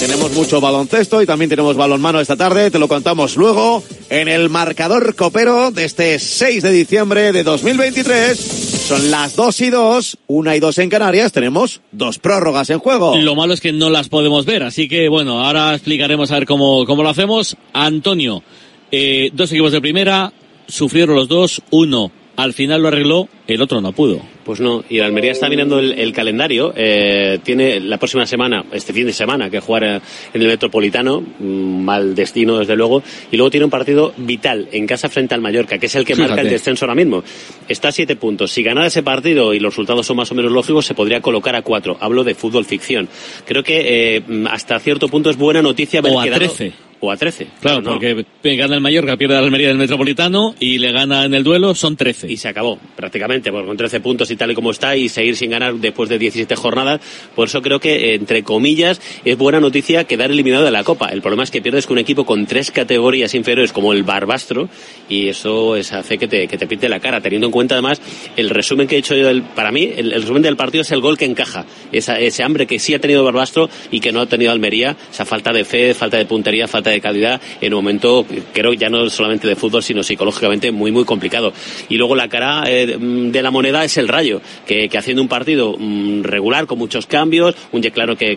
Tenemos 0.00 0.32
mucho 0.32 0.62
baloncesto 0.62 1.20
y 1.20 1.26
también 1.26 1.50
tenemos 1.50 1.76
balonmano 1.76 2.20
esta 2.20 2.34
tarde. 2.34 2.70
Te 2.70 2.78
lo 2.78 2.88
contamos 2.88 3.36
luego 3.36 3.84
en 4.08 4.28
el 4.28 4.48
marcador 4.48 5.14
copero 5.14 5.70
de 5.70 5.84
este 5.84 6.18
6 6.18 6.62
de 6.62 6.72
diciembre 6.72 7.32
de 7.32 7.42
2023. 7.42 8.38
Son 8.38 9.10
las 9.10 9.36
2 9.36 9.60
y 9.60 9.68
2, 9.68 10.18
1 10.26 10.54
y 10.54 10.58
2 10.58 10.78
en 10.78 10.88
Canarias. 10.88 11.32
Tenemos 11.32 11.82
dos 11.92 12.18
prórrogas 12.18 12.70
en 12.70 12.78
juego. 12.78 13.14
Lo 13.18 13.34
malo 13.34 13.52
es 13.52 13.60
que 13.60 13.72
no 13.72 13.90
las 13.90 14.08
podemos 14.08 14.46
ver, 14.46 14.62
así 14.62 14.88
que 14.88 15.10
bueno, 15.10 15.44
ahora 15.44 15.74
explicaremos 15.74 16.30
a 16.30 16.36
ver 16.36 16.46
cómo, 16.46 16.86
cómo 16.86 17.02
lo 17.02 17.10
hacemos. 17.10 17.58
Antonio, 17.74 18.42
eh, 18.90 19.28
dos 19.34 19.52
equipos 19.52 19.72
de 19.72 19.82
primera, 19.82 20.32
sufrieron 20.66 21.14
los 21.14 21.28
dos, 21.28 21.60
uno 21.70 22.10
al 22.36 22.52
final 22.54 22.82
lo 22.82 22.88
arregló, 22.88 23.28
el 23.46 23.60
otro 23.60 23.80
no 23.80 23.92
pudo. 23.92 24.20
Pues 24.44 24.58
no, 24.60 24.82
y 24.88 24.98
el 24.98 25.04
Almería 25.04 25.32
está 25.32 25.48
mirando 25.48 25.78
el, 25.78 25.92
el 25.98 26.12
calendario. 26.12 26.72
Eh, 26.74 27.38
tiene 27.44 27.78
la 27.80 27.98
próxima 27.98 28.24
semana, 28.26 28.64
este 28.72 28.92
fin 28.92 29.06
de 29.06 29.12
semana, 29.12 29.50
que 29.50 29.60
jugar 29.60 29.84
en 29.84 30.00
el 30.32 30.46
Metropolitano, 30.48 31.20
mm, 31.20 31.84
mal 31.84 32.14
destino 32.14 32.58
desde 32.58 32.74
luego, 32.76 33.02
y 33.30 33.36
luego 33.36 33.50
tiene 33.50 33.64
un 33.64 33.70
partido 33.70 34.12
vital 34.16 34.68
en 34.72 34.86
casa 34.86 35.08
frente 35.08 35.34
al 35.34 35.40
Mallorca, 35.40 35.78
que 35.78 35.86
es 35.86 35.94
el 35.94 36.04
que 36.04 36.14
Fíjate. 36.14 36.30
marca 36.30 36.42
el 36.42 36.50
descenso 36.50 36.84
ahora 36.86 36.94
mismo. 36.94 37.22
Está 37.68 37.88
a 37.88 37.92
siete 37.92 38.16
puntos. 38.16 38.50
Si 38.50 38.62
ganara 38.62 38.86
ese 38.86 39.02
partido 39.02 39.52
y 39.54 39.60
los 39.60 39.74
resultados 39.74 40.06
son 40.06 40.16
más 40.16 40.32
o 40.32 40.34
menos 40.34 40.50
lógicos, 40.50 40.86
se 40.86 40.94
podría 40.94 41.20
colocar 41.20 41.54
a 41.54 41.62
cuatro. 41.62 41.96
Hablo 42.00 42.24
de 42.24 42.34
fútbol 42.34 42.64
ficción. 42.64 43.08
Creo 43.46 43.62
que 43.62 44.16
eh, 44.16 44.22
hasta 44.50 44.78
cierto 44.80 45.08
punto 45.08 45.30
es 45.30 45.36
buena 45.36 45.62
noticia 45.62 46.00
haber 46.00 46.12
O 46.12 46.20
a 46.20 46.24
quedado- 46.24 46.38
13. 46.40 46.72
O 47.00 47.10
a 47.10 47.16
13. 47.16 47.46
Claro, 47.60 47.80
No, 47.80 47.94
porque 47.94 48.24
gana 48.56 48.74
el 48.74 48.80
Mallorca, 48.80 49.16
pierde 49.16 49.34
la 49.34 49.40
Almería 49.40 49.68
del 49.68 49.78
Metropolitano 49.78 50.54
y 50.60 50.78
le 50.78 50.92
gana 50.92 51.24
en 51.24 51.34
el 51.34 51.42
duelo, 51.42 51.74
son 51.74 51.96
13. 51.96 52.30
Y 52.30 52.36
se 52.36 52.48
acabó, 52.48 52.78
prácticamente, 52.96 53.50
porque 53.50 53.66
con 53.66 53.76
13 53.76 54.00
puntos 54.00 54.30
y 54.30 54.36
tal 54.36 54.50
y 54.50 54.54
como 54.54 54.70
está, 54.70 54.96
y 54.96 55.08
seguir 55.08 55.36
sin 55.36 55.50
ganar 55.50 55.74
después 55.74 56.08
de 56.08 56.18
17 56.18 56.54
jornadas. 56.56 57.00
Por 57.34 57.48
eso 57.48 57.62
creo 57.62 57.80
que, 57.80 58.14
entre 58.14 58.42
comillas, 58.42 59.00
es 59.24 59.38
buena 59.38 59.60
noticia 59.60 60.04
quedar 60.04 60.30
eliminado 60.30 60.64
de 60.64 60.70
la 60.70 60.84
Copa. 60.84 61.08
El 61.08 61.22
problema 61.22 61.42
es 61.42 61.50
que 61.50 61.62
pierdes 61.62 61.86
con 61.86 61.94
un 61.94 62.00
equipo 62.00 62.26
con 62.26 62.46
tres 62.46 62.70
categorías 62.70 63.34
inferiores 63.34 63.72
como 63.72 63.92
el 63.92 64.02
Barbastro, 64.02 64.68
y 65.08 65.28
eso 65.28 65.76
es, 65.76 65.92
hace 65.92 66.18
que 66.18 66.28
te, 66.28 66.48
que 66.48 66.58
te 66.58 66.66
pinte 66.66 66.88
la 66.88 67.00
cara, 67.00 67.20
teniendo 67.20 67.46
en 67.46 67.52
cuenta 67.52 67.74
además 67.76 68.00
el 68.36 68.50
resumen 68.50 68.86
que 68.86 68.96
he 68.96 68.98
hecho 68.98 69.14
yo 69.14 69.26
del, 69.26 69.42
para 69.42 69.72
mí, 69.72 69.90
el, 69.96 70.12
el 70.12 70.20
resumen 70.20 70.42
del 70.42 70.56
partido 70.56 70.82
es 70.82 70.90
el 70.92 71.00
gol 71.00 71.16
que 71.16 71.24
encaja. 71.24 71.64
Esa, 71.92 72.18
ese 72.18 72.42
hambre 72.42 72.66
que 72.66 72.78
sí 72.78 72.94
ha 72.94 73.00
tenido 73.00 73.24
Barbastro 73.24 73.70
y 73.90 74.00
que 74.00 74.12
no 74.12 74.20
ha 74.20 74.26
tenido 74.26 74.52
Almería, 74.52 74.96
esa 75.10 75.24
falta 75.24 75.52
de 75.52 75.64
fe, 75.64 75.94
falta 75.94 76.16
de 76.16 76.26
puntería, 76.26 76.68
falta 76.68 76.89
de 76.90 77.00
calidad, 77.00 77.40
en 77.60 77.74
un 77.74 77.78
momento, 77.78 78.26
creo 78.52 78.72
ya 78.72 78.88
no 78.88 79.08
solamente 79.10 79.46
de 79.46 79.56
fútbol, 79.56 79.82
sino 79.82 80.02
psicológicamente 80.02 80.70
muy, 80.72 80.90
muy 80.90 81.04
complicado. 81.04 81.52
Y 81.88 81.96
luego 81.96 82.14
la 82.16 82.28
cara 82.28 82.64
eh, 82.66 82.96
de 82.98 83.42
la 83.42 83.50
moneda 83.50 83.84
es 83.84 83.96
el 83.98 84.08
Rayo, 84.08 84.40
que, 84.66 84.88
haciendo 84.96 85.22
un 85.22 85.28
partido 85.28 85.76
mm, 85.78 86.22
regular, 86.22 86.66
con 86.66 86.78
muchos 86.78 87.06
cambios, 87.06 87.54
un 87.72 87.80
claro 87.90 88.16
que, 88.16 88.36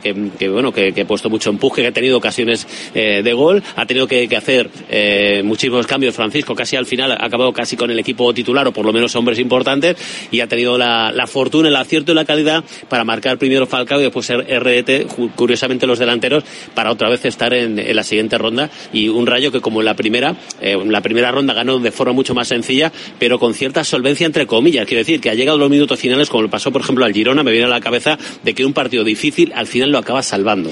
bueno, 0.50 0.72
que, 0.72 0.94
ha 1.00 1.06
puesto 1.06 1.30
mucho 1.30 1.50
empuje, 1.50 1.82
que 1.82 1.88
ha 1.88 1.92
tenido 1.92 2.18
ocasiones 2.18 2.68
eh, 2.94 3.22
de 3.24 3.34
gol, 3.34 3.62
ha 3.76 3.86
tenido 3.86 4.08
que, 4.08 4.28
hacer 4.36 4.70
eh, 4.90 5.42
muchísimos 5.44 5.86
cambios 5.86 6.16
Francisco, 6.16 6.56
casi 6.56 6.76
al 6.76 6.86
final 6.86 7.12
ha 7.12 7.26
acabado 7.26 7.54
casi 7.54 7.76
con 7.76 7.92
el 7.92 8.00
equipo 8.00 8.34
titular, 8.34 8.68
o 8.68 8.72
por 8.72 8.86
lo 8.86 8.94
menos 8.94 9.16
hombres 9.16 9.40
importantes, 9.40 9.96
y 10.32 10.40
ha 10.40 10.48
tenido 10.48 10.78
la, 10.78 11.14
fortuna, 11.28 11.68
el 11.70 11.76
acierto 11.76 12.12
y 12.12 12.16
la 12.16 12.26
calidad 12.26 12.64
para 12.90 13.04
marcar 13.04 13.38
primero 13.38 13.68
Falcao 13.68 14.00
y 14.00 14.04
después 14.04 14.26
ser 14.26 14.40
RDT, 14.40 15.08
ju- 15.08 15.32
curiosamente 15.36 15.86
los 15.88 16.00
delanteros, 16.00 16.44
para 16.74 16.92
otra 16.92 17.10
vez 17.10 17.26
estar 17.26 17.54
en, 17.54 17.78
en 17.80 17.96
la 17.96 18.04
siguiente 18.04 18.38
ronda, 18.38 18.43
y 18.92 19.10
un 19.10 19.26
Rayo 19.26 19.52
que 19.52 19.62
como 19.62 19.80
en 19.82 19.86
la 19.86 19.96
primera, 19.96 20.36
eh, 20.62 20.78
la 20.86 21.02
primera 21.02 21.32
ronda 21.32 21.54
ganó 21.54 21.80
de 21.80 21.92
forma 21.92 22.14
mucho 22.14 22.34
más 22.34 22.48
sencilla, 22.48 22.92
pero 23.20 23.40
con 23.40 23.54
cierta 23.54 23.84
solvencia 23.84 24.26
entre 24.26 24.48
comillas, 24.48 24.86
quiero 24.86 25.00
decir 25.00 25.22
que 25.22 25.30
ha 25.30 25.34
llegado 25.34 25.58
los 25.58 25.70
minutos 25.70 26.00
finales, 26.00 26.30
como 26.30 26.44
le 26.44 26.50
pasó 26.50 26.72
por 26.72 26.82
ejemplo 26.82 27.06
al 27.06 27.14
Girona, 27.14 27.44
me 27.44 27.52
viene 27.52 27.66
a 27.66 27.70
la 27.70 27.82
cabeza 27.82 28.18
de 28.44 28.54
que 28.54 28.66
un 28.66 28.74
partido 28.74 29.04
difícil 29.04 29.52
al 29.56 29.68
final 29.68 29.92
lo 29.92 29.98
acaba 29.98 30.24
salvando. 30.24 30.72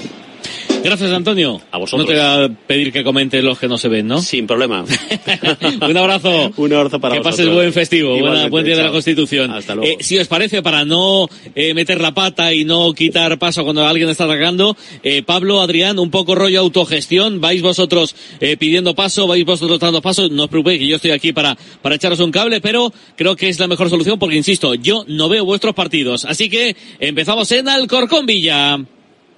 Gracias, 0.83 1.11
Antonio. 1.11 1.61
A 1.71 1.77
vosotros. 1.77 2.07
No 2.07 2.13
te 2.13 2.19
voy 2.19 2.45
a 2.45 2.49
pedir 2.67 2.91
que 2.91 3.03
comentes 3.03 3.43
los 3.43 3.59
que 3.59 3.67
no 3.67 3.77
se 3.77 3.87
ven, 3.87 4.07
¿no? 4.07 4.19
Sin 4.21 4.47
problema. 4.47 4.83
Un 5.87 5.95
abrazo. 5.97 6.51
Un 6.57 6.73
abrazo 6.73 6.99
para 6.99 7.15
que 7.15 7.21
pases 7.21 7.45
vosotros. 7.45 7.55
buen 7.55 7.73
festivo, 7.73 8.17
buena- 8.19 8.47
buen 8.49 8.65
día 8.65 8.75
de 8.75 8.83
la. 8.83 8.91
Constitución. 8.91 9.51
Hasta 9.51 9.75
luego. 9.75 9.89
Eh, 9.91 10.03
si 10.03 10.17
os 10.17 10.27
parece, 10.27 10.61
para 10.63 10.83
no 10.83 11.27
eh, 11.55 11.73
meter 11.73 12.01
la 12.01 12.13
pata 12.13 12.51
y 12.53 12.65
no 12.65 12.93
quitar 12.93 13.37
paso 13.37 13.63
cuando 13.63 13.85
alguien 13.85 14.09
está 14.09 14.23
atacando, 14.25 14.75
eh, 15.03 15.21
Pablo, 15.23 15.61
Adrián, 15.61 15.99
un 15.99 16.09
poco 16.09 16.33
rollo 16.35 16.59
autogestión, 16.59 17.39
vais 17.41 17.61
vosotros 17.61 18.15
pidiendo 18.59 18.95
paso, 18.95 19.27
vais 19.27 19.45
vosotros 19.45 19.79
dando 19.79 20.01
paso, 20.01 20.29
no 20.29 20.43
os 20.43 20.49
preocupéis 20.49 20.79
que 20.79 20.87
yo 20.87 20.95
estoy 20.95 21.11
aquí 21.11 21.31
para, 21.31 21.55
para 21.81 21.95
echaros 21.95 22.19
un 22.19 22.31
cable, 22.31 22.59
pero 22.59 22.91
creo 23.15 23.35
que 23.35 23.49
es 23.49 23.59
la 23.59 23.67
mejor 23.67 23.89
solución 23.89 24.17
porque, 24.19 24.35
insisto, 24.35 24.73
yo 24.75 25.05
no 25.07 25.29
veo 25.29 25.45
vuestros 25.45 25.73
partidos. 25.75 26.25
Así 26.25 26.49
que 26.49 26.75
empezamos 26.99 27.51
en 27.51 27.69
Alcorcón 27.69 28.25
Villa. 28.25 28.79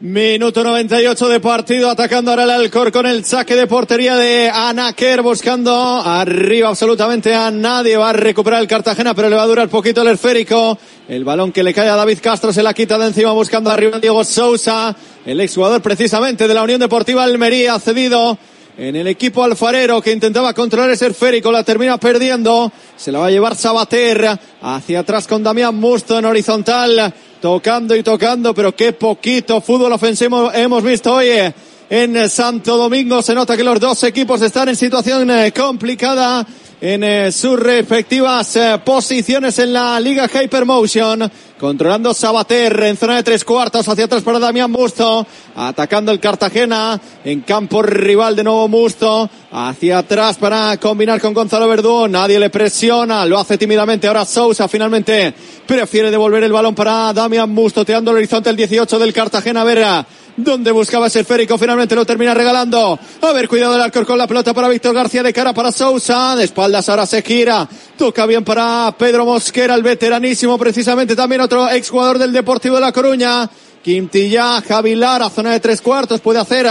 Minuto 0.05 0.65
98 0.65 1.29
de 1.29 1.39
partido, 1.39 1.89
atacando 1.89 2.31
ahora 2.31 2.43
el 2.43 2.49
Alcorcón, 2.49 3.05
el 3.05 3.23
saque 3.23 3.55
de 3.55 3.67
portería 3.67 4.17
de 4.17 4.49
Anaker, 4.49 5.21
buscando 5.21 5.73
arriba 5.73 6.67
absolutamente 6.67 7.33
a 7.33 7.49
nadie, 7.51 7.95
va 7.95 8.09
a 8.09 8.13
recuperar 8.13 8.59
el 8.61 8.67
Cartagena, 8.67 9.13
pero 9.13 9.29
le 9.29 9.37
va 9.37 9.43
a 9.43 9.47
durar 9.47 9.69
poquito 9.69 10.01
el 10.01 10.09
esférico, 10.09 10.77
el 11.07 11.23
balón 11.23 11.53
que 11.53 11.63
le 11.63 11.73
cae 11.73 11.87
a 11.87 11.95
David 11.95 12.19
Castro 12.21 12.51
se 12.51 12.61
la 12.61 12.73
quita 12.73 12.97
de 12.97 13.07
encima, 13.07 13.31
buscando 13.31 13.71
arriba 13.71 13.95
a 13.95 13.99
Diego 14.01 14.25
Sousa, 14.25 14.93
el 15.25 15.39
exjugador 15.39 15.81
precisamente 15.81 16.49
de 16.49 16.53
la 16.53 16.63
Unión 16.63 16.81
Deportiva 16.81 17.23
Almería, 17.23 17.79
cedido 17.79 18.37
en 18.77 18.95
el 18.95 19.07
equipo 19.07 19.43
alfarero 19.43 20.01
que 20.01 20.11
intentaba 20.11 20.53
controlar 20.53 20.89
ese 20.89 21.07
esférico, 21.07 21.51
la 21.51 21.63
termina 21.63 21.97
perdiendo, 21.99 22.71
se 22.95 23.11
la 23.11 23.19
va 23.19 23.27
a 23.27 23.31
llevar 23.31 23.55
Sabater. 23.55 24.39
Hacia 24.61 24.99
atrás 24.99 25.27
con 25.27 25.43
Damián 25.43 25.75
Musto 25.75 26.17
en 26.17 26.25
horizontal, 26.25 27.13
tocando 27.41 27.95
y 27.95 28.03
tocando, 28.03 28.53
pero 28.53 28.75
qué 28.75 28.93
poquito 28.93 29.61
fútbol 29.61 29.91
ofensivo 29.91 30.51
hemos 30.53 30.83
visto 30.83 31.13
hoy 31.13 31.27
eh, 31.27 31.53
en 31.89 32.29
Santo 32.29 32.77
Domingo, 32.77 33.21
se 33.21 33.35
nota 33.35 33.57
que 33.57 33.63
los 33.63 33.79
dos 33.79 34.03
equipos 34.05 34.41
están 34.41 34.69
en 34.69 34.75
situación 34.75 35.29
eh, 35.29 35.51
complicada. 35.51 36.45
En 36.83 37.01
eh, 37.01 37.31
sus 37.31 37.57
respectivas 37.57 38.57
eh, 38.57 38.77
posiciones 38.83 39.57
en 39.57 39.71
la 39.71 39.97
Liga 40.01 40.27
Hypermotion. 40.27 41.31
Controlando 41.57 42.13
Sabater 42.13 42.77
en 42.83 42.97
zona 42.97 43.15
de 43.15 43.23
tres 43.23 43.45
cuartos 43.45 43.87
hacia 43.87 44.03
atrás 44.03 44.21
para 44.21 44.37
Damián 44.37 44.69
Musto. 44.69 45.25
Atacando 45.55 46.11
el 46.11 46.19
Cartagena 46.19 46.99
en 47.23 47.39
campo 47.39 47.81
rival 47.83 48.35
de 48.35 48.43
nuevo 48.43 48.67
Musto. 48.67 49.29
Hacia 49.49 49.99
atrás 49.99 50.35
para 50.35 50.75
combinar 50.75 51.21
con 51.21 51.33
Gonzalo 51.33 51.69
Verdú. 51.69 52.09
Nadie 52.09 52.37
le 52.37 52.49
presiona. 52.49 53.25
Lo 53.25 53.39
hace 53.39 53.57
tímidamente 53.57 54.07
ahora 54.07 54.25
Sousa. 54.25 54.67
Finalmente 54.67 55.33
prefiere 55.65 56.11
devolver 56.11 56.43
el 56.43 56.51
balón 56.51 56.75
para 56.75 57.13
Damián 57.13 57.49
Musto. 57.49 57.85
Teando 57.85 58.11
el 58.11 58.17
horizonte 58.17 58.49
el 58.49 58.57
18 58.57 58.99
del 58.99 59.13
Cartagena. 59.13 59.63
Vera 59.63 60.05
donde 60.37 60.71
buscaba 60.71 61.07
ese 61.07 61.21
esférico, 61.21 61.57
finalmente 61.57 61.95
lo 61.95 62.05
termina 62.05 62.33
regalando. 62.33 62.99
A 63.21 63.31
ver, 63.33 63.47
cuidado 63.47 63.73
del 63.73 63.81
Alcor 63.81 64.05
con 64.05 64.17
la 64.17 64.27
pelota 64.27 64.53
para 64.53 64.69
Víctor 64.69 64.93
García, 64.93 65.23
de 65.23 65.33
cara 65.33 65.53
para 65.53 65.71
Sousa, 65.71 66.35
de 66.35 66.45
espaldas 66.45 66.89
ahora 66.89 67.05
se 67.05 67.21
gira, 67.21 67.67
toca 67.97 68.25
bien 68.25 68.43
para 68.43 68.93
Pedro 68.97 69.25
Mosquera, 69.25 69.75
el 69.75 69.83
veteranísimo, 69.83 70.57
precisamente 70.57 71.15
también 71.15 71.41
otro 71.41 71.69
exjugador 71.69 72.17
del 72.17 72.31
Deportivo 72.31 72.75
de 72.75 72.81
La 72.81 72.91
Coruña. 72.91 73.49
Quintilla, 73.83 74.61
Javilar, 74.61 75.21
a 75.23 75.29
zona 75.29 75.51
de 75.51 75.59
tres 75.59 75.81
cuartos, 75.81 76.21
puede 76.21 76.39
hacer 76.39 76.67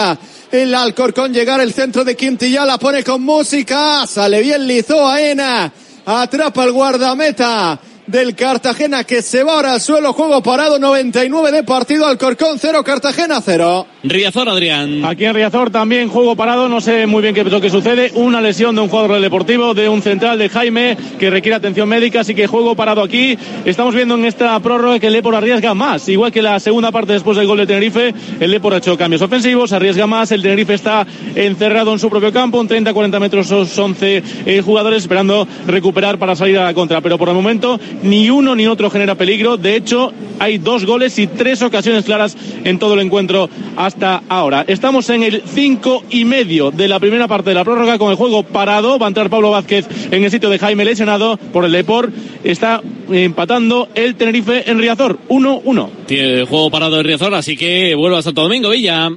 el 0.50 0.74
Alcorcón 0.74 1.32
llegar 1.32 1.60
el 1.60 1.74
centro 1.74 2.04
de 2.04 2.16
Quintilla, 2.16 2.64
la 2.64 2.78
pone 2.78 3.04
con 3.04 3.22
música, 3.22 4.06
sale 4.06 4.40
bien 4.40 4.66
Lizoaena, 4.66 5.70
atrapa 6.06 6.64
el 6.64 6.72
guardameta 6.72 7.78
del 8.12 8.36
Cartagena 8.36 9.04
que 9.04 9.22
se 9.22 9.42
va 9.42 9.54
ahora 9.54 9.72
al 9.72 9.80
suelo, 9.80 10.12
juego 10.12 10.42
parado 10.42 10.78
99 10.78 11.50
de 11.50 11.62
partido, 11.64 12.06
Alcorcón 12.06 12.58
0, 12.58 12.84
Cartagena 12.84 13.40
0. 13.40 13.86
Riazor, 14.04 14.48
Adrián. 14.48 15.04
Aquí 15.04 15.24
en 15.24 15.34
Riazor 15.34 15.70
también 15.70 16.08
juego 16.08 16.34
parado, 16.34 16.68
no 16.68 16.80
sé 16.80 17.06
muy 17.06 17.22
bien 17.22 17.34
qué 17.34 17.42
es 17.42 17.52
lo 17.52 17.60
que 17.60 17.70
sucede, 17.70 18.10
una 18.14 18.40
lesión 18.40 18.74
de 18.74 18.80
un 18.80 18.88
jugador 18.88 19.12
del 19.12 19.22
Deportivo, 19.22 19.74
de 19.74 19.88
un 19.88 20.02
central 20.02 20.40
de 20.40 20.48
Jaime 20.48 20.96
que 21.20 21.30
requiere 21.30 21.54
atención 21.54 21.88
médica, 21.88 22.22
así 22.22 22.34
que 22.34 22.48
juego 22.48 22.74
parado 22.74 23.00
aquí. 23.00 23.38
Estamos 23.64 23.94
viendo 23.94 24.16
en 24.16 24.24
esta 24.24 24.58
prórroga 24.58 24.98
que 24.98 25.06
el 25.06 25.12
Lepor 25.12 25.36
arriesga 25.36 25.74
más, 25.74 26.08
igual 26.08 26.32
que 26.32 26.42
la 26.42 26.58
segunda 26.58 26.90
parte 26.90 27.12
después 27.12 27.36
del 27.36 27.46
gol 27.46 27.58
de 27.58 27.66
Tenerife, 27.68 28.12
el 28.40 28.50
Lepor 28.50 28.74
ha 28.74 28.78
hecho 28.78 28.98
cambios 28.98 29.22
ofensivos, 29.22 29.72
arriesga 29.72 30.08
más, 30.08 30.32
el 30.32 30.42
Tenerife 30.42 30.74
está 30.74 31.06
encerrado 31.36 31.92
en 31.92 32.00
su 32.00 32.10
propio 32.10 32.32
campo, 32.32 32.60
en 32.60 32.68
30-40 32.68 33.20
metros 33.20 33.52
11 33.52 34.22
eh, 34.46 34.62
jugadores 34.62 35.02
esperando 35.02 35.46
recuperar 35.68 36.18
para 36.18 36.34
salir 36.34 36.58
a 36.58 36.64
la 36.64 36.74
contra, 36.74 37.00
pero 37.02 37.18
por 37.18 37.28
el 37.28 37.36
momento 37.36 37.78
ni 38.02 38.30
uno 38.30 38.56
ni 38.56 38.66
otro 38.66 38.90
genera 38.90 39.14
peligro. 39.14 39.56
De 39.56 39.76
hecho, 39.76 40.12
hay 40.40 40.58
dos 40.58 40.84
goles 40.84 41.20
y 41.20 41.28
tres 41.28 41.62
ocasiones 41.62 42.04
claras 42.04 42.36
en 42.64 42.80
todo 42.80 42.94
el 42.94 43.00
encuentro 43.00 43.48
hasta 43.76 43.91
ahora. 44.28 44.64
Estamos 44.66 45.08
en 45.10 45.22
el 45.22 45.42
cinco 45.46 46.02
y 46.10 46.24
medio 46.24 46.70
de 46.70 46.88
la 46.88 47.00
primera 47.00 47.28
parte 47.28 47.50
de 47.50 47.54
la 47.54 47.64
prórroga 47.64 47.98
con 47.98 48.10
el 48.10 48.16
juego 48.16 48.42
parado. 48.42 48.98
Va 48.98 49.06
a 49.06 49.08
entrar 49.08 49.30
Pablo 49.30 49.50
Vázquez 49.50 49.86
en 50.10 50.24
el 50.24 50.30
sitio 50.30 50.50
de 50.50 50.58
Jaime 50.58 50.84
lesionado 50.84 51.36
por 51.36 51.64
el 51.64 51.72
Deport. 51.72 52.12
Está 52.44 52.82
empatando 53.10 53.88
el 53.94 54.14
Tenerife 54.16 54.70
en 54.70 54.78
Riazor. 54.78 55.18
1-1. 55.28 55.90
Tiene 56.06 56.40
el 56.40 56.44
juego 56.46 56.70
parado 56.70 56.98
en 56.98 57.06
Riazor, 57.06 57.34
así 57.34 57.56
que 57.56 57.94
vuelve 57.94 58.18
a 58.18 58.22
Santo 58.22 58.42
Domingo, 58.42 58.70
Villa. 58.70 59.10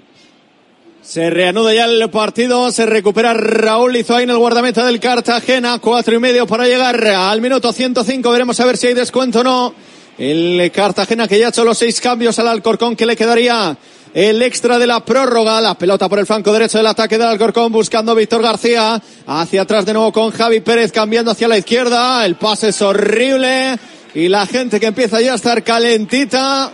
Se 1.01 1.29
reanuda 1.29 1.73
ya 1.73 1.85
el 1.85 2.09
partido, 2.09 2.71
se 2.71 2.85
recupera 2.87 3.33
Raúl 3.35 3.93
Lizoain, 3.93 4.29
el 4.29 4.37
guardameta 4.37 4.83
del 4.85 4.99
Cartagena, 4.99 5.77
cuatro 5.79 6.15
y 6.15 6.19
medio 6.19 6.47
para 6.47 6.65
llegar 6.65 7.05
al 7.05 7.41
minuto 7.41 7.71
105, 7.71 8.31
veremos 8.31 8.59
a 8.59 8.65
ver 8.65 8.75
si 8.75 8.87
hay 8.87 8.95
descuento 8.95 9.41
o 9.41 9.43
no. 9.43 9.75
El 10.17 10.71
Cartagena 10.71 11.27
que 11.27 11.37
ya 11.37 11.47
ha 11.47 11.49
hecho 11.49 11.63
los 11.63 11.77
seis 11.77 12.01
cambios 12.01 12.39
al 12.39 12.47
Alcorcón 12.47 12.95
que 12.95 13.05
le 13.05 13.15
quedaría 13.15 13.77
el 14.15 14.41
extra 14.41 14.79
de 14.79 14.87
la 14.87 15.03
prórroga, 15.03 15.59
la 15.59 15.77
pelota 15.77 16.07
por 16.07 16.19
el 16.19 16.25
flanco 16.25 16.53
derecho 16.53 16.77
del 16.77 16.87
ataque 16.87 17.17
del 17.17 17.27
Alcorcón 17.27 17.69
buscando 17.69 18.15
Víctor 18.15 18.41
García, 18.41 19.01
hacia 19.27 19.63
atrás 19.63 19.85
de 19.85 19.91
nuevo 19.91 20.13
con 20.13 20.31
Javi 20.31 20.61
Pérez 20.61 20.93
cambiando 20.93 21.31
hacia 21.31 21.49
la 21.49 21.57
izquierda, 21.57 22.25
el 22.25 22.35
pase 22.35 22.69
es 22.69 22.81
horrible 22.81 23.77
y 24.13 24.29
la 24.29 24.47
gente 24.47 24.79
que 24.79 24.85
empieza 24.85 25.19
ya 25.19 25.33
a 25.33 25.35
estar 25.35 25.61
calentita, 25.65 26.71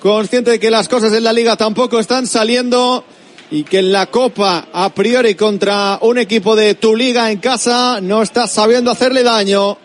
consciente 0.00 0.50
de 0.50 0.58
que 0.58 0.72
las 0.72 0.88
cosas 0.88 1.12
en 1.12 1.22
la 1.22 1.32
liga 1.32 1.56
tampoco 1.56 2.00
están 2.00 2.26
saliendo 2.26 3.04
y 3.52 3.62
que 3.62 3.78
en 3.78 3.92
la 3.92 4.06
Copa 4.06 4.66
a 4.72 4.92
priori 4.92 5.36
contra 5.36 6.00
un 6.02 6.18
equipo 6.18 6.56
de 6.56 6.74
tu 6.74 6.96
liga 6.96 7.30
en 7.30 7.38
casa 7.38 8.00
no 8.02 8.22
está 8.22 8.48
sabiendo 8.48 8.90
hacerle 8.90 9.22
daño. 9.22 9.78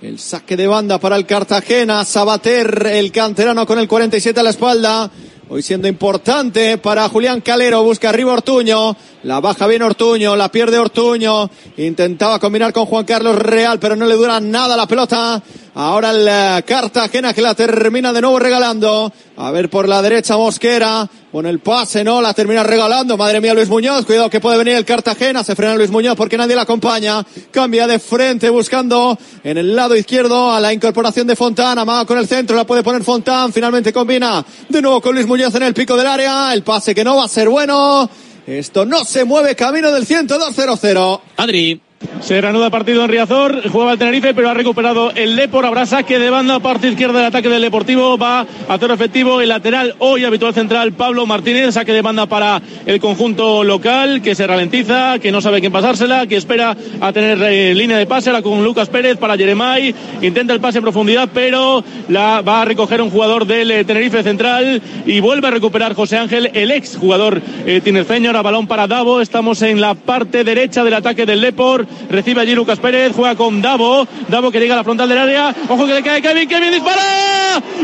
El 0.00 0.18
saque 0.18 0.56
de 0.56 0.66
banda 0.66 0.98
para 0.98 1.16
el 1.16 1.26
Cartagena, 1.26 2.04
Sabater, 2.06 2.86
el 2.86 3.12
canterano 3.12 3.66
con 3.66 3.78
el 3.80 3.88
47 3.88 4.40
a 4.40 4.44
la 4.44 4.50
espalda. 4.50 5.10
Hoy 5.50 5.62
siendo 5.62 5.88
importante 5.88 6.76
para 6.76 7.08
Julián 7.08 7.40
Calero, 7.40 7.82
busca 7.82 8.10
arriba 8.10 8.34
Ortuño, 8.34 8.94
la 9.22 9.40
baja 9.40 9.66
bien 9.66 9.82
Ortuño, 9.82 10.36
la 10.36 10.50
pierde 10.50 10.78
Ortuño, 10.78 11.50
intentaba 11.76 12.38
combinar 12.38 12.72
con 12.72 12.86
Juan 12.86 13.04
Carlos 13.04 13.36
Real, 13.36 13.78
pero 13.78 13.96
no 13.96 14.06
le 14.06 14.14
dura 14.14 14.40
nada 14.40 14.76
la 14.76 14.86
pelota. 14.86 15.42
Ahora 15.74 16.10
el 16.10 16.26
eh, 16.26 16.64
Cartagena 16.66 17.32
que 17.32 17.40
la 17.40 17.54
termina 17.54 18.12
de 18.12 18.20
nuevo 18.20 18.40
regalando. 18.40 19.12
A 19.36 19.52
ver 19.52 19.70
por 19.70 19.88
la 19.88 20.02
derecha 20.02 20.36
Mosquera. 20.36 21.08
Con 21.30 21.46
el 21.46 21.60
pase, 21.60 22.02
no, 22.02 22.20
la 22.20 22.34
termina 22.34 22.64
regalando. 22.64 23.16
Madre 23.16 23.40
mía, 23.40 23.54
Luis 23.54 23.68
Muñoz. 23.68 24.04
Cuidado 24.04 24.28
que 24.28 24.40
puede 24.40 24.58
venir 24.58 24.74
el 24.74 24.84
Cartagena. 24.84 25.44
Se 25.44 25.54
frena 25.54 25.76
Luis 25.76 25.90
Muñoz 25.90 26.16
porque 26.16 26.36
nadie 26.36 26.56
la 26.56 26.62
acompaña. 26.62 27.24
Cambia 27.52 27.86
de 27.86 28.00
frente 28.00 28.50
buscando 28.50 29.16
en 29.44 29.56
el 29.56 29.76
lado 29.76 29.94
izquierdo 29.94 30.50
a 30.50 30.58
la 30.58 30.72
incorporación 30.72 31.28
de 31.28 31.36
Fontana. 31.36 31.82
Amaga 31.82 32.06
con 32.06 32.18
el 32.18 32.26
centro, 32.26 32.56
la 32.56 32.66
puede 32.66 32.82
poner 32.82 33.04
Fontán. 33.04 33.52
Finalmente 33.52 33.92
combina 33.92 34.44
de 34.68 34.82
nuevo 34.82 35.00
con 35.00 35.14
Luis 35.14 35.28
Muñoz 35.28 35.54
en 35.54 35.62
el 35.62 35.74
pico 35.74 35.96
del 35.96 36.08
área. 36.08 36.52
El 36.52 36.64
pase 36.64 36.92
que 36.92 37.04
no 37.04 37.18
va 37.18 37.26
a 37.26 37.28
ser 37.28 37.48
bueno. 37.48 38.10
Esto 38.48 38.86
no 38.86 39.04
se 39.04 39.26
mueve 39.26 39.54
camino 39.54 39.92
del 39.92 40.06
102-0-0. 40.06 41.20
Adri. 41.36 41.82
Se 42.20 42.40
reanuda 42.40 42.70
partido 42.70 43.04
en 43.04 43.10
Riazor, 43.10 43.68
juega 43.70 43.92
el 43.92 43.98
Tenerife, 43.98 44.34
pero 44.34 44.50
ha 44.50 44.54
recuperado 44.54 45.10
el 45.14 45.34
Lepor. 45.34 45.64
Habrá 45.66 45.86
saque 45.86 46.18
de 46.18 46.30
banda, 46.30 46.60
parte 46.60 46.88
izquierda 46.88 47.18
del 47.18 47.28
ataque 47.28 47.48
del 47.48 47.62
Deportivo. 47.62 48.18
Va 48.18 48.40
a 48.40 48.78
cero 48.78 48.94
efectivo 48.94 49.40
el 49.40 49.48
lateral, 49.48 49.94
hoy 49.98 50.24
habitual 50.24 50.54
central, 50.54 50.92
Pablo 50.92 51.26
Martínez. 51.26 51.74
Saque 51.74 51.92
de 51.92 52.02
banda 52.02 52.26
para 52.26 52.60
el 52.86 53.00
conjunto 53.00 53.64
local, 53.64 54.20
que 54.20 54.34
se 54.34 54.46
ralentiza, 54.46 55.18
que 55.18 55.32
no 55.32 55.40
sabe 55.40 55.60
quién 55.60 55.72
pasársela, 55.72 56.26
que 56.26 56.36
espera 56.36 56.76
a 57.00 57.12
tener 57.12 57.42
eh, 57.42 57.74
línea 57.74 57.98
de 57.98 58.06
pase. 58.06 58.30
Ahora 58.30 58.42
con 58.42 58.62
Lucas 58.62 58.88
Pérez 58.88 59.16
para 59.16 59.36
Jeremai. 59.36 59.94
Intenta 60.22 60.52
el 60.52 60.60
pase 60.60 60.78
en 60.78 60.84
profundidad, 60.84 61.28
pero 61.32 61.82
la 62.08 62.42
va 62.42 62.62
a 62.62 62.64
recoger 62.64 63.00
un 63.00 63.10
jugador 63.10 63.46
del 63.46 63.70
eh, 63.70 63.84
Tenerife 63.84 64.22
central 64.22 64.82
y 65.06 65.20
vuelve 65.20 65.48
a 65.48 65.52
recuperar 65.52 65.94
José 65.94 66.18
Ángel, 66.18 66.50
el 66.52 66.70
ex 66.70 66.96
jugador 66.96 67.40
eh, 67.66 67.80
tinerfeño. 67.82 68.30
Ahora 68.30 68.42
balón 68.42 68.66
para 68.66 68.86
Davo. 68.86 69.20
Estamos 69.20 69.62
en 69.62 69.80
la 69.80 69.94
parte 69.94 70.44
derecha 70.44 70.84
del 70.84 70.94
ataque 70.94 71.26
del 71.26 71.40
Lepor. 71.40 71.87
Recibe 72.10 72.40
allí 72.40 72.54
Lucas 72.54 72.78
Pérez, 72.78 73.12
juega 73.14 73.34
con 73.34 73.60
Davo. 73.60 74.06
Davo 74.28 74.50
que 74.50 74.60
llega 74.60 74.74
a 74.74 74.78
la 74.78 74.84
frontal 74.84 75.08
del 75.08 75.18
área. 75.18 75.54
Ojo 75.68 75.86
que 75.86 75.94
le 75.94 76.02
cae 76.02 76.22
Kevin, 76.22 76.48
Kevin 76.48 76.70
dispara. 76.70 77.02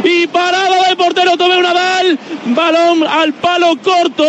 Y 0.03 0.27
parado 0.29 0.83
del 0.87 0.97
portero 0.97 1.37
Tomé 1.37 1.61
Nadal. 1.61 2.19
Balón 2.47 3.07
al 3.07 3.33
palo 3.35 3.77
corto 3.83 4.25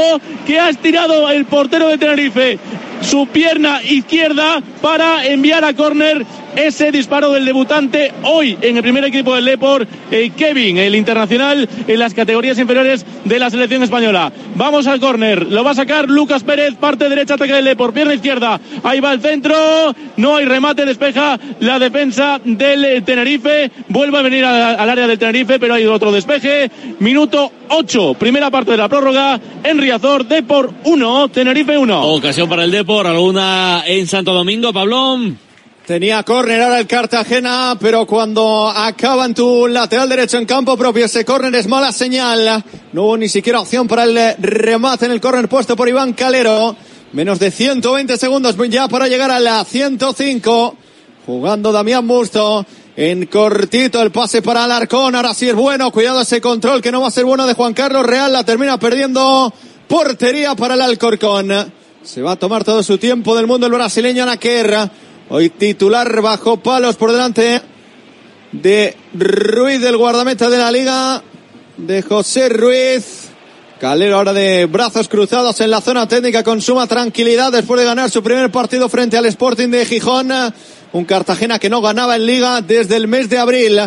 que 0.45 0.59
ha 0.59 0.69
estirado 0.69 1.29
el 1.29 1.45
portero 1.45 1.87
de 1.87 1.97
Tenerife 1.97 2.59
su 3.01 3.27
pierna 3.27 3.81
izquierda 3.83 4.61
para 4.81 5.25
enviar 5.25 5.63
a 5.63 5.73
córner 5.73 6.25
ese 6.55 6.91
disparo 6.91 7.31
del 7.31 7.45
debutante 7.45 8.13
hoy 8.23 8.57
en 8.61 8.77
el 8.77 8.83
primer 8.83 9.03
equipo 9.03 9.35
del 9.35 9.45
Lepor, 9.45 9.85
eh, 10.11 10.31
Kevin, 10.35 10.77
el 10.77 10.95
internacional 10.95 11.67
en 11.87 11.99
las 11.99 12.13
categorías 12.13 12.57
inferiores 12.57 13.05
de 13.25 13.39
la 13.39 13.49
selección 13.49 13.83
española. 13.83 14.31
Vamos 14.55 14.87
al 14.87 14.99
córner, 14.99 15.45
lo 15.47 15.63
va 15.63 15.71
a 15.71 15.75
sacar 15.75 16.09
Lucas 16.09 16.43
Pérez, 16.43 16.75
parte 16.75 17.09
derecha, 17.09 17.33
ataque 17.33 17.53
del 17.53 17.65
Lepor, 17.65 17.93
pierna 17.93 18.13
izquierda, 18.13 18.59
ahí 18.83 18.99
va 18.99 19.13
el 19.13 19.21
centro, 19.21 19.55
no 20.17 20.37
hay 20.37 20.45
remate, 20.45 20.85
despeja 20.85 21.39
la 21.59 21.79
defensa 21.79 22.39
del 22.43 23.03
Tenerife, 23.03 23.71
vuelve 23.89 24.17
a 24.17 24.21
venir 24.21 24.45
al 24.45 24.89
área 24.89 25.07
del 25.07 25.19
Tenerife, 25.19 25.59
pero 25.59 25.73
hay 25.73 25.85
otro 25.85 26.11
despeje, 26.11 26.71
minuto 26.99 27.51
8, 27.69 28.15
primera 28.19 28.51
parte 28.51 28.71
de 28.71 28.77
la 28.77 28.89
prórroga 28.89 29.39
en 29.63 29.77
Riazor, 29.77 30.25
Depor 30.25 30.71
1, 30.83 31.29
Tenerife 31.29 31.77
1. 31.77 32.07
Ocasión 32.07 32.49
para 32.49 32.63
el 32.63 32.71
Depor, 32.71 33.07
alguna 33.07 33.83
en 33.85 34.07
Santo 34.07 34.33
Domingo, 34.33 34.71
Pablón. 34.73 35.39
Tenía 35.85 36.23
córner 36.23 36.63
ahora 36.63 36.79
el 36.79 36.87
Cartagena, 36.87 37.77
pero 37.79 38.07
cuando 38.07 38.67
acaba 38.67 39.25
en 39.25 39.35
tu 39.35 39.67
lateral 39.67 40.09
derecho 40.09 40.39
en 40.39 40.47
campo 40.47 40.75
propio, 40.75 41.05
ese 41.05 41.23
córner 41.23 41.53
es 41.53 41.67
mala 41.67 41.91
señal. 41.91 42.63
No 42.91 43.03
hubo 43.03 43.17
ni 43.17 43.29
siquiera 43.29 43.61
opción 43.61 43.87
para 43.87 44.05
el 44.05 44.35
remate 44.39 45.05
en 45.05 45.11
el 45.11 45.21
córner 45.21 45.47
puesto 45.47 45.75
por 45.75 45.87
Iván 45.87 46.13
Calero. 46.13 46.75
Menos 47.13 47.37
de 47.37 47.51
120 47.51 48.17
segundos 48.17 48.55
ya 48.69 48.87
para 48.87 49.07
llegar 49.07 49.29
a 49.29 49.39
la 49.39 49.63
105. 49.63 50.75
Jugando 51.27 51.71
Damián 51.71 52.05
Musto. 52.05 52.65
En 52.97 53.25
cortito 53.25 54.01
el 54.01 54.11
pase 54.11 54.41
para 54.41 54.63
Alarcón. 54.63 55.15
Ahora 55.15 55.33
sí 55.33 55.49
es 55.49 55.55
bueno. 55.55 55.91
Cuidado 55.91 56.21
ese 56.21 56.39
control 56.39 56.81
que 56.81 56.93
no 56.93 57.01
va 57.01 57.09
a 57.09 57.11
ser 57.11 57.25
bueno 57.25 57.45
de 57.45 57.53
Juan 57.53 57.73
Carlos 57.73 58.05
Real. 58.05 58.31
La 58.31 58.45
termina 58.45 58.79
perdiendo. 58.79 59.53
Portería 59.87 60.55
para 60.55 60.75
el 60.75 60.81
Alcorcón. 60.81 61.73
Se 62.03 62.21
va 62.21 62.31
a 62.31 62.35
tomar 62.37 62.63
todo 62.63 62.81
su 62.83 62.97
tiempo 62.97 63.35
del 63.35 63.47
mundo 63.47 63.67
el 63.67 63.73
brasileño 63.73 64.25
Naquerra. 64.25 64.89
Hoy 65.27 65.49
titular 65.49 66.21
bajo 66.21 66.57
palos 66.57 66.95
por 66.95 67.11
delante 67.11 67.61
de 68.53 68.95
Ruiz 69.13 69.81
del 69.81 69.97
guardameta 69.97 70.49
de 70.49 70.57
la 70.57 70.71
liga. 70.71 71.21
De 71.75 72.01
José 72.01 72.47
Ruiz. 72.47 73.23
Calero 73.77 74.15
ahora 74.15 74.31
de 74.31 74.67
brazos 74.67 75.09
cruzados 75.09 75.59
en 75.59 75.69
la 75.69 75.81
zona 75.81 76.07
técnica 76.07 76.43
con 76.43 76.61
suma 76.61 76.87
tranquilidad 76.87 77.51
después 77.51 77.77
de 77.77 77.85
ganar 77.85 78.09
su 78.09 78.23
primer 78.23 78.49
partido 78.49 78.87
frente 78.87 79.17
al 79.17 79.25
Sporting 79.25 79.67
de 79.67 79.85
Gijón. 79.85 80.31
Un 80.95 81.03
Cartagena 81.03 81.59
que 81.59 81.69
no 81.69 81.81
ganaba 81.81 82.15
en 82.15 82.25
liga 82.25 82.61
desde 82.61 82.95
el 82.95 83.09
mes 83.09 83.29
de 83.29 83.37
abril. 83.37 83.81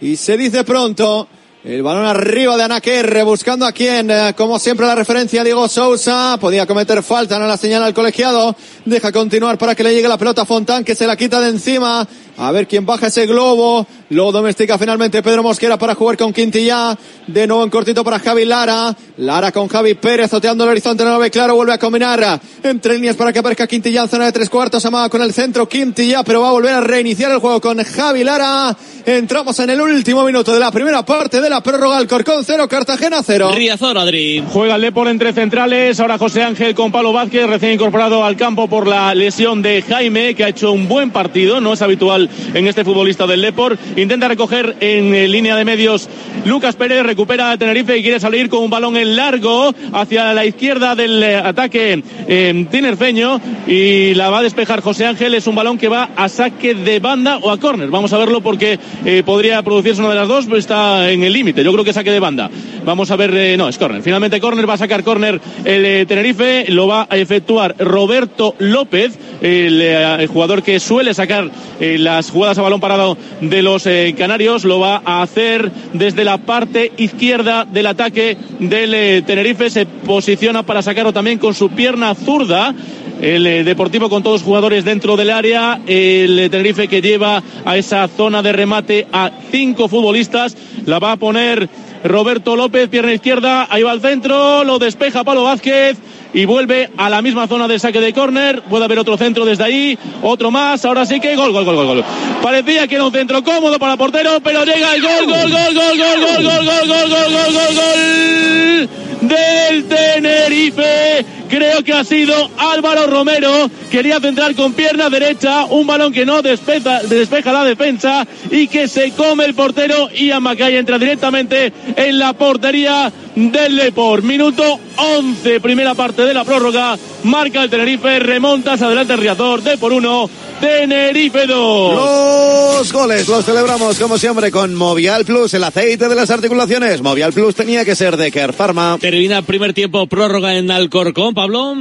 Y 0.00 0.16
se 0.16 0.36
dice 0.36 0.64
pronto. 0.64 1.28
El 1.62 1.84
balón 1.84 2.04
arriba 2.04 2.56
de 2.56 2.64
Anaquer, 2.64 3.24
buscando 3.24 3.64
a 3.64 3.70
quien, 3.70 4.10
eh, 4.10 4.34
como 4.36 4.58
siempre 4.58 4.84
la 4.84 4.96
referencia 4.96 5.44
Diego 5.44 5.68
Sousa, 5.68 6.36
podía 6.40 6.66
cometer 6.66 7.00
falta, 7.04 7.38
no 7.38 7.46
la 7.46 7.56
señala 7.56 7.86
el 7.86 7.94
colegiado, 7.94 8.56
deja 8.84 9.12
continuar 9.12 9.56
para 9.56 9.76
que 9.76 9.84
le 9.84 9.94
llegue 9.94 10.08
la 10.08 10.18
pelota 10.18 10.42
a 10.42 10.46
Fontán, 10.46 10.82
que 10.82 10.96
se 10.96 11.06
la 11.06 11.16
quita 11.16 11.40
de 11.40 11.50
encima, 11.50 12.08
a 12.38 12.52
ver 12.52 12.68
quién 12.68 12.86
baja 12.86 13.08
ese 13.08 13.26
globo, 13.26 13.86
lo 14.10 14.30
domestica 14.30 14.78
finalmente 14.78 15.22
Pedro 15.22 15.42
Mosquera 15.42 15.76
para 15.76 15.96
jugar 15.96 16.16
con 16.16 16.32
Quintilla, 16.32 16.96
de 17.26 17.46
nuevo 17.46 17.64
en 17.64 17.70
cortito 17.70 18.04
para 18.04 18.20
Javi 18.20 18.44
Lara, 18.44 18.96
Lara 19.18 19.50
con 19.50 19.66
Javi 19.66 19.94
Pérez, 19.94 20.30
zoteando 20.30 20.62
el 20.64 20.70
horizonte, 20.70 21.04
no 21.04 21.10
lo 21.10 21.18
ve 21.18 21.30
claro, 21.30 21.56
vuelve 21.56 21.72
a 21.72 21.78
combinar. 21.78 22.40
Entre 22.62 22.94
líneas 22.94 23.16
para 23.16 23.32
que 23.32 23.40
aparezca 23.40 23.66
Quintilla 23.66 24.02
en 24.02 24.08
zona 24.08 24.26
de 24.26 24.32
tres 24.32 24.48
cuartos, 24.48 24.84
amada 24.86 25.08
con 25.08 25.20
el 25.22 25.32
centro. 25.32 25.68
Quintilla, 25.68 26.22
pero 26.22 26.40
va 26.40 26.48
a 26.48 26.52
volver 26.52 26.74
a 26.74 26.80
reiniciar 26.80 27.30
el 27.32 27.38
juego 27.38 27.60
con 27.60 27.82
Javi 27.82 28.22
Lara, 28.22 28.76
entramos 29.04 29.58
en 29.58 29.70
el 29.70 29.80
último 29.80 30.24
minuto 30.24 30.52
de 30.52 30.60
la 30.60 30.70
primera 30.70 31.04
parte 31.04 31.40
de 31.40 31.50
la 31.50 31.60
prórroga, 31.60 31.96
Alcorcón 31.96 32.44
0, 32.44 32.68
Cartagena 32.68 33.20
0. 33.24 33.50
Riazor, 33.54 33.98
Adri. 33.98 34.44
Juega 34.52 34.76
el 34.76 34.82
Depor 34.82 35.08
entre 35.08 35.32
centrales. 35.32 35.98
Ahora 35.98 36.18
José 36.18 36.44
Ángel 36.44 36.74
con 36.74 36.92
Pablo 36.92 37.12
Vázquez, 37.12 37.46
recién 37.48 37.72
incorporado 37.72 38.24
al 38.24 38.36
campo 38.36 38.68
por 38.68 38.86
la 38.86 39.14
lesión 39.14 39.60
de 39.60 39.82
Jaime, 39.82 40.34
que 40.34 40.44
ha 40.44 40.48
hecho 40.48 40.72
un 40.72 40.88
buen 40.88 41.10
partido. 41.10 41.60
No 41.60 41.72
es 41.72 41.82
habitual 41.82 42.27
en 42.54 42.66
este 42.66 42.84
futbolista 42.84 43.26
del 43.26 43.42
Depor. 43.42 43.78
Intenta 43.96 44.28
recoger 44.28 44.76
en 44.80 45.14
eh, 45.14 45.28
línea 45.28 45.56
de 45.56 45.64
medios 45.64 46.08
Lucas 46.44 46.76
Pérez, 46.76 47.02
recupera 47.02 47.50
a 47.50 47.58
Tenerife 47.58 47.96
y 47.98 48.02
quiere 48.02 48.20
salir 48.20 48.48
con 48.48 48.62
un 48.62 48.70
balón 48.70 48.96
en 48.96 49.16
largo 49.16 49.74
hacia 49.92 50.32
la 50.34 50.44
izquierda 50.44 50.94
del 50.94 51.22
eh, 51.22 51.36
ataque 51.36 52.02
eh, 52.26 52.66
tinerfeño. 52.70 53.40
Y 53.66 54.14
la 54.14 54.30
va 54.30 54.38
a 54.38 54.42
despejar 54.42 54.80
José 54.80 55.06
Ángel. 55.06 55.34
Es 55.34 55.46
un 55.46 55.54
balón 55.54 55.78
que 55.78 55.88
va 55.88 56.10
a 56.16 56.28
saque 56.28 56.74
de 56.74 57.00
banda 57.00 57.38
o 57.38 57.50
a 57.50 57.58
córner. 57.58 57.88
Vamos 57.88 58.12
a 58.12 58.18
verlo 58.18 58.40
porque 58.40 58.78
podría 59.24 59.62
producirse 59.62 60.00
una 60.00 60.10
de 60.10 60.16
las 60.16 60.28
dos, 60.28 60.46
pero 60.46 60.56
está 60.56 61.10
en 61.10 61.22
el 61.22 61.32
límite. 61.32 61.62
Yo 61.62 61.72
creo 61.72 61.84
que 61.84 61.92
saque 61.92 62.10
de 62.10 62.20
banda. 62.20 62.50
Vamos 62.84 63.10
a 63.10 63.16
ver, 63.16 63.58
no, 63.58 63.68
es 63.68 63.78
córner. 63.78 64.02
Finalmente 64.02 64.40
córner, 64.40 64.68
va 64.68 64.74
a 64.74 64.78
sacar 64.78 65.04
córner 65.04 65.40
el 65.64 66.06
Tenerife, 66.06 66.66
lo 66.68 66.86
va 66.86 67.06
a 67.08 67.16
efectuar 67.16 67.74
Roberto 67.78 68.54
López, 68.58 69.18
el, 69.40 69.82
el 69.82 70.26
jugador 70.26 70.62
que 70.62 70.80
suele 70.80 71.14
sacar 71.14 71.50
eh, 71.80 71.98
las 72.18 72.30
jugadas 72.32 72.58
a 72.58 72.62
balón 72.62 72.80
parado 72.80 73.16
de 73.40 73.62
los 73.62 73.86
eh, 73.86 74.12
canarios, 74.18 74.64
lo 74.64 74.80
va 74.80 75.00
a 75.04 75.22
hacer 75.22 75.70
desde 75.92 76.24
la 76.24 76.38
parte 76.38 76.90
izquierda 76.96 77.64
del 77.64 77.86
ataque 77.86 78.36
del 78.58 78.92
eh, 78.92 79.22
Tenerife, 79.24 79.70
se 79.70 79.86
posiciona 79.86 80.64
para 80.64 80.82
sacarlo 80.82 81.12
también 81.12 81.38
con 81.38 81.54
su 81.54 81.70
pierna 81.70 82.16
zurda 82.16 82.74
el 83.20 83.46
eh, 83.46 83.62
Deportivo 83.62 84.10
con 84.10 84.24
todos 84.24 84.40
los 84.40 84.46
jugadores 84.46 84.84
dentro 84.84 85.16
del 85.16 85.30
área, 85.30 85.80
el 85.86 86.48
Tenerife 86.50 86.88
que 86.88 87.00
lleva 87.00 87.40
a 87.64 87.76
esa 87.76 88.08
zona 88.08 88.42
de 88.42 88.52
remate 88.52 89.06
a 89.12 89.30
cinco 89.52 89.86
futbolistas, 89.86 90.56
la 90.86 90.98
va 90.98 91.12
a 91.12 91.16
poner 91.18 91.68
Roberto 92.02 92.56
López, 92.56 92.88
pierna 92.88 93.12
izquierda, 93.12 93.68
ahí 93.70 93.84
va 93.84 93.92
al 93.92 94.00
centro, 94.00 94.64
lo 94.64 94.80
despeja 94.80 95.22
Pablo 95.22 95.44
Vázquez 95.44 95.96
y 96.32 96.44
vuelve 96.44 96.90
a 96.96 97.08
la 97.08 97.22
misma 97.22 97.46
zona 97.46 97.68
de 97.68 97.78
saque 97.78 98.00
de 98.00 98.12
córner, 98.12 98.62
puede 98.62 98.84
haber 98.84 98.98
otro 98.98 99.16
centro 99.16 99.44
desde 99.44 99.64
ahí, 99.64 99.98
otro 100.22 100.50
más, 100.50 100.84
ahora 100.84 101.06
sí 101.06 101.20
que 101.20 101.36
gol, 101.36 101.52
gol, 101.52 101.64
gol, 101.64 101.76
gol, 101.76 101.86
gol. 101.86 102.04
Parecía 102.42 102.86
que 102.86 102.96
era 102.96 103.04
un 103.04 103.12
centro 103.12 103.42
cómodo 103.42 103.78
para 103.78 103.96
portero, 103.96 104.40
pero 104.42 104.64
llega 104.64 104.94
el 104.94 105.02
gol, 105.02 105.26
gol, 105.26 105.50
gol, 105.50 105.74
gol, 105.74 105.74
gol, 105.74 105.98
gol, 105.98 106.44
gol, 106.44 106.66
gol, 106.66 106.86
gol, 106.86 107.10
gol, 107.10 107.52
gol, 107.52 107.74
gol 107.74 108.88
del 109.28 109.84
Tenerife. 109.84 111.24
Creo 111.48 111.82
que 111.82 111.92
ha 111.92 112.04
sido 112.04 112.50
Álvaro 112.58 113.06
Romero. 113.06 113.70
Quería 113.90 114.20
centrar 114.20 114.54
con 114.54 114.72
pierna 114.72 115.08
derecha 115.08 115.64
un 115.66 115.86
balón 115.86 116.12
que 116.12 116.26
no 116.26 116.42
despeja, 116.42 117.52
la 117.52 117.64
defensa 117.64 118.26
y 118.50 118.68
que 118.68 118.88
se 118.88 119.12
come 119.12 119.44
el 119.44 119.54
portero. 119.54 120.08
y 120.14 120.30
Macay 120.32 120.76
entra 120.76 120.98
directamente 120.98 121.72
en 121.96 122.18
la 122.18 122.32
portería 122.32 123.12
del 123.34 123.76
Depor. 123.76 124.22
Minuto 124.22 124.62
11, 124.96 125.60
primera 125.60 125.94
parte 125.94 126.22
de 126.22 126.34
la 126.34 126.44
prórroga. 126.44 126.98
Marca 127.24 127.62
el 127.62 127.70
Tenerife, 127.70 128.18
remontas 128.18 128.82
adelante 128.82 129.14
el 129.14 129.20
Riazor 129.20 129.62
de 129.62 129.78
por 129.78 129.92
uno. 129.92 130.28
Tenerife 130.60 131.46
2. 131.46 131.94
Los 131.94 132.92
goles 132.92 133.28
los 133.28 133.44
celebramos 133.44 133.98
como 133.98 134.18
siempre 134.18 134.50
con 134.50 134.74
Movial 134.74 135.24
Plus, 135.24 135.54
el 135.54 135.64
aceite 135.64 136.08
de 136.08 136.14
las 136.14 136.30
articulaciones. 136.30 137.02
Movial 137.02 137.32
Plus 137.32 137.54
tenía 137.54 137.84
que 137.84 137.94
ser 137.94 138.16
de 138.16 138.30
Care 138.30 138.52
Pharma. 138.52 138.98
Termina 139.00 139.42
primer 139.42 139.72
tiempo 139.74 140.06
prórroga 140.06 140.56
en 140.56 140.70
Alcorcón, 140.70 141.34
Pablo. 141.34 141.74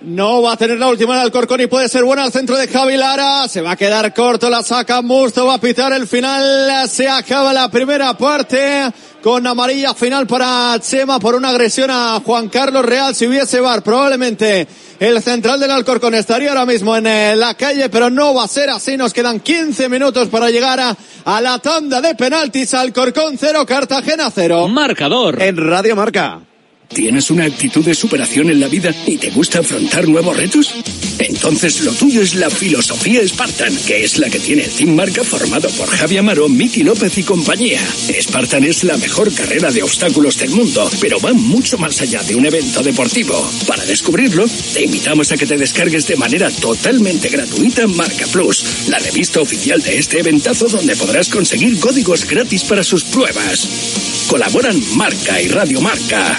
No 0.00 0.42
va 0.42 0.52
a 0.52 0.56
tener 0.56 0.78
la 0.78 0.88
última 0.88 1.14
en 1.14 1.22
Alcorcón 1.22 1.60
y 1.60 1.66
puede 1.66 1.88
ser 1.88 2.04
buena 2.04 2.22
al 2.22 2.30
centro 2.30 2.56
de 2.56 2.68
Javi 2.68 2.96
Lara. 2.96 3.48
Se 3.48 3.60
va 3.60 3.72
a 3.72 3.76
quedar 3.76 4.14
corto, 4.14 4.48
la 4.48 4.62
saca 4.62 5.02
Musto, 5.02 5.44
va 5.44 5.54
a 5.54 5.60
pitar 5.60 5.92
el 5.92 6.06
final. 6.06 6.88
Se 6.88 7.08
acaba 7.08 7.52
la 7.52 7.68
primera 7.68 8.16
parte 8.16 8.92
con 9.20 9.44
amarilla 9.44 9.94
final 9.94 10.28
para 10.28 10.78
Chema 10.80 11.18
por 11.18 11.34
una 11.34 11.48
agresión 11.48 11.90
a 11.90 12.22
Juan 12.24 12.48
Carlos 12.48 12.84
Real. 12.84 13.12
Si 13.12 13.26
hubiese 13.26 13.58
bar, 13.58 13.82
probablemente 13.82 14.68
el 15.00 15.20
central 15.20 15.58
del 15.58 15.72
Alcorcón 15.72 16.14
estaría 16.14 16.50
ahora 16.50 16.64
mismo 16.64 16.94
en 16.94 17.06
eh, 17.08 17.34
la 17.34 17.54
calle, 17.54 17.88
pero 17.88 18.08
no 18.08 18.34
va 18.34 18.44
a 18.44 18.48
ser 18.48 18.70
así. 18.70 18.96
Nos 18.96 19.12
quedan 19.12 19.40
15 19.40 19.88
minutos 19.88 20.28
para 20.28 20.48
llegar 20.48 20.78
a, 20.78 20.96
a 21.24 21.40
la 21.40 21.58
tanda 21.58 22.00
de 22.00 22.14
penaltis. 22.14 22.72
Alcorcón 22.72 23.36
0, 23.36 23.66
Cartagena 23.66 24.30
0. 24.32 24.68
Marcador. 24.68 25.42
En 25.42 25.56
Radio 25.56 25.96
Marca. 25.96 26.47
¿Tienes 26.88 27.30
una 27.30 27.44
actitud 27.44 27.84
de 27.84 27.94
superación 27.94 28.50
en 28.50 28.60
la 28.60 28.68
vida 28.68 28.94
y 29.06 29.18
te 29.18 29.30
gusta 29.30 29.60
afrontar 29.60 30.08
nuevos 30.08 30.36
retos? 30.36 30.74
Entonces 31.18 31.80
lo 31.82 31.92
tuyo 31.92 32.22
es 32.22 32.34
la 32.34 32.48
filosofía 32.48 33.26
Spartan, 33.26 33.76
que 33.86 34.04
es 34.04 34.18
la 34.18 34.30
que 34.30 34.38
tiene 34.38 34.64
el 34.64 34.70
Team 34.70 34.94
Marca 34.94 35.22
formado 35.22 35.68
por 35.70 35.88
Javi 35.88 36.16
Amaro, 36.16 36.48
Miki 36.48 36.82
López 36.82 37.18
y 37.18 37.22
compañía. 37.22 37.80
Spartan 38.20 38.64
es 38.64 38.84
la 38.84 38.96
mejor 38.96 39.32
carrera 39.34 39.70
de 39.70 39.82
obstáculos 39.82 40.38
del 40.38 40.50
mundo, 40.50 40.90
pero 41.00 41.20
va 41.20 41.32
mucho 41.34 41.76
más 41.76 42.00
allá 42.00 42.22
de 42.22 42.34
un 42.34 42.46
evento 42.46 42.82
deportivo. 42.82 43.48
Para 43.66 43.84
descubrirlo, 43.84 44.46
te 44.72 44.84
invitamos 44.84 45.30
a 45.30 45.36
que 45.36 45.46
te 45.46 45.56
descargues 45.56 46.06
de 46.06 46.16
manera 46.16 46.50
totalmente 46.50 47.28
gratuita 47.28 47.86
Marca 47.86 48.26
Plus, 48.32 48.88
la 48.88 48.98
revista 48.98 49.40
oficial 49.40 49.82
de 49.82 49.98
este 49.98 50.20
eventazo 50.20 50.66
donde 50.66 50.96
podrás 50.96 51.28
conseguir 51.28 51.78
códigos 51.80 52.26
gratis 52.26 52.64
para 52.64 52.82
sus 52.82 53.04
pruebas. 53.04 54.26
Colaboran 54.28 54.80
Marca 54.96 55.40
y 55.40 55.48
Radio 55.48 55.80
Marca. 55.80 56.38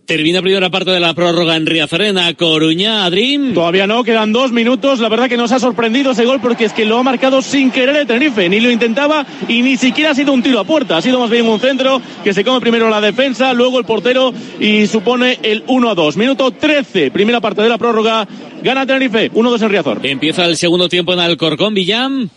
Termina 0.05 0.41
primera 0.41 0.69
parte 0.69 0.91
de 0.91 0.99
la 0.99 1.13
prórroga 1.13 1.55
en 1.55 1.65
Riazorena, 1.65 2.33
Coruña, 2.33 3.05
Adrim. 3.05 3.53
Todavía 3.53 3.87
no, 3.87 4.03
quedan 4.03 4.33
dos 4.33 4.51
minutos. 4.51 4.99
La 4.99 5.07
verdad 5.07 5.29
que 5.29 5.37
nos 5.37 5.51
ha 5.51 5.59
sorprendido 5.59 6.11
ese 6.11 6.25
gol 6.25 6.41
porque 6.41 6.65
es 6.65 6.73
que 6.73 6.85
lo 6.85 6.97
ha 6.97 7.03
marcado 7.03 7.41
sin 7.41 7.71
querer 7.71 7.95
el 7.95 8.07
Tenerife. 8.07 8.49
Ni 8.49 8.59
lo 8.59 8.69
intentaba 8.71 9.25
y 9.47 9.61
ni 9.61 9.77
siquiera 9.77 10.11
ha 10.11 10.15
sido 10.15 10.33
un 10.33 10.43
tiro 10.43 10.59
a 10.59 10.65
puerta. 10.65 10.97
Ha 10.97 11.01
sido 11.01 11.19
más 11.19 11.29
bien 11.29 11.47
un 11.47 11.59
centro 11.59 12.01
que 12.23 12.33
se 12.33 12.43
come 12.43 12.59
primero 12.59 12.89
la 12.89 12.99
defensa, 12.99 13.53
luego 13.53 13.79
el 13.79 13.85
portero 13.85 14.33
y 14.59 14.87
supone 14.87 15.39
el 15.43 15.63
1 15.67 15.89
a 15.89 15.95
2. 15.95 16.17
Minuto 16.17 16.51
13, 16.51 17.11
primera 17.11 17.39
parte 17.39 17.61
de 17.61 17.69
la 17.69 17.77
prórroga. 17.77 18.27
Gana 18.63 18.85
Tenerife, 18.85 19.31
1-2 19.31 19.61
en 19.61 19.69
Riazor. 19.69 19.99
Empieza 20.03 20.45
el 20.45 20.57
segundo 20.57 20.89
tiempo 20.89 21.13
en 21.13 21.19
Alcorcón, 21.19 21.73
Villam. 21.73 22.29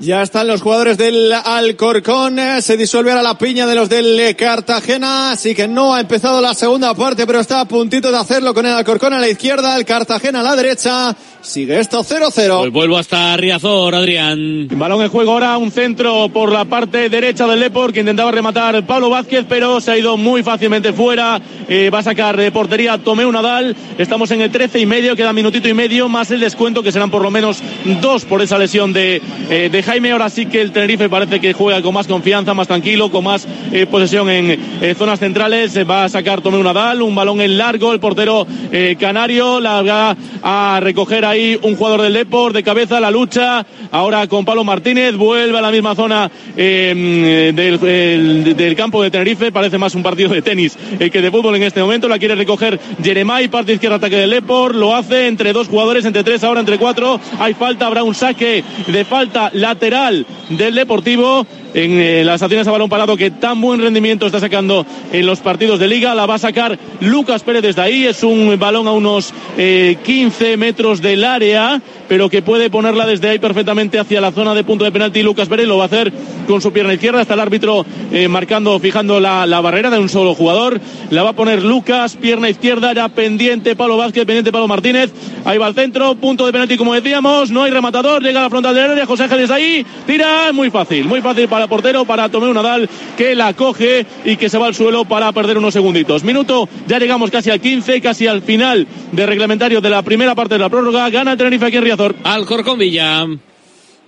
Ya 0.00 0.22
están 0.22 0.46
los 0.46 0.62
jugadores 0.62 0.96
del 0.96 1.32
Alcorcón. 1.32 2.38
eh, 2.38 2.62
Se 2.62 2.76
disuelve 2.76 3.10
ahora 3.10 3.22
la 3.22 3.36
piña 3.36 3.66
de 3.66 3.74
los 3.74 3.88
del 3.88 4.36
Cartagena. 4.36 5.32
Así 5.32 5.56
que 5.56 5.66
no 5.66 5.92
ha 5.92 6.00
empezado 6.00 6.40
la 6.40 6.54
segunda 6.54 6.94
parte, 6.94 7.26
pero 7.26 7.40
está 7.40 7.60
a 7.60 7.64
puntito 7.64 8.12
de 8.12 8.16
hacerlo 8.16 8.54
con 8.54 8.64
el 8.64 8.72
Alcorcón 8.74 9.12
a 9.14 9.18
la 9.18 9.28
izquierda, 9.28 9.76
el 9.76 9.84
Cartagena 9.84 10.38
a 10.40 10.44
la 10.44 10.54
derecha. 10.54 11.16
Sigue 11.48 11.80
esto 11.80 12.04
0-0. 12.04 12.58
Pues 12.58 12.72
vuelvo 12.72 12.98
hasta 12.98 13.34
Riazor, 13.38 13.94
Adrián. 13.94 14.68
Balón 14.70 15.00
en 15.00 15.08
juego 15.08 15.32
ahora, 15.32 15.56
un 15.56 15.70
centro 15.70 16.28
por 16.28 16.52
la 16.52 16.66
parte 16.66 17.08
derecha 17.08 17.46
del 17.46 17.60
Depor 17.60 17.90
que 17.90 18.00
intentaba 18.00 18.30
rematar 18.30 18.84
Pablo 18.84 19.08
Vázquez, 19.08 19.46
pero 19.48 19.80
se 19.80 19.92
ha 19.92 19.96
ido 19.96 20.18
muy 20.18 20.42
fácilmente 20.42 20.92
fuera. 20.92 21.40
Eh, 21.66 21.88
va 21.88 22.00
a 22.00 22.02
sacar 22.02 22.36
de 22.36 22.52
portería 22.52 22.98
Tomeu 22.98 23.32
Nadal. 23.32 23.74
Estamos 23.96 24.30
en 24.30 24.42
el 24.42 24.50
13 24.50 24.78
y 24.80 24.84
medio, 24.84 25.16
queda 25.16 25.32
minutito 25.32 25.70
y 25.70 25.72
medio, 25.72 26.06
más 26.10 26.30
el 26.30 26.40
descuento 26.40 26.82
que 26.82 26.92
serán 26.92 27.10
por 27.10 27.22
lo 27.22 27.30
menos 27.30 27.62
dos 28.02 28.26
por 28.26 28.42
esa 28.42 28.58
lesión 28.58 28.92
de, 28.92 29.22
eh, 29.48 29.70
de 29.72 29.82
Jaime. 29.82 30.12
Ahora 30.12 30.28
sí 30.28 30.44
que 30.44 30.60
el 30.60 30.70
Tenerife 30.70 31.08
parece 31.08 31.40
que 31.40 31.54
juega 31.54 31.80
con 31.80 31.94
más 31.94 32.06
confianza, 32.06 32.52
más 32.52 32.68
tranquilo, 32.68 33.10
con 33.10 33.24
más 33.24 33.48
eh, 33.72 33.86
posesión 33.86 34.28
en 34.28 34.50
eh, 34.82 34.94
zonas 34.98 35.18
centrales. 35.18 35.72
Se 35.72 35.84
va 35.84 36.04
a 36.04 36.08
sacar 36.10 36.42
Tomeu 36.42 36.62
Nadal, 36.62 37.00
un 37.00 37.14
balón 37.14 37.40
en 37.40 37.56
largo. 37.56 37.94
El 37.94 38.00
portero 38.00 38.46
eh, 38.70 38.96
canario 39.00 39.60
la 39.60 39.80
va 39.80 40.16
a 40.42 40.80
recoger 40.80 41.24
ahí 41.24 41.37
un 41.62 41.76
jugador 41.76 42.02
del 42.02 42.12
Deport 42.12 42.54
de 42.54 42.62
cabeza, 42.62 43.00
la 43.00 43.10
lucha. 43.10 43.64
Ahora 43.90 44.26
con 44.26 44.44
Pablo 44.44 44.64
Martínez, 44.64 45.14
vuelve 45.16 45.56
a 45.58 45.60
la 45.60 45.70
misma 45.70 45.94
zona 45.94 46.30
eh, 46.56 47.52
del, 47.54 47.88
el- 47.88 48.56
del 48.56 48.74
campo 48.76 49.02
de 49.02 49.10
Tenerife. 49.10 49.52
Parece 49.52 49.78
más 49.78 49.94
un 49.94 50.02
partido 50.02 50.30
de 50.30 50.42
tenis 50.42 50.76
eh, 50.98 51.10
que 51.10 51.20
de 51.20 51.30
fútbol 51.30 51.56
en 51.56 51.62
este 51.62 51.80
momento. 51.80 52.08
La 52.08 52.18
quiere 52.18 52.34
recoger 52.34 52.78
Jeremai, 53.02 53.48
parte 53.48 53.72
izquierda, 53.74 53.96
ataque 53.96 54.16
del 54.16 54.30
Deport. 54.30 54.74
Lo 54.74 54.94
hace 54.94 55.26
entre 55.26 55.52
dos 55.52 55.68
jugadores, 55.68 56.04
entre 56.04 56.24
tres, 56.24 56.44
ahora 56.44 56.60
entre 56.60 56.78
cuatro. 56.78 57.20
Hay 57.38 57.54
falta, 57.54 57.86
habrá 57.86 58.02
un 58.02 58.14
saque 58.14 58.64
de 58.86 59.04
falta 59.04 59.50
lateral 59.54 60.26
del 60.50 60.74
Deportivo 60.74 61.46
en 61.84 62.26
las 62.26 62.42
acciones 62.42 62.66
a 62.66 62.72
balón 62.72 62.88
parado 62.88 63.16
que 63.16 63.30
tan 63.30 63.60
buen 63.60 63.80
rendimiento 63.80 64.26
está 64.26 64.40
sacando 64.40 64.84
en 65.12 65.26
los 65.26 65.40
partidos 65.40 65.78
de 65.78 65.86
liga. 65.86 66.14
La 66.14 66.26
va 66.26 66.34
a 66.34 66.38
sacar 66.38 66.78
Lucas 67.00 67.42
Pérez 67.42 67.62
desde 67.62 67.82
ahí. 67.82 68.04
Es 68.04 68.24
un 68.24 68.58
balón 68.58 68.88
a 68.88 68.92
unos 68.92 69.32
eh, 69.56 69.96
15 70.02 70.56
metros 70.56 71.00
del 71.00 71.24
área, 71.24 71.80
pero 72.08 72.28
que 72.28 72.42
puede 72.42 72.70
ponerla 72.70 73.06
desde 73.06 73.28
ahí 73.28 73.38
perfectamente 73.38 73.98
hacia 73.98 74.20
la 74.20 74.32
zona 74.32 74.54
de 74.54 74.64
punto 74.64 74.84
de 74.84 74.92
penalti. 74.92 75.22
Lucas 75.22 75.48
Pérez 75.48 75.66
lo 75.66 75.76
va 75.76 75.84
a 75.84 75.86
hacer 75.86 76.12
con 76.46 76.60
su 76.60 76.72
pierna 76.72 76.94
izquierda. 76.94 77.20
Está 77.20 77.34
el 77.34 77.40
árbitro 77.40 77.84
eh, 78.10 78.26
marcando, 78.28 78.78
fijando 78.80 79.20
la, 79.20 79.46
la 79.46 79.60
barrera 79.60 79.90
de 79.90 79.98
un 79.98 80.08
solo 80.08 80.34
jugador. 80.34 80.80
La 81.10 81.22
va 81.22 81.30
a 81.30 81.34
poner 81.34 81.62
Lucas, 81.62 82.16
pierna 82.16 82.48
izquierda, 82.48 82.92
ya 82.92 83.08
pendiente 83.08 83.76
Pablo 83.76 83.96
Vázquez, 83.96 84.24
pendiente 84.24 84.50
Pablo 84.50 84.68
Martínez. 84.68 85.12
Ahí 85.44 85.58
va 85.58 85.66
al 85.66 85.74
centro, 85.74 86.14
punto 86.14 86.46
de 86.46 86.52
penalti 86.52 86.76
como 86.76 86.94
decíamos. 86.94 87.50
No 87.50 87.64
hay 87.64 87.70
rematador, 87.70 88.22
llega 88.22 88.40
a 88.40 88.44
la 88.44 88.50
frontal 88.50 88.74
del 88.74 88.90
área. 88.90 89.06
José 89.06 89.24
Ángel 89.24 89.40
desde 89.40 89.54
ahí, 89.54 89.86
tira, 90.06 90.52
muy 90.52 90.70
fácil, 90.70 91.04
muy 91.06 91.20
fácil 91.20 91.48
para 91.48 91.64
el 91.64 91.68
portero, 91.68 92.04
para 92.04 92.28
Tomeu 92.28 92.52
Nadal, 92.54 92.88
que 93.16 93.34
la 93.34 93.52
coge 93.52 94.06
y 94.24 94.36
que 94.36 94.48
se 94.48 94.58
va 94.58 94.66
al 94.66 94.74
suelo 94.74 95.04
para 95.04 95.30
perder 95.32 95.58
unos 95.58 95.74
segunditos. 95.74 96.24
Minuto, 96.24 96.68
ya 96.86 96.98
llegamos 96.98 97.30
casi 97.30 97.50
al 97.50 97.60
15, 97.60 98.00
casi 98.00 98.26
al 98.26 98.42
final 98.42 98.86
de 99.12 99.26
reglamentario 99.26 99.80
de 99.80 99.90
la 99.90 100.02
primera 100.02 100.34
parte 100.34 100.54
de 100.54 100.60
la 100.60 100.68
prórroga. 100.68 101.08
Gana 101.10 101.32
el 101.32 101.38
Tenerife 101.38 101.66
aquí 101.66 101.76
en 101.76 101.84
Riazor. 101.84 101.97
Alcorcón 102.24 102.78
Villa. 102.78 103.26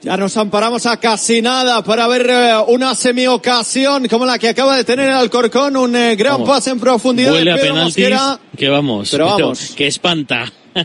Ya 0.03 0.17
nos 0.17 0.35
amparamos 0.39 0.87
a 0.87 0.97
casi 0.97 1.43
nada 1.43 1.85
para 1.85 2.09
ver 2.09 2.27
eh, 2.31 2.55
una 2.69 2.95
semi-ocasión 2.95 4.09
como 4.09 4.25
la 4.25 4.39
que 4.39 4.49
acaba 4.49 4.77
de 4.77 4.85
tener 4.85 5.11
el 5.11 5.15
Alcorcón, 5.15 5.77
un 5.77 5.95
eh, 5.95 6.17
gran 6.17 6.35
Vamos. 6.35 6.49
pase 6.49 6.71
en 6.71 6.81
profundidad 6.81 7.33
Huele 7.33 7.53
a 7.53 7.57
penaltis. 7.57 7.85
Mosquera. 7.85 8.41
Que 8.57 8.69
vamos. 8.71 9.11
Pero 9.11 9.27
vamos. 9.27 9.73
Que 9.77 9.87
espanta. 9.87 10.51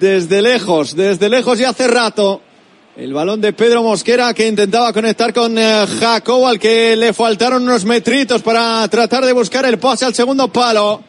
Desde 0.00 0.40
lejos, 0.42 0.94
desde 0.94 1.28
lejos 1.28 1.58
y 1.60 1.64
hace 1.64 1.88
rato. 1.88 2.40
El 2.96 3.12
balón 3.12 3.40
de 3.40 3.52
Pedro 3.52 3.82
Mosquera 3.82 4.32
que 4.32 4.46
intentaba 4.46 4.92
conectar 4.92 5.32
con 5.32 5.58
eh, 5.58 5.86
Jacobo 6.00 6.48
al 6.48 6.58
que 6.58 6.96
le 6.96 7.12
faltaron 7.12 7.64
unos 7.64 7.84
metritos 7.84 8.42
para 8.42 8.86
tratar 8.88 9.24
de 9.24 9.32
buscar 9.32 9.64
el 9.66 9.78
pase 9.78 10.04
al 10.04 10.14
segundo 10.14 10.48
palo. 10.48 11.02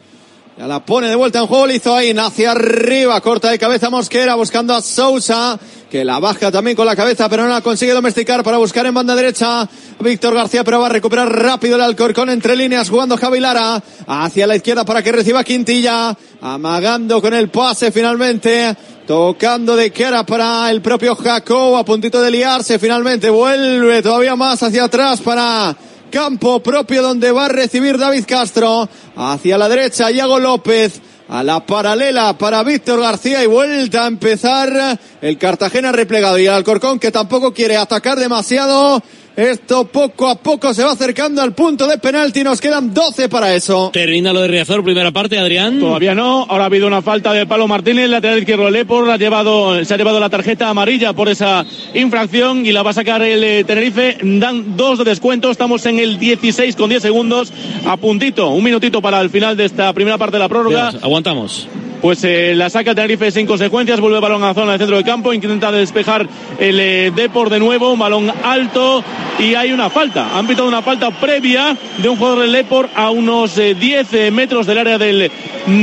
La 0.66 0.84
pone 0.84 1.08
de 1.08 1.14
vuelta 1.16 1.38
en 1.38 1.46
juego 1.46 1.66
Lizoain 1.66 2.18
hacia 2.18 2.50
arriba, 2.50 3.18
corta 3.22 3.50
de 3.50 3.58
cabeza 3.58 3.88
Mosquera 3.88 4.34
buscando 4.34 4.74
a 4.74 4.82
Sousa, 4.82 5.58
que 5.90 6.04
la 6.04 6.20
baja 6.20 6.52
también 6.52 6.76
con 6.76 6.84
la 6.84 6.94
cabeza, 6.94 7.30
pero 7.30 7.44
no 7.44 7.48
la 7.48 7.62
consigue 7.62 7.92
domesticar 7.92 8.44
para 8.44 8.58
buscar 8.58 8.84
en 8.84 8.92
banda 8.92 9.14
derecha. 9.14 9.66
Víctor 10.00 10.34
García, 10.34 10.62
pero 10.62 10.80
va 10.80 10.86
a 10.86 10.90
recuperar 10.90 11.30
rápido 11.30 11.76
el 11.76 11.80
Alcorcón 11.80 12.28
entre 12.28 12.56
líneas, 12.56 12.90
jugando 12.90 13.16
Javi 13.16 13.40
Lara 13.40 13.82
hacia 14.06 14.46
la 14.46 14.54
izquierda 14.54 14.84
para 14.84 15.02
que 15.02 15.12
reciba 15.12 15.42
Quintilla, 15.44 16.14
amagando 16.42 17.22
con 17.22 17.32
el 17.32 17.48
pase 17.48 17.90
finalmente. 17.90 18.76
Tocando 19.06 19.74
de 19.76 19.90
cara 19.90 20.24
para 20.26 20.70
el 20.70 20.82
propio 20.82 21.16
Jacob, 21.16 21.76
a 21.76 21.84
puntito 21.86 22.20
de 22.20 22.30
liarse 22.30 22.78
finalmente. 22.78 23.30
Vuelve 23.30 24.02
todavía 24.02 24.36
más 24.36 24.62
hacia 24.62 24.84
atrás 24.84 25.20
para 25.22 25.74
campo 26.10 26.60
propio 26.60 27.02
donde 27.02 27.32
va 27.32 27.46
a 27.46 27.48
recibir 27.48 27.96
David 27.96 28.24
Castro. 28.26 28.88
Hacia 29.16 29.56
la 29.56 29.68
derecha, 29.68 30.10
Iago 30.10 30.38
López. 30.38 31.00
A 31.28 31.44
la 31.44 31.64
paralela 31.64 32.36
para 32.36 32.64
Víctor 32.64 33.00
García 33.00 33.42
y 33.44 33.46
vuelta 33.46 34.02
a 34.02 34.08
empezar 34.08 34.98
el 35.22 35.38
Cartagena 35.38 35.92
replegado 35.92 36.36
y 36.40 36.46
el 36.46 36.52
Alcorcón 36.52 36.98
que 36.98 37.12
tampoco 37.12 37.54
quiere 37.54 37.76
atacar 37.76 38.18
demasiado. 38.18 39.00
Esto 39.36 39.86
poco 39.86 40.28
a 40.28 40.34
poco 40.34 40.74
se 40.74 40.82
va 40.82 40.92
acercando 40.92 41.40
al 41.40 41.54
punto 41.54 41.86
de 41.86 41.98
penalti. 41.98 42.42
Nos 42.42 42.60
quedan 42.60 42.92
12 42.92 43.28
para 43.28 43.54
eso. 43.54 43.90
Termina 43.92 44.32
lo 44.32 44.40
de 44.40 44.48
Riazor, 44.48 44.82
primera 44.82 45.12
parte, 45.12 45.38
Adrián. 45.38 45.80
Todavía 45.80 46.14
no, 46.14 46.46
ahora 46.48 46.64
ha 46.64 46.66
habido 46.66 46.86
una 46.86 47.00
falta 47.02 47.32
de 47.32 47.46
Pablo 47.46 47.68
Martínez, 47.68 48.10
lateral 48.10 48.38
izquierdo 48.38 48.64
de 48.66 48.72
Lepor, 48.72 49.08
ha 49.10 49.16
llevado, 49.16 49.84
se 49.84 49.94
ha 49.94 49.96
llevado 49.96 50.20
la 50.20 50.28
tarjeta 50.28 50.68
amarilla 50.68 51.12
por 51.12 51.28
esa 51.28 51.64
infracción 51.94 52.66
y 52.66 52.72
la 52.72 52.82
va 52.82 52.90
a 52.90 52.94
sacar 52.94 53.22
el 53.22 53.42
eh, 53.42 53.64
Tenerife. 53.64 54.18
Dan 54.22 54.76
dos 54.76 54.98
de 54.98 55.04
descuento, 55.04 55.50
estamos 55.50 55.86
en 55.86 55.98
el 55.98 56.18
16 56.18 56.76
con 56.76 56.90
10 56.90 57.02
segundos, 57.02 57.52
a 57.86 57.96
puntito, 57.96 58.50
un 58.50 58.64
minutito 58.64 59.00
para 59.00 59.20
el 59.20 59.30
final 59.30 59.56
de 59.56 59.66
esta 59.66 59.92
primera 59.92 60.18
parte 60.18 60.36
de 60.36 60.40
la 60.40 60.48
prórroga. 60.48 60.88
Aguantamos. 61.02 61.68
Pues 62.00 62.24
eh, 62.24 62.54
la 62.56 62.70
saca 62.70 62.94
Tenerife 62.94 63.30
sin 63.30 63.46
consecuencias, 63.46 64.00
vuelve 64.00 64.16
el 64.16 64.22
balón 64.22 64.42
a 64.42 64.54
zona 64.54 64.72
del 64.72 64.80
centro 64.80 64.96
del 64.96 65.04
campo, 65.04 65.32
intenta 65.34 65.70
despejar 65.70 66.26
el 66.58 66.80
eh, 66.80 67.12
de 67.14 67.58
nuevo, 67.58 67.92
un 67.92 67.98
balón 67.98 68.32
alto 68.42 69.04
y 69.38 69.54
hay 69.54 69.72
una 69.72 69.90
falta. 69.90 70.36
Han 70.36 70.46
pitado 70.46 70.68
una 70.68 70.82
falta 70.82 71.10
previa 71.10 71.76
de 71.98 72.08
un 72.08 72.16
jugador 72.16 72.40
del 72.40 72.52
Depor 72.52 72.88
a 72.94 73.10
unos 73.10 73.56
eh, 73.58 73.74
10 73.74 74.12
eh, 74.14 74.30
metros 74.30 74.66
del 74.66 74.78
área 74.78 74.98
del 74.98 75.30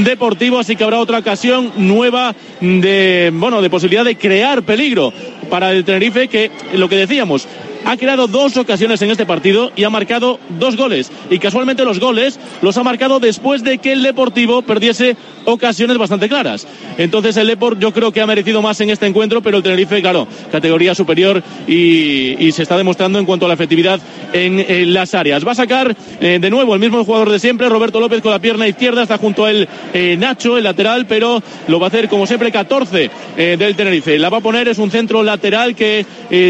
Deportivo, 0.04 0.60
así 0.60 0.76
que 0.76 0.84
habrá 0.84 1.00
otra 1.00 1.20
ocasión 1.20 1.72
nueva 1.78 2.36
de, 2.60 3.32
bueno, 3.34 3.62
de 3.62 3.70
posibilidad 3.70 4.04
de 4.04 4.18
crear 4.18 4.64
peligro 4.64 5.14
para 5.50 5.72
el 5.72 5.86
Tenerife 5.86 6.28
que 6.28 6.52
lo 6.74 6.90
que 6.90 6.96
decíamos, 6.96 7.48
ha 7.88 7.96
creado 7.96 8.28
dos 8.28 8.58
ocasiones 8.58 9.02
en 9.02 9.12
este 9.12 9.26
partido 9.26 9.72
y 9.78 9.86
ha 9.86 9.90
marcado 9.90 10.42
dos 10.60 10.76
goles. 10.76 11.10
Y 11.30 11.40
casualmente 11.40 11.86
los 11.86 12.02
goles 12.02 12.38
los 12.62 12.78
ha 12.78 12.84
marcado 12.84 13.22
después 13.22 13.64
de 13.64 13.78
que 13.78 13.94
el 13.94 14.04
Deportivo 14.04 14.62
perdiese 14.62 15.16
ocasiones 15.46 15.98
bastante 15.98 16.28
claras. 16.28 16.68
Entonces 16.98 17.38
el 17.38 17.48
Deport 17.48 17.80
yo 17.80 17.94
creo 17.94 18.12
que 18.12 18.20
ha 18.20 18.28
merecido 18.28 18.62
más 18.62 18.82
en 18.82 18.90
este 18.90 19.06
encuentro, 19.06 19.42
pero 19.42 19.58
el 19.58 19.64
Tenerife, 19.64 20.02
claro, 20.02 20.28
categoría 20.52 20.94
superior 20.94 21.42
y, 21.66 22.52
se 22.52 22.64
está 22.64 22.76
demostrando 22.76 23.20
en 23.20 23.26
cuanto 23.26 23.46
a 23.46 23.50
la 23.50 23.54
efectividad 23.54 24.00
en, 24.34 24.94
las 24.94 25.14
áreas. 25.14 25.46
Va 25.46 25.52
a 25.52 25.56
sacar 25.56 25.96
eh, 26.20 26.40
de 26.42 26.50
nuevo 26.50 26.74
el 26.74 26.80
mismo 26.80 27.06
jugador 27.06 27.30
de 27.30 27.40
siempre, 27.40 27.70
Roberto 27.70 28.00
López 28.00 28.22
con 28.22 28.32
la 28.32 28.40
pierna 28.40 28.68
izquierda, 28.68 29.04
está 29.04 29.18
junto 29.18 29.46
a 29.46 29.52
él 29.52 29.70
eh, 29.94 30.18
Nacho, 30.18 30.58
el 30.58 30.64
lateral, 30.64 31.06
pero 31.06 31.42
lo 31.68 31.80
va 31.80 31.88
a 31.88 31.90
hacer 31.90 32.10
como 32.10 32.26
siempre 32.26 32.52
14 32.52 33.12
eh, 33.38 33.56
del 33.58 33.76
Tenerife. 33.76 34.18
La 34.18 34.30
va 34.30 34.40
a 34.40 34.42
poner, 34.42 34.68
es 34.68 34.80
un 34.80 34.92
centro 34.92 35.24
lateral 35.24 35.76
que 35.76 36.06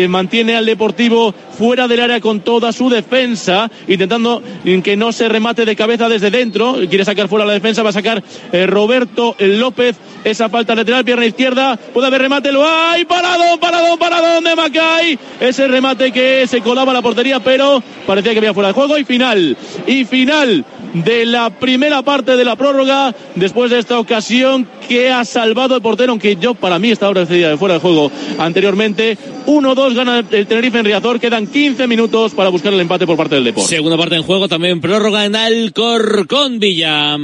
mantiene 0.07 0.55
al 0.55 0.65
Deportivo 0.65 1.26
fuera 1.33 1.87
del 1.87 2.01
área 2.01 2.21
con 2.21 2.41
toda 2.41 2.71
su 2.71 2.89
defensa, 2.89 3.69
intentando 3.87 4.41
que 4.83 4.97
no 4.97 5.11
se 5.11 5.29
remate 5.29 5.65
de 5.65 5.75
cabeza 5.75 6.09
desde 6.09 6.31
dentro. 6.31 6.75
Quiere 6.89 7.05
sacar 7.05 7.27
fuera 7.27 7.45
la 7.45 7.53
defensa, 7.53 7.83
va 7.83 7.89
a 7.89 7.93
sacar 7.93 8.23
eh, 8.51 8.65
Roberto 8.67 9.35
López 9.39 9.95
esa 10.23 10.49
falta 10.49 10.75
lateral, 10.75 11.05
pierna 11.05 11.25
izquierda. 11.25 11.77
Puede 11.77 12.07
haber 12.07 12.21
remate, 12.21 12.51
lo 12.51 12.67
hay. 12.67 13.05
Parado, 13.05 13.59
parado, 13.59 13.97
parado 13.97 14.41
de 14.41 14.55
Macay. 14.55 15.19
Ese 15.39 15.67
remate 15.67 16.11
que 16.11 16.45
se 16.47 16.61
colaba 16.61 16.91
a 16.91 16.95
la 16.95 17.01
portería, 17.01 17.39
pero 17.39 17.81
parecía 18.05 18.33
que 18.33 18.39
había 18.39 18.53
fuera 18.53 18.69
de 18.69 18.73
juego. 18.73 18.97
Y 18.97 19.05
final, 19.05 19.57
y 19.85 20.05
final 20.05 20.65
de 21.03 21.25
la 21.25 21.49
primera 21.49 22.01
parte 22.01 22.35
de 22.35 22.45
la 22.45 22.55
prórroga, 22.55 23.13
después 23.35 23.71
de 23.71 23.79
esta 23.79 23.99
ocasión 23.99 24.67
que 24.87 25.09
ha 25.09 25.25
salvado 25.25 25.75
el 25.75 25.81
portero, 25.81 26.11
aunque 26.11 26.35
yo 26.35 26.53
para 26.53 26.79
mí 26.79 26.91
estaba 26.91 27.13
recibida 27.13 27.49
de 27.49 27.57
fuera 27.57 27.75
de 27.75 27.79
juego 27.79 28.11
anteriormente. 28.37 29.17
1-2 29.45 29.93
gana 29.93 30.23
el 30.29 30.47
Tenerife 30.47 30.79
en 30.79 30.85
Riazor, 30.85 31.19
quedan 31.19 31.47
15 31.47 31.87
minutos 31.87 32.33
para 32.33 32.49
buscar 32.49 32.73
el 32.73 32.79
empate 32.79 33.05
por 33.05 33.17
parte 33.17 33.35
del 33.35 33.43
Deportivo. 33.43 33.69
Segunda 33.69 33.97
parte 33.97 34.15
en 34.15 34.23
juego, 34.23 34.47
también 34.47 34.81
prórroga 34.81 35.25
en 35.25 35.35
Alcorcón 35.35 36.59
Villa. 36.59 37.17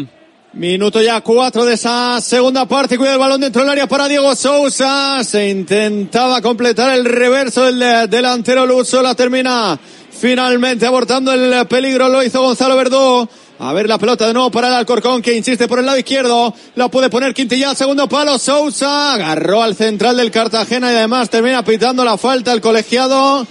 Minuto 0.53 1.01
ya 1.01 1.21
cuatro 1.21 1.65
de 1.65 1.73
esa 1.73 2.21
segunda 2.21 2.67
parte. 2.67 2.95
Cuida 2.95 3.13
el 3.13 3.17
balón 3.17 3.41
dentro 3.41 3.63
del 3.63 3.71
área 3.71 3.87
para 3.87 4.07
Diego 4.07 4.35
Sousa. 4.35 5.23
Se 5.23 5.49
intentaba 5.49 6.43
completar 6.43 6.95
el 6.95 7.05
reverso 7.05 7.63
del 7.63 8.07
delantero 8.07 8.63
Luso. 8.67 9.01
La 9.01 9.15
termina 9.15 9.79
finalmente 10.11 10.85
abortando 10.85 11.33
el 11.33 11.65
peligro. 11.65 12.07
Lo 12.07 12.21
hizo 12.21 12.43
Gonzalo 12.43 12.77
Verdú. 12.77 13.27
A 13.59 13.71
ver 13.71 13.87
la 13.87 13.99
pelota 13.99 14.27
de 14.27 14.33
nuevo 14.33 14.49
para 14.49 14.67
el 14.67 14.73
Alcorcón 14.73 15.21
que 15.21 15.35
insiste 15.35 15.67
por 15.67 15.79
el 15.79 15.85
lado 15.85 15.97
izquierdo. 15.97 16.53
La 16.75 16.89
puede 16.89 17.09
poner 17.09 17.33
Quintilla 17.33 17.69
al 17.69 17.75
segundo 17.75 18.09
palo. 18.09 18.39
Sousa 18.39 19.13
agarró 19.13 19.61
al 19.61 19.75
central 19.75 20.17
del 20.17 20.31
Cartagena 20.31 20.91
y 20.91 20.95
además 20.95 21.29
termina 21.29 21.63
pitando 21.63 22.03
la 22.03 22.17
falta 22.17 22.51
el 22.51 22.61
colegiado. 22.61 23.45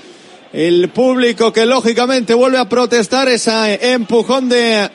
El 0.52 0.90
público 0.90 1.52
que 1.52 1.64
lógicamente 1.64 2.34
vuelve 2.34 2.58
a 2.58 2.68
protestar 2.68 3.28
ese 3.28 3.92
empujón 3.92 4.48
de 4.48 4.90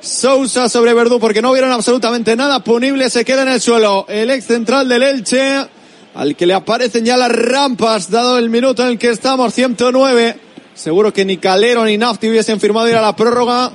Sousa 0.00 0.68
sobre 0.68 0.94
Verdú 0.94 1.18
porque 1.18 1.42
no 1.42 1.52
vieron 1.52 1.72
absolutamente 1.72 2.36
nada 2.36 2.62
punible. 2.62 3.08
Se 3.08 3.24
queda 3.24 3.42
en 3.42 3.48
el 3.48 3.60
suelo 3.60 4.04
el 4.08 4.30
ex 4.30 4.44
central 4.44 4.88
del 4.88 5.02
Elche 5.02 5.66
al 6.14 6.36
que 6.36 6.46
le 6.46 6.54
aparecen 6.54 7.04
ya 7.04 7.16
las 7.16 7.32
rampas 7.32 8.10
dado 8.10 8.36
el 8.36 8.50
minuto 8.50 8.82
en 8.82 8.90
el 8.90 8.98
que 8.98 9.10
estamos, 9.10 9.54
109. 9.54 10.36
Seguro 10.74 11.12
que 11.12 11.24
ni 11.24 11.38
Calero 11.38 11.84
ni 11.84 11.96
Nafti 11.96 12.28
hubiesen 12.28 12.60
firmado 12.60 12.88
ir 12.88 12.96
a 12.96 13.02
la 13.02 13.16
prórroga 13.16 13.72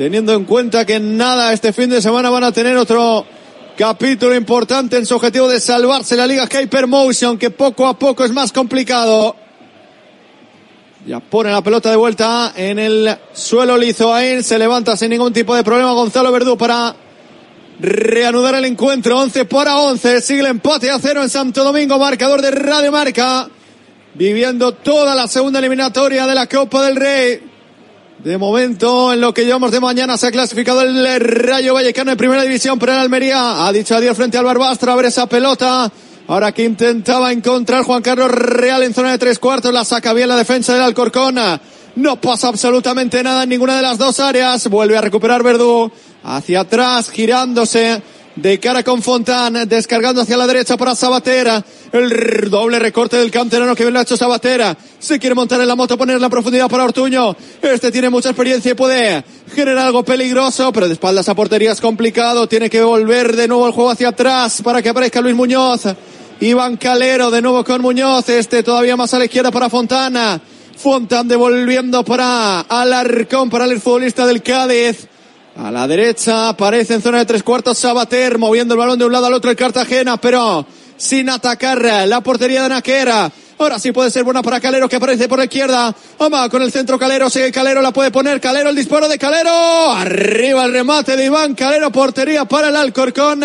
teniendo 0.00 0.32
en 0.32 0.46
cuenta 0.46 0.86
que 0.86 0.98
nada 0.98 1.52
este 1.52 1.74
fin 1.74 1.90
de 1.90 2.00
semana 2.00 2.30
van 2.30 2.42
a 2.42 2.52
tener 2.52 2.74
otro 2.74 3.26
capítulo 3.76 4.34
importante 4.34 4.96
en 4.96 5.04
su 5.04 5.14
objetivo 5.14 5.46
de 5.46 5.60
salvarse 5.60 6.16
la 6.16 6.26
Liga 6.26 6.48
Hypermotion 6.50 7.36
que 7.36 7.50
poco 7.50 7.86
a 7.86 7.98
poco 7.98 8.24
es 8.24 8.32
más 8.32 8.50
complicado. 8.50 9.36
Ya 11.04 11.20
pone 11.20 11.50
la 11.50 11.60
pelota 11.60 11.90
de 11.90 11.96
vuelta 11.96 12.54
en 12.56 12.78
el 12.78 13.14
suelo 13.34 13.76
Lizoain. 13.76 14.42
Se 14.42 14.58
levanta 14.58 14.96
sin 14.96 15.10
ningún 15.10 15.34
tipo 15.34 15.54
de 15.54 15.62
problema 15.62 15.92
Gonzalo 15.92 16.32
Verdú 16.32 16.56
para 16.56 16.96
reanudar 17.78 18.54
el 18.54 18.64
encuentro. 18.64 19.18
11 19.18 19.44
para 19.44 19.80
11. 19.80 20.22
Sigue 20.22 20.40
el 20.40 20.46
empate 20.46 20.90
a 20.90 20.98
cero 20.98 21.22
en 21.22 21.28
Santo 21.28 21.62
Domingo. 21.62 21.98
Marcador 21.98 22.40
de 22.40 22.52
Radio 22.52 22.90
Marca. 22.90 23.50
Viviendo 24.14 24.72
toda 24.72 25.14
la 25.14 25.28
segunda 25.28 25.58
eliminatoria 25.58 26.26
de 26.26 26.34
la 26.34 26.46
Copa 26.46 26.86
del 26.86 26.96
Rey. 26.96 27.49
De 28.24 28.36
momento, 28.36 29.14
en 29.14 29.20
lo 29.22 29.32
que 29.32 29.46
llevamos 29.46 29.70
de 29.70 29.80
mañana, 29.80 30.18
se 30.18 30.26
ha 30.26 30.30
clasificado 30.30 30.82
el 30.82 31.20
Rayo 31.20 31.72
Vallecano 31.72 32.10
en 32.10 32.18
primera 32.18 32.42
división, 32.42 32.78
pero 32.78 32.92
el 32.92 32.98
Almería 32.98 33.66
ha 33.66 33.72
dicho 33.72 33.96
adiós 33.96 34.14
frente 34.14 34.36
al 34.36 34.44
Barbastra 34.44 34.92
a 34.92 34.96
ver 34.96 35.06
esa 35.06 35.26
pelota. 35.26 35.90
Ahora 36.28 36.52
que 36.52 36.62
intentaba 36.62 37.32
encontrar 37.32 37.82
Juan 37.82 38.02
Carlos 38.02 38.30
Real 38.30 38.82
en 38.82 38.92
zona 38.92 39.12
de 39.12 39.18
tres 39.18 39.38
cuartos, 39.38 39.72
la 39.72 39.86
saca 39.86 40.12
bien 40.12 40.28
la 40.28 40.36
defensa 40.36 40.74
del 40.74 40.82
Alcorcón. 40.82 41.36
No 41.96 42.20
pasa 42.20 42.48
absolutamente 42.48 43.22
nada 43.22 43.44
en 43.44 43.48
ninguna 43.48 43.76
de 43.76 43.82
las 43.82 43.96
dos 43.96 44.20
áreas. 44.20 44.68
Vuelve 44.68 44.98
a 44.98 45.00
recuperar 45.00 45.42
Verdú. 45.42 45.90
Hacia 46.22 46.60
atrás, 46.60 47.10
girándose 47.10 48.02
de 48.40 48.58
cara 48.58 48.82
con 48.82 49.02
Fontán, 49.02 49.68
descargando 49.68 50.22
hacia 50.22 50.36
la 50.36 50.46
derecha 50.46 50.76
para 50.76 50.94
Sabatera. 50.94 51.62
El 51.92 52.48
doble 52.48 52.78
recorte 52.78 53.16
del 53.16 53.30
canterano 53.30 53.74
que 53.74 53.90
lo 53.90 53.98
ha 53.98 54.02
hecho 54.02 54.16
Sabatera. 54.16 54.76
Se 54.98 55.18
quiere 55.18 55.34
montar 55.34 55.60
en 55.60 55.68
la 55.68 55.74
moto, 55.74 55.98
poner 55.98 56.20
la 56.20 56.28
profundidad 56.28 56.68
para 56.68 56.84
Ortuño. 56.84 57.36
Este 57.60 57.90
tiene 57.90 58.08
mucha 58.08 58.30
experiencia 58.30 58.70
y 58.70 58.74
puede 58.74 59.24
generar 59.54 59.86
algo 59.86 60.04
peligroso, 60.04 60.72
pero 60.72 60.86
de 60.86 60.94
espaldas 60.94 61.28
a 61.28 61.34
portería 61.34 61.72
es 61.72 61.80
complicado. 61.80 62.48
Tiene 62.48 62.70
que 62.70 62.82
volver 62.82 63.36
de 63.36 63.48
nuevo 63.48 63.66
el 63.66 63.72
juego 63.72 63.90
hacia 63.90 64.08
atrás 64.08 64.62
para 64.62 64.80
que 64.80 64.88
aparezca 64.88 65.20
Luis 65.20 65.36
Muñoz. 65.36 65.82
Iván 66.40 66.78
Calero 66.78 67.30
de 67.30 67.42
nuevo 67.42 67.62
con 67.64 67.82
Muñoz. 67.82 68.28
Este 68.30 68.62
todavía 68.62 68.96
más 68.96 69.12
a 69.12 69.18
la 69.18 69.26
izquierda 69.26 69.50
para 69.50 69.68
Fontana. 69.68 70.40
Fontán 70.76 71.28
devolviendo 71.28 72.02
para 72.04 72.60
Alarcón, 72.60 73.50
para 73.50 73.66
el 73.66 73.80
futbolista 73.80 74.26
del 74.26 74.42
Cádiz. 74.42 75.09
A 75.62 75.70
la 75.70 75.86
derecha 75.86 76.48
aparece 76.48 76.94
en 76.94 77.02
zona 77.02 77.18
de 77.18 77.26
tres 77.26 77.42
cuartos 77.42 77.76
Sabater, 77.76 78.38
moviendo 78.38 78.72
el 78.74 78.78
balón 78.80 78.98
de 78.98 79.04
un 79.04 79.12
lado 79.12 79.26
al 79.26 79.34
otro 79.34 79.50
el 79.50 79.56
Cartagena, 79.56 80.16
pero 80.16 80.66
sin 80.96 81.28
atacar 81.28 81.82
la 82.06 82.20
portería 82.22 82.62
de 82.62 82.70
Naquera. 82.70 83.30
Ahora 83.58 83.78
sí 83.78 83.92
puede 83.92 84.10
ser 84.10 84.24
buena 84.24 84.40
para 84.40 84.58
Calero 84.58 84.88
que 84.88 84.96
aparece 84.96 85.28
por 85.28 85.38
la 85.38 85.44
izquierda. 85.44 85.94
Vamos 86.18 86.48
con 86.48 86.62
el 86.62 86.72
centro 86.72 86.98
Calero, 86.98 87.28
sigue 87.28 87.52
Calero, 87.52 87.82
la 87.82 87.92
puede 87.92 88.10
poner 88.10 88.40
Calero, 88.40 88.70
el 88.70 88.76
disparo 88.76 89.06
de 89.06 89.18
Calero. 89.18 89.92
Arriba 89.92 90.64
el 90.64 90.72
remate 90.72 91.14
de 91.14 91.26
Iván 91.26 91.54
Calero, 91.54 91.92
portería 91.92 92.46
para 92.46 92.68
el 92.68 92.76
Alcorcón. 92.76 93.44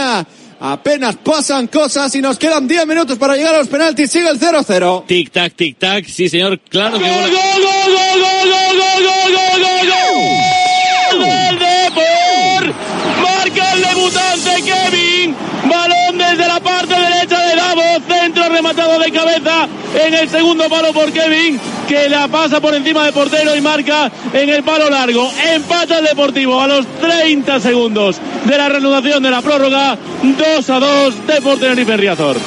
Apenas 0.58 1.18
pasan 1.18 1.68
cosas 1.68 2.16
y 2.16 2.22
nos 2.22 2.40
quedan 2.40 2.66
10 2.66 2.88
minutos 2.88 3.18
para 3.18 3.36
llegar 3.36 3.56
a 3.56 3.58
los 3.58 3.68
penaltis. 3.68 4.10
Sigue 4.10 4.30
el 4.30 4.40
0-0. 4.40 5.06
Tic 5.06 5.32
tac, 5.32 5.54
tic 5.54 5.78
tac. 5.78 6.06
Sí, 6.06 6.30
señor, 6.30 6.62
claro 6.62 6.98
que 6.98 7.04
¡Gol, 7.04 7.14
gol, 7.14 7.30
gol, 7.30 7.62
gol, 7.62 8.22
gol, 8.22 8.50
gol, 8.50 9.04
gol, 9.04 9.34
gol, 9.36 9.62
gol, 9.62 9.90
gol! 9.90 11.20
¡Gol 11.20 11.60
de 11.60 11.92
por! 11.92 12.74
Marca 13.22 13.74
el 13.74 13.82
debutante 13.84 14.64
Kevin. 14.64 15.36
Balón 15.70 16.18
desde 16.18 16.48
la 16.48 16.60
parte 16.62 16.94
derecha 16.94 17.40
de 17.48 17.56
Davos. 17.56 18.02
Centro 18.08 18.50
rematado 18.66 19.00
de 19.00 19.12
cabeza 19.12 19.68
en 20.04 20.14
el 20.16 20.30
segundo 20.30 20.68
palo 20.70 20.92
por 20.92 21.12
Kevin. 21.12 21.60
Que 21.88 22.10
la 22.10 22.28
pasa 22.28 22.60
por 22.60 22.74
encima 22.74 23.06
de 23.06 23.14
portero 23.14 23.56
y 23.56 23.62
marca 23.62 24.12
en 24.34 24.50
el 24.50 24.64
palo 24.64 24.90
largo. 24.90 25.32
Empata 25.54 26.00
el 26.00 26.06
Deportivo 26.06 26.60
a 26.60 26.68
los 26.68 26.86
30 27.00 27.60
segundos 27.60 28.18
de 28.44 28.58
la 28.58 28.70
reanudación 28.70 29.22
de 29.22 29.30
la 29.30 29.44
prórroga. 29.44 29.98
2 30.24 30.70
a 30.70 30.80
2 30.80 31.28
Deportes 31.28 31.60
Tenerife 31.60 31.96
Riazor. 31.96 32.38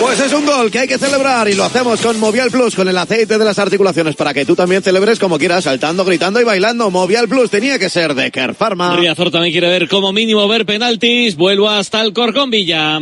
Pues 0.00 0.20
es 0.20 0.32
un 0.32 0.46
gol 0.46 0.70
que 0.70 0.80
hay 0.80 0.88
que 0.88 0.98
celebrar 0.98 1.48
y 1.48 1.54
lo 1.54 1.64
hacemos 1.64 2.00
con 2.00 2.20
Movial 2.20 2.50
Plus, 2.50 2.74
con 2.76 2.88
el 2.88 2.98
aceite 2.98 3.38
de 3.38 3.44
las 3.44 3.58
articulaciones, 3.58 4.14
para 4.14 4.34
que 4.34 4.44
tú 4.44 4.54
también 4.54 4.82
celebres 4.82 5.18
como 5.18 5.38
quieras, 5.38 5.64
saltando, 5.64 6.04
gritando 6.04 6.40
y 6.40 6.44
bailando. 6.44 6.90
Movial 6.90 7.28
Plus 7.28 7.50
tenía 7.50 7.78
que 7.80 7.88
ser 7.88 8.14
de 8.14 8.30
Care 8.30 8.54
Pharma. 8.54 8.96
Riazor 8.96 9.32
también 9.32 9.52
quiere 9.52 9.68
ver 9.68 9.88
como 9.88 10.12
mínimo 10.12 10.46
ver 10.46 10.66
penaltis. 10.66 11.34
Vuelvo 11.34 11.68
hasta 11.68 12.00
el 12.00 12.12
Corcón 12.12 12.50
Villa. 12.50 13.00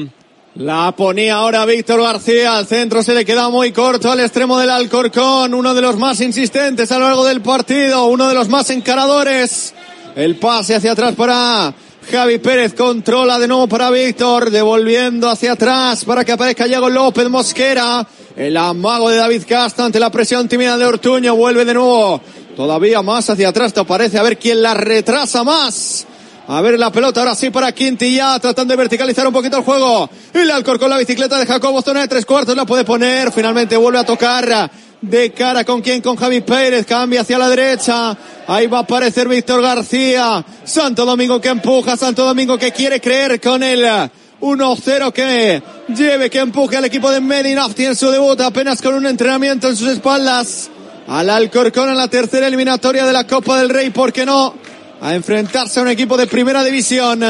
La 0.57 0.93
ponía 0.95 1.37
ahora 1.37 1.65
Víctor 1.65 2.03
García. 2.03 2.59
Al 2.59 2.67
centro 2.67 3.03
se 3.03 3.15
le 3.15 3.25
queda 3.25 3.49
muy 3.49 3.73
corto 3.73 4.13
al 4.13 4.21
extremo 4.21 4.59
del 4.59 4.69
Alcorcón. 4.69 5.55
Uno 5.55 5.73
de 5.73 5.81
los 5.81 5.97
más 5.97 6.21
insistentes 6.21 6.93
a 6.93 6.99
lo 6.99 7.07
largo 7.07 7.25
del 7.25 7.41
partido. 7.41 8.05
Uno 8.05 8.29
de 8.29 8.35
los 8.35 8.51
más 8.51 8.69
encaradores. 8.69 9.73
El 10.15 10.37
pase 10.37 10.75
hacia 10.75 10.93
atrás 10.93 11.15
para 11.15 11.73
Javi 12.11 12.39
Pérez. 12.39 12.75
Controla 12.75 13.39
de 13.39 13.49
nuevo 13.49 13.67
para 13.67 13.91
Víctor. 13.91 14.51
Devolviendo 14.51 15.31
hacia 15.31 15.53
atrás 15.53 16.05
para 16.05 16.23
que 16.23 16.33
aparezca 16.33 16.67
Diego 16.67 16.91
López 16.91 17.31
Mosquera. 17.31 18.07
El 18.37 18.55
amago 18.59 19.09
de 19.09 19.17
David 19.17 19.45
Castro 19.49 19.87
ante 19.87 19.99
la 19.99 20.11
presión 20.11 20.49
tímida 20.49 20.77
de 20.77 20.85
Ortuño. 20.85 21.35
Vuelve 21.35 21.65
de 21.65 21.73
nuevo. 21.73 22.21
Todavía 22.55 23.01
más 23.01 23.31
hacia 23.31 23.49
atrás. 23.49 23.73
Te 23.73 23.83
parece 23.87 24.19
a 24.19 24.23
ver 24.23 24.37
quién 24.37 24.61
la 24.61 24.75
retrasa 24.75 25.45
más. 25.45 26.07
A 26.53 26.61
ver 26.61 26.79
la 26.79 26.93
pelota 26.93 27.21
ahora 27.21 27.35
sí 27.35 27.49
para 27.49 27.73
Quintilla, 27.73 28.39
tratando 28.39 28.73
de 28.73 28.77
verticalizar 28.77 29.27
un 29.27 29.33
poquito 29.33 29.57
el 29.57 29.63
juego. 29.63 30.11
El 30.35 30.51
Alcor 30.51 30.79
con 30.79 30.91
la 30.91 30.99
bicicleta 30.99 31.39
de 31.39 31.47
Jacobo, 31.47 31.81
zona 31.81 32.03
de 32.03 32.09
tres 32.09 32.27
cuartos, 32.27 32.55
la 32.55 32.67
puede 32.67 32.85
poner. 32.85 33.33
Finalmente 33.33 33.75
vuelve 33.75 34.01
a 34.01 34.05
tocar 34.05 34.71
de 35.01 35.33
cara 35.33 35.65
con 35.65 35.81
quien, 35.81 36.03
con 36.03 36.15
Javi 36.15 36.43
Pérez, 36.43 36.85
cambia 36.85 37.23
hacia 37.23 37.39
la 37.39 37.49
derecha. 37.49 38.15
Ahí 38.47 38.67
va 38.67 38.81
a 38.81 38.83
aparecer 38.83 39.29
Víctor 39.29 39.63
García. 39.63 40.45
Santo 40.63 41.07
Domingo 41.07 41.41
que 41.41 41.49
empuja, 41.49 41.97
Santo 41.97 42.23
Domingo 42.23 42.59
que 42.59 42.71
quiere 42.71 43.01
creer 43.01 43.41
con 43.41 43.63
el 43.63 43.87
1-0 44.43 45.11
que 45.11 45.63
lleve, 45.97 46.29
que 46.29 46.41
empuje 46.41 46.77
al 46.77 46.85
equipo 46.85 47.11
de 47.11 47.23
Medinafti 47.23 47.87
en 47.87 47.97
su 47.97 48.11
debut, 48.11 48.39
apenas 48.43 48.83
con 48.83 48.93
un 48.93 49.07
entrenamiento 49.07 49.71
en 49.71 49.77
sus 49.77 49.89
espaldas. 49.89 50.69
Al 51.09 51.31
Alcorcón 51.31 51.89
en 51.89 51.97
la 51.97 52.09
tercera 52.09 52.47
eliminatoria 52.47 53.07
de 53.07 53.13
la 53.15 53.27
Copa 53.27 53.59
del 53.59 53.71
Rey, 53.71 53.89
¿por 53.89 54.13
qué 54.13 54.27
no? 54.27 54.55
A 55.03 55.15
enfrentarse 55.17 55.81
a 55.81 55.83
un 55.83 55.89
equipo 55.89 56.17
de 56.17 56.29
primera 56.29 56.63
división. 56.63 57.21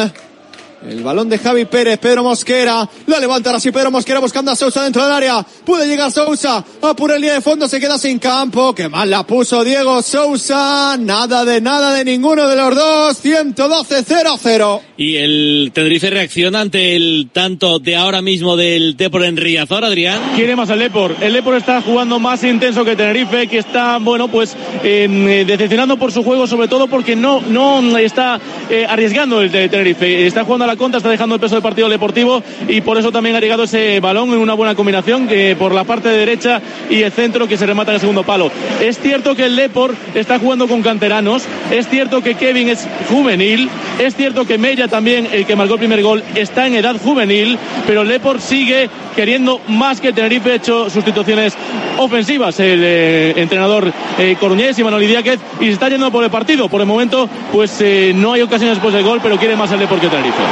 El 0.88 1.04
balón 1.04 1.28
de 1.28 1.38
Javi 1.38 1.64
Pérez, 1.64 1.98
Pedro 1.98 2.24
Mosquera, 2.24 2.88
la 3.06 3.20
levanta 3.20 3.50
ahora 3.50 3.60
sí 3.60 3.70
Pedro 3.70 3.92
Mosquera 3.92 4.18
buscando 4.18 4.50
a 4.50 4.56
Sousa 4.56 4.82
dentro 4.82 5.04
del 5.04 5.12
área, 5.12 5.46
puede 5.64 5.86
llegar 5.86 6.10
Sousa, 6.10 6.64
apura 6.82 7.14
el 7.14 7.22
día 7.22 7.34
de 7.34 7.40
fondo, 7.40 7.68
se 7.68 7.78
queda 7.78 7.98
sin 7.98 8.18
campo, 8.18 8.74
que 8.74 8.88
mal 8.88 9.09
la 9.09 9.24
puso 9.24 9.62
Diego 9.62 10.02
Sousa, 10.02 10.96
nada 10.98 11.44
de 11.44 11.60
nada 11.60 11.94
de 11.94 12.04
ninguno 12.04 12.48
de 12.48 12.56
los 12.56 12.74
dos, 12.74 13.24
112-0-0. 13.24 14.80
Y 14.96 15.16
el 15.16 15.70
Tenerife 15.72 16.10
reacciona 16.10 16.60
ante 16.60 16.96
el 16.96 17.30
tanto 17.32 17.78
de 17.78 17.94
ahora 17.94 18.20
mismo 18.20 18.56
del 18.56 18.96
Depor 18.96 19.24
en 19.24 19.36
Riazor, 19.36 19.84
Adrián. 19.84 20.20
Quiere 20.34 20.56
más 20.56 20.70
el 20.70 20.80
Depor. 20.80 21.14
El 21.20 21.32
Depor 21.32 21.54
está 21.56 21.80
jugando 21.80 22.18
más 22.18 22.42
intenso 22.42 22.84
que 22.84 22.96
Tenerife, 22.96 23.46
que 23.46 23.59
está, 23.59 23.98
bueno, 23.98 24.28
pues 24.28 24.56
eh, 24.82 25.44
decepcionando 25.46 25.96
por 25.96 26.10
su 26.10 26.24
juego, 26.24 26.46
sobre 26.46 26.66
todo 26.68 26.88
porque 26.88 27.14
no, 27.14 27.40
no 27.40 27.96
está 27.98 28.40
eh, 28.68 28.84
arriesgando 28.88 29.40
el 29.40 29.50
de 29.50 29.68
Tenerife. 29.68 30.26
Está 30.26 30.44
jugando 30.44 30.64
a 30.64 30.68
la 30.68 30.72
contra, 30.77 30.99
está 30.99 31.09
dejando 31.11 31.35
el 31.35 31.40
peso 31.40 31.55
del 31.55 31.62
partido 31.62 31.89
deportivo 31.89 32.43
y 32.69 32.81
por 32.81 32.99
eso 32.99 33.12
también 33.12 33.36
ha 33.36 33.40
llegado 33.40 33.65
ese 33.65 34.01
balón 34.01 34.32
en 34.32 34.39
una 34.39 34.55
buena 34.55 34.74
combinación 34.74 35.27
que 35.27 35.57
por 35.57 35.74
la 35.74 35.85
parte 35.85 36.09
derecha 36.09 36.61
y 36.90 37.03
el 37.03 37.12
centro 37.12 37.49
que 37.49 37.57
se 37.57 37.66
remata 37.66 37.90
en 37.90 37.97
el 37.97 38.01
segundo 38.01 38.23
palo. 38.23 38.51
Es 38.81 38.99
cierto 38.99 39.35
que 39.35 39.47
el 39.47 39.57
Depor 39.57 39.94
está 40.15 40.39
jugando 40.39 40.69
con 40.69 40.82
canteranos, 40.82 41.44
es 41.70 41.89
cierto 41.89 42.23
que 42.23 42.35
Kevin 42.35 42.69
es 42.69 42.86
juvenil, 43.09 43.69
es 43.99 44.15
cierto 44.15 44.47
que 44.47 44.59
Mella 44.59 44.89
también, 44.89 45.28
el 45.32 45.47
que 45.47 45.57
marcó 45.57 45.74
el 45.74 45.81
primer 45.81 46.03
gol, 46.03 46.23
está 46.35 46.66
en 46.66 46.74
edad 46.74 46.97
juvenil, 47.03 47.59
pero 47.86 48.03
el 48.03 48.09
Depor 48.09 48.40
sigue 48.40 48.89
queriendo 49.15 49.61
más 49.69 50.01
que 50.01 50.12
Tenerife 50.12 50.55
hecho 50.55 50.89
sustituciones 50.90 51.55
ofensivas 51.99 52.59
el 52.61 52.81
eh, 52.82 53.35
entrenador 53.36 53.93
eh, 54.19 54.36
Coruñés 54.39 54.78
y 54.78 54.85
Manuel 54.85 55.07
Díaz 55.07 55.39
y 55.61 55.66
se 55.66 55.73
está 55.73 55.89
yendo 55.89 56.11
por 56.11 56.24
el 56.24 56.31
partido. 56.31 56.69
Por 56.69 56.81
el 56.81 56.86
momento, 56.86 57.28
pues 57.53 57.81
eh, 57.81 58.12
no 58.15 58.32
hay 58.32 58.43
ocasiones 58.43 58.77
después 58.77 58.94
del 58.94 59.05
gol, 59.05 59.20
pero 59.23 59.36
quiere 59.39 59.57
más 59.57 59.70
el 59.73 59.81
Depor 59.81 60.01
que 60.01 60.09
Tenerife. 60.09 60.43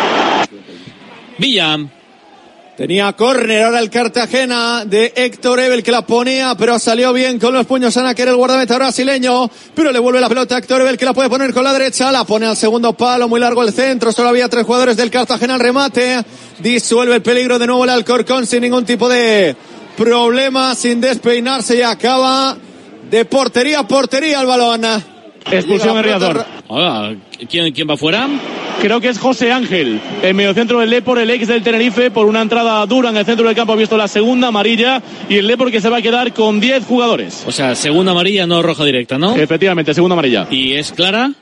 Villa. 1.38 1.78
Tenía 2.80 3.12
córner 3.12 3.64
ahora 3.64 3.78
el 3.78 3.90
Cartagena 3.90 4.86
de 4.86 5.12
Héctor 5.14 5.60
Ebel 5.60 5.82
que 5.82 5.92
la 5.92 6.00
ponía, 6.00 6.54
pero 6.54 6.78
salió 6.78 7.12
bien 7.12 7.38
con 7.38 7.52
los 7.52 7.66
puños 7.66 7.94
Ana, 7.98 8.14
que 8.14 8.22
era 8.22 8.30
el 8.30 8.38
guardameta 8.38 8.76
brasileño, 8.76 9.50
pero 9.74 9.92
le 9.92 9.98
vuelve 9.98 10.18
la 10.18 10.30
pelota 10.30 10.54
a 10.54 10.58
Héctor 10.60 10.80
Ebel 10.80 10.96
que 10.96 11.04
la 11.04 11.12
puede 11.12 11.28
poner 11.28 11.52
con 11.52 11.62
la 11.62 11.74
derecha, 11.74 12.10
la 12.10 12.24
pone 12.24 12.46
al 12.46 12.56
segundo 12.56 12.94
palo, 12.94 13.28
muy 13.28 13.38
largo 13.38 13.62
el 13.62 13.74
centro, 13.74 14.12
solo 14.12 14.30
había 14.30 14.48
tres 14.48 14.64
jugadores 14.64 14.96
del 14.96 15.10
Cartagena 15.10 15.56
al 15.56 15.60
remate, 15.60 16.24
disuelve 16.60 17.16
el 17.16 17.22
peligro 17.22 17.58
de 17.58 17.66
nuevo 17.66 17.84
el 17.84 17.90
Alcorcón 17.90 18.46
sin 18.46 18.62
ningún 18.62 18.86
tipo 18.86 19.10
de 19.10 19.54
problema, 19.94 20.74
sin 20.74 21.02
despeinarse 21.02 21.76
y 21.76 21.82
acaba 21.82 22.56
de 23.10 23.24
portería 23.26 23.80
a 23.80 23.86
portería 23.86 24.40
el 24.40 24.46
balón. 24.46 24.86
Expulsión 25.50 25.96
en 25.96 26.04
Riazor. 26.04 26.44
Hola, 26.68 27.14
¿quién, 27.48 27.72
¿Quién 27.72 27.88
va 27.88 27.96
fuera? 27.96 28.28
Creo 28.80 29.00
que 29.00 29.08
es 29.08 29.18
José 29.18 29.52
Ángel, 29.52 30.00
el 30.22 30.34
mediocentro 30.34 30.80
del 30.80 30.88
Lepor, 30.88 31.18
el 31.18 31.30
ex 31.30 31.48
del 31.48 31.62
Tenerife, 31.62 32.10
por 32.10 32.26
una 32.26 32.40
entrada 32.40 32.84
dura 32.86 33.10
en 33.10 33.16
el 33.16 33.26
centro 33.26 33.46
del 33.46 33.54
campo 33.54 33.74
ha 33.74 33.76
visto 33.76 33.96
la 33.96 34.08
segunda 34.08 34.48
amarilla 34.48 35.02
y 35.28 35.36
el 35.36 35.46
Lepor 35.46 35.70
que 35.70 35.80
se 35.82 35.90
va 35.90 35.98
a 35.98 36.02
quedar 36.02 36.32
con 36.32 36.60
10 36.60 36.86
jugadores. 36.86 37.44
O 37.46 37.52
sea, 37.52 37.74
segunda 37.74 38.12
amarilla, 38.12 38.46
no 38.46 38.62
roja 38.62 38.84
directa, 38.84 39.18
¿no? 39.18 39.36
Efectivamente, 39.36 39.92
segunda 39.92 40.14
amarilla. 40.14 40.46
¿Y 40.50 40.72
es 40.72 40.92
clara? 40.92 41.32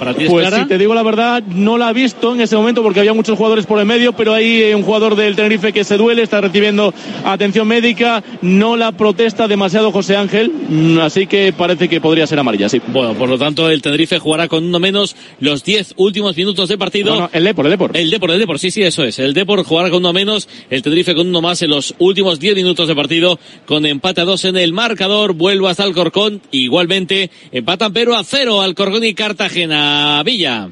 ¿Para 0.00 0.14
ti 0.14 0.24
es 0.24 0.30
Pues 0.30 0.48
clara? 0.48 0.62
si 0.62 0.68
te 0.68 0.78
digo 0.78 0.94
la 0.94 1.02
verdad, 1.02 1.42
no 1.42 1.76
la 1.76 1.90
he 1.90 1.92
visto 1.92 2.34
en 2.34 2.40
ese 2.40 2.56
momento 2.56 2.82
porque 2.82 3.00
había 3.00 3.12
muchos 3.12 3.36
jugadores 3.36 3.66
por 3.66 3.78
el 3.78 3.84
medio, 3.84 4.14
pero 4.14 4.32
hay 4.32 4.62
eh, 4.62 4.74
un 4.74 4.82
jugador 4.82 5.14
del 5.14 5.36
Tenerife 5.36 5.74
que 5.74 5.84
se 5.84 5.98
duele, 5.98 6.22
está 6.22 6.40
recibiendo 6.40 6.94
atención 7.22 7.68
médica, 7.68 8.24
no 8.40 8.78
la 8.78 8.92
protesta 8.92 9.46
demasiado 9.46 9.92
José 9.92 10.16
Ángel, 10.16 10.50
mm, 10.50 11.00
así 11.00 11.26
que 11.26 11.52
parece 11.52 11.88
que 11.90 12.00
podría 12.00 12.26
ser 12.26 12.38
amarilla, 12.38 12.70
sí. 12.70 12.80
Bueno, 12.88 13.12
por 13.12 13.28
lo 13.28 13.36
tanto, 13.36 13.68
el 13.68 13.82
Tenerife 13.82 14.18
jugará 14.18 14.48
con 14.48 14.64
uno 14.64 14.80
menos 14.80 15.16
los 15.38 15.64
10 15.64 15.92
últimos 15.98 16.34
minutos 16.34 16.70
de 16.70 16.78
partido. 16.78 17.14
No, 17.14 17.20
no, 17.20 17.30
el 17.34 17.44
Depor, 17.44 17.66
el 17.66 17.72
Depor. 17.72 17.90
El 17.94 18.10
Depor, 18.10 18.30
el 18.30 18.38
Depor, 18.38 18.58
sí, 18.58 18.70
sí, 18.70 18.82
eso 18.82 19.04
es. 19.04 19.18
El 19.18 19.34
Depor 19.34 19.62
jugará 19.64 19.90
con 19.90 19.98
uno 19.98 20.14
menos, 20.14 20.48
el 20.70 20.80
Tenerife 20.80 21.14
con 21.14 21.28
uno 21.28 21.42
más 21.42 21.60
en 21.60 21.68
los 21.68 21.94
últimos 21.98 22.40
10 22.40 22.54
minutos 22.56 22.88
de 22.88 22.96
partido, 22.96 23.38
con 23.66 23.84
empate 23.84 24.22
a 24.22 24.24
dos 24.24 24.46
en 24.46 24.56
el 24.56 24.72
marcador, 24.72 25.34
vuelvo 25.34 25.68
hasta 25.68 25.82
Alcorcón, 25.82 26.40
igualmente 26.52 27.30
empatan 27.52 27.92
pero 27.92 28.16
a 28.16 28.24
cero 28.24 28.62
Alcorcón 28.62 29.04
y 29.04 29.12
Cartagena. 29.12 29.89
Villa. 30.24 30.70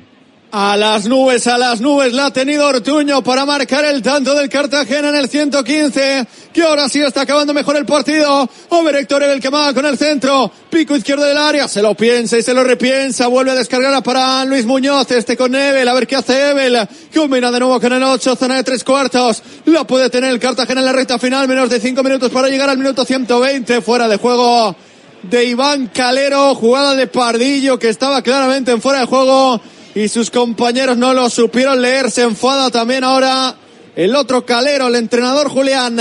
A 0.50 0.78
las 0.78 1.06
nubes, 1.06 1.46
a 1.46 1.58
las 1.58 1.82
nubes 1.82 2.14
la 2.14 2.26
ha 2.26 2.32
tenido 2.32 2.66
Ortuño 2.66 3.22
para 3.22 3.44
marcar 3.44 3.84
el 3.84 4.00
tanto 4.00 4.34
del 4.34 4.48
Cartagena 4.48 5.10
en 5.10 5.16
el 5.16 5.28
115, 5.28 6.26
que 6.54 6.62
ahora 6.62 6.88
sí 6.88 7.02
está 7.02 7.20
acabando 7.20 7.52
mejor 7.52 7.76
el 7.76 7.84
partido. 7.84 8.48
Over 8.70 8.96
Héctor 8.96 9.24
Ebel 9.24 9.40
que 9.40 9.50
va 9.50 9.74
con 9.74 9.84
el 9.84 9.98
centro, 9.98 10.50
pico 10.70 10.96
izquierdo 10.96 11.24
del 11.26 11.36
área, 11.36 11.68
se 11.68 11.82
lo 11.82 11.94
piensa 11.94 12.38
y 12.38 12.42
se 12.42 12.54
lo 12.54 12.64
repiensa, 12.64 13.26
vuelve 13.26 13.50
a 13.50 13.56
descargar 13.56 14.02
para 14.02 14.46
Luis 14.46 14.64
Muñoz, 14.64 15.10
este 15.10 15.36
con 15.36 15.54
Ebel, 15.54 15.86
a 15.86 15.92
ver 15.92 16.06
qué 16.06 16.16
hace 16.16 16.52
Ebel, 16.52 16.88
combina 17.14 17.50
de 17.50 17.58
nuevo 17.60 17.78
con 17.78 17.92
el 17.92 18.02
8, 18.02 18.34
zona 18.34 18.56
de 18.56 18.64
tres 18.64 18.82
cuartos, 18.84 19.42
la 19.66 19.84
puede 19.84 20.08
tener 20.08 20.30
el 20.30 20.40
Cartagena 20.40 20.80
en 20.80 20.86
la 20.86 20.92
recta 20.92 21.18
final, 21.18 21.46
menos 21.46 21.68
de 21.68 21.78
5 21.78 22.02
minutos 22.02 22.30
para 22.30 22.48
llegar 22.48 22.70
al 22.70 22.78
minuto 22.78 23.04
120, 23.04 23.82
fuera 23.82 24.08
de 24.08 24.16
juego 24.16 24.74
de 25.22 25.44
Iván 25.44 25.88
Calero, 25.88 26.54
jugada 26.54 26.94
de 26.94 27.06
Pardillo 27.06 27.78
que 27.78 27.88
estaba 27.88 28.22
claramente 28.22 28.70
en 28.70 28.80
fuera 28.80 29.00
de 29.00 29.06
juego 29.06 29.60
y 29.94 30.08
sus 30.08 30.30
compañeros 30.30 30.96
no 30.96 31.12
lo 31.12 31.28
supieron 31.28 31.82
leer. 31.82 32.10
Se 32.10 32.22
enfada 32.22 32.70
también 32.70 33.04
ahora 33.04 33.54
el 33.96 34.14
otro 34.14 34.44
Calero, 34.46 34.88
el 34.88 34.94
entrenador 34.94 35.48
Julián. 35.48 35.98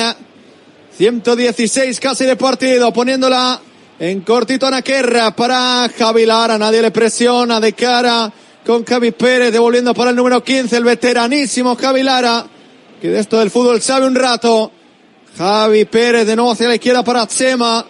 116 0.97 1.99
casi 1.99 2.25
de 2.25 2.35
partido, 2.35 2.91
poniéndola 2.91 3.59
en 3.99 4.21
cortito 4.21 4.69
Naquerra 4.69 5.35
para 5.35 5.89
Javi 5.97 6.25
Lara. 6.25 6.57
Nadie 6.57 6.81
le 6.81 6.91
presiona 6.91 7.59
de 7.59 7.73
cara 7.73 8.31
con 8.65 8.83
Javi 8.83 9.11
Pérez, 9.11 9.51
devolviendo 9.51 9.93
para 9.93 10.09
el 10.09 10.15
número 10.15 10.43
15, 10.43 10.75
el 10.75 10.83
veteranísimo 10.83 11.75
Javi 11.75 12.03
Lara, 12.03 12.45
que 13.01 13.09
de 13.09 13.19
esto 13.19 13.39
del 13.39 13.49
fútbol 13.49 13.81
sabe 13.81 14.07
un 14.07 14.15
rato. 14.15 14.71
Javi 15.37 15.85
Pérez 15.85 16.25
de 16.25 16.35
nuevo 16.35 16.51
hacia 16.51 16.67
la 16.67 16.75
izquierda 16.75 17.03
para 17.03 17.27
Chema. 17.27 17.85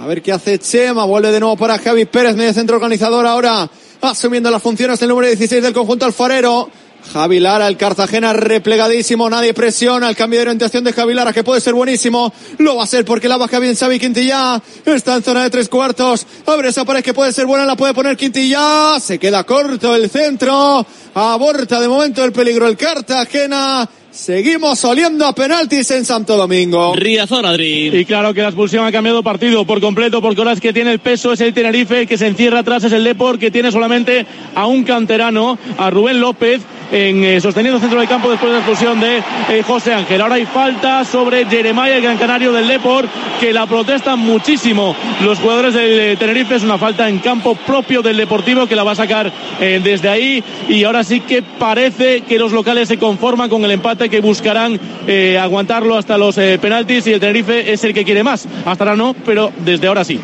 A 0.00 0.06
ver 0.06 0.22
qué 0.22 0.32
hace 0.32 0.58
Chema. 0.58 1.04
Vuelve 1.04 1.30
de 1.30 1.40
nuevo 1.40 1.56
para 1.56 1.78
Javi 1.78 2.06
Pérez, 2.06 2.34
medio 2.34 2.52
centro 2.52 2.76
organizador 2.76 3.26
ahora. 3.26 3.68
Asumiendo 4.00 4.50
las 4.50 4.62
funciones 4.62 4.98
del 4.98 5.10
número 5.10 5.28
16 5.28 5.62
del 5.62 5.74
conjunto 5.74 6.06
alfarero. 6.06 6.70
Javi 7.12 7.40
Lara, 7.40 7.66
el 7.68 7.76
Cartagena 7.76 8.32
replegadísimo, 8.32 9.28
nadie 9.28 9.52
presiona, 9.52 10.08
el 10.08 10.16
cambio 10.16 10.38
de 10.38 10.42
orientación 10.44 10.84
de 10.84 10.92
Javi 10.92 11.14
Lara 11.14 11.32
que 11.32 11.42
puede 11.42 11.60
ser 11.60 11.74
buenísimo, 11.74 12.32
lo 12.58 12.76
va 12.76 12.84
a 12.84 12.86
ser 12.86 13.04
porque 13.04 13.28
la 13.28 13.36
baja 13.36 13.58
bien 13.58 13.74
Xavi 13.74 13.98
Quintilla, 13.98 14.62
está 14.84 15.16
en 15.16 15.24
zona 15.24 15.42
de 15.42 15.50
tres 15.50 15.68
cuartos, 15.68 16.24
abre 16.46 16.68
esa 16.68 16.84
pared 16.84 17.02
que 17.02 17.12
puede 17.12 17.32
ser 17.32 17.46
buena, 17.46 17.66
la 17.66 17.74
puede 17.76 17.92
poner 17.92 18.16
Quintilla, 18.16 19.00
se 19.00 19.18
queda 19.18 19.42
corto 19.42 19.96
el 19.96 20.08
centro, 20.10 20.86
aborta 21.12 21.80
de 21.80 21.88
momento 21.88 22.24
el 22.24 22.30
peligro 22.30 22.68
el 22.68 22.76
Cartagena, 22.76 23.88
seguimos 24.12 24.84
oliendo 24.84 25.26
a 25.26 25.34
penaltis 25.34 25.90
en 25.90 26.04
Santo 26.04 26.36
Domingo. 26.36 26.94
Riazor, 26.94 27.46
Adri. 27.46 27.88
Y 27.88 28.04
claro 28.04 28.34
que 28.34 28.42
la 28.42 28.48
expulsión 28.48 28.84
ha 28.84 28.92
cambiado 28.92 29.22
partido 29.22 29.64
por 29.64 29.80
completo, 29.80 30.20
porque 30.20 30.40
ahora 30.40 30.52
es 30.52 30.60
que 30.60 30.72
tiene 30.72 30.92
el 30.92 30.98
peso, 30.98 31.32
es 31.32 31.40
el 31.40 31.54
Tenerife, 31.54 32.00
el 32.00 32.06
que 32.06 32.18
se 32.18 32.26
encierra 32.26 32.60
atrás 32.60 32.84
es 32.84 32.92
el 32.92 33.04
Depor, 33.04 33.38
que 33.38 33.50
tiene 33.50 33.72
solamente 33.72 34.26
a 34.54 34.66
un 34.66 34.84
canterano, 34.84 35.58
a 35.78 35.90
Rubén 35.90 36.20
López, 36.20 36.60
en 36.92 37.24
eh, 37.24 37.40
sosteniendo 37.40 37.80
centro 37.80 37.98
del 37.98 38.08
campo 38.08 38.30
después 38.30 38.52
de 38.52 38.58
la 38.58 38.64
expulsión 38.64 39.00
de 39.00 39.22
eh, 39.48 39.62
José 39.66 39.94
Ángel. 39.94 40.20
Ahora 40.20 40.34
hay 40.34 40.44
falta 40.44 41.04
sobre 41.04 41.46
Jeremiah, 41.46 41.96
el 41.96 42.02
gran 42.02 42.18
canario 42.18 42.52
del 42.52 42.68
Depor, 42.68 43.08
que 43.40 43.52
la 43.52 43.66
protestan 43.66 44.18
muchísimo 44.18 44.94
los 45.24 45.38
jugadores 45.38 45.74
del 45.74 45.98
eh, 45.98 46.16
Tenerife. 46.16 46.56
Es 46.56 46.62
una 46.62 46.78
falta 46.78 47.08
en 47.08 47.18
campo 47.18 47.54
propio 47.54 48.02
del 48.02 48.18
Deportivo 48.18 48.66
que 48.66 48.76
la 48.76 48.84
va 48.84 48.92
a 48.92 48.96
sacar 48.96 49.32
eh, 49.58 49.80
desde 49.82 50.08
ahí. 50.08 50.44
Y 50.68 50.84
ahora 50.84 51.02
sí 51.02 51.20
que 51.20 51.42
parece 51.42 52.20
que 52.20 52.38
los 52.38 52.52
locales 52.52 52.88
se 52.88 52.98
conforman 52.98 53.48
con 53.48 53.64
el 53.64 53.70
empate 53.70 54.01
que 54.08 54.20
buscarán 54.20 54.78
eh, 55.06 55.38
aguantarlo 55.38 55.96
hasta 55.96 56.18
los 56.18 56.38
eh, 56.38 56.58
penaltis 56.60 57.06
y 57.06 57.12
el 57.12 57.20
Tenerife 57.20 57.72
es 57.72 57.84
el 57.84 57.94
que 57.94 58.04
quiere 58.04 58.22
más. 58.22 58.46
Hasta 58.64 58.84
ahora 58.84 58.96
no, 58.96 59.14
pero 59.24 59.52
desde 59.64 59.86
ahora 59.86 60.04
sí. 60.04 60.18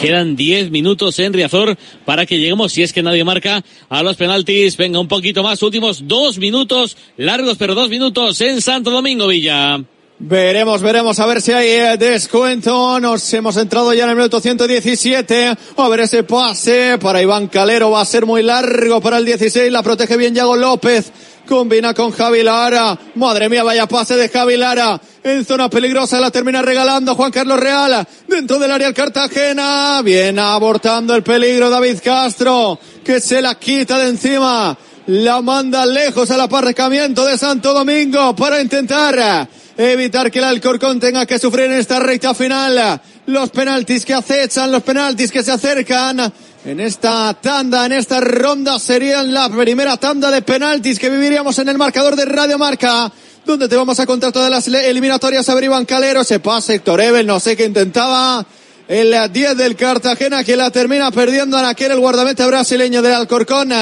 Quedan 0.00 0.34
10 0.34 0.70
minutos 0.70 1.18
en 1.18 1.32
Riazor 1.32 1.76
para 2.06 2.24
que 2.24 2.38
lleguemos, 2.38 2.72
si 2.72 2.82
es 2.82 2.92
que 2.92 3.02
nadie 3.02 3.22
marca, 3.22 3.62
a 3.90 4.02
los 4.02 4.16
penaltis. 4.16 4.76
Venga, 4.76 4.98
un 4.98 5.08
poquito 5.08 5.42
más. 5.42 5.62
Últimos 5.62 6.08
dos 6.08 6.38
minutos, 6.38 6.96
largos 7.18 7.58
pero 7.58 7.74
dos 7.74 7.90
minutos 7.90 8.40
en 8.40 8.62
Santo 8.62 8.90
Domingo, 8.90 9.26
Villa. 9.26 9.78
Veremos, 10.22 10.82
veremos 10.82 11.18
a 11.18 11.24
ver 11.24 11.40
si 11.40 11.52
hay 11.52 11.68
eh, 11.68 11.96
descuento. 11.96 13.00
Nos 13.00 13.32
hemos 13.32 13.56
entrado 13.56 13.94
ya 13.94 14.04
en 14.04 14.10
el 14.10 14.16
minuto 14.16 14.38
117. 14.38 15.56
A 15.76 15.88
ver 15.88 16.00
ese 16.00 16.24
pase 16.24 16.98
para 17.00 17.22
Iván 17.22 17.48
Calero. 17.48 17.90
Va 17.90 18.02
a 18.02 18.04
ser 18.04 18.26
muy 18.26 18.42
largo 18.42 19.00
para 19.00 19.16
el 19.16 19.24
16. 19.24 19.72
La 19.72 19.82
protege 19.82 20.18
bien 20.18 20.34
Yago 20.34 20.56
López. 20.56 21.10
Combina 21.50 21.92
con 21.94 22.12
Javi 22.12 22.44
Lara. 22.44 22.96
Madre 23.16 23.48
mía, 23.48 23.64
vaya 23.64 23.88
pase 23.88 24.14
de 24.14 24.28
Javi 24.28 24.56
Lara. 24.56 25.00
En 25.24 25.44
zona 25.44 25.68
peligrosa 25.68 26.20
la 26.20 26.30
termina 26.30 26.62
regalando 26.62 27.16
Juan 27.16 27.32
Carlos 27.32 27.58
Real. 27.58 28.06
Dentro 28.28 28.60
del 28.60 28.70
área 28.70 28.86
el 28.86 28.94
Cartagena. 28.94 30.00
Viene 30.04 30.40
abortando 30.40 31.12
el 31.12 31.24
peligro 31.24 31.68
David 31.68 31.98
Castro. 32.04 32.78
Que 33.02 33.18
se 33.18 33.42
la 33.42 33.56
quita 33.56 33.98
de 33.98 34.10
encima. 34.10 34.78
La 35.08 35.42
manda 35.42 35.84
lejos 35.84 36.30
al 36.30 36.42
aparcamiento 36.42 37.26
de 37.26 37.36
Santo 37.36 37.74
Domingo 37.74 38.36
para 38.36 38.62
intentar 38.62 39.48
evitar 39.76 40.30
que 40.30 40.38
el 40.38 40.44
Alcorcón 40.44 41.00
tenga 41.00 41.26
que 41.26 41.40
sufrir 41.40 41.66
en 41.66 41.72
esta 41.72 41.98
recta 41.98 42.32
final. 42.32 43.00
Los 43.26 43.50
penaltis 43.50 44.04
que 44.04 44.14
acechan, 44.14 44.70
los 44.70 44.84
penaltis 44.84 45.32
que 45.32 45.42
se 45.42 45.50
acercan. 45.50 46.32
En 46.62 46.78
esta 46.78 47.32
tanda, 47.40 47.86
en 47.86 47.92
esta 47.92 48.20
ronda 48.20 48.78
serían 48.78 49.32
la 49.32 49.48
primera 49.48 49.96
tanda 49.96 50.30
de 50.30 50.42
penaltis 50.42 50.98
que 50.98 51.08
viviríamos 51.08 51.58
en 51.58 51.70
el 51.70 51.78
marcador 51.78 52.14
de 52.16 52.26
Radio 52.26 52.58
Marca. 52.58 53.10
Donde 53.46 53.66
te 53.66 53.76
vamos 53.76 53.98
a 53.98 54.04
contar 54.04 54.30
todas 54.30 54.50
las 54.50 54.68
eliminatorias 54.68 55.48
a 55.48 55.54
ver 55.54 55.70
Calero. 55.86 56.22
Se 56.22 56.38
pasa 56.38 56.74
Héctor 56.74 57.00
Ebel, 57.00 57.26
no 57.26 57.40
sé 57.40 57.56
qué 57.56 57.64
intentaba. 57.64 58.44
El 58.86 59.32
10 59.32 59.56
del 59.56 59.74
Cartagena 59.74 60.44
que 60.44 60.54
la 60.54 60.70
termina 60.70 61.10
perdiendo 61.10 61.56
a 61.56 61.66
aquel 61.66 61.92
el 61.92 62.00
guardameta 62.00 62.46
brasileño 62.46 63.00
del 63.00 63.14
Alcorcón. 63.14 63.72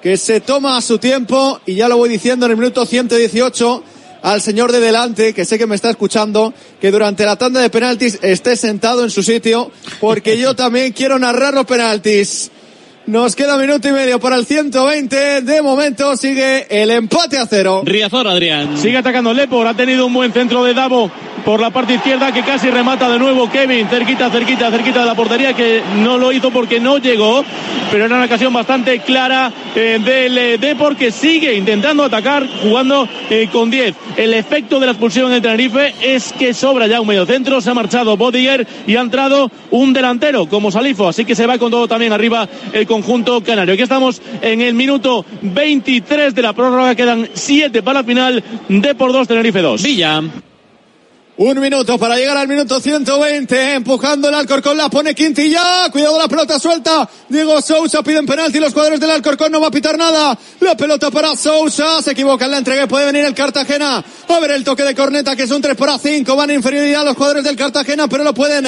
Que 0.00 0.16
se 0.16 0.40
toma 0.40 0.80
su 0.80 0.98
tiempo 0.98 1.60
y 1.66 1.74
ya 1.74 1.88
lo 1.88 1.96
voy 1.96 2.08
diciendo 2.08 2.46
en 2.46 2.52
el 2.52 2.58
minuto 2.58 2.86
118 2.86 3.82
al 4.22 4.40
señor 4.40 4.72
de 4.72 4.80
delante, 4.80 5.34
que 5.34 5.44
sé 5.44 5.58
que 5.58 5.66
me 5.66 5.74
está 5.74 5.90
escuchando, 5.90 6.54
que 6.80 6.90
durante 6.90 7.26
la 7.26 7.36
tanda 7.36 7.60
de 7.60 7.70
penaltis 7.70 8.18
esté 8.22 8.56
sentado 8.56 9.02
en 9.02 9.10
su 9.10 9.22
sitio, 9.22 9.70
porque 10.00 10.38
yo 10.38 10.54
también 10.54 10.92
quiero 10.92 11.18
narrar 11.18 11.54
los 11.54 11.66
penaltis. 11.66 12.50
Nos 13.06 13.34
queda 13.34 13.58
minuto 13.58 13.88
y 13.88 13.92
medio 13.92 14.20
para 14.20 14.36
el 14.36 14.46
120. 14.46 15.42
De 15.42 15.60
momento 15.60 16.16
sigue 16.16 16.66
el 16.70 16.88
empate 16.92 17.36
a 17.36 17.46
cero. 17.46 17.82
Riazor, 17.84 18.28
Adrián. 18.28 18.78
Sigue 18.78 18.96
atacando 18.96 19.34
Lepor. 19.34 19.66
Ha 19.66 19.74
tenido 19.74 20.06
un 20.06 20.14
buen 20.14 20.32
centro 20.32 20.62
de 20.62 20.72
Davo 20.72 21.10
por 21.44 21.60
la 21.60 21.70
parte 21.70 21.94
izquierda 21.94 22.30
que 22.30 22.42
casi 22.42 22.70
remata 22.70 23.10
de 23.10 23.18
nuevo 23.18 23.50
Kevin. 23.50 23.88
Cerquita, 23.88 24.30
cerquita, 24.30 24.70
cerquita 24.70 25.00
de 25.00 25.06
la 25.06 25.16
portería 25.16 25.52
que 25.52 25.82
no 25.96 26.16
lo 26.16 26.30
hizo 26.30 26.52
porque 26.52 26.78
no 26.78 26.98
llegó. 26.98 27.44
Pero 27.90 28.06
era 28.06 28.14
una 28.16 28.24
ocasión 28.24 28.52
bastante 28.52 29.00
clara 29.00 29.52
eh, 29.74 29.98
del 30.02 30.38
eh, 30.38 30.58
Depor 30.58 30.96
que 30.96 31.10
sigue 31.10 31.54
intentando 31.56 32.04
atacar 32.04 32.46
jugando 32.62 33.08
eh, 33.28 33.48
con 33.52 33.68
10. 33.68 33.94
El 34.16 34.32
efecto 34.34 34.78
de 34.78 34.86
la 34.86 34.92
expulsión 34.92 35.32
el 35.32 35.42
Tenerife 35.42 35.92
es 36.00 36.32
que 36.32 36.54
sobra 36.54 36.86
ya 36.86 37.00
un 37.00 37.08
medio 37.08 37.26
centro. 37.26 37.60
Se 37.60 37.70
ha 37.70 37.74
marchado 37.74 38.16
Bodiger 38.16 38.66
y 38.86 38.94
ha 38.94 39.00
entrado 39.00 39.50
un 39.72 39.92
delantero 39.92 40.46
como 40.46 40.70
Salifo. 40.70 41.08
Así 41.08 41.24
que 41.24 41.34
se 41.34 41.46
va 41.46 41.58
con 41.58 41.72
todo 41.72 41.88
también 41.88 42.12
arriba 42.12 42.48
el 42.72 42.86
conjunto 42.92 43.42
canario. 43.42 43.72
Aquí 43.72 43.84
estamos 43.84 44.20
en 44.42 44.60
el 44.60 44.74
minuto 44.74 45.24
23 45.40 46.34
de 46.34 46.42
la 46.42 46.52
prórroga. 46.52 46.94
Quedan 46.94 47.26
7 47.32 47.82
para 47.82 48.00
la 48.00 48.04
final. 48.04 48.44
De 48.68 48.94
por 48.94 49.12
2, 49.14 49.26
Tenerife 49.26 49.62
2. 49.62 49.82
Villa. 49.82 50.22
Un 51.38 51.58
minuto 51.58 51.96
para 51.96 52.16
llegar 52.16 52.36
al 52.36 52.46
minuto 52.46 52.78
120. 52.78 53.76
Empujando 53.76 54.28
el 54.28 54.34
Alcorcón, 54.34 54.76
la 54.76 54.90
pone 54.90 55.14
Quintilla. 55.14 55.88
Cuidado 55.90 56.18
la 56.18 56.28
pelota 56.28 56.58
suelta. 56.58 57.08
Diego 57.30 57.62
Sousa 57.62 58.02
piden 58.02 58.26
penalti. 58.26 58.60
Los 58.60 58.74
cuadros 58.74 59.00
del 59.00 59.10
Alcorcón 59.10 59.50
no 59.50 59.58
va 59.58 59.68
a 59.68 59.70
pitar 59.70 59.96
nada. 59.96 60.38
La 60.60 60.76
pelota 60.76 61.10
para 61.10 61.34
Sousa. 61.34 62.02
Se 62.02 62.10
equivoca 62.10 62.44
en 62.44 62.50
la 62.50 62.58
entrega. 62.58 62.86
Puede 62.86 63.06
venir 63.06 63.24
el 63.24 63.32
Cartagena. 63.32 64.04
A 64.28 64.38
ver 64.40 64.50
el 64.50 64.64
toque 64.64 64.82
de 64.82 64.94
corneta 64.94 65.34
que 65.34 65.44
es 65.44 65.50
un 65.50 65.62
3 65.62 65.74
para 65.74 65.98
5. 65.98 66.36
Van 66.36 66.50
en 66.50 66.56
inferioridad 66.56 67.06
los 67.06 67.16
cuadros 67.16 67.42
del 67.42 67.56
Cartagena, 67.56 68.06
pero 68.06 68.22
lo 68.22 68.34
pueden 68.34 68.66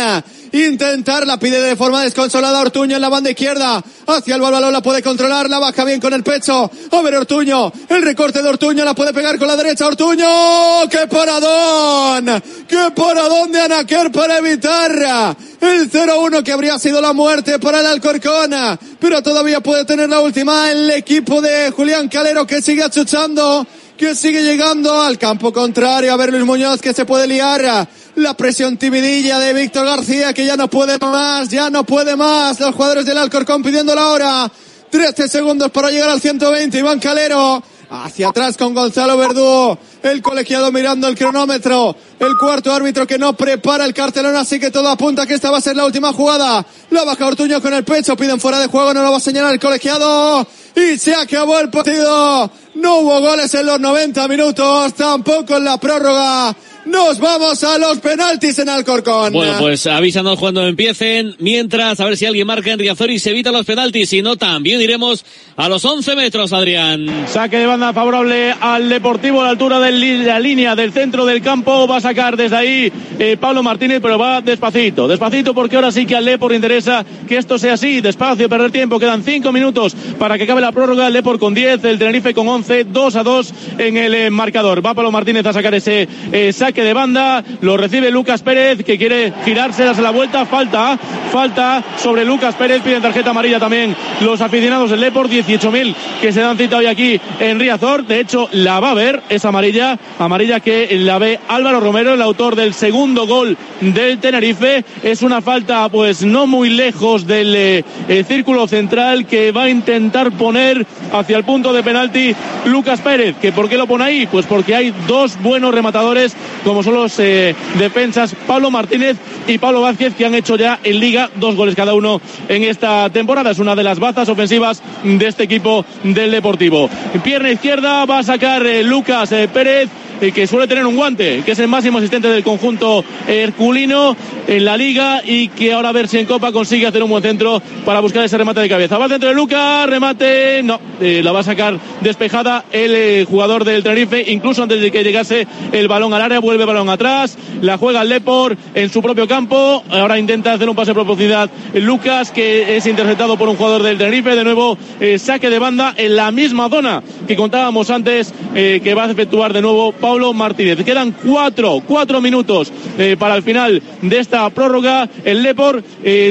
intentar, 0.54 1.26
la 1.26 1.38
pide 1.38 1.60
de 1.60 1.74
forma 1.74 2.02
desconsolada 2.02 2.60
Ortuño 2.60 2.96
en 2.96 3.02
la 3.02 3.08
banda 3.08 3.30
izquierda, 3.30 3.82
hacia 4.06 4.36
el 4.36 4.40
balón 4.40 4.72
la 4.72 4.80
puede 4.80 5.02
controlar, 5.02 5.50
la 5.50 5.58
baja 5.58 5.84
bien 5.84 6.00
con 6.00 6.12
el 6.12 6.22
pecho, 6.22 6.70
a 6.90 7.02
ver 7.02 7.16
Ortuño, 7.16 7.72
el 7.88 8.02
recorte 8.02 8.42
de 8.42 8.48
Ortuño 8.48 8.84
la 8.84 8.94
puede 8.94 9.12
pegar 9.12 9.38
con 9.38 9.48
la 9.48 9.56
derecha. 9.56 9.86
Ortuño, 9.86 10.88
qué 10.90 11.06
paradón, 11.08 12.42
qué 12.68 12.90
paradón 12.94 13.52
de 13.52 13.60
Anaquer 13.62 14.12
para 14.12 14.38
evitar 14.38 15.36
el 15.60 15.90
0-1 15.90 16.42
que 16.42 16.52
habría 16.52 16.78
sido 16.78 17.00
la 17.00 17.12
muerte 17.12 17.58
para 17.58 17.80
el 17.80 17.86
Alcorcón, 17.86 18.54
pero 19.00 19.22
todavía 19.22 19.60
puede 19.60 19.84
tener 19.84 20.08
la 20.08 20.20
última 20.20 20.70
el 20.70 20.90
equipo 20.90 21.40
de 21.40 21.70
Julián 21.70 22.08
Calero 22.08 22.46
que 22.46 22.62
sigue 22.62 22.82
achuchando 22.82 23.66
que 23.96 24.14
sigue 24.14 24.42
llegando 24.42 25.00
al 25.00 25.18
campo 25.18 25.52
contrario. 25.52 26.12
A 26.12 26.16
ver 26.16 26.30
Luis 26.30 26.44
Muñoz 26.44 26.80
que 26.80 26.92
se 26.92 27.04
puede 27.04 27.26
liar. 27.26 27.88
La 28.16 28.34
presión 28.34 28.76
timidilla 28.76 29.38
de 29.38 29.52
Víctor 29.52 29.86
García 29.86 30.32
que 30.32 30.46
ya 30.46 30.56
no 30.56 30.68
puede 30.68 30.98
más, 30.98 31.48
ya 31.48 31.70
no 31.70 31.84
puede 31.84 32.16
más. 32.16 32.60
Los 32.60 32.74
jugadores 32.74 33.06
del 33.06 33.18
Alcorcón 33.18 33.62
pidiendo 33.62 33.94
la 33.94 34.08
hora. 34.08 34.52
13 34.90 35.28
segundos 35.28 35.70
para 35.70 35.90
llegar 35.90 36.10
al 36.10 36.20
120. 36.20 36.78
Iván 36.78 37.00
Calero. 37.00 37.62
Hacia 38.02 38.28
atrás 38.28 38.56
con 38.56 38.74
Gonzalo 38.74 39.16
Verdú. 39.16 39.78
El 40.02 40.20
colegiado 40.20 40.72
mirando 40.72 41.06
el 41.06 41.16
cronómetro. 41.16 41.94
El 42.18 42.36
cuarto 42.36 42.72
árbitro 42.72 43.06
que 43.06 43.18
no 43.18 43.34
prepara 43.34 43.84
el 43.84 43.94
cartelón. 43.94 44.34
Así 44.34 44.58
que 44.58 44.72
todo 44.72 44.88
apunta 44.88 45.26
que 45.26 45.34
esta 45.34 45.50
va 45.50 45.58
a 45.58 45.60
ser 45.60 45.76
la 45.76 45.86
última 45.86 46.12
jugada. 46.12 46.66
La 46.90 47.04
baja 47.04 47.26
Ortuño 47.26 47.62
con 47.62 47.72
el 47.72 47.84
pecho. 47.84 48.16
Piden 48.16 48.40
fuera 48.40 48.58
de 48.58 48.66
juego. 48.66 48.92
No 48.92 49.02
lo 49.02 49.12
va 49.12 49.18
a 49.18 49.20
señalar 49.20 49.52
el 49.52 49.60
colegiado. 49.60 50.46
Y 50.74 50.98
se 50.98 51.14
acabó 51.14 51.58
el 51.60 51.70
partido. 51.70 52.50
No 52.74 52.96
hubo 52.96 53.20
goles 53.20 53.54
en 53.54 53.66
los 53.66 53.78
90 53.78 54.26
minutos. 54.26 54.94
Tampoco 54.94 55.56
en 55.56 55.64
la 55.64 55.78
prórroga. 55.78 56.56
Nos 56.86 57.18
vamos 57.18 57.64
a 57.64 57.78
los 57.78 57.98
penaltis 57.98 58.58
en 58.58 58.68
Alcorcón. 58.68 59.32
Bueno, 59.32 59.54
pues 59.58 59.86
avísanos 59.86 60.38
cuando 60.38 60.66
empiecen. 60.66 61.34
Mientras, 61.38 61.98
a 61.98 62.04
ver 62.04 62.16
si 62.16 62.26
alguien 62.26 62.46
marca 62.46 62.72
en 62.72 62.78
Riazor 62.78 63.10
y 63.10 63.18
se 63.18 63.30
evita 63.30 63.50
los 63.50 63.64
penaltis. 63.64 64.10
Si 64.10 64.20
no, 64.20 64.36
también 64.36 64.80
iremos 64.82 65.24
a 65.56 65.68
los 65.70 65.82
11 65.82 66.14
metros, 66.14 66.52
Adrián. 66.52 67.06
Saque 67.26 67.58
de 67.58 67.66
banda 67.66 67.94
favorable 67.94 68.54
al 68.60 68.90
Deportivo 68.90 69.40
a 69.40 69.44
la 69.44 69.50
altura 69.50 69.80
de 69.80 69.92
la 70.24 70.38
línea 70.38 70.76
del 70.76 70.92
centro 70.92 71.24
del 71.24 71.40
campo. 71.40 71.88
Va 71.88 71.96
a 71.96 72.00
sacar 72.02 72.36
desde 72.36 72.56
ahí 72.56 72.92
eh, 73.18 73.38
Pablo 73.40 73.62
Martínez, 73.62 74.00
pero 74.02 74.18
va 74.18 74.42
despacito. 74.42 75.08
Despacito 75.08 75.54
porque 75.54 75.76
ahora 75.76 75.90
sí 75.90 76.04
que 76.04 76.16
al 76.16 76.26
Lepor 76.26 76.52
interesa 76.52 77.04
que 77.26 77.38
esto 77.38 77.58
sea 77.58 77.74
así. 77.74 78.02
Despacio, 78.02 78.48
perder 78.48 78.70
tiempo. 78.70 78.98
Quedan 78.98 79.24
5 79.24 79.52
minutos 79.52 79.96
para 80.18 80.36
que 80.36 80.44
acabe 80.44 80.60
la 80.60 80.72
prórroga. 80.72 81.06
El 81.06 81.14
Lepor 81.14 81.38
con 81.38 81.54
10, 81.54 81.82
el 81.84 81.98
Tenerife 81.98 82.34
con 82.34 82.46
11, 82.46 82.84
2 82.84 83.16
a 83.16 83.22
2 83.22 83.54
en 83.78 83.96
el 83.96 84.14
eh, 84.14 84.30
marcador. 84.30 84.84
Va 84.84 84.92
Pablo 84.92 85.10
Martínez 85.10 85.46
a 85.46 85.52
sacar 85.54 85.74
ese 85.74 86.06
eh, 86.30 86.52
saque 86.52 86.73
de 86.82 86.92
banda, 86.92 87.44
lo 87.60 87.76
recibe 87.76 88.10
Lucas 88.10 88.42
Pérez 88.42 88.84
que 88.84 88.98
quiere 88.98 89.32
girarse, 89.44 89.84
darse 89.84 90.02
la 90.02 90.10
vuelta, 90.10 90.46
falta, 90.46 90.98
falta 91.30 91.82
sobre 91.98 92.24
Lucas 92.24 92.54
Pérez, 92.54 92.82
piden 92.82 93.02
tarjeta 93.02 93.30
amarilla 93.30 93.60
también 93.60 93.94
los 94.20 94.40
aficionados 94.40 94.90
del 94.90 95.00
Lepor, 95.00 95.28
18.000 95.28 95.94
que 96.20 96.32
se 96.32 96.40
dan 96.40 96.56
cita 96.56 96.78
hoy 96.78 96.86
aquí 96.86 97.20
en 97.40 97.60
Riazor, 97.60 98.06
de 98.06 98.20
hecho 98.20 98.48
la 98.52 98.80
va 98.80 98.90
a 98.90 98.94
ver, 98.94 99.22
esa 99.28 99.48
amarilla, 99.48 99.98
amarilla 100.18 100.60
que 100.60 100.88
la 100.98 101.18
ve 101.18 101.38
Álvaro 101.48 101.80
Romero, 101.80 102.14
el 102.14 102.22
autor 102.22 102.56
del 102.56 102.74
segundo 102.74 103.26
gol 103.26 103.56
del 103.80 104.18
Tenerife, 104.18 104.84
es 105.02 105.22
una 105.22 105.42
falta 105.42 105.88
pues 105.88 106.24
no 106.24 106.46
muy 106.46 106.70
lejos 106.70 107.26
del 107.26 107.54
eh, 107.54 107.84
círculo 108.26 108.66
central 108.66 109.26
que 109.26 109.52
va 109.52 109.64
a 109.64 109.70
intentar 109.70 110.32
poner 110.32 110.86
hacia 111.12 111.36
el 111.36 111.44
punto 111.44 111.72
de 111.72 111.82
penalti 111.82 112.34
Lucas 112.64 113.00
Pérez, 113.00 113.36
que 113.40 113.52
¿por 113.52 113.68
qué 113.68 113.76
lo 113.76 113.86
pone 113.86 114.04
ahí? 114.04 114.26
Pues 114.26 114.46
porque 114.46 114.74
hay 114.74 114.94
dos 115.06 115.40
buenos 115.42 115.74
rematadores 115.74 116.34
como 116.64 116.82
son 116.82 116.94
los 116.94 117.18
eh, 117.18 117.54
defensas 117.78 118.34
Pablo 118.46 118.70
Martínez 118.70 119.16
y 119.46 119.58
Pablo 119.58 119.82
Vázquez 119.82 120.14
que 120.14 120.26
han 120.26 120.34
hecho 120.34 120.56
ya 120.56 120.80
en 120.82 120.98
liga 120.98 121.30
dos 121.36 121.54
goles 121.54 121.74
cada 121.74 121.94
uno 121.94 122.20
en 122.48 122.64
esta 122.64 123.10
temporada. 123.10 123.50
Es 123.50 123.58
una 123.58 123.76
de 123.76 123.84
las 123.84 123.98
bazas 123.98 124.28
ofensivas 124.28 124.82
de 125.02 125.26
este 125.26 125.44
equipo 125.44 125.84
del 126.02 126.30
Deportivo. 126.30 126.88
Pierna 127.22 127.50
izquierda 127.50 128.04
va 128.06 128.18
a 128.18 128.22
sacar 128.22 128.66
eh, 128.66 128.82
Lucas 128.82 129.30
eh, 129.32 129.48
Pérez 129.52 129.88
que 130.32 130.46
suele 130.46 130.66
tener 130.66 130.86
un 130.86 130.96
guante, 130.96 131.42
que 131.44 131.52
es 131.52 131.58
el 131.58 131.68
máximo 131.68 131.98
asistente 131.98 132.28
del 132.28 132.42
conjunto 132.42 133.04
herculino 133.26 134.16
en 134.46 134.64
la 134.64 134.76
liga 134.76 135.22
y 135.24 135.48
que 135.48 135.72
ahora 135.72 135.88
a 135.88 135.92
ver 135.92 136.08
si 136.08 136.18
en 136.18 136.26
Copa 136.26 136.52
consigue 136.52 136.86
hacer 136.86 137.02
un 137.02 137.10
buen 137.10 137.22
centro 137.22 137.62
para 137.84 138.00
buscar 138.00 138.24
ese 138.24 138.38
remate 138.38 138.60
de 138.60 138.68
cabeza. 138.68 138.98
Va 138.98 139.04
al 139.04 139.10
centro 139.10 139.28
de 139.28 139.34
Lucas, 139.34 139.88
remate, 139.88 140.62
no, 140.62 140.80
la 141.00 141.32
va 141.32 141.40
a 141.40 141.44
sacar 141.44 141.78
despejada 142.00 142.64
el 142.72 143.24
jugador 143.24 143.64
del 143.64 143.82
Tenerife, 143.82 144.24
incluso 144.30 144.62
antes 144.62 144.80
de 144.80 144.90
que 144.90 145.02
llegase 145.02 145.46
el 145.72 145.88
balón 145.88 146.14
al 146.14 146.22
área, 146.22 146.40
vuelve 146.40 146.64
balón 146.64 146.88
atrás, 146.88 147.36
la 147.60 147.78
juega 147.78 148.02
el 148.02 148.08
Lepor 148.08 148.56
en 148.74 148.90
su 148.90 149.02
propio 149.02 149.26
campo, 149.26 149.82
ahora 149.90 150.18
intenta 150.18 150.52
hacer 150.52 150.68
un 150.68 150.76
pase 150.76 150.90
de 150.90 150.94
profundidad 150.94 151.50
Lucas, 151.74 152.30
que 152.30 152.76
es 152.76 152.86
interceptado 152.86 153.36
por 153.36 153.48
un 153.48 153.56
jugador 153.56 153.82
del 153.82 153.98
Tenerife, 153.98 154.34
de 154.34 154.44
nuevo 154.44 154.78
eh, 155.00 155.18
saque 155.18 155.50
de 155.50 155.58
banda 155.58 155.94
en 155.96 156.16
la 156.16 156.30
misma 156.30 156.68
zona 156.68 157.02
que 157.26 157.36
contábamos 157.36 157.90
antes, 157.90 158.32
eh, 158.54 158.80
que 158.82 158.94
va 158.94 159.04
a 159.04 159.10
efectuar 159.10 159.52
de 159.52 159.62
nuevo 159.62 159.92
Pablo 160.14 160.32
Martínez. 160.32 160.84
Quedan 160.84 161.10
cuatro, 161.10 161.82
cuatro 161.84 162.20
minutos 162.20 162.72
eh, 162.96 163.16
para 163.18 163.34
el 163.34 163.42
final 163.42 163.82
de 164.00 164.18
esta 164.20 164.48
prórroga, 164.50 165.08
el 165.24 165.42
Lepor 165.42 165.82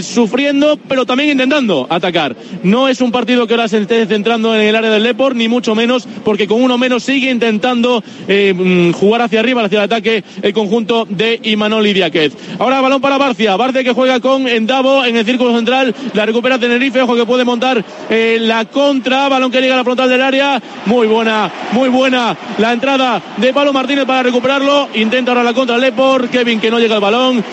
sufriendo, 0.02 0.80
pero 0.88 1.06
también 1.06 1.32
intentando 1.32 1.86
atacar. 1.90 2.34
No 2.64 2.88
es 2.88 3.02
un 3.02 3.12
partido 3.12 3.46
que 3.46 3.56
ahora 3.56 3.68
se 3.68 3.80
esté 3.80 4.06
centrando 4.06 4.56
en 4.56 4.62
el 4.62 4.76
área 4.76 4.90
del 4.90 5.04
Lepor, 5.04 5.36
ni 5.36 5.50
mucho 5.50 5.76
menos, 5.76 6.08
porque 6.24 6.48
con 6.48 6.64
uno 6.64 6.78
menos 6.78 7.04
sigue 7.04 7.30
intentando 7.30 8.02
mm, 8.28 8.92
jugar 8.92 9.24
hacia 9.24 9.42
arriba, 9.42 9.66
hacia 9.66 9.80
el 9.80 9.84
ataque 9.84 10.24
el 10.42 10.54
conjunto 10.54 11.06
de 11.10 11.42
Imanol 11.44 11.86
Idiáquez. 11.86 12.32
Ahora 12.60 12.80
balón 12.80 13.02
para 13.02 13.18
Barcia, 13.18 13.58
Barcia 13.58 13.84
que 13.84 13.92
juega 13.92 14.22
con 14.22 14.48
Endavo 14.48 15.04
en 15.04 15.18
el 15.18 15.26
círculo 15.26 15.54
central, 15.54 15.94
la 16.14 16.26
recupera 16.26 16.58
Tenerife, 16.58 17.02
ojo 17.02 17.16
que 17.16 17.26
puede 17.26 17.44
montar 17.44 17.84
eh, 18.10 18.38
la 18.40 18.64
contra, 18.64 19.28
balón 19.28 19.52
que 19.52 19.60
llega 19.60 19.74
a 19.74 19.78
la 19.78 19.84
frontal 19.84 20.08
del 20.08 20.22
área, 20.22 20.62
muy 20.86 21.08
buena, 21.08 21.52
muy 21.74 21.90
buena 21.90 22.38
la 22.58 22.72
entrada 22.72 22.94
de 23.38 23.54
Pablo 23.54 23.63
Martínez 23.72 24.06
para 24.06 24.24
recuperarlo, 24.24 24.90
intenta 24.96 25.32
ahora 25.32 25.44
la 25.44 25.54
contra 25.54 25.78
Lepor, 25.78 26.28
Kevin 26.30 26.60
que 26.60 26.72
no 26.72 26.80
llega 26.80 26.96
al 26.96 27.02
balón, 27.02 27.44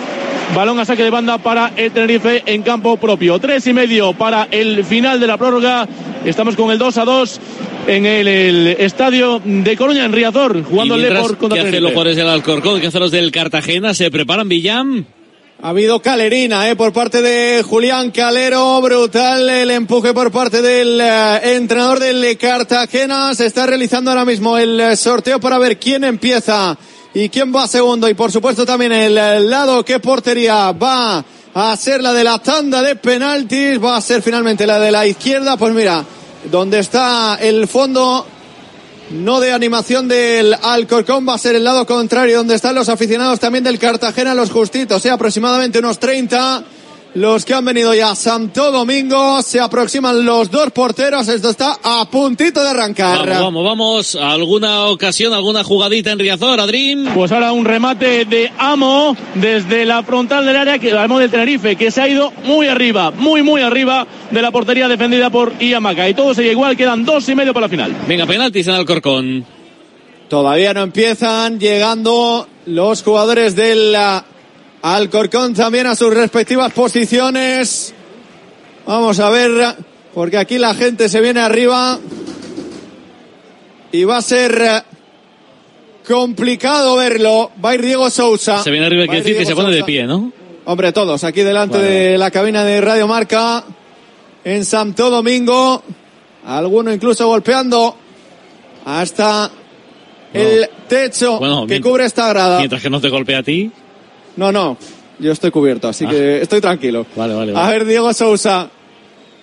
Balón 0.54 0.80
a 0.80 0.84
saque 0.84 1.04
de 1.04 1.10
banda 1.10 1.38
para 1.38 1.72
el 1.76 1.92
Tenerife 1.92 2.42
en 2.44 2.62
campo 2.62 2.96
propio. 2.96 3.38
Tres 3.38 3.66
y 3.68 3.72
medio 3.72 4.12
para 4.14 4.48
el 4.50 4.84
final 4.84 5.20
de 5.20 5.26
la 5.28 5.36
prórroga. 5.38 5.86
Estamos 6.24 6.56
con 6.56 6.72
el 6.72 6.78
2 6.78 6.98
a 6.98 7.04
2 7.04 7.40
en 7.86 8.04
el, 8.04 8.66
estadio 8.66 9.40
de 9.44 9.76
Coruña, 9.76 10.04
en 10.04 10.12
Riazor, 10.12 10.64
jugando 10.64 10.96
el 10.96 11.02
Lepor 11.02 11.36
contra 11.38 11.62
¿Qué 11.62 11.68
hacen 11.68 11.82
los 11.82 11.92
jugadores 11.92 12.16
del 12.16 12.28
Alcorcón? 12.28 12.80
¿Qué 12.80 12.88
hacen 12.88 13.00
los 13.00 13.12
del 13.12 13.30
Cartagena? 13.30 13.94
¿Se 13.94 14.10
preparan, 14.10 14.48
Villam? 14.48 15.06
Ha 15.62 15.68
habido 15.68 16.00
calerina 16.00 16.70
eh, 16.70 16.74
por 16.74 16.90
parte 16.90 17.20
de 17.20 17.62
Julián 17.62 18.10
Calero, 18.12 18.80
brutal 18.80 19.46
el 19.50 19.70
empuje 19.70 20.14
por 20.14 20.32
parte 20.32 20.62
del 20.62 20.98
eh, 20.98 21.54
entrenador 21.54 21.98
del 21.98 22.38
Cartagena. 22.38 23.34
Se 23.34 23.44
está 23.44 23.66
realizando 23.66 24.10
ahora 24.10 24.24
mismo 24.24 24.56
el 24.56 24.80
eh, 24.80 24.96
sorteo 24.96 25.38
para 25.38 25.58
ver 25.58 25.78
quién 25.78 26.04
empieza 26.04 26.78
y 27.12 27.28
quién 27.28 27.54
va 27.54 27.68
segundo. 27.68 28.08
Y 28.08 28.14
por 28.14 28.32
supuesto 28.32 28.64
también 28.64 28.92
el, 28.92 29.18
el 29.18 29.50
lado 29.50 29.84
qué 29.84 30.00
portería 30.00 30.72
va 30.72 31.22
a 31.52 31.76
ser 31.76 32.00
la 32.00 32.14
de 32.14 32.24
la 32.24 32.38
tanda 32.38 32.80
de 32.80 32.96
penaltis, 32.96 33.84
va 33.84 33.98
a 33.98 34.00
ser 34.00 34.22
finalmente 34.22 34.66
la 34.66 34.80
de 34.80 34.90
la 34.90 35.06
izquierda. 35.06 35.58
Pues 35.58 35.74
mira, 35.74 36.02
donde 36.50 36.78
está 36.78 37.36
el 37.38 37.68
fondo 37.68 38.26
no 39.10 39.40
de 39.40 39.52
animación 39.52 40.08
del 40.08 40.54
Alcorcón, 40.54 41.28
va 41.28 41.34
a 41.34 41.38
ser 41.38 41.56
el 41.56 41.64
lado 41.64 41.84
contrario, 41.86 42.38
donde 42.38 42.54
están 42.54 42.74
los 42.74 42.88
aficionados 42.88 43.40
también 43.40 43.64
del 43.64 43.78
Cartagena, 43.78 44.34
los 44.34 44.50
justitos, 44.50 45.04
¿eh? 45.04 45.10
aproximadamente 45.10 45.78
unos 45.80 45.98
30 45.98 46.64
los 47.14 47.44
que 47.44 47.54
han 47.54 47.64
venido 47.64 47.94
ya 47.94 48.10
a 48.10 48.14
Santo 48.14 48.70
Domingo. 48.70 49.42
Se 49.42 49.60
aproximan 49.60 50.24
los 50.24 50.50
dos 50.50 50.70
porteros. 50.70 51.28
Esto 51.28 51.50
está 51.50 51.78
a 51.82 52.08
puntito 52.10 52.62
de 52.62 52.70
arrancar. 52.70 53.28
Vamos, 53.28 53.64
vamos, 53.64 53.64
vamos. 53.64 54.14
¿Alguna 54.16 54.86
ocasión, 54.86 55.32
alguna 55.32 55.64
jugadita 55.64 56.12
en 56.12 56.18
Riazor, 56.18 56.60
Adrim? 56.60 57.06
Pues 57.14 57.32
ahora 57.32 57.52
un 57.52 57.64
remate 57.64 58.24
de 58.24 58.52
Amo 58.58 59.16
desde 59.34 59.84
la 59.84 60.02
frontal 60.02 60.46
del 60.46 60.56
área, 60.56 60.78
que 60.78 60.92
Amo 60.92 61.18
del 61.18 61.30
Tenerife, 61.30 61.76
que 61.76 61.90
se 61.90 62.00
ha 62.00 62.08
ido 62.08 62.32
muy 62.44 62.68
arriba, 62.68 63.10
muy, 63.10 63.42
muy 63.42 63.62
arriba 63.62 64.06
de 64.30 64.42
la 64.42 64.50
portería 64.50 64.88
defendida 64.88 65.30
por 65.30 65.60
Iamaca. 65.60 66.08
Y 66.08 66.14
todo 66.14 66.34
sigue 66.34 66.52
igual, 66.52 66.76
quedan 66.76 67.04
dos 67.04 67.28
y 67.28 67.34
medio 67.34 67.52
para 67.52 67.66
la 67.66 67.70
final. 67.70 67.96
Venga, 68.06 68.26
penaltis 68.26 68.66
en 68.66 68.74
Alcorcón. 68.74 69.44
Todavía 70.28 70.72
no 70.74 70.82
empiezan 70.82 71.58
llegando 71.58 72.46
los 72.66 73.02
jugadores 73.02 73.56
del 73.56 73.96
Alcorcón 74.82 75.54
también 75.54 75.86
a 75.86 75.94
sus 75.94 76.12
respectivas 76.14 76.72
posiciones. 76.72 77.94
Vamos 78.86 79.20
a 79.20 79.28
ver, 79.30 79.76
porque 80.14 80.38
aquí 80.38 80.58
la 80.58 80.74
gente 80.74 81.08
se 81.08 81.20
viene 81.20 81.40
arriba 81.40 81.98
y 83.92 84.04
va 84.04 84.16
a 84.16 84.22
ser 84.22 84.58
eh, 84.60 84.82
complicado 86.08 86.96
verlo. 86.96 87.50
Va 87.62 87.70
a 87.70 87.74
ir 87.74 87.82
Diego 87.82 88.08
Sousa. 88.08 88.62
Se 88.62 88.70
viene 88.70 88.86
arriba, 88.86 89.06
que 89.06 89.16
decir 89.16 89.36
que 89.36 89.44
se 89.44 89.54
pone 89.54 89.70
de 89.70 89.84
pie, 89.84 90.06
¿no? 90.06 90.32
Hombre, 90.64 90.92
todos 90.92 91.24
aquí 91.24 91.42
delante 91.42 91.78
de 91.78 92.16
la 92.16 92.30
cabina 92.30 92.64
de 92.64 92.80
Radio 92.80 93.06
Marca 93.06 93.64
en 94.44 94.64
Santo 94.64 95.10
Domingo. 95.10 95.82
Alguno 96.46 96.92
incluso 96.92 97.26
golpeando 97.26 97.96
hasta 98.86 99.50
el 100.32 100.70
techo 100.88 101.38
que 101.66 101.80
cubre 101.80 102.06
esta 102.06 102.28
grada. 102.28 102.58
Mientras 102.58 102.82
que 102.82 102.88
no 102.88 103.00
te 103.00 103.10
golpea 103.10 103.40
a 103.40 103.42
ti. 103.42 103.70
No, 104.40 104.50
no. 104.50 104.78
Yo 105.18 105.32
estoy 105.32 105.50
cubierto, 105.50 105.86
así 105.86 106.06
que 106.06 106.40
estoy 106.40 106.62
tranquilo. 106.62 107.04
Vale, 107.14 107.34
vale, 107.34 107.52
A 107.52 107.56
vale. 107.56 107.72
ver, 107.72 107.84
Diego 107.84 108.10
Sousa. 108.14 108.70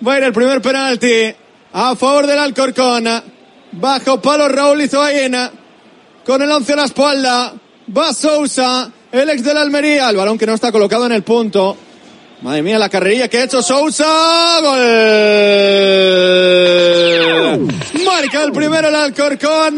Va 0.04 0.14
a 0.14 0.18
ir 0.18 0.24
el 0.24 0.32
primer 0.32 0.60
penalti 0.60 1.32
a 1.72 1.94
favor 1.94 2.26
del 2.26 2.36
Alcorcón. 2.36 3.04
Bajo 3.70 4.20
palo 4.20 4.48
Raúl 4.48 4.82
Izoaena. 4.82 5.52
Con 6.26 6.42
el 6.42 6.50
11 6.50 6.72
a 6.72 6.76
la 6.76 6.84
espalda. 6.86 7.54
Va 7.96 8.12
Sousa, 8.12 8.90
el 9.12 9.30
ex 9.30 9.44
del 9.44 9.56
Almería. 9.58 10.10
El 10.10 10.16
balón 10.16 10.36
que 10.36 10.46
no 10.46 10.54
está 10.54 10.72
colocado 10.72 11.06
en 11.06 11.12
el 11.12 11.22
punto. 11.22 11.76
Madre 12.42 12.62
mía, 12.62 12.76
la 12.76 12.88
carrerilla 12.88 13.28
que 13.28 13.38
ha 13.38 13.44
hecho 13.44 13.62
Sousa. 13.62 14.04
Gol. 14.62 14.80
Marca 18.04 18.42
el 18.42 18.50
primero 18.50 18.88
el 18.88 18.94
Alcorcón. 18.96 19.76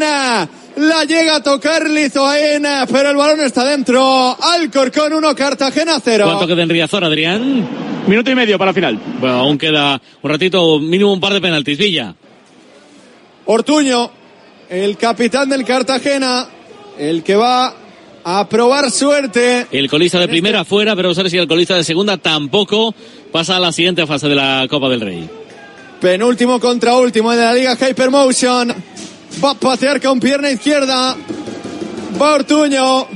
La 0.81 1.03
llega 1.03 1.35
a 1.35 1.43
tocar 1.43 1.87
Lizoaena, 1.87 2.87
pero 2.91 3.11
el 3.11 3.15
balón 3.15 3.39
está 3.41 3.63
dentro. 3.63 4.35
Alcorcón 4.41 5.13
1, 5.13 5.35
Cartagena 5.35 5.99
0. 6.03 6.23
¿Cuánto 6.25 6.47
queda 6.47 6.63
en 6.63 6.69
Riazor, 6.69 7.03
Adrián? 7.03 7.67
Minuto 8.07 8.31
y 8.31 8.35
medio 8.35 8.57
para 8.57 8.73
final. 8.73 8.99
Bueno, 9.19 9.35
aún 9.41 9.59
queda 9.59 10.01
un 10.23 10.29
ratito, 10.29 10.79
mínimo 10.79 11.13
un 11.13 11.19
par 11.19 11.33
de 11.33 11.41
penaltis. 11.41 11.77
Villa. 11.77 12.15
Ortuño, 13.45 14.09
el 14.69 14.97
capitán 14.97 15.49
del 15.49 15.63
Cartagena, 15.65 16.47
el 16.97 17.21
que 17.21 17.35
va 17.35 17.75
a 18.23 18.49
probar 18.49 18.89
suerte. 18.89 19.67
El 19.71 19.87
colista 19.87 20.17
de 20.19 20.27
primera 20.27 20.65
fuera, 20.65 20.95
pero 20.95 21.13
ver 21.13 21.29
si 21.29 21.37
el 21.37 21.47
colista 21.47 21.75
de 21.75 21.83
segunda 21.83 22.17
tampoco 22.17 22.95
pasa 23.31 23.57
a 23.57 23.59
la 23.59 23.71
siguiente 23.71 24.07
fase 24.07 24.27
de 24.27 24.35
la 24.35 24.65
Copa 24.67 24.89
del 24.89 25.01
Rey. 25.01 25.29
Penúltimo 25.99 26.59
contra 26.59 26.95
último 26.95 27.29
de 27.29 27.37
la 27.37 27.53
Liga 27.53 27.77
Hypermotion. 27.79 28.73
Va 29.43 29.51
a 29.51 29.55
patear 29.55 30.01
con 30.01 30.19
pierna 30.19 30.49
izquierda. 30.51 31.15
Va 32.21 32.33
Ortuño. 32.35 33.07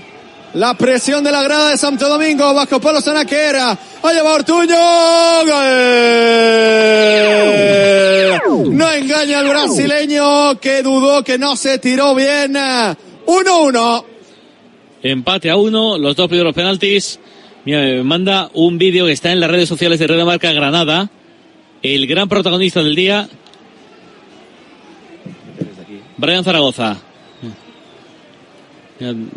La 0.53 0.73
presión 0.75 1.23
de 1.23 1.31
la 1.31 1.43
grada 1.43 1.71
de 1.71 1.77
Santo 1.77 2.07
Domingo 2.07 2.53
bajo 2.53 2.79
Polo 2.79 3.01
Sanaquera. 3.01 3.77
Allá 4.03 4.23
va 4.23 4.35
Ortuño. 4.35 4.75
Gol. 8.47 8.77
No 8.77 8.91
engaña 8.91 9.39
al 9.39 9.49
brasileño 9.49 10.59
que 10.59 10.81
dudó 10.81 11.23
que 11.23 11.37
no 11.37 11.55
se 11.55 11.79
tiró 11.79 12.15
bien. 12.15 12.53
1-1. 12.53 14.05
Empate 15.03 15.49
a 15.49 15.57
uno, 15.57 15.97
los 15.97 16.15
dos 16.15 16.27
primeros 16.27 16.53
penaltis. 16.53 17.19
Mira, 17.65 17.81
me 17.81 18.03
manda 18.03 18.49
un 18.53 18.77
vídeo 18.77 19.05
que 19.07 19.11
está 19.11 19.31
en 19.31 19.39
las 19.39 19.51
redes 19.51 19.67
sociales 19.67 19.99
de 19.99 20.07
Red 20.07 20.23
Marca 20.23 20.51
Granada. 20.53 21.09
El 21.81 22.07
gran 22.07 22.29
protagonista 22.29 22.81
del 22.81 22.95
día, 22.95 23.27
Brian 26.17 26.43
Zaragoza. 26.43 26.97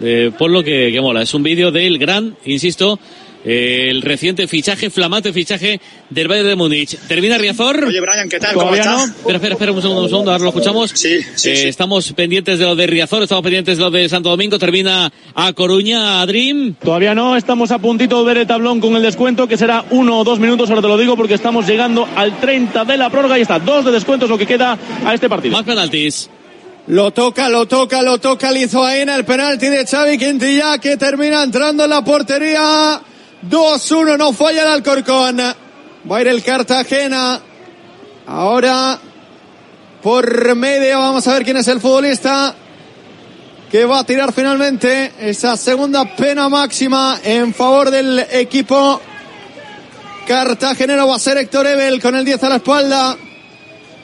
Eh, 0.02 0.30
por 0.38 0.50
lo 0.50 0.62
que, 0.62 0.90
que 0.92 1.00
mola, 1.00 1.22
es 1.22 1.34
un 1.34 1.42
vídeo 1.42 1.72
del 1.72 1.98
gran, 1.98 2.36
insisto, 2.44 3.00
eh, 3.44 3.88
el 3.90 4.02
reciente 4.02 4.46
fichaje, 4.46 4.88
flamante 4.88 5.32
fichaje 5.32 5.80
del 6.10 6.28
Bayern 6.28 6.48
de 6.48 6.54
Múnich. 6.54 6.96
Termina 7.08 7.38
Riazor. 7.38 7.84
Oye, 7.84 8.00
Brian, 8.00 8.28
¿qué 8.28 8.38
tal? 8.38 8.54
¿Cómo 8.54 8.72
estás? 8.72 9.10
Espera, 9.10 9.34
espera, 9.36 9.54
espera 9.54 9.72
un 9.72 9.82
segundo, 9.82 10.02
un 10.02 10.08
segundo, 10.08 10.30
ahora 10.30 10.44
lo 10.44 10.50
escuchamos. 10.50 10.90
Sí, 10.94 11.20
sí, 11.34 11.50
Eh, 11.50 11.56
sí. 11.56 11.68
Estamos 11.68 12.12
pendientes 12.12 12.60
de 12.60 12.66
lo 12.66 12.76
de 12.76 12.86
Riazor, 12.86 13.24
estamos 13.24 13.42
pendientes 13.42 13.78
de 13.78 13.82
lo 13.82 13.90
de 13.90 14.08
Santo 14.08 14.28
Domingo. 14.28 14.60
Termina 14.60 15.12
a 15.34 15.52
Coruña, 15.54 16.20
a 16.20 16.26
Dream. 16.26 16.74
Todavía 16.80 17.16
no, 17.16 17.36
estamos 17.36 17.72
a 17.72 17.78
puntito 17.80 18.20
de 18.20 18.26
ver 18.26 18.38
el 18.38 18.46
tablón 18.46 18.80
con 18.80 18.94
el 18.94 19.02
descuento, 19.02 19.48
que 19.48 19.56
será 19.56 19.84
uno 19.90 20.20
o 20.20 20.24
dos 20.24 20.38
minutos, 20.38 20.70
ahora 20.70 20.82
te 20.82 20.88
lo 20.88 20.96
digo, 20.98 21.16
porque 21.16 21.34
estamos 21.34 21.66
llegando 21.66 22.08
al 22.14 22.38
30 22.38 22.84
de 22.84 22.96
la 22.96 23.10
prórroga 23.10 23.36
y 23.38 23.42
está, 23.42 23.58
dos 23.58 23.84
de 23.84 23.90
descuento 23.90 24.26
es 24.26 24.30
lo 24.30 24.38
que 24.38 24.46
queda 24.46 24.78
a 25.04 25.14
este 25.14 25.28
partido. 25.28 25.56
Más 25.56 25.64
penaltis. 25.64 26.30
Lo 26.88 27.10
toca, 27.10 27.50
lo 27.50 27.66
toca, 27.66 28.00
lo 28.00 28.18
toca 28.18 28.50
Lizoaena, 28.50 29.14
el 29.14 29.26
penalti 29.26 29.68
de 29.68 29.84
Xavi 29.84 30.16
Quintilla 30.16 30.78
que 30.78 30.96
termina 30.96 31.42
entrando 31.42 31.84
en 31.84 31.90
la 31.90 32.02
portería. 32.02 32.98
2-1, 33.46 34.16
no 34.16 34.32
falla 34.32 34.62
el 34.62 34.68
Alcorcón. 34.68 35.36
Va 35.36 36.16
a 36.16 36.20
ir 36.22 36.28
el 36.28 36.42
Cartagena. 36.42 37.40
Ahora, 38.26 38.98
por 40.02 40.54
medio, 40.56 40.98
vamos 40.98 41.28
a 41.28 41.34
ver 41.34 41.44
quién 41.44 41.58
es 41.58 41.68
el 41.68 41.78
futbolista 41.78 42.54
que 43.70 43.84
va 43.84 43.98
a 43.98 44.04
tirar 44.04 44.32
finalmente 44.32 45.12
esa 45.20 45.58
segunda 45.58 46.16
pena 46.16 46.48
máxima 46.48 47.20
en 47.22 47.52
favor 47.52 47.90
del 47.90 48.18
equipo 48.30 48.98
cartagenero. 50.26 51.06
Va 51.06 51.16
a 51.16 51.18
ser 51.18 51.36
Héctor 51.36 51.66
Ebel 51.66 52.00
con 52.00 52.16
el 52.16 52.24
10 52.24 52.42
a 52.44 52.48
la 52.48 52.56
espalda. 52.56 53.16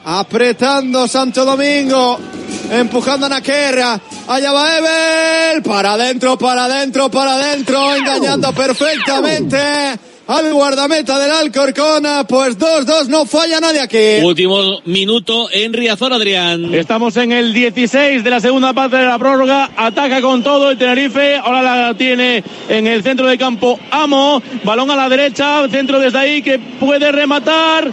Apretando 0.04 1.08
Santo 1.08 1.46
Domingo. 1.46 2.33
Empujando 2.74 3.26
a 3.26 3.28
Naquerra. 3.28 4.00
Allá 4.26 4.52
va 4.52 4.78
Ebel. 4.78 5.62
Para 5.62 5.92
adentro, 5.92 6.36
para 6.36 6.64
adentro, 6.64 7.08
para 7.08 7.34
adentro. 7.34 7.94
Engañando 7.94 8.52
perfectamente 8.52 9.56
al 10.26 10.52
guardameta 10.52 11.18
del 11.18 11.30
Alcorcón. 11.30 12.04
Pues 12.28 12.58
2-2. 12.58 13.06
No 13.06 13.26
falla 13.26 13.60
nadie 13.60 13.80
aquí. 13.80 14.24
Último 14.24 14.80
minuto 14.86 15.48
en 15.52 15.72
Riazor, 15.72 16.12
Adrián. 16.12 16.74
Estamos 16.74 17.16
en 17.16 17.30
el 17.30 17.52
16 17.54 18.24
de 18.24 18.30
la 18.30 18.40
segunda 18.40 18.72
parte 18.72 18.96
de 18.96 19.06
la 19.06 19.20
prórroga. 19.20 19.70
Ataca 19.76 20.20
con 20.20 20.42
todo 20.42 20.70
el 20.70 20.78
Tenerife. 20.78 21.36
Ahora 21.36 21.62
la 21.62 21.94
tiene 21.94 22.42
en 22.68 22.88
el 22.88 23.04
centro 23.04 23.28
de 23.28 23.38
campo 23.38 23.78
Amo. 23.92 24.42
Balón 24.64 24.90
a 24.90 24.96
la 24.96 25.08
derecha. 25.08 25.68
Centro 25.70 26.00
desde 26.00 26.18
ahí 26.18 26.42
que 26.42 26.58
puede 26.58 27.12
rematar. 27.12 27.92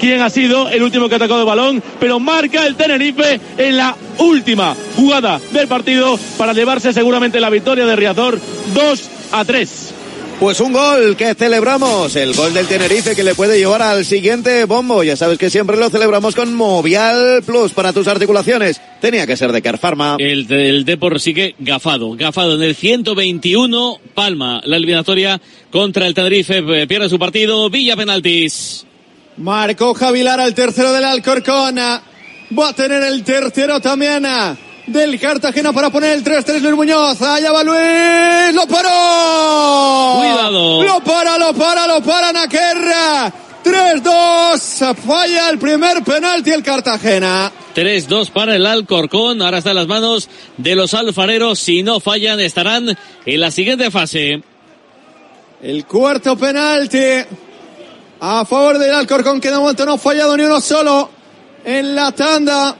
quién 0.00 0.22
ha 0.22 0.30
sido 0.30 0.68
el 0.68 0.82
último 0.82 1.08
que 1.08 1.14
ha 1.14 1.16
atacado 1.16 1.40
el 1.40 1.46
balón, 1.46 1.82
pero 2.00 2.18
marca 2.18 2.66
el 2.66 2.74
Tenerife 2.74 3.38
en 3.58 3.76
la 3.76 3.96
última 4.18 4.74
jugada 4.96 5.40
del 5.52 5.68
partido 5.68 6.18
para 6.38 6.54
llevarse 6.54 6.92
seguramente 6.92 7.38
la 7.38 7.50
victoria 7.50 7.86
de 7.86 7.94
Riazor 7.94 8.40
2 8.74 9.10
a 9.32 9.44
3. 9.44 9.94
Pues 10.40 10.58
un 10.60 10.72
gol 10.72 11.16
que 11.16 11.34
celebramos, 11.34 12.16
el 12.16 12.32
gol 12.32 12.54
del 12.54 12.66
Tenerife 12.66 13.14
que 13.14 13.22
le 13.22 13.34
puede 13.34 13.58
llevar 13.58 13.82
al 13.82 14.06
siguiente 14.06 14.64
bombo. 14.64 15.02
Ya 15.02 15.14
sabes 15.14 15.36
que 15.36 15.50
siempre 15.50 15.76
lo 15.76 15.90
celebramos 15.90 16.34
con 16.34 16.54
Movial 16.54 17.42
Plus 17.44 17.72
para 17.72 17.92
tus 17.92 18.08
articulaciones. 18.08 18.80
Tenía 19.02 19.26
que 19.26 19.36
ser 19.36 19.52
de 19.52 19.60
Carpharma. 19.60 20.16
El, 20.18 20.50
el 20.50 20.86
Depor 20.86 21.20
sigue 21.20 21.56
gafado, 21.58 22.12
gafado 22.16 22.54
en 22.54 22.62
el 22.62 22.74
121, 22.74 24.00
Palma, 24.14 24.62
la 24.64 24.78
eliminatoria 24.78 25.38
contra 25.70 26.06
el 26.06 26.14
Tenerife, 26.14 26.64
eh, 26.66 26.86
pierde 26.86 27.10
su 27.10 27.18
partido, 27.18 27.68
Villa 27.68 27.94
penaltis. 27.94 28.86
Marcó 29.40 29.94
Javilar 29.94 30.38
al 30.38 30.54
tercero 30.54 30.92
del 30.92 31.04
Alcorcón. 31.04 31.76
Va 31.76 32.68
a 32.68 32.72
tener 32.74 33.02
el 33.02 33.24
tercero 33.24 33.80
también 33.80 34.26
del 34.86 35.18
Cartagena 35.18 35.72
para 35.72 35.88
poner 35.88 36.12
el 36.12 36.22
3-3 36.22 36.60
Luis 36.60 36.74
Muñoz. 36.74 37.22
Allá 37.22 37.50
va 37.50 37.64
Luis. 37.64 38.54
Lo 38.54 38.66
paró. 38.66 40.18
Cuidado. 40.18 40.82
Lo 40.82 41.00
para, 41.00 41.38
lo 41.38 41.54
para, 41.54 41.86
lo 41.86 42.02
para 42.02 42.32
Naquerra. 42.34 43.32
3-2. 43.64 44.94
Falla 44.96 45.48
el 45.48 45.58
primer 45.58 46.04
penalti 46.04 46.50
el 46.50 46.62
Cartagena. 46.62 47.50
3-2 47.74 48.30
para 48.32 48.54
el 48.56 48.66
Alcorcón, 48.66 49.40
ahora 49.40 49.58
está 49.58 49.70
en 49.70 49.76
las 49.76 49.86
manos 49.86 50.28
de 50.58 50.74
los 50.74 50.92
alfareros, 50.92 51.60
si 51.60 51.84
no 51.84 52.00
fallan 52.00 52.40
estarán 52.40 52.98
en 53.24 53.40
la 53.40 53.50
siguiente 53.52 53.92
fase. 53.92 54.42
El 55.62 55.86
cuarto 55.86 56.36
penalti 56.36 56.98
a 58.20 58.44
favor 58.44 58.78
del 58.78 58.92
Alcorcón 58.94 59.40
que 59.40 59.50
de 59.50 59.56
momento 59.56 59.84
no 59.86 59.94
ha 59.94 59.98
fallado 59.98 60.36
ni 60.36 60.44
uno 60.44 60.60
solo 60.60 61.10
en 61.64 61.94
la 61.94 62.12
tanda. 62.12 62.76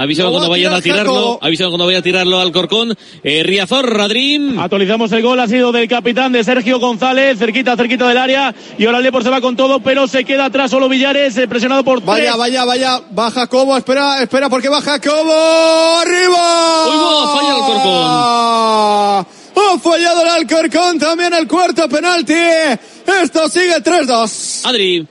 Avisado 0.00 0.30
cuando 0.30 0.48
vayan 0.48 0.72
a 0.72 0.80
tirar 0.80 1.00
tirarlo, 1.00 1.40
avisado 1.42 1.70
cuando 1.70 1.84
vaya 1.86 1.98
a 1.98 2.02
tirarlo 2.02 2.38
al 2.38 2.52
Corcón. 2.52 2.96
Eh, 3.24 3.42
Riazor, 3.42 3.84
Radrim. 3.92 4.56
Actualizamos 4.56 5.10
el 5.10 5.22
gol, 5.22 5.40
ha 5.40 5.48
sido 5.48 5.72
del 5.72 5.88
capitán 5.88 6.30
de 6.30 6.44
Sergio 6.44 6.78
González, 6.78 7.36
cerquita, 7.36 7.76
cerquita 7.76 8.06
del 8.06 8.16
área, 8.16 8.54
y 8.78 8.86
ahora 8.86 8.98
el 8.98 9.04
Depor 9.04 9.24
se 9.24 9.30
va 9.30 9.40
con 9.40 9.56
todo, 9.56 9.80
pero 9.80 10.06
se 10.06 10.24
queda 10.24 10.44
atrás 10.44 10.70
solo 10.70 10.88
Villares, 10.88 11.36
eh, 11.36 11.48
presionado 11.48 11.82
por 11.82 12.00
Vaya, 12.04 12.26
tres. 12.26 12.36
vaya, 12.38 12.64
vaya. 12.64 13.00
Va 13.18 13.28
Jacobo, 13.32 13.76
espera, 13.76 14.22
espera, 14.22 14.48
porque 14.48 14.68
va 14.68 14.80
Jacobo. 14.80 15.32
¡Arriba! 16.00 16.86
Uy, 16.86 16.96
va, 16.96 17.36
falla 17.36 17.56
el 19.26 19.37
Ha 19.58 19.78
fallado 19.78 20.22
el 20.22 20.28
Alcorcón 20.28 20.98
también 20.98 21.34
el 21.34 21.48
cuarto 21.48 21.88
penalti. 21.88 22.34
Esto 23.22 23.48
sigue 23.48 23.82
3-2. 23.82 24.66
Adri. 24.66 25.06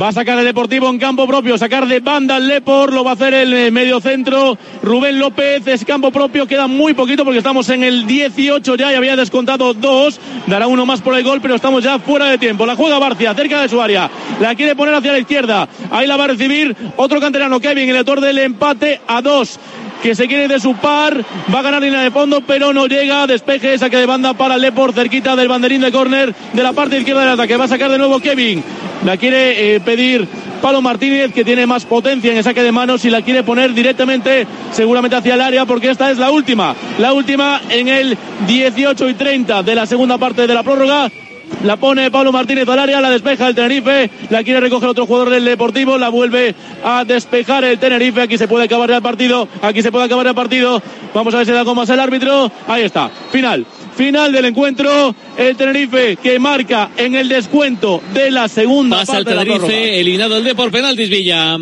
Va 0.00 0.08
a 0.08 0.12
sacar 0.12 0.36
el 0.38 0.44
Deportivo 0.44 0.90
en 0.90 0.98
campo 0.98 1.24
propio, 1.24 1.56
sacar 1.56 1.86
de 1.86 2.00
banda 2.00 2.34
al 2.34 2.48
Lepor, 2.48 2.92
lo 2.92 3.04
va 3.04 3.12
a 3.12 3.14
hacer 3.14 3.32
el 3.32 3.54
eh, 3.54 3.70
medio 3.70 4.00
centro. 4.00 4.58
Rubén 4.82 5.20
López 5.20 5.64
es 5.68 5.84
campo 5.84 6.10
propio, 6.10 6.48
queda 6.48 6.66
muy 6.66 6.94
poquito 6.94 7.24
porque 7.24 7.38
estamos 7.38 7.68
en 7.68 7.84
el 7.84 8.04
18 8.04 8.74
ya 8.74 8.92
y 8.92 8.96
había 8.96 9.14
descontado 9.14 9.72
dos. 9.72 10.18
Dará 10.48 10.66
uno 10.66 10.84
más 10.84 11.00
por 11.00 11.14
el 11.16 11.22
gol, 11.22 11.40
pero 11.40 11.54
estamos 11.54 11.84
ya 11.84 12.00
fuera 12.00 12.26
de 12.26 12.38
tiempo. 12.38 12.66
La 12.66 12.74
juega 12.74 12.98
Barcia, 12.98 13.34
cerca 13.34 13.62
de 13.62 13.68
su 13.68 13.80
área. 13.80 14.10
La 14.40 14.56
quiere 14.56 14.74
poner 14.74 14.94
hacia 14.94 15.12
la 15.12 15.20
izquierda. 15.20 15.68
Ahí 15.92 16.08
la 16.08 16.16
va 16.16 16.24
a 16.24 16.28
recibir 16.28 16.74
otro 16.96 17.20
canterano, 17.20 17.60
Kevin, 17.60 17.88
el 17.88 17.98
autor 17.98 18.20
del 18.20 18.38
empate 18.38 19.00
a 19.06 19.22
dos. 19.22 19.60
Que 20.04 20.14
se 20.14 20.28
quiere 20.28 20.48
de 20.48 20.60
su 20.60 20.74
par, 20.74 21.24
va 21.52 21.60
a 21.60 21.62
ganar 21.62 21.80
línea 21.80 22.02
de 22.02 22.10
fondo, 22.10 22.42
pero 22.42 22.74
no 22.74 22.86
llega, 22.86 23.26
despeje, 23.26 23.78
saque 23.78 23.96
de 23.96 24.04
banda 24.04 24.34
para 24.34 24.58
Lepor, 24.58 24.92
cerquita 24.92 25.34
del 25.34 25.48
banderín 25.48 25.80
de 25.80 25.90
córner 25.90 26.34
de 26.52 26.62
la 26.62 26.74
parte 26.74 26.98
izquierda 26.98 27.22
del 27.22 27.30
ataque, 27.30 27.56
va 27.56 27.64
a 27.64 27.68
sacar 27.68 27.90
de 27.90 27.96
nuevo 27.96 28.20
Kevin, 28.20 28.62
la 29.02 29.16
quiere 29.16 29.76
eh, 29.76 29.80
pedir 29.80 30.28
Palo 30.60 30.82
Martínez, 30.82 31.32
que 31.32 31.42
tiene 31.42 31.66
más 31.66 31.86
potencia 31.86 32.30
en 32.30 32.36
el 32.36 32.44
saque 32.44 32.62
de 32.62 32.70
manos 32.70 33.02
y 33.06 33.10
la 33.10 33.22
quiere 33.22 33.44
poner 33.44 33.72
directamente, 33.72 34.46
seguramente 34.72 35.16
hacia 35.16 35.36
el 35.36 35.40
área, 35.40 35.64
porque 35.64 35.88
esta 35.88 36.10
es 36.10 36.18
la 36.18 36.30
última, 36.30 36.76
la 36.98 37.14
última 37.14 37.62
en 37.70 37.88
el 37.88 38.18
18 38.46 39.08
y 39.08 39.14
30 39.14 39.62
de 39.62 39.74
la 39.74 39.86
segunda 39.86 40.18
parte 40.18 40.46
de 40.46 40.52
la 40.52 40.62
prórroga. 40.62 41.10
La 41.62 41.76
pone 41.76 42.10
Pablo 42.10 42.32
Martínez 42.32 42.68
al 42.68 42.78
área, 42.78 43.00
la 43.00 43.10
despeja 43.10 43.48
el 43.48 43.54
Tenerife, 43.54 44.10
la 44.30 44.42
quiere 44.42 44.60
recoger 44.60 44.88
otro 44.88 45.06
jugador 45.06 45.30
del 45.30 45.44
Deportivo, 45.44 45.96
la 45.96 46.08
vuelve 46.08 46.54
a 46.84 47.04
despejar 47.04 47.64
el 47.64 47.78
Tenerife. 47.78 48.22
Aquí 48.22 48.36
se 48.36 48.48
puede 48.48 48.64
acabar 48.64 48.90
el 48.90 49.00
partido, 49.00 49.48
aquí 49.62 49.82
se 49.82 49.90
puede 49.90 50.04
acabar 50.04 50.26
el 50.26 50.34
partido. 50.34 50.82
Vamos 51.14 51.32
a 51.34 51.38
ver 51.38 51.46
si 51.46 51.52
da 51.52 51.64
con 51.64 51.76
más 51.76 51.88
el 51.88 52.00
árbitro. 52.00 52.50
Ahí 52.66 52.82
está, 52.82 53.10
final. 53.30 53.64
Final 53.96 54.32
del 54.32 54.46
encuentro, 54.46 55.14
el 55.36 55.56
Tenerife 55.56 56.16
que 56.16 56.38
marca 56.38 56.90
en 56.96 57.14
el 57.14 57.28
descuento 57.28 58.02
de 58.12 58.30
la 58.30 58.48
segunda 58.48 58.98
Pasa 58.98 59.18
el 59.18 59.24
parte 59.24 59.38
de 59.38 59.44
la. 59.44 59.58
Tenerife, 59.58 60.00
eliminado 60.00 60.36
el 60.36 60.44
de 60.44 60.54
por 60.54 60.70
penaltis 60.70 61.08
Villa. 61.08 61.58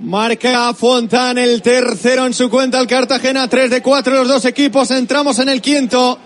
Marca 0.00 0.72
Fontán 0.72 1.36
el 1.38 1.60
tercero 1.60 2.26
en 2.26 2.32
su 2.32 2.48
cuenta 2.48 2.80
el 2.80 2.86
Cartagena, 2.86 3.48
3 3.48 3.70
de 3.70 3.82
4 3.82 4.14
los 4.14 4.28
dos 4.28 4.44
equipos, 4.46 4.90
entramos 4.90 5.38
en 5.38 5.50
el 5.50 5.60
quinto. 5.60 6.18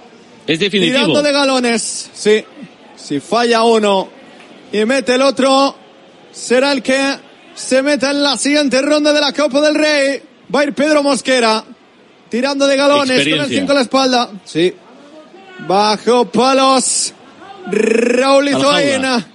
Es 0.47 0.59
definitivo. 0.61 0.99
Tirando 0.99 1.23
de 1.23 1.33
galones, 1.33 2.11
sí. 2.13 2.45
Si 3.05 3.21
falla 3.21 3.65
uno 3.65 4.09
y 4.73 4.83
mete 4.87 5.17
el 5.17 5.21
otro, 5.21 5.77
será 6.33 6.73
el 6.73 6.83
que 6.83 7.19
se 7.55 7.83
meta 7.83 8.11
en 8.11 8.23
la 8.23 8.39
siguiente 8.39 8.81
ronda 8.81 9.13
de 9.13 9.21
la 9.21 9.31
Copa 9.35 9.61
del 9.61 9.75
Rey. 9.75 10.23
Va 10.53 10.61
a 10.61 10.65
ir 10.65 10.73
Pedro 10.73 11.03
Mosquera, 11.03 11.63
tirando 12.31 12.67
de 12.67 12.77
galones 12.79 13.03
con 13.03 13.11
el 13.11 13.21
Experiencia. 13.21 13.59
5 13.61 13.73
a 13.73 13.75
la 13.75 13.81
espalda. 13.83 14.31
Sí. 14.47 14.75
Bajo 15.69 16.25
palos. 16.25 17.13
Raúl 17.67 18.49
Izoaina. 18.49 19.27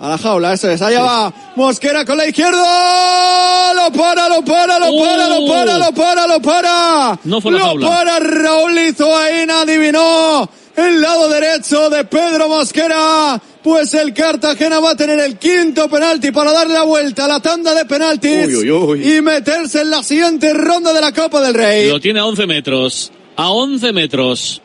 A 0.00 0.08
la 0.08 0.18
jaula, 0.18 0.52
eso 0.52 0.68
es. 0.68 0.82
Allá 0.82 1.02
va 1.02 1.32
Mosquera 1.54 2.04
con 2.04 2.16
la 2.16 2.26
izquierda. 2.26 3.72
Lo 3.72 3.92
para, 3.92 4.28
lo 4.28 4.44
para, 4.44 4.80
lo 4.80 4.86
para, 4.98 5.28
lo 5.28 5.46
para, 5.46 5.78
lo 5.78 5.94
para, 5.94 6.26
lo 6.26 6.42
para. 6.42 7.20
No 7.22 7.40
fue 7.40 7.52
la 7.52 7.58
lo 7.58 7.64
jaula. 7.66 7.88
para 7.88 8.18
Raúl 8.18 8.78
Izoaina. 8.78 9.60
Adivinó 9.60 10.50
el 10.76 11.00
lado 11.00 11.28
derecho 11.28 11.90
de 11.90 12.04
Pedro 12.04 12.48
Mosquera. 12.48 13.40
Pues 13.62 13.92
el 13.94 14.14
Cartagena 14.14 14.80
va 14.80 14.92
a 14.92 14.96
tener 14.96 15.20
el 15.20 15.36
quinto 15.36 15.88
penalti 15.88 16.30
para 16.30 16.50
darle 16.52 16.74
la 16.74 16.82
vuelta 16.84 17.26
a 17.26 17.28
la 17.28 17.40
tanda 17.40 17.74
de 17.74 17.84
penaltis 17.84 18.46
Uy, 18.46 18.56
uy, 18.56 18.70
uy. 18.70 19.16
y 19.16 19.20
meterse 19.20 19.82
en 19.82 19.90
la 19.90 20.02
siguiente 20.02 20.54
ronda 20.54 20.92
de 20.94 21.00
la 21.00 21.12
Copa 21.12 21.42
del 21.42 21.52
Rey. 21.54 21.88
Lo 21.90 22.00
tiene 22.00 22.20
a 22.20 22.24
11 22.24 22.46
metros. 22.46 23.12
A 23.36 23.50
11 23.50 23.92
metros. 23.92 24.62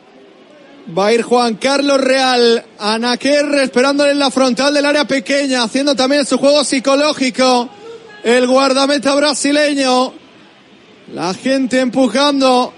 Va 0.96 1.08
a 1.08 1.12
ir 1.12 1.22
Juan 1.22 1.56
Carlos 1.56 2.00
Real, 2.00 2.64
Anaquer 2.78 3.44
esperándole 3.56 4.12
en 4.12 4.18
la 4.20 4.30
frontal 4.30 4.72
del 4.72 4.86
área 4.86 5.04
pequeña, 5.04 5.64
haciendo 5.64 5.94
también 5.96 6.24
su 6.24 6.38
juego 6.38 6.62
psicológico. 6.64 7.68
El 8.22 8.46
guardameta 8.46 9.14
brasileño. 9.14 10.12
La 11.12 11.34
gente 11.34 11.80
empujando 11.80 12.72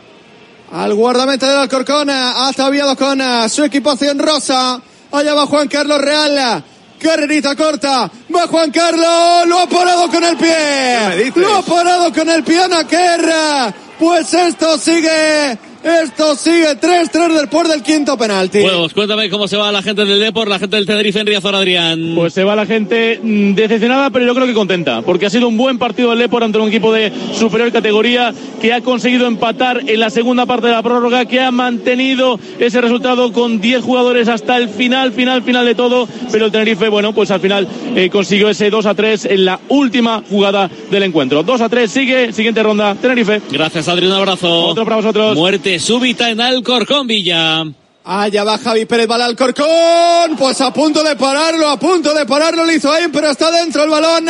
al 0.73 0.95
guardameta 0.95 1.49
del 1.49 1.59
Alcorcón, 1.59 2.11
ataviado 2.11 2.97
con 2.97 3.21
eh, 3.21 3.49
su 3.49 3.65
equipación 3.65 4.19
rosa. 4.19 4.81
Allá 5.13 5.35
va 5.35 5.47
Juan 5.47 5.69
Carlos 5.69 6.01
Real. 6.01 6.65
Carrerita 7.01 7.55
corta. 7.55 8.11
Va 8.35 8.47
Juan 8.47 8.71
Carlos. 8.71 9.47
Lo 9.47 9.61
ha 9.61 9.67
parado 9.67 10.09
con 10.11 10.23
el 10.25 10.37
pie. 10.37 11.33
Lo 11.37 11.57
ha 11.57 11.63
parado 11.63 12.13
con 12.13 12.29
el 12.29 12.43
pie 12.43 12.65
Anaquer. 12.65 13.75
Pues 13.99 14.35
esto 14.35 14.77
sigue. 14.79 15.59
Esto 15.83 16.35
sigue 16.35 16.77
3-3 16.77 17.41
después 17.41 17.69
del 17.69 17.83
quinto 17.83 18.19
penalti. 18.19 18.61
Bueno, 18.61 18.81
pues 18.81 18.95
cuéntame 18.95 19.31
cómo 19.31 19.47
se 19.47 19.57
va 19.57 19.71
la 19.71 19.81
gente 19.81 20.05
del 20.05 20.19
Depor, 20.19 20.49
la 20.49 20.59
gente 20.59 20.77
del 20.77 20.87
Tenerife 20.87 21.21
en 21.21 21.27
Riazor, 21.27 21.55
Adrián. 21.55 22.15
Pues 22.17 22.35
se 22.35 22.43
va 22.43 22.57
la 22.57 22.67
gente 22.67 23.21
mm, 23.23 23.55
decepcionada, 23.55 24.11
pero 24.11 24.27
yo 24.27 24.35
creo 24.35 24.47
que 24.47 24.55
contenta, 24.55 25.03
porque 25.03 25.27
ha 25.27 25.31
sido 25.31 25.47
un 25.47 25.57
buen 25.57 25.79
partido 25.79 26.11
del 26.11 26.19
Lepor 26.19 26.43
ante 26.43 26.59
un 26.59 26.69
equipo 26.69 26.93
de 26.93 27.13
superior 27.33 27.71
categoría 27.71 28.35
que 28.61 28.73
ha 28.73 28.81
conseguido 28.81 29.29
empatar 29.29 29.83
en 29.87 30.01
la 30.01 30.11
segunda 30.11 30.47
parte 30.47 30.67
de 30.67 30.73
la 30.73 30.83
prórroga, 30.83 31.27
que 31.27 31.41
ha 31.41 31.53
mantenido 31.53 32.41
ese 32.59 32.81
resultado 32.81 33.33
con 33.33 33.61
10 33.61 33.83
jugadores 33.83 34.29
hasta 34.29 34.57
el 34.57 34.69
final, 34.69 35.13
final, 35.13 35.43
final 35.43 35.65
de 35.65 35.77
todo, 35.77 36.09
pero 36.33 36.47
el 36.47 36.53
Tenerife, 36.53 36.89
bueno, 36.89 37.13
pues 37.13 37.31
al 37.31 37.41
final 37.41 37.69
eh, 37.95 38.11
consiguió 38.11 38.49
ese 38.49 38.69
2 38.69 38.85
a 38.87 38.95
3 38.95 39.27
en 39.27 39.45
la 39.45 39.61
última 39.69 40.23
jugada 40.29 40.69
del 40.91 41.05
encuentro. 41.05 41.45
2 41.45 41.61
a 41.61 41.69
3 41.69 41.91
sigue, 41.91 42.33
siguiente 42.33 42.63
ronda, 42.63 42.97
Tenerife. 42.97 43.41
Gracias, 43.51 43.87
Adrián, 43.87 44.11
un 44.13 44.19
abrazo. 44.19 44.67
Otro 44.67 44.85
para 44.85 44.97
vosotros. 44.97 45.37
Muerte 45.37 45.68
súbita 45.77 46.31
en 46.31 46.41
Alcorcón, 46.41 47.07
Villa. 47.07 47.65
Allá 48.05 48.43
va 48.43 48.57
Javi 48.57 48.87
Pérez, 48.87 49.11
va 49.11 49.17
al 49.17 49.23
Alcorcón. 49.23 50.37
Pues 50.39 50.61
a 50.63 50.73
punto 50.73 51.03
de 51.03 51.15
pararlo, 51.17 51.69
a 51.69 51.79
punto 51.79 52.15
de 52.15 52.25
pararlo 52.25 52.65
lo 52.65 52.73
hizo 52.73 52.91
ahí, 52.91 53.05
pero 53.13 53.31
está 53.31 53.51
dentro 53.51 53.85
el 53.85 53.91
balón. 53.91 54.27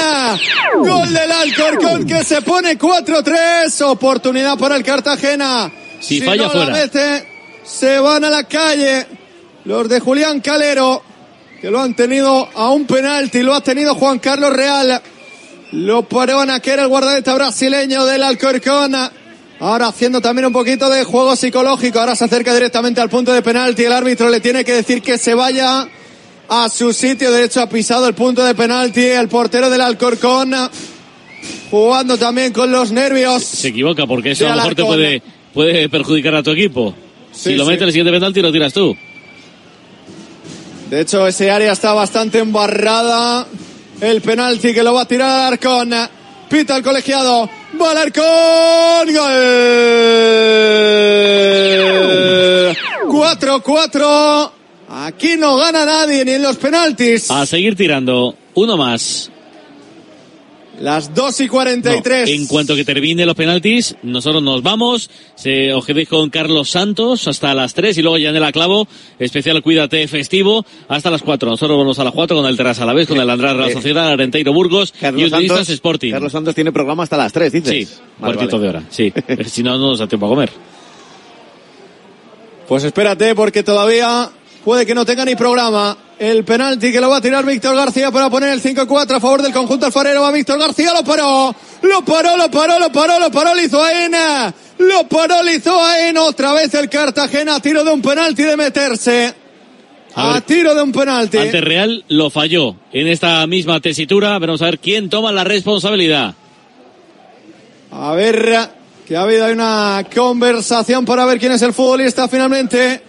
Gol 0.79 1.13
del 1.13 1.31
Alcorcón 1.31 2.05
que 2.05 2.25
se 2.25 2.43
pone 2.43 2.77
4-3. 2.77 3.81
Oportunidad 3.83 4.59
para 4.59 4.75
el 4.75 4.83
Cartagena. 4.83 5.71
Si 6.01 6.21
falla, 6.21 6.43
no 6.43 6.43
la 6.43 6.51
fuera. 6.51 6.73
mete, 6.73 7.29
se 7.65 8.01
van 8.01 8.25
a 8.25 8.31
la 8.31 8.43
calle. 8.45 9.07
Los 9.65 9.89
de 9.89 10.01
Julián 10.01 10.41
Calero, 10.41 11.03
que 11.61 11.71
lo 11.71 11.81
han 11.81 11.95
tenido 11.95 12.49
a 12.55 12.71
un 12.71 12.85
penalti, 12.85 13.43
lo 13.43 13.55
ha 13.55 13.61
tenido 13.61 13.95
Juan 13.95 14.19
Carlos 14.19 14.53
Real. 14.53 15.01
Lo 15.71 16.03
paró 16.03 16.41
Anaquera, 16.41 16.83
el 16.83 16.89
guardameta 16.89 17.35
brasileño 17.35 18.07
del 18.07 18.25
Alcorcón. 18.25 18.97
Ahora 19.61 19.89
haciendo 19.89 20.21
también 20.21 20.47
un 20.47 20.53
poquito 20.53 20.89
de 20.89 21.05
juego 21.05 21.35
psicológico. 21.35 21.99
Ahora 21.99 22.15
se 22.15 22.25
acerca 22.25 22.55
directamente 22.55 23.01
al 23.01 23.11
punto 23.11 23.33
de 23.33 23.43
penalti. 23.43 23.85
El 23.85 23.93
árbitro 23.93 24.31
le 24.31 24.41
tiene 24.41 24.65
que 24.65 24.73
decir 24.73 25.03
que 25.03 25.19
se 25.19 25.35
vaya 25.35 25.89
a 26.49 26.69
su 26.69 26.93
sitio. 26.93 27.33
De 27.33 27.45
hecho, 27.45 27.61
ha 27.61 27.69
pisado 27.69 28.07
el 28.07 28.15
punto 28.15 28.45
de 28.45 28.55
penalti. 28.55 29.05
El 29.05 29.29
portero 29.29 29.69
del 29.69 29.81
Alcorcón 29.81 30.55
jugando 31.71 32.17
también 32.19 32.53
con 32.53 32.71
los 32.71 32.93
nervios. 32.93 33.43
Se 33.43 33.69
equivoca 33.69 34.07
porque 34.07 34.33
eso 34.33 34.47
a 34.47 34.51
lo 34.51 34.57
mejor 34.57 34.75
te 34.75 34.85
puede, 34.85 35.23
puede 35.53 35.89
perjudicar 35.89 36.37
a 36.37 36.43
tu 36.43 36.51
equipo. 36.51 36.95
Sí, 37.33 37.51
si 37.51 37.55
lo 37.57 37.65
sí. 37.65 37.71
mete 37.71 37.85
el 37.85 37.91
siguiente 37.91 38.13
penalti, 38.13 38.41
lo 38.41 38.53
tiras 38.53 38.73
tú. 38.73 38.97
De 40.89 41.01
hecho, 41.01 41.27
ese 41.27 41.51
área 41.51 41.73
está 41.73 41.93
bastante 41.93 42.39
embarrada. 42.39 43.47
El 44.01 44.21
penalti 44.23 44.73
que 44.73 44.83
lo 44.83 44.95
va 44.95 45.03
a 45.03 45.09
tirar 45.09 45.47
Alarcón. 45.47 45.93
Pita 46.49 46.77
el 46.77 46.83
colegiado. 46.83 47.49
Va 47.81 47.91
Alarcón. 47.91 49.15
Gol. 49.15 49.39
4-4. 53.09 54.51
Aquí 54.91 55.37
no 55.37 55.57
gana 55.57 55.85
nadie 55.85 56.25
ni 56.25 56.33
en 56.33 56.43
los 56.43 56.57
penaltis. 56.57 57.31
A 57.31 57.45
seguir 57.45 57.77
tirando. 57.77 58.35
Uno 58.55 58.77
más. 58.77 59.31
Las 60.81 61.13
2 61.15 61.41
y 61.41 61.47
No, 61.47 61.51
43. 61.53 62.31
en 62.31 62.47
cuanto 62.47 62.77
que 62.77 62.85
termine 62.85 63.27
los 63.27 63.35
penaltis, 63.35 63.97
nosotros 64.03 64.43
nos 64.43 64.63
vamos. 64.63 65.11
Se, 65.35 65.73
os 65.73 65.85
quedéis 65.85 66.09
con 66.09 66.31
Carlos 66.31 66.71
Santos 66.71 67.27
hasta 67.27 67.53
las 67.55 67.75
3 67.75 67.99
y 67.99 68.03
luego 68.03 68.19
Yanela 68.19 68.53
Clavo, 68.53 68.87
especial 69.19 69.63
Cuídate 69.63 70.07
festivo, 70.07 70.65
hasta 70.89 71.11
las 71.11 71.23
4. 71.23 71.51
Nosotros 71.51 71.77
volvemos 71.77 71.99
a 71.99 72.05
las 72.05 72.13
4 72.13 72.37
con 72.37 72.47
el 72.47 72.57
Terras 72.57 72.81
a 72.81 72.87
la 72.87 72.93
vez, 72.93 73.09
con 73.09 73.19
el 73.21 73.29
Andrés 73.29 73.55
Real 73.55 73.71
eh, 73.71 73.73
Sociedad, 73.73 74.09
Arenteiro 74.09 74.53
Burgos 74.53 74.95
y 74.97 75.01
Carlos 75.01 75.23
Unionistas 75.25 75.59
Santos, 75.59 75.75
Sporting. 75.75 76.11
Carlos 76.13 76.33
Santos 76.33 76.55
tiene 76.55 76.71
programa 76.73 77.03
hasta 77.03 77.17
las 77.17 77.33
3, 77.33 77.53
dices. 77.53 77.89
Sí, 77.89 77.95
Vale, 78.19 78.35
cuartito 78.35 78.59
vale. 78.59 78.63
de 78.73 78.79
hora, 78.79 78.87
sí. 78.91 79.13
si 79.47 79.63
no, 79.63 79.79
no 79.79 79.89
nos 79.89 79.99
da 79.99 80.07
tiempo 80.07 80.27
a 80.27 80.29
comer. 80.29 80.51
Pues 82.69 82.85
espérate 82.85 83.35
porque 83.35 83.63
todavía 83.63 84.31
puede 84.65 84.87
que 84.87 84.95
no 84.95 85.05
tenga 85.05 85.25
ni 85.25 85.35
programa. 85.35 85.97
El 86.19 86.45
penalti 86.45 86.91
que 86.91 87.01
lo 87.01 87.09
va 87.09 87.19
a 87.19 87.21
tirar 87.21 87.47
Víctor 87.47 87.77
García 87.77 88.11
para 88.11 88.29
poner 88.29 88.51
el 88.51 88.61
5-4 88.61 89.17
a 89.17 89.21
favor 89.21 89.41
del 89.41 89.53
conjunto 89.53 89.87
alfarero. 89.87 90.23
Va 90.23 90.33
Víctor 90.33 90.59
García, 90.59 90.93
lo 90.93 91.05
paró. 91.05 91.55
Lo 91.83 92.05
paró, 92.05 92.37
lo 92.37 92.51
paró, 92.51 92.79
lo 92.79 92.91
paró, 92.91 93.21
lo 93.21 93.31
paró 93.31 93.55
Lizoaena. 93.55 94.53
Lo 94.79 95.09
paró 95.09 95.43
Lizoaena. 95.43 96.23
Otra 96.23 96.53
vez 96.55 96.75
el 96.75 96.89
Cartagena 96.89 97.57
a 97.57 97.61
tiro 97.61 97.85
de 97.85 97.93
un 97.93 98.03
penalti 98.03 98.43
de 98.43 98.57
meterse. 98.57 99.35
A 100.15 100.41
tiro 100.41 100.75
de 100.75 100.83
un 100.83 100.91
penalti. 100.91 101.39
Ante 101.39 101.61
Real 101.61 102.05
lo 102.09 102.31
falló. 102.31 102.75
En 102.93 103.07
esta 103.07 103.47
misma 103.47 103.81
tesitura, 103.81 104.37
veremos 104.41 104.61
a 104.63 104.65
ver 104.65 104.81
quién 104.81 105.09
toma 105.09 105.31
la 105.31 105.45
responsabilidad. 105.45 106.35
A 107.93 108.13
ver, 108.15 108.71
que 109.07 109.17
ha 109.17 109.23
habido 109.23 109.51
una 109.53 110.05
conversación 110.13 111.05
para 111.05 111.25
ver 111.25 111.39
quién 111.39 111.53
es 111.53 111.63
el 111.63 111.73
futbolista 111.73 112.27
finalmente 112.29 113.08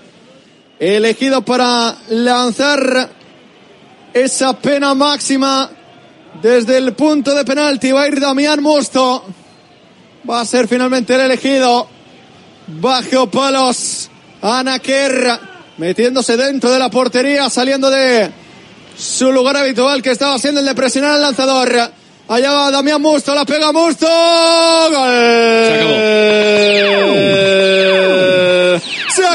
elegido 0.80 1.43
para 1.43 1.95
lanzar 2.10 3.10
esa 4.14 4.53
pena 4.53 4.93
máxima 4.93 5.69
desde 6.41 6.77
el 6.77 6.93
punto 6.93 7.35
de 7.35 7.43
penalti. 7.43 7.91
Va 7.91 8.03
a 8.03 8.07
ir 8.07 8.19
Damián 8.19 8.61
Musto. 8.64 9.26
Va 10.30 10.41
a 10.41 10.45
ser 10.45 10.68
finalmente 10.68 11.15
el 11.15 11.22
elegido. 11.22 11.88
Bajo 12.68 13.30
palos. 13.30 14.10
Anaquer 14.41 15.39
metiéndose 15.77 16.38
dentro 16.38 16.69
de 16.72 16.80
la 16.80 16.89
portería, 16.89 17.49
saliendo 17.49 17.89
de 17.89 18.30
su 18.97 19.31
lugar 19.31 19.57
habitual 19.57 20.01
que 20.01 20.11
estaba 20.11 20.38
siendo 20.38 20.60
el 20.60 20.65
de 20.65 20.76
presionar 20.76 21.11
al 21.11 21.22
lanzador. 21.22 21.91
Allá 22.27 22.51
va 22.51 22.69
Damián 22.69 23.01
Musto, 23.01 23.34
la 23.34 23.45
pega 23.45 23.72
Musto. 23.72 24.06
¡Gol! 24.06 25.10
Se 25.65 25.73
acabó, 25.73 27.10
se 29.15 29.26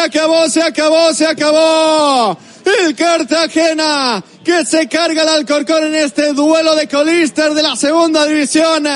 acabó, 0.00 0.48
se 0.48 0.62
acabó, 0.62 1.12
se 1.12 1.26
acabó. 1.26 2.38
El 2.64 2.94
Cartagena 2.96 4.22
que 4.44 4.64
se 4.64 4.88
carga 4.88 5.22
el 5.22 5.28
Alcorcón 5.28 5.84
en 5.84 5.94
este 5.94 6.32
duelo 6.32 6.74
de 6.74 6.88
colistas 6.88 7.54
de 7.54 7.62
la 7.62 7.76
segunda 7.76 8.26
división. 8.26 8.86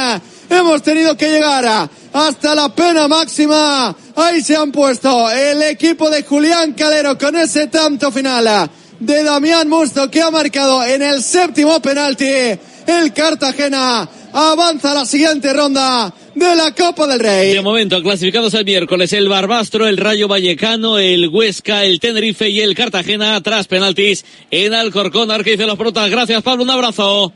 Hemos 0.49 0.83
tenido 0.83 1.17
que 1.17 1.29
llegar 1.29 1.89
hasta 2.13 2.55
la 2.55 2.69
pena 2.69 3.09
máxima. 3.09 3.95
Ahí 4.17 4.43
se 4.43 4.57
han 4.57 4.73
puesto 4.73 5.31
el 5.31 5.63
equipo 5.63 6.11
de 6.11 6.25
Julián 6.25 6.73
Calero 6.73 7.17
con 7.17 7.37
ese 7.37 7.69
tanto 7.69 8.11
final 8.11 8.71
de 8.99 9.25
Damián 9.25 9.69
Musto 9.69 10.11
que 10.11 10.21
ha 10.21 10.31
marcado 10.31 10.85
en 10.85 11.03
el 11.03 11.23
séptimo 11.23 11.81
penalti. 11.81 12.59
El 12.86 13.12
Cartagena 13.12 14.09
avanza 14.32 14.93
a 14.93 14.94
la 14.94 15.05
siguiente 15.05 15.52
ronda 15.52 16.12
de 16.35 16.57
la 16.57 16.73
Copa 16.73 17.07
del 17.07 17.20
Rey. 17.20 17.55
De 17.55 17.62
momento, 17.62 18.02
clasificados 18.02 18.55
el 18.55 18.65
miércoles, 18.65 19.12
el 19.12 19.28
Barbastro, 19.28 19.86
el 19.86 19.97
Rayo 19.97 20.28
Vallecano, 20.28 20.98
el 20.98 21.28
Huesca, 21.28 21.85
el 21.85 22.01
Tenerife 22.01 22.48
y 22.48 22.61
el 22.61 22.74
Cartagena 22.74 23.40
tras 23.43 23.66
penaltis 23.66 24.24
en 24.51 24.74
Alcorcón. 24.74 25.31
Ahora 25.31 25.44
que 25.44 25.52
dicen 25.52 25.66
los 25.66 25.78
protas. 25.78 26.11
Gracias, 26.11 26.43
Pablo. 26.43 26.65
Un 26.65 26.70
abrazo. 26.70 27.32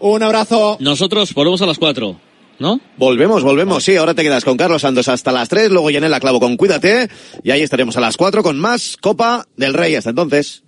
Un 0.00 0.22
abrazo. 0.22 0.76
Nosotros 0.80 1.32
volvemos 1.34 1.60
a 1.62 1.66
las 1.66 1.78
cuatro. 1.78 2.18
¿No? 2.58 2.78
Volvemos, 2.98 3.42
volvemos. 3.42 3.82
Sí, 3.82 3.96
ahora 3.96 4.12
te 4.12 4.22
quedas 4.22 4.44
con 4.44 4.58
Carlos 4.58 4.82
Santos 4.82 5.08
hasta 5.08 5.32
las 5.32 5.48
3, 5.48 5.70
luego 5.70 5.90
la 5.90 6.20
Clavo 6.20 6.40
con 6.40 6.58
Cuídate 6.58 7.08
y 7.42 7.52
ahí 7.52 7.62
estaremos 7.62 7.96
a 7.96 8.00
las 8.00 8.18
4 8.18 8.42
con 8.42 8.58
más 8.58 8.98
Copa 9.00 9.46
del 9.56 9.72
Rey. 9.72 9.94
Hasta 9.94 10.10
entonces. 10.10 10.62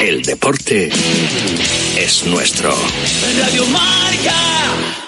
El 0.00 0.22
deporte 0.22 0.90
es 1.96 2.24
nuestro. 2.26 2.74
Radio 3.40 3.66
Marca. 3.66 5.07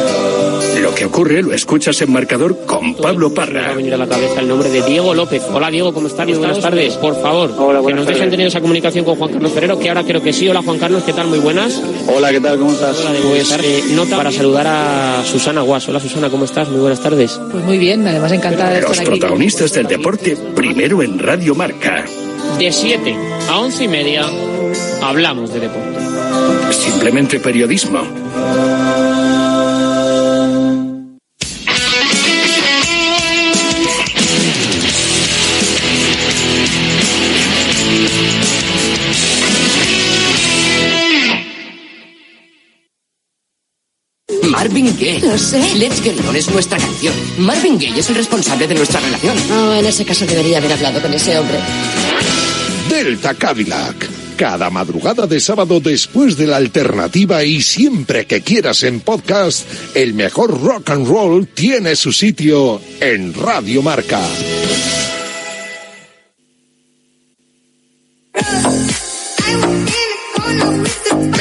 Que 1.01 1.05
ocurre 1.05 1.41
lo 1.41 1.51
escuchas 1.51 1.99
en 2.03 2.11
marcador 2.11 2.63
con 2.67 2.93
Pablo 2.93 3.33
Parra. 3.33 3.63
Va 3.63 3.69
a 3.69 3.73
venir 3.73 3.91
a 3.91 3.97
la 3.97 4.07
cabeza 4.07 4.39
el 4.39 4.47
nombre 4.47 4.69
de 4.69 4.83
Diego 4.83 5.15
López. 5.15 5.41
Hola 5.51 5.71
Diego, 5.71 5.91
¿cómo 5.95 6.05
estás? 6.05 6.27
Buenas 6.37 6.59
tardes. 6.59 6.93
Por 6.93 7.19
favor, 7.19 7.49
que 7.83 7.93
nos 7.95 8.05
dejen 8.05 8.29
tener 8.29 8.45
esa 8.45 8.61
comunicación 8.61 9.03
con 9.03 9.15
Juan 9.15 9.31
Carlos 9.31 9.51
Ferrero, 9.51 9.79
que 9.79 9.89
ahora 9.89 10.03
creo 10.03 10.21
que 10.21 10.31
sí. 10.31 10.47
Hola 10.47 10.61
Juan 10.61 10.77
Carlos, 10.77 11.01
¿qué 11.01 11.13
tal? 11.13 11.25
Muy 11.25 11.39
buenas. 11.39 11.81
Hola, 12.05 12.29
¿qué 12.29 12.39
tal? 12.39 12.59
¿Cómo 12.59 12.71
estás? 12.71 12.99
Hola, 12.99 13.13
de 13.13 13.19
pues, 13.19 13.51
eh, 13.51 13.83
nota 13.95 14.15
para 14.15 14.31
saludar 14.31 14.67
a 14.67 15.23
Susana 15.25 15.61
Guas. 15.61 15.89
Hola 15.89 15.99
Susana, 15.99 16.29
¿cómo 16.29 16.45
estás? 16.45 16.69
Muy 16.69 16.81
buenas 16.81 17.01
tardes. 17.01 17.41
Pues 17.51 17.65
muy 17.65 17.79
bien, 17.79 18.07
además 18.07 18.31
encantada 18.31 18.69
de 18.69 18.75
estar 18.75 18.89
Los 18.91 18.99
aquí. 18.99 19.07
protagonistas 19.09 19.73
del 19.73 19.87
deporte, 19.87 20.37
primero 20.55 21.01
en 21.01 21.17
Radio 21.17 21.55
Marca. 21.55 22.05
De 22.59 22.71
7 22.71 23.15
a 23.49 23.57
11 23.59 23.85
y 23.85 23.87
media 23.87 24.27
hablamos 25.01 25.51
de 25.51 25.61
deporte. 25.61 25.99
Simplemente 26.71 27.39
periodismo. 27.39 28.01
Marvin 44.81 44.97
Gaye. 44.99 45.19
Lo 45.27 45.37
sé. 45.37 45.75
Let's 45.75 46.01
Get 46.01 46.19
On 46.27 46.35
es 46.35 46.49
nuestra 46.49 46.77
canción. 46.79 47.13
Marvin 47.37 47.77
Gaye 47.77 47.99
es 47.99 48.09
el 48.09 48.15
responsable 48.15 48.67
de 48.67 48.73
nuestra 48.73 48.99
relación. 48.99 49.37
No, 49.47 49.75
en 49.75 49.85
ese 49.85 50.03
caso 50.05 50.25
debería 50.25 50.57
haber 50.57 50.73
hablado 50.73 50.99
con 51.01 51.13
ese 51.13 51.37
hombre. 51.37 51.59
Delta 52.89 53.35
Cadillac. 53.35 54.09
Cada 54.37 54.71
madrugada 54.71 55.27
de 55.27 55.39
sábado 55.39 55.79
después 55.79 56.35
de 56.35 56.47
la 56.47 56.57
alternativa 56.57 57.43
y 57.43 57.61
siempre 57.61 58.25
que 58.25 58.41
quieras 58.41 58.81
en 58.81 59.01
podcast, 59.01 59.67
el 59.93 60.15
mejor 60.15 60.59
rock 60.59 60.89
and 60.89 61.07
roll 61.07 61.47
tiene 61.47 61.95
su 61.95 62.11
sitio 62.11 62.81
en 62.99 63.35
Radio 63.35 63.83
Marca. 63.83 64.21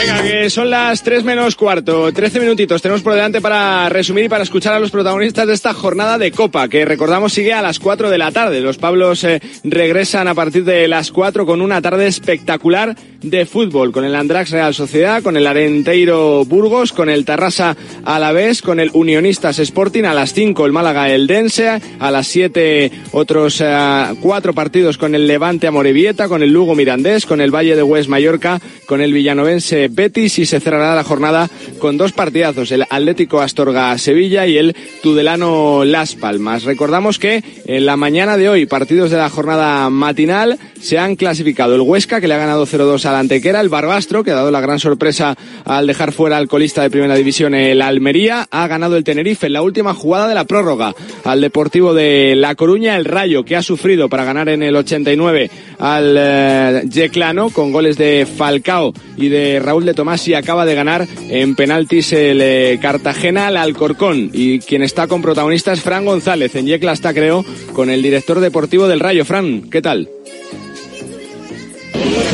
Venga, 0.00 0.22
que 0.22 0.48
son 0.48 0.70
las 0.70 1.02
3 1.02 1.24
menos 1.24 1.56
cuarto, 1.56 2.10
13 2.10 2.40
minutitos 2.40 2.80
tenemos 2.80 3.02
por 3.02 3.12
delante 3.12 3.42
para 3.42 3.86
resumir 3.90 4.24
y 4.24 4.28
para 4.30 4.44
escuchar 4.44 4.72
a 4.72 4.80
los 4.80 4.90
protagonistas 4.90 5.46
de 5.46 5.52
esta 5.52 5.74
jornada 5.74 6.16
de 6.16 6.32
Copa, 6.32 6.68
que 6.68 6.86
recordamos 6.86 7.34
sigue 7.34 7.52
a 7.52 7.60
las 7.60 7.78
4 7.78 8.08
de 8.08 8.16
la 8.16 8.32
tarde. 8.32 8.62
Los 8.62 8.78
Pablos 8.78 9.24
eh, 9.24 9.42
regresan 9.62 10.26
a 10.26 10.34
partir 10.34 10.64
de 10.64 10.88
las 10.88 11.12
4 11.12 11.44
con 11.44 11.60
una 11.60 11.82
tarde 11.82 12.06
espectacular 12.06 12.96
de 13.20 13.44
fútbol, 13.44 13.92
con 13.92 14.06
el 14.06 14.14
Andrax 14.14 14.50
Real 14.50 14.72
Sociedad, 14.72 15.22
con 15.22 15.36
el 15.36 15.46
Arenteiro 15.46 16.46
Burgos, 16.46 16.94
con 16.94 17.10
el 17.10 17.26
Tarrasa 17.26 17.76
Alavés, 18.06 18.62
con 18.62 18.80
el 18.80 18.90
Unionistas 18.94 19.58
Sporting, 19.58 20.04
a 20.04 20.14
las 20.14 20.32
5 20.32 20.64
el 20.64 20.72
Málaga 20.72 21.10
Eldense, 21.10 21.78
a 21.98 22.10
las 22.10 22.26
7 22.26 22.90
otros 23.12 23.60
eh, 23.60 24.04
cuatro 24.22 24.54
partidos 24.54 24.96
con 24.96 25.14
el 25.14 25.26
Levante 25.26 25.66
Amorebieta, 25.66 26.26
con 26.26 26.42
el 26.42 26.50
Lugo 26.50 26.74
Mirandés, 26.74 27.26
con 27.26 27.42
el 27.42 27.54
Valle 27.54 27.76
de 27.76 27.82
Hues 27.82 28.08
Mallorca, 28.08 28.62
con 28.86 29.02
el 29.02 29.12
Villanovense 29.12 29.89
Betis 29.90 30.38
y 30.38 30.46
se 30.46 30.60
cerrará 30.60 30.94
la 30.94 31.04
jornada 31.04 31.48
con 31.78 31.96
dos 31.96 32.12
partidazos, 32.12 32.72
el 32.72 32.84
Atlético 32.88 33.40
Astorga 33.40 33.96
Sevilla 33.98 34.46
y 34.46 34.58
el 34.58 34.76
Tudelano 35.02 35.84
Las 35.84 36.14
Palmas. 36.14 36.64
Recordamos 36.64 37.18
que 37.18 37.42
en 37.66 37.86
la 37.86 37.96
mañana 37.96 38.36
de 38.36 38.48
hoy, 38.48 38.66
partidos 38.66 39.10
de 39.10 39.16
la 39.16 39.30
jornada 39.30 39.88
matinal, 39.90 40.58
se 40.80 40.98
han 40.98 41.16
clasificado 41.16 41.74
el 41.74 41.82
Huesca, 41.82 42.20
que 42.20 42.28
le 42.28 42.34
ha 42.34 42.38
ganado 42.38 42.66
0-2 42.66 43.04
al 43.04 43.16
Antequera, 43.16 43.60
el 43.60 43.68
Barbastro, 43.68 44.24
que 44.24 44.30
ha 44.30 44.36
dado 44.36 44.50
la 44.50 44.60
gran 44.60 44.78
sorpresa 44.78 45.36
al 45.64 45.86
dejar 45.86 46.12
fuera 46.12 46.36
al 46.36 46.48
colista 46.48 46.82
de 46.82 46.90
primera 46.90 47.14
división, 47.14 47.54
el 47.54 47.82
Almería, 47.82 48.46
ha 48.50 48.66
ganado 48.66 48.96
el 48.96 49.04
Tenerife 49.04 49.46
en 49.46 49.54
la 49.54 49.62
última 49.62 49.94
jugada 49.94 50.28
de 50.28 50.34
la 50.34 50.44
prórroga 50.44 50.94
al 51.24 51.40
Deportivo 51.40 51.94
de 51.94 52.34
La 52.36 52.54
Coruña, 52.54 52.96
el 52.96 53.04
Rayo, 53.04 53.44
que 53.44 53.56
ha 53.56 53.62
sufrido 53.62 54.08
para 54.08 54.24
ganar 54.24 54.48
en 54.48 54.62
el 54.62 54.76
89 54.76 55.50
al 55.78 56.16
eh, 56.18 56.82
Yeclano, 56.88 57.50
con 57.50 57.72
goles 57.72 57.96
de 57.96 58.26
Falcao 58.26 58.92
y 59.16 59.28
de 59.28 59.60
Raúl 59.60 59.79
de 59.84 59.94
Tomás, 59.94 60.26
y 60.28 60.34
acaba 60.34 60.64
de 60.64 60.74
ganar 60.74 61.06
en 61.28 61.54
penaltis 61.54 62.12
el 62.12 62.40
eh, 62.40 62.78
Cartagena 62.80 63.48
al 63.48 63.56
Alcorcón. 63.56 64.30
Y 64.32 64.60
quien 64.60 64.82
está 64.82 65.06
con 65.06 65.22
protagonistas, 65.22 65.80
Fran 65.80 66.04
González. 66.04 66.54
En 66.54 66.66
Yecla 66.66 66.92
está, 66.92 67.12
creo, 67.12 67.44
con 67.72 67.90
el 67.90 68.02
director 68.02 68.40
deportivo 68.40 68.88
del 68.88 69.00
Rayo. 69.00 69.24
Fran, 69.24 69.70
¿qué 69.70 69.82
tal? 69.82 70.08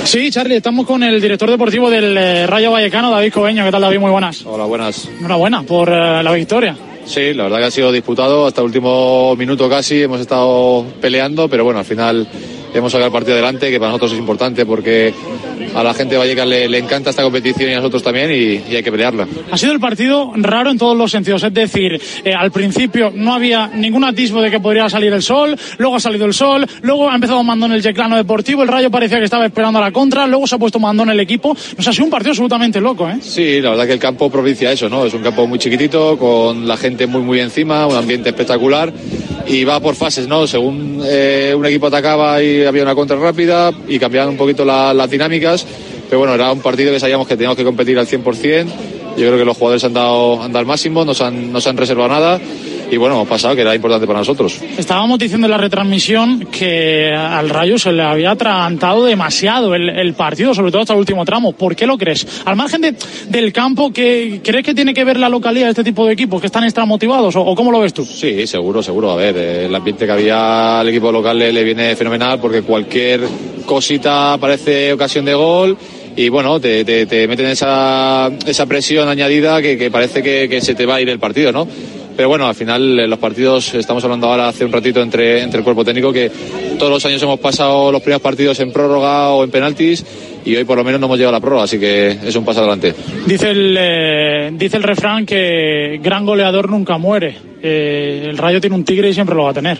Sí, 0.05 0.31
Charlie, 0.31 0.56
estamos 0.56 0.86
con 0.86 1.02
el 1.02 1.20
director 1.20 1.51
deportivo 1.51 1.90
del 1.90 2.16
eh, 2.16 2.47
Rayo 2.47 2.70
Vallecano, 2.70 3.10
David 3.10 3.32
Cobeño. 3.32 3.64
¿Qué 3.64 3.73
tal, 3.73 3.82
David? 3.82 3.98
Muy 3.98 4.10
buenas. 4.10 4.47
Hola, 4.47 4.64
buenas. 4.64 5.09
Enhorabuena 5.18 5.62
por 5.64 5.89
eh, 5.89 6.23
la 6.23 6.32
victoria. 6.32 6.77
Sí, 7.05 7.35
la 7.35 7.44
verdad 7.44 7.59
que 7.59 7.64
ha 7.64 7.70
sido 7.70 7.93
disputado 7.93 8.47
hasta 8.47 8.60
el 8.60 8.66
último 8.66 9.35
minuto 9.36 9.68
casi. 9.68 10.02
Hemos 10.02 10.20
estado 10.20 10.85
peleando, 11.01 11.48
pero 11.48 11.64
bueno, 11.64 11.81
al 11.81 11.85
final 11.85 12.28
hemos 12.74 12.93
sacado 12.93 13.06
el 13.06 13.12
partido 13.12 13.34
adelante, 13.34 13.70
que 13.70 13.78
para 13.78 13.90
nosotros 13.90 14.12
es 14.12 14.18
importante 14.18 14.66
porque 14.66 15.12
a 15.74 15.82
la 15.82 15.94
gente 15.94 16.14
de 16.14 16.18
Vallecas 16.18 16.47
le, 16.47 16.68
le 16.68 16.78
encanta 16.78 17.10
esta 17.10 17.22
competición 17.22 17.70
y 17.70 17.74
a 17.74 17.76
nosotros 17.76 18.02
también 18.02 18.30
y, 18.30 18.72
y 18.72 18.76
hay 18.76 18.82
que 18.82 18.90
pelearla. 18.90 19.26
Ha 19.51 19.59
sido 19.59 19.72
el 19.72 19.80
partido 19.80 20.32
raro 20.36 20.70
en 20.70 20.78
todos 20.78 20.97
los 20.97 21.10
sentidos, 21.10 21.43
es 21.43 21.52
decir, 21.52 22.01
eh, 22.24 22.32
al 22.34 22.51
principio 22.51 23.12
no 23.14 23.34
había 23.34 23.68
ningún 23.68 24.05
atisbo 24.05 24.40
de 24.40 24.51
que 24.51 24.60
podría 24.60 24.88
salir 24.88 25.12
el 25.12 25.22
sol, 25.22 25.56
luego 25.78 25.97
ha 25.97 26.01
salido 26.01 26.26
el 26.26 26.34
sol, 26.34 26.66
luego 26.82 27.10
ha 27.10 27.14
empezado 27.14 27.43
Mandón 27.43 27.72
el 27.72 27.82
Yeclano 27.82 28.16
Deportivo, 28.16 28.62
el 28.62 28.68
Rayo 28.68 28.90
parecía 28.90 29.18
que 29.18 29.24
estaba 29.24 29.47
esperando 29.47 29.78
a 29.78 29.82
la 29.82 29.93
contra, 29.93 30.26
luego 30.26 30.47
se 30.47 30.55
ha 30.55 30.59
puesto 30.59 30.78
Mandón 30.78 31.10
el 31.10 31.20
equipo, 31.20 31.56
nos 31.76 31.88
ha 31.88 31.93
sido 31.93 32.05
un 32.05 32.10
partido 32.10 32.30
absolutamente 32.30 32.80
loco, 32.80 33.09
¿eh? 33.09 33.18
Sí, 33.20 33.60
la 33.60 33.70
verdad 33.70 33.86
que 33.86 33.93
el 33.93 33.98
campo 33.98 34.30
propicia 34.30 34.72
eso, 34.72 34.88
¿no? 34.88 35.05
Es 35.05 35.14
un 35.14 35.22
campo 35.22 35.47
muy 35.47 35.59
chiquitito, 35.59 36.18
con 36.18 36.66
la 36.66 36.76
gente 36.76 37.06
muy 37.06 37.22
muy 37.22 37.40
encima, 37.40 37.86
un 37.86 37.97
ambiente 37.97 38.30
espectacular 38.30 38.93
y 39.47 39.64
va 39.64 39.81
por 39.81 39.94
fases, 39.94 40.27
¿no? 40.27 40.47
Según 40.47 41.01
eh, 41.05 41.55
un 41.56 41.64
equipo 41.66 41.86
atacaba 41.86 42.43
y 42.43 42.64
había 42.64 42.82
una 42.82 42.94
contra 42.94 43.16
rápida 43.16 43.73
y 43.89 43.98
cambiaban 43.98 44.31
un 44.31 44.36
poquito 44.36 44.64
la- 44.64 44.93
las 44.93 45.10
dinámicas, 45.10 45.66
pero 46.09 46.18
bueno, 46.20 46.35
era 46.35 46.51
un 46.52 46.60
partido 46.60 46.93
que 46.93 47.01
sabíamos 47.01 47.27
que 47.28 47.36
teníamos 47.36 47.56
que 47.56 47.64
competir 47.64 47.98
al 47.98 48.06
100%, 48.06 48.66
yo 49.16 49.27
creo 49.27 49.39
que 49.39 49.44
los 49.44 49.56
jugadores 49.56 49.82
han 49.85 49.94
dado, 49.94 50.43
han 50.43 50.52
dado 50.52 50.60
el 50.60 50.66
máximo, 50.66 51.05
no 51.05 51.14
se 51.14 51.24
han, 51.24 51.52
no 51.52 51.60
se 51.60 51.68
han 51.68 51.77
reservado 51.77 52.09
nada 52.09 52.40
y 52.90 52.96
bueno, 52.96 53.16
hemos 53.16 53.28
pasado 53.28 53.54
que 53.54 53.62
era 53.62 53.74
importante 53.74 54.06
para 54.06 54.20
nosotros. 54.20 54.60
Estábamos 54.78 55.18
diciendo 55.18 55.46
en 55.46 55.50
la 55.50 55.58
retransmisión 55.58 56.46
que 56.52 57.12
al 57.12 57.48
Rayo 57.48 57.78
se 57.78 57.92
le 57.92 58.02
había 58.02 58.30
atragantado 58.32 59.04
demasiado 59.04 59.74
el, 59.74 59.88
el 59.88 60.14
partido, 60.14 60.54
sobre 60.54 60.70
todo 60.70 60.82
hasta 60.82 60.92
el 60.92 61.00
último 61.00 61.24
tramo. 61.24 61.52
¿Por 61.52 61.74
qué 61.74 61.86
lo 61.86 61.98
crees? 61.98 62.26
Al 62.44 62.56
margen 62.56 62.80
de- 62.80 62.94
del 63.28 63.52
campo, 63.52 63.92
¿qué, 63.92 64.40
¿crees 64.44 64.64
que 64.64 64.74
tiene 64.74 64.94
que 64.94 65.04
ver 65.04 65.18
la 65.18 65.28
localidad 65.28 65.66
de 65.66 65.70
este 65.70 65.84
tipo 65.84 66.06
de 66.06 66.12
equipos 66.12 66.40
que 66.40 66.46
están 66.46 66.64
extramotivados 66.64 67.34
o, 67.36 67.40
o 67.42 67.54
cómo 67.54 67.70
lo 67.72 67.80
ves 67.80 67.92
tú? 67.94 68.04
Sí, 68.04 68.46
seguro, 68.46 68.82
seguro. 68.82 69.10
A 69.10 69.16
ver, 69.16 69.36
eh, 69.36 69.66
el 69.66 69.74
ambiente 69.74 70.06
que 70.06 70.12
había 70.12 70.80
al 70.80 70.88
equipo 70.88 71.10
local 71.10 71.38
le, 71.38 71.52
le 71.52 71.64
viene 71.64 71.96
fenomenal 71.96 72.38
porque 72.40 72.62
cualquier 72.62 73.20
cosita 73.66 74.36
parece 74.40 74.92
ocasión 74.92 75.24
de 75.24 75.34
gol 75.34 75.76
y 76.16 76.28
bueno, 76.30 76.58
te, 76.60 76.84
te, 76.84 77.04
te 77.06 77.28
meten 77.28 77.46
esa, 77.46 78.30
esa 78.46 78.64
presión 78.66 79.08
añadida 79.08 79.60
que, 79.60 79.76
que 79.76 79.90
parece 79.90 80.22
que, 80.22 80.48
que 80.48 80.60
se 80.62 80.74
te 80.74 80.86
va 80.86 80.94
a 80.94 81.00
ir 81.00 81.08
el 81.10 81.18
partido, 81.18 81.52
¿no? 81.52 81.66
Pero 82.16 82.28
bueno, 82.28 82.47
al 82.47 82.55
final 82.55 82.98
eh, 82.98 83.06
los 83.06 83.18
partidos, 83.18 83.74
estamos 83.74 84.02
hablando 84.05 84.28
ahora 84.28 84.48
hace 84.48 84.64
un 84.64 84.72
ratito 84.72 85.02
entre, 85.02 85.43
entre 85.43 85.59
el 85.59 85.64
cuerpo 85.64 85.84
técnico 85.84 86.12
que 86.12 86.30
todos 86.78 86.90
los 86.90 87.05
años 87.05 87.22
hemos 87.22 87.38
pasado 87.38 87.93
los 87.93 88.01
primeros 88.01 88.22
partidos 88.22 88.59
en 88.60 88.72
prórroga 88.72 89.30
o 89.30 89.44
en 89.44 89.51
penaltis 89.51 90.05
y 90.44 90.56
hoy 90.56 90.64
por 90.64 90.78
lo 90.78 90.84
menos 90.84 90.98
no 91.01 91.06
hemos 91.06 91.18
llegado 91.18 91.36
a 91.36 91.38
la 91.38 91.40
prórroga, 91.40 91.64
así 91.64 91.78
que 91.78 92.09
es 92.09 92.34
un 92.34 92.44
paso 92.44 92.60
adelante. 92.60 92.94
Dice 93.26 93.51
el, 93.51 93.76
eh, 93.78 94.51
dice 94.55 94.78
el 94.78 94.82
refrán 94.82 95.26
que 95.26 96.01
gran 96.02 96.24
goleador 96.24 96.70
nunca 96.70 96.97
muere. 96.97 97.36
Eh, 97.62 98.26
el 98.30 98.38
Rayo 98.38 98.60
tiene 98.60 98.76
un 98.76 98.84
tigre 98.84 99.10
y 99.10 99.14
siempre 99.14 99.36
lo 99.36 99.44
va 99.44 99.51
a 99.51 99.55
tener. 99.55 99.78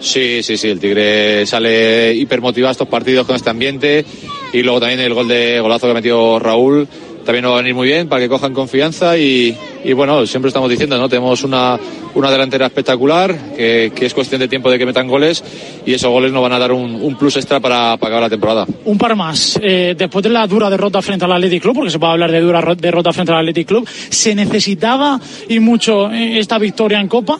Sí, 0.00 0.42
sí, 0.42 0.56
sí, 0.56 0.68
el 0.68 0.78
Tigre 0.78 1.44
sale 1.44 2.14
hipermotivado 2.14 2.68
a 2.68 2.72
estos 2.72 2.88
partidos 2.88 3.26
con 3.26 3.34
este 3.34 3.50
ambiente 3.50 4.04
y 4.52 4.62
luego 4.62 4.80
también 4.80 5.00
el 5.00 5.12
gol 5.12 5.26
de 5.26 5.58
golazo 5.60 5.88
que 5.88 5.94
metió 5.94 6.38
Raúl 6.38 6.86
también 7.28 7.42
nos 7.42 7.52
va 7.52 7.56
a 7.56 7.60
venir 7.60 7.74
muy 7.74 7.86
bien 7.86 8.08
para 8.08 8.22
que 8.22 8.28
cojan 8.30 8.54
confianza 8.54 9.18
y, 9.18 9.54
y 9.84 9.92
bueno, 9.92 10.24
siempre 10.26 10.48
estamos 10.48 10.70
diciendo, 10.70 10.96
¿no? 10.96 11.10
Tenemos 11.10 11.44
una, 11.44 11.78
una 12.14 12.30
delantera 12.30 12.64
espectacular 12.64 13.36
que, 13.54 13.92
que 13.94 14.06
es 14.06 14.14
cuestión 14.14 14.40
de 14.40 14.48
tiempo 14.48 14.70
de 14.70 14.78
que 14.78 14.86
metan 14.86 15.06
goles 15.06 15.44
y 15.84 15.92
esos 15.92 16.10
goles 16.10 16.32
nos 16.32 16.40
van 16.42 16.52
a 16.54 16.58
dar 16.58 16.72
un, 16.72 16.94
un 16.94 17.16
plus 17.18 17.36
extra 17.36 17.60
para, 17.60 17.98
para 17.98 18.06
acabar 18.14 18.22
la 18.22 18.30
temporada. 18.30 18.66
Un 18.86 18.96
par 18.96 19.14
más. 19.14 19.60
Eh, 19.62 19.94
después 19.94 20.22
de 20.22 20.30
la 20.30 20.46
dura 20.46 20.70
derrota 20.70 21.02
frente 21.02 21.26
al 21.26 21.32
Athletic 21.32 21.60
Club, 21.60 21.74
porque 21.74 21.90
se 21.90 21.98
puede 21.98 22.12
hablar 22.12 22.32
de 22.32 22.40
dura 22.40 22.62
ro- 22.62 22.74
derrota 22.74 23.12
frente 23.12 23.30
al 23.32 23.40
Athletic 23.40 23.68
Club, 23.68 23.86
¿se 23.86 24.34
necesitaba 24.34 25.20
y 25.50 25.60
mucho 25.60 26.10
eh, 26.10 26.38
esta 26.38 26.56
victoria 26.58 26.98
en 26.98 27.08
Copa? 27.08 27.38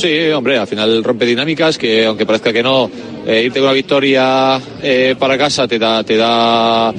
Sí, 0.00 0.30
hombre, 0.30 0.56
al 0.56 0.66
final 0.66 1.04
rompe 1.04 1.26
dinámicas 1.26 1.76
que 1.76 2.06
aunque 2.06 2.24
parezca 2.24 2.52
que 2.52 2.62
no, 2.62 2.90
eh, 3.26 3.42
irte 3.44 3.58
con 3.58 3.64
una 3.68 3.72
victoria 3.74 4.58
eh, 4.82 5.14
para 5.18 5.36
casa 5.36 5.68
te 5.68 5.78
da, 5.78 6.02
te 6.04 6.16
da, 6.16 6.92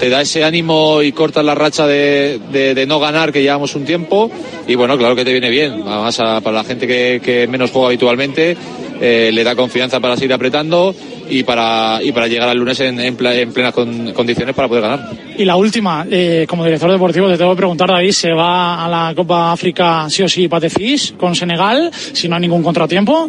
te 0.00 0.08
da 0.08 0.20
ese 0.22 0.42
ánimo 0.42 1.00
y 1.02 1.12
cortas 1.12 1.44
la 1.44 1.54
racha 1.54 1.86
de, 1.86 2.40
de- 2.50 2.86
no 2.86 2.98
ganar 2.98 3.32
que 3.32 3.42
llevamos 3.42 3.74
un 3.76 3.84
tiempo 3.84 4.30
y 4.66 4.74
bueno, 4.74 4.98
claro 4.98 5.14
que 5.14 5.24
te 5.24 5.30
viene 5.32 5.50
bien, 5.50 5.82
además 5.86 6.18
a- 6.20 6.40
para 6.40 6.56
la 6.56 6.64
gente 6.64 6.86
que, 6.86 7.20
que 7.22 7.46
menos 7.46 7.70
juega 7.70 7.88
habitualmente 7.88 8.56
eh, 9.00 9.30
le 9.32 9.44
da 9.44 9.54
confianza 9.54 10.00
para 10.00 10.16
seguir 10.16 10.32
apretando 10.32 10.94
y 11.30 11.44
para, 11.44 12.00
y 12.02 12.10
para 12.10 12.26
llegar 12.26 12.48
al 12.48 12.58
lunes 12.58 12.80
en, 12.80 12.98
en 12.98 13.14
plenas 13.16 13.72
con- 13.72 14.12
condiciones 14.14 14.54
para 14.56 14.66
poder 14.66 14.82
ganar. 14.82 15.10
Y 15.38 15.44
la 15.44 15.54
última, 15.54 16.04
eh, 16.10 16.46
como 16.48 16.64
director 16.64 16.90
deportivo, 16.90 17.28
te 17.28 17.38
tengo 17.38 17.52
que 17.52 17.58
preguntar, 17.58 17.88
David, 17.88 18.10
¿se 18.10 18.32
va 18.32 18.84
a 18.84 18.88
la 18.88 19.14
Copa 19.14 19.52
África 19.52 20.10
sí 20.10 20.24
o 20.24 20.28
sí 20.28 20.48
Patefis 20.48 21.14
con 21.16 21.36
Senegal, 21.36 21.92
si 22.12 22.28
no 22.28 22.34
hay 22.34 22.40
ningún 22.40 22.60
contratiempo? 22.60 23.28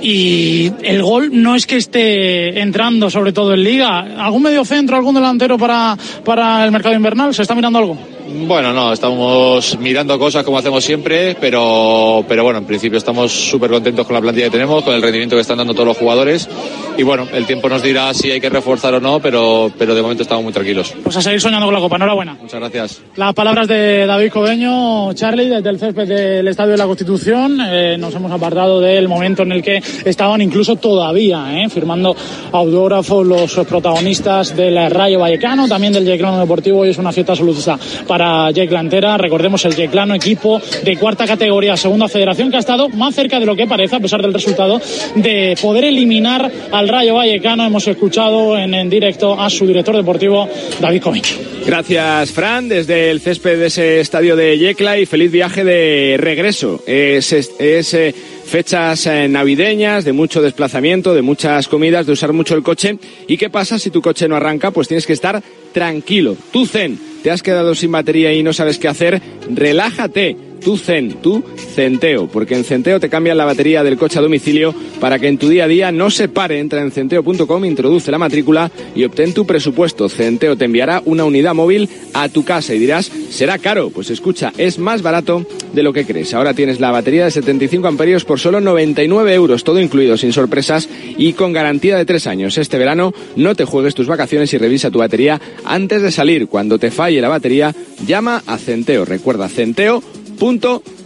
Y 0.00 0.70
el 0.84 1.02
gol 1.02 1.30
no 1.32 1.56
es 1.56 1.66
que 1.66 1.76
esté 1.76 2.60
entrando, 2.60 3.10
sobre 3.10 3.32
todo 3.32 3.52
en 3.52 3.64
Liga. 3.64 4.24
¿Algún 4.24 4.44
medio 4.44 4.64
centro, 4.64 4.96
algún 4.96 5.16
delantero 5.16 5.58
para, 5.58 5.98
para 6.24 6.64
el 6.64 6.70
mercado 6.70 6.94
invernal? 6.94 7.34
¿Se 7.34 7.42
está 7.42 7.56
mirando 7.56 7.80
algo? 7.80 8.13
Bueno, 8.26 8.72
no, 8.72 8.92
estamos 8.92 9.78
mirando 9.78 10.18
cosas 10.18 10.44
como 10.44 10.58
hacemos 10.58 10.82
siempre, 10.82 11.36
pero, 11.40 12.24
pero 12.26 12.42
bueno, 12.42 12.58
en 12.58 12.64
principio 12.64 12.96
estamos 12.96 13.32
súper 13.32 13.70
contentos 13.70 14.06
con 14.06 14.14
la 14.14 14.20
plantilla 14.20 14.46
que 14.46 14.52
tenemos, 14.52 14.82
con 14.82 14.94
el 14.94 15.02
rendimiento 15.02 15.36
que 15.36 15.42
están 15.42 15.58
dando 15.58 15.74
todos 15.74 15.86
los 15.86 15.96
jugadores. 15.96 16.48
Y 16.96 17.02
bueno, 17.02 17.26
el 17.32 17.44
tiempo 17.46 17.68
nos 17.68 17.82
dirá 17.82 18.14
si 18.14 18.30
hay 18.30 18.40
que 18.40 18.48
reforzar 18.48 18.94
o 18.94 19.00
no, 19.00 19.20
pero, 19.20 19.70
pero 19.78 19.94
de 19.94 20.02
momento 20.02 20.22
estamos 20.22 20.44
muy 20.44 20.52
tranquilos. 20.52 20.94
Pues 21.02 21.16
a 21.16 21.22
seguir 21.22 21.40
soñando 21.40 21.66
con 21.66 21.74
la 21.74 21.80
Copa. 21.80 21.96
Enhorabuena. 21.96 22.36
Muchas 22.40 22.60
gracias. 22.60 23.02
Las 23.16 23.34
palabras 23.34 23.68
de 23.68 24.06
David 24.06 24.30
Cobeño, 24.30 25.12
Charlie, 25.12 25.48
desde 25.48 25.70
el 25.70 25.78
césped 25.78 26.08
del 26.08 26.48
Estadio 26.48 26.72
de 26.72 26.78
la 26.78 26.86
Constitución. 26.86 27.58
Eh, 27.60 27.96
nos 27.98 28.14
hemos 28.14 28.32
apartado 28.32 28.80
del 28.80 29.08
momento 29.08 29.42
en 29.42 29.52
el 29.52 29.62
que 29.62 29.82
estaban 30.04 30.40
incluso 30.40 30.76
todavía 30.76 31.62
eh, 31.62 31.68
firmando 31.68 32.16
autógrafos 32.52 33.26
los 33.26 33.54
protagonistas 33.66 34.56
del 34.56 34.90
Rayo 34.90 35.18
Vallecano, 35.18 35.68
también 35.68 35.92
del 35.92 36.04
Yeclano 36.04 36.38
Deportivo. 36.38 36.86
Y 36.86 36.90
es 36.90 36.98
una 36.98 37.12
fiesta 37.12 37.32
absoluta 37.32 37.78
para 38.06 38.13
Yecla 38.52 38.80
entera. 38.80 39.16
Recordemos 39.18 39.64
el 39.64 39.74
Yeclano, 39.74 40.14
equipo 40.14 40.60
de 40.82 40.96
cuarta 40.96 41.26
categoría, 41.26 41.76
segunda 41.76 42.08
federación, 42.08 42.50
que 42.50 42.56
ha 42.56 42.60
estado 42.60 42.88
más 42.88 43.14
cerca 43.14 43.40
de 43.40 43.46
lo 43.46 43.56
que 43.56 43.66
parece, 43.66 43.96
a 43.96 44.00
pesar 44.00 44.22
del 44.22 44.32
resultado, 44.32 44.80
de 45.14 45.56
poder 45.60 45.84
eliminar 45.84 46.50
al 46.70 46.88
Rayo 46.88 47.14
Vallecano. 47.14 47.64
Hemos 47.64 47.86
escuchado 47.88 48.56
en, 48.58 48.74
en 48.74 48.88
directo 48.90 49.38
a 49.40 49.50
su 49.50 49.66
director 49.66 49.96
deportivo, 49.96 50.48
David 50.80 51.02
Cobeño. 51.02 51.24
Gracias, 51.66 52.30
Fran, 52.32 52.68
desde 52.68 53.10
el 53.10 53.20
césped 53.20 53.58
de 53.58 53.66
ese 53.66 54.00
estadio 54.00 54.36
de 54.36 54.58
Yecla 54.58 54.98
y 54.98 55.06
feliz 55.06 55.32
viaje 55.32 55.64
de 55.64 56.16
regreso. 56.18 56.82
Es, 56.86 57.32
es, 57.32 57.94
eh, 57.94 58.14
fechas 58.44 59.06
eh, 59.06 59.28
navideñas, 59.28 60.04
de 60.04 60.12
mucho 60.12 60.42
desplazamiento, 60.42 61.14
de 61.14 61.22
muchas 61.22 61.66
comidas, 61.68 62.06
de 62.06 62.12
usar 62.12 62.34
mucho 62.34 62.54
el 62.54 62.62
coche. 62.62 62.98
¿Y 63.26 63.38
qué 63.38 63.48
pasa 63.48 63.78
si 63.78 63.90
tu 63.90 64.02
coche 64.02 64.28
no 64.28 64.36
arranca? 64.36 64.70
Pues 64.72 64.88
tienes 64.88 65.06
que 65.06 65.14
estar 65.14 65.42
tranquilo. 65.72 66.36
Tu 66.52 66.66
zen, 66.66 66.98
te 67.24 67.30
has 67.30 67.42
quedado 67.42 67.74
sin 67.74 67.90
batería 67.90 68.34
y 68.34 68.42
no 68.42 68.52
sabes 68.52 68.78
qué 68.78 68.86
hacer, 68.86 69.22
relájate. 69.48 70.36
Tu 70.64 70.78
Zen, 70.78 71.14
tu 71.20 71.44
Centeo, 71.74 72.26
porque 72.26 72.54
en 72.54 72.64
Centeo 72.64 72.98
te 72.98 73.10
cambian 73.10 73.36
la 73.36 73.44
batería 73.44 73.84
del 73.84 73.98
coche 73.98 74.18
a 74.18 74.22
domicilio 74.22 74.74
para 75.00 75.18
que 75.18 75.28
en 75.28 75.36
tu 75.36 75.48
día 75.48 75.64
a 75.64 75.68
día 75.68 75.92
no 75.92 76.10
se 76.10 76.28
pare. 76.28 76.58
Entra 76.58 76.80
en 76.80 76.90
centeo.com, 76.90 77.64
introduce 77.64 78.10
la 78.10 78.18
matrícula 78.18 78.70
y 78.94 79.04
obtén 79.04 79.34
tu 79.34 79.44
presupuesto. 79.44 80.08
Centeo 80.08 80.56
te 80.56 80.64
enviará 80.64 81.02
una 81.04 81.24
unidad 81.24 81.54
móvil 81.54 81.90
a 82.14 82.28
tu 82.28 82.44
casa 82.44 82.74
y 82.74 82.78
dirás, 82.78 83.10
será 83.30 83.58
caro. 83.58 83.90
Pues 83.90 84.10
escucha, 84.10 84.52
es 84.56 84.78
más 84.78 85.02
barato 85.02 85.46
de 85.74 85.82
lo 85.82 85.92
que 85.92 86.06
crees. 86.06 86.32
Ahora 86.32 86.54
tienes 86.54 86.80
la 86.80 86.90
batería 86.90 87.24
de 87.24 87.30
75 87.30 87.86
amperios 87.86 88.24
por 88.24 88.40
solo 88.40 88.60
99 88.60 89.34
euros, 89.34 89.64
todo 89.64 89.80
incluido, 89.80 90.16
sin 90.16 90.32
sorpresas 90.32 90.88
y 91.18 91.34
con 91.34 91.52
garantía 91.52 91.96
de 91.96 92.06
tres 92.06 92.26
años. 92.26 92.56
Este 92.56 92.78
verano 92.78 93.12
no 93.36 93.54
te 93.54 93.64
juegues 93.64 93.94
tus 93.94 94.06
vacaciones 94.06 94.54
y 94.54 94.58
revisa 94.58 94.90
tu 94.90 95.00
batería 95.00 95.40
antes 95.64 96.00
de 96.00 96.10
salir. 96.10 96.46
Cuando 96.46 96.78
te 96.78 96.90
falle 96.90 97.20
la 97.20 97.28
batería, 97.28 97.74
llama 98.06 98.42
a 98.46 98.56
Centeo. 98.56 99.04
Recuerda, 99.04 99.48
Centeo 99.48 100.02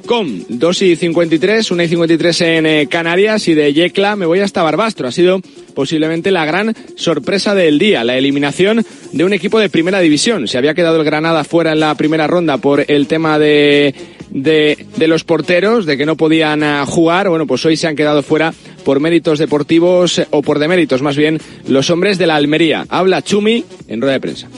Com. 0.07 0.43
2 0.49 0.83
y 0.83 0.97
53, 0.97 1.71
1 1.71 1.83
y 1.83 1.89
53 1.89 2.41
en 2.41 2.67
eh, 2.67 2.87
Canarias 2.89 3.47
y 3.47 3.55
de 3.55 3.75
Yecla 3.75 4.17
me 4.17 4.25
voy 4.25 4.41
hasta 4.41 4.63
Barbastro. 4.63 5.07
Ha 5.07 5.13
sido 5.13 5.41
posiblemente 5.75 6.31
la 6.31 6.47
gran 6.47 6.75
sorpresa 6.97 7.55
del 7.55 7.79
día, 7.79 8.05
la 8.05 8.17
eliminación 8.17 8.85
de 9.13 9.25
un 9.25 9.35
equipo 9.35 9.61
de 9.61 9.69
primera 9.69 10.01
división. 10.01 10.49
Se 10.49 10.57
había 10.57 10.73
quedado 10.73 10.97
el 10.97 11.05
Granada 11.05 11.45
fuera 11.45 11.73
en 11.73 11.81
la 11.81 11.95
primera 11.95 12.27
ronda 12.27 12.57
por 12.57 12.91
el 12.91 13.07
tema 13.07 13.39
de, 13.39 13.95
de, 14.31 15.09
los 15.09 15.25
porteros, 15.25 15.85
de 15.85 15.99
que 15.99 16.07
no 16.07 16.17
podían 16.17 16.63
eh, 16.63 16.85
jugar. 16.87 17.29
Bueno, 17.29 17.47
pues 17.47 17.65
hoy 17.67 17.77
se 17.77 17.87
han 17.87 17.97
quedado 17.97 18.23
fuera 18.23 18.55
por 18.85 19.01
méritos 19.01 19.39
deportivos 19.39 20.21
eh, 20.21 20.27
o 20.31 20.41
por 20.41 20.59
deméritos 20.59 21.03
más 21.03 21.17
bien 21.17 21.39
los 21.67 21.91
hombres 21.91 22.17
de 22.17 22.27
la 22.27 22.37
Almería. 22.37 22.87
Habla 22.89 23.23
Chumi 23.23 23.63
en 23.89 24.01
rueda 24.01 24.15
de 24.15 24.21
prensa. 24.21 24.49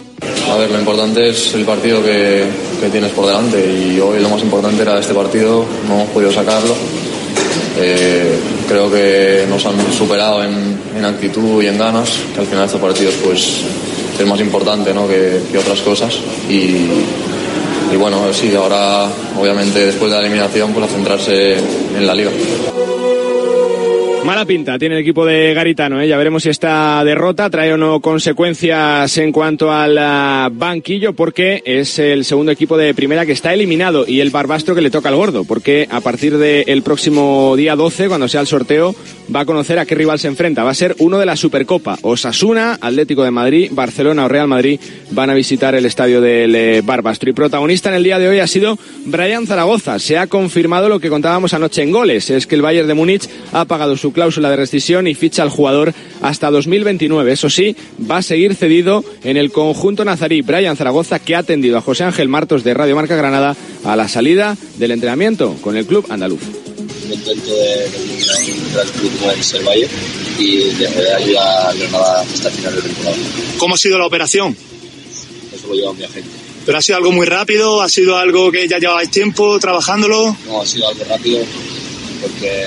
A 0.50 0.56
ver, 0.56 0.70
lo 0.70 0.78
importante 0.78 1.28
es 1.28 1.54
el 1.54 1.64
partido 1.64 2.02
que, 2.02 2.44
que 2.80 2.88
tienes 2.88 3.12
por 3.12 3.26
delante 3.26 3.58
y 3.64 4.00
hoy 4.00 4.20
lo 4.20 4.28
más 4.28 4.42
importante 4.42 4.82
era 4.82 4.98
este 4.98 5.14
partido, 5.14 5.64
no 5.88 5.94
hemos 5.94 6.08
podido 6.08 6.32
sacarlo. 6.32 6.74
Eh, 7.78 8.38
creo 8.68 8.90
que 8.90 9.46
nos 9.48 9.64
han 9.64 9.92
superado 9.92 10.42
en, 10.42 10.78
en 10.96 11.04
actitud 11.04 11.62
y 11.62 11.66
en 11.66 11.78
ganas, 11.78 12.18
al 12.38 12.46
final 12.46 12.64
estos 12.64 12.80
partidos 12.80 13.14
pues 13.24 13.60
es 14.18 14.26
más 14.26 14.40
importante 14.40 14.92
¿no? 14.92 15.08
que, 15.08 15.40
que 15.50 15.58
otras 15.58 15.80
cosas 15.80 16.18
y, 16.48 16.86
y 17.92 17.96
bueno, 17.96 18.32
sí, 18.32 18.54
ahora 18.54 19.06
obviamente 19.38 19.86
después 19.86 20.10
de 20.10 20.16
la 20.18 20.22
eliminación 20.26 20.72
pues 20.72 20.86
a 20.86 20.88
centrarse 20.88 21.54
en 21.54 22.06
la 22.06 22.14
liga. 22.14 22.30
Mala 24.24 24.44
pinta 24.44 24.78
tiene 24.78 24.96
el 24.96 25.00
equipo 25.00 25.24
de 25.24 25.54
Garitano, 25.54 26.00
¿eh? 26.00 26.06
ya 26.06 26.18
veremos 26.18 26.42
si 26.42 26.50
esta 26.50 27.02
derrota 27.04 27.48
trae 27.48 27.72
o 27.72 27.76
no 27.76 28.00
consecuencias 28.00 29.16
en 29.16 29.32
cuanto 29.32 29.72
al 29.72 29.96
ah, 29.98 30.50
banquillo, 30.52 31.14
porque 31.14 31.62
es 31.64 31.98
el 31.98 32.24
segundo 32.24 32.52
equipo 32.52 32.76
de 32.76 32.94
primera 32.94 33.24
que 33.24 33.32
está 33.32 33.54
eliminado 33.54 34.04
y 34.06 34.20
el 34.20 34.30
Barbastro 34.30 34.74
que 34.74 34.82
le 34.82 34.90
toca 34.90 35.08
al 35.08 35.16
gordo, 35.16 35.44
porque 35.44 35.88
a 35.90 36.00
partir 36.00 36.36
del 36.36 36.82
próximo 36.82 37.56
día 37.56 37.74
12, 37.76 38.08
cuando 38.08 38.28
sea 38.28 38.42
el 38.42 38.46
sorteo, 38.46 38.94
va 39.34 39.40
a 39.40 39.44
conocer 39.46 39.78
a 39.78 39.86
qué 39.86 39.94
rival 39.94 40.18
se 40.18 40.28
enfrenta. 40.28 40.64
Va 40.64 40.70
a 40.70 40.74
ser 40.74 40.96
uno 40.98 41.18
de 41.18 41.26
la 41.26 41.36
Supercopa. 41.36 41.98
Osasuna, 42.02 42.78
Atlético 42.80 43.22
de 43.22 43.30
Madrid, 43.30 43.70
Barcelona 43.72 44.24
o 44.26 44.28
Real 44.28 44.48
Madrid 44.48 44.80
van 45.10 45.30
a 45.30 45.34
visitar 45.34 45.74
el 45.74 45.86
estadio 45.86 46.20
del 46.20 46.54
eh, 46.54 46.82
Barbastro. 46.84 47.30
Y 47.30 47.32
protagonista 47.32 47.88
en 47.88 47.96
el 47.96 48.04
día 48.04 48.18
de 48.18 48.28
hoy 48.28 48.40
ha 48.40 48.46
sido 48.46 48.78
Brian 49.06 49.46
Zaragoza. 49.46 49.98
Se 49.98 50.18
ha 50.18 50.26
confirmado 50.26 50.88
lo 50.88 51.00
que 51.00 51.08
contábamos 51.08 51.54
anoche 51.54 51.82
en 51.82 51.92
goles, 51.92 52.30
es 52.30 52.46
que 52.46 52.54
el 52.54 52.62
Bayern 52.62 52.88
de 52.88 52.94
Múnich 52.94 53.28
ha 53.52 53.64
pagado 53.64 53.96
su 53.96 54.09
cláusula 54.10 54.50
de 54.50 54.56
rescisión 54.56 55.06
y 55.06 55.14
ficha 55.14 55.42
al 55.42 55.50
jugador 55.50 55.94
hasta 56.22 56.50
2029. 56.50 57.32
Eso 57.32 57.50
sí, 57.50 57.76
va 58.10 58.18
a 58.18 58.22
seguir 58.22 58.54
cedido 58.54 59.04
en 59.24 59.36
el 59.36 59.52
conjunto 59.52 60.04
nazarí 60.04 60.42
Brian 60.42 60.76
Zaragoza, 60.76 61.18
que 61.18 61.34
ha 61.34 61.40
atendido 61.40 61.78
a 61.78 61.80
José 61.80 62.04
Ángel 62.04 62.28
Martos 62.28 62.64
de 62.64 62.74
Radio 62.74 62.96
Marca 62.96 63.16
Granada 63.16 63.56
a 63.84 63.96
la 63.96 64.08
salida 64.08 64.56
del 64.78 64.90
entrenamiento 64.90 65.56
con 65.60 65.76
el 65.76 65.86
club 65.86 66.06
andaluz. 66.08 66.40
Contento 67.08 67.54
de, 67.54 67.88
club 68.98 69.18
como 69.18 69.32
es 69.32 69.54
el 69.54 69.64
Bayern 69.64 69.90
y 70.38 70.56
de 70.56 70.88
poder 70.88 71.14
ayudar 71.14 71.68
a 71.68 71.72
Granada 71.74 72.20
hasta 72.22 72.48
el 72.48 72.54
final 72.54 72.76
de 72.76 72.82
temporada. 72.82 73.16
¿Cómo 73.58 73.74
ha 73.74 73.78
sido 73.78 73.98
la 73.98 74.06
operación? 74.06 74.56
Eso 75.54 75.66
lo 75.68 75.74
lleva 75.74 75.92
mi 75.92 76.04
agente. 76.04 76.30
¿Pero 76.66 76.78
ha 76.78 76.82
sido 76.82 76.98
algo 76.98 77.12
muy 77.12 77.26
rápido? 77.26 77.82
¿Ha 77.82 77.88
sido 77.88 78.16
algo 78.16 78.52
que 78.52 78.68
ya 78.68 78.78
llevabais 78.78 79.10
tiempo 79.10 79.58
trabajándolo? 79.58 80.36
No, 80.46 80.60
ha 80.60 80.66
sido 80.66 80.88
algo 80.88 81.04
rápido 81.08 81.40
porque 82.20 82.66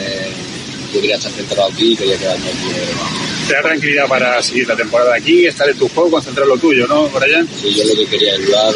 yo 0.94 1.02
quería 1.02 1.16
estar 1.18 1.32
centrado 1.32 1.70
aquí 1.72 1.94
y 1.94 1.96
quería 1.96 2.18
quedarme 2.18 2.48
aquí. 2.48 3.48
Te 3.48 3.54
da 3.54 3.62
tranquilidad 3.62 4.08
para 4.08 4.42
seguir 4.42 4.68
la 4.68 4.76
temporada 4.76 5.16
aquí, 5.16 5.46
estar 5.46 5.70
en 5.70 5.78
tu 5.78 5.88
juego, 5.90 6.12
concentrar 6.12 6.48
lo 6.48 6.58
tuyo, 6.58 6.88
¿no, 6.88 7.10
Brian? 7.10 7.48
Sí, 7.62 7.74
yo 7.74 7.84
lo 7.84 7.96
que 7.96 8.06
quería 8.08 8.34
ayudar, 8.36 8.74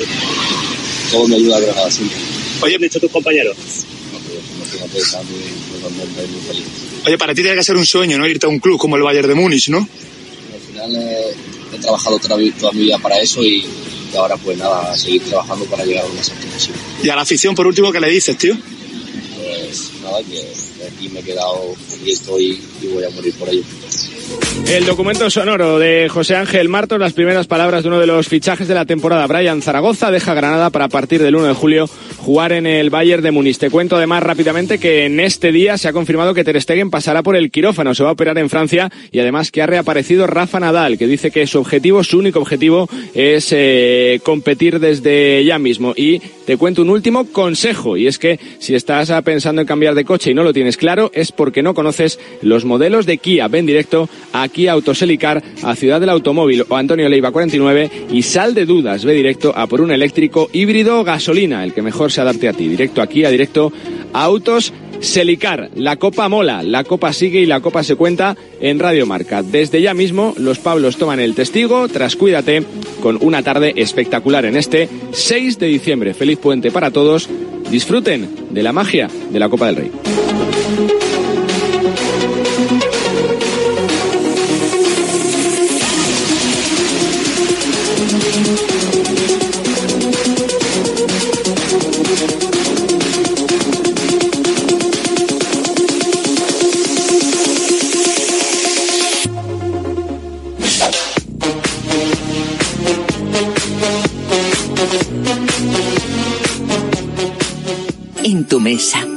todo 1.11 1.27
me 1.27 1.35
ayuda 1.35 1.57
a 1.57 1.59
Granada 1.61 1.91
siempre. 1.91 2.17
Oye, 2.61 2.75
¿han 2.75 2.81
dicho 2.81 2.99
tus 2.99 3.11
compañeros? 3.11 3.55
No, 4.11 4.19
pero 4.27 4.41
imagínate, 4.57 4.97
está 4.99 5.21
muy, 5.23 5.39
muy 5.39 5.81
contento 5.81 6.23
y 6.23 6.27
muy 6.27 6.41
feliz. 6.41 6.65
Oye, 7.05 7.17
para 7.17 7.33
ti 7.33 7.41
tiene 7.41 7.55
que 7.57 7.63
ser 7.63 7.77
un 7.77 7.85
sueño, 7.85 8.17
¿no? 8.17 8.27
Irte 8.27 8.45
a 8.45 8.49
un 8.49 8.59
club 8.59 8.77
como 8.79 8.97
el 8.97 9.03
Bayern 9.03 9.27
de 9.29 9.35
Múnich, 9.35 9.69
¿no? 9.69 9.77
Al 9.77 10.59
final 10.73 10.95
eh, 10.95 11.33
he 11.73 11.77
trabajado 11.79 12.19
toda, 12.19 12.35
mi- 12.37 12.51
toda 12.51 12.71
mi 12.73 12.81
vida 12.81 12.97
para 12.97 13.19
eso 13.19 13.41
y, 13.43 13.65
y 14.13 14.17
ahora 14.17 14.35
pues 14.37 14.57
nada, 14.57 14.91
a 14.91 14.97
seguir 14.97 15.21
trabajando 15.23 15.63
para 15.65 15.85
llegar 15.85 16.03
a 16.03 16.07
lo 16.09 16.13
más 16.15 16.29
alto 16.29 16.47
posible. 16.47 16.79
Y 17.03 17.09
a 17.09 17.15
la 17.15 17.21
afición, 17.21 17.55
por 17.55 17.67
último, 17.67 17.91
¿qué 17.91 17.99
le 18.01 18.09
dices, 18.09 18.37
tío? 18.37 18.57
Pues 19.47 19.93
nada, 20.03 20.21
que 20.23 20.85
aquí 20.85 21.07
me 21.09 21.21
he 21.21 21.23
quedado, 21.23 21.73
aquí 21.95 22.11
estoy 22.11 22.61
y 22.81 22.87
voy 22.87 23.03
a 23.05 23.09
morir 23.11 23.33
por 23.35 23.47
ello. 23.47 23.63
El 24.69 24.85
documento 24.85 25.29
sonoro 25.29 25.79
de 25.79 26.09
José 26.09 26.35
Ángel 26.35 26.67
Martos, 26.67 26.99
las 26.99 27.13
primeras 27.13 27.47
palabras 27.47 27.83
de 27.83 27.89
uno 27.89 27.99
de 27.99 28.07
los 28.07 28.27
fichajes 28.27 28.67
de 28.67 28.73
la 28.73 28.85
temporada. 28.85 29.25
Brian 29.25 29.61
Zaragoza 29.61 30.11
deja 30.11 30.33
Granada 30.33 30.69
para 30.71 30.85
a 30.85 30.89
partir 30.89 31.21
del 31.21 31.37
1 31.37 31.47
de 31.47 31.53
julio 31.53 31.89
jugar 32.17 32.51
en 32.51 32.67
el 32.67 32.89
Bayern 32.89 33.23
de 33.23 33.31
Múnich. 33.31 33.57
Te 33.57 33.69
cuento 33.69 33.95
además 33.95 34.23
rápidamente 34.23 34.77
que 34.77 35.05
en 35.05 35.21
este 35.21 35.53
día 35.53 35.77
se 35.77 35.87
ha 35.87 35.93
confirmado 35.93 36.33
que 36.33 36.43
Ter 36.43 36.61
Stegen 36.61 36.89
pasará 36.89 37.23
por 37.23 37.37
el 37.37 37.49
quirófano, 37.49 37.95
se 37.95 38.03
va 38.03 38.09
a 38.09 38.11
operar 38.11 38.37
en 38.37 38.49
Francia 38.49 38.91
y 39.09 39.19
además 39.19 39.51
que 39.51 39.61
ha 39.61 39.67
reaparecido 39.67 40.27
Rafa 40.27 40.59
Nadal, 40.59 40.97
que 40.97 41.07
dice 41.07 41.31
que 41.31 41.47
su 41.47 41.59
objetivo, 41.59 42.03
su 42.03 42.19
único 42.19 42.39
objetivo 42.39 42.89
es 43.13 43.53
eh, 43.53 44.19
competir 44.23 44.81
desde 44.81 45.45
ya 45.45 45.59
mismo. 45.59 45.93
Y 45.95 46.19
te 46.45 46.57
cuento 46.57 46.81
un 46.81 46.89
último 46.89 47.27
consejo 47.31 47.95
y 47.95 48.07
es 48.07 48.19
que 48.19 48.37
si 48.59 48.75
estás 48.75 49.13
pensando 49.23 49.61
en 49.61 49.67
cambiar 49.67 49.95
de 49.95 50.03
coche 50.03 50.31
y 50.31 50.33
no 50.33 50.43
lo 50.43 50.51
tienes 50.51 50.75
claro 50.75 51.09
es 51.13 51.31
porque 51.31 51.63
no 51.63 51.73
conoces 51.73 52.19
los 52.41 52.65
modelos 52.65 53.05
de 53.05 53.17
Kia. 53.17 53.47
Ven 53.47 53.65
directo 53.65 54.09
a 54.33 54.47
Autoselicar, 54.71 55.43
a 55.63 55.75
Ciudad 55.75 55.99
del 55.99 56.09
Automóvil 56.09 56.65
o 56.67 56.75
Antonio 56.75 57.09
Leiva 57.09 57.31
49 57.31 57.91
y 58.11 58.23
sal 58.23 58.53
de 58.53 58.65
dudas. 58.65 59.05
Ve 59.05 59.13
directo 59.13 59.53
a 59.55 59.67
por 59.67 59.81
un 59.81 59.91
eléctrico 59.91 60.49
híbrido 60.53 61.03
gasolina, 61.03 61.63
el 61.63 61.73
que 61.73 61.81
mejor 61.81 62.11
se 62.11 62.21
adapte 62.21 62.47
a 62.47 62.53
ti. 62.53 62.67
Directo 62.67 63.01
aquí, 63.01 63.25
a 63.25 63.29
directo 63.29 63.71
a 64.13 64.23
Autos 64.23 64.73
Selicar. 64.99 65.69
La 65.75 65.97
copa 65.97 66.27
mola, 66.27 66.63
la 66.63 66.83
copa 66.83 67.13
sigue 67.13 67.39
y 67.39 67.45
la 67.45 67.61
copa 67.61 67.83
se 67.83 67.95
cuenta 67.95 68.35
en 68.59 68.79
Radio 68.79 69.05
Marca. 69.05 69.43
Desde 69.43 69.81
ya 69.81 69.93
mismo, 69.93 70.33
los 70.37 70.59
Pablos 70.59 70.97
toman 70.97 71.19
el 71.19 71.35
testigo, 71.35 71.87
tras 71.87 72.15
cuídate, 72.15 72.63
con 73.01 73.17
una 73.21 73.43
tarde 73.43 73.73
espectacular 73.75 74.45
en 74.45 74.57
este 74.57 74.89
6 75.11 75.59
de 75.59 75.67
diciembre. 75.67 76.13
Feliz 76.13 76.39
puente 76.39 76.71
para 76.71 76.91
todos. 76.91 77.29
Disfruten 77.69 78.29
de 78.49 78.63
la 78.63 78.73
magia 78.73 79.07
de 79.29 79.39
la 79.39 79.49
Copa 79.49 79.67
del 79.67 79.75
Rey. 79.75 80.26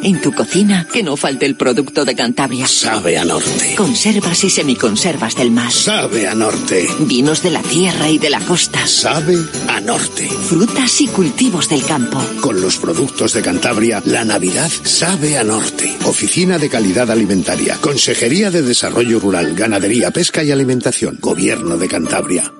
En 0.03 0.21
tu 0.21 0.33
cocina, 0.33 0.87
que 0.93 1.03
no 1.03 1.17
falte 1.17 1.47
el 1.47 1.57
producto 1.57 2.05
de 2.05 2.15
Cantabria. 2.15 2.67
Sabe 2.67 3.19
a 3.19 3.25
norte. 3.25 3.75
Conservas 3.77 4.45
y 4.45 4.51
semiconservas 4.51 5.37
del 5.37 5.51
mar. 5.51 5.73
Sabe 5.73 6.29
a 6.29 6.35
norte. 6.35 6.87
Vinos 7.01 7.43
de 7.43 7.51
la 7.51 7.63
tierra 7.63 8.09
y 8.09 8.19
de 8.19 8.31
la 8.31 8.41
costa. 8.41 8.87
Sabe 8.87 9.37
a 9.69 9.81
norte. 9.81 10.29
Frutas 10.29 11.01
y 11.01 11.07
cultivos 11.09 11.69
del 11.69 11.85
campo. 11.85 12.23
Con 12.41 12.61
los 12.61 12.77
productos 12.79 13.35
de 13.35 13.43
Cantabria, 13.43 14.03
la 14.07 14.25
Navidad 14.25 14.71
sabe 14.83 15.39
a 15.39 15.45
norte. 15.45 15.97
Oficina 16.05 16.59
de 16.59 16.69
Calidad 16.69 17.11
Alimentaria. 17.11 17.77
Consejería 17.81 18.51
de 18.51 18.63
Desarrollo 18.63 19.21
Rural, 19.21 19.55
Ganadería, 19.55 20.11
Pesca 20.11 20.43
y 20.43 20.51
Alimentación. 20.51 21.19
Gobierno 21.21 21.77
de 21.77 21.89
Cantabria. 21.89 22.60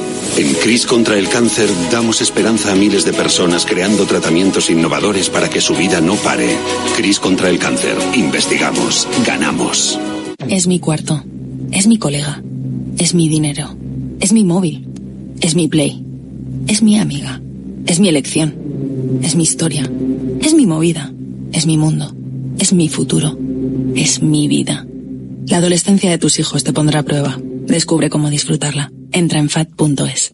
En 0.37 0.53
CRIS 0.53 0.85
contra 0.85 1.17
el 1.17 1.27
cáncer 1.27 1.69
damos 1.91 2.21
esperanza 2.21 2.71
a 2.71 2.75
miles 2.75 3.03
de 3.05 3.13
personas 3.13 3.65
creando 3.65 4.05
tratamientos 4.05 4.69
innovadores 4.69 5.29
para 5.29 5.49
que 5.49 5.61
su 5.61 5.75
vida 5.75 6.01
no 6.01 6.15
pare. 6.15 6.55
CRIS 6.95 7.19
contra 7.19 7.49
el 7.49 7.59
cáncer. 7.59 7.95
Investigamos. 8.15 9.07
Ganamos. 9.25 9.99
Es 10.47 10.67
mi 10.67 10.79
cuarto. 10.79 11.23
Es 11.71 11.85
mi 11.85 11.97
colega. 11.97 12.41
Es 12.97 13.13
mi 13.13 13.29
dinero. 13.29 13.75
Es 14.19 14.31
mi 14.31 14.43
móvil. 14.43 14.87
Es 15.41 15.55
mi 15.55 15.67
play. 15.67 16.03
Es 16.67 16.81
mi 16.81 16.97
amiga. 16.97 17.41
Es 17.85 17.99
mi 17.99 18.09
elección. 18.09 18.55
Es 19.21 19.35
mi 19.35 19.43
historia. 19.43 19.89
Es 20.41 20.53
mi 20.53 20.65
movida. 20.65 21.11
Es 21.51 21.65
mi 21.65 21.77
mundo. 21.77 22.15
Es 22.57 22.73
mi 22.73 22.89
futuro. 22.89 23.37
Es 23.95 24.21
mi 24.21 24.47
vida. 24.47 24.87
La 25.47 25.57
adolescencia 25.57 26.09
de 26.09 26.17
tus 26.17 26.39
hijos 26.39 26.63
te 26.63 26.73
pondrá 26.73 27.01
a 27.01 27.03
prueba. 27.03 27.37
Descubre 27.67 28.09
cómo 28.09 28.29
disfrutarla. 28.29 28.91
Entra 29.11 29.39
en 29.39 29.49
fat.es. 29.49 30.33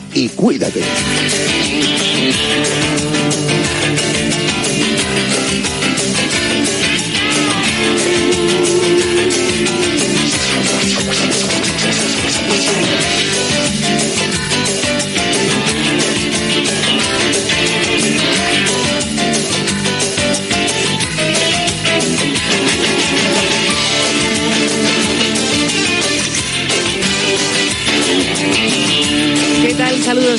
y 0.13 0.29
cuídate. 0.29 0.81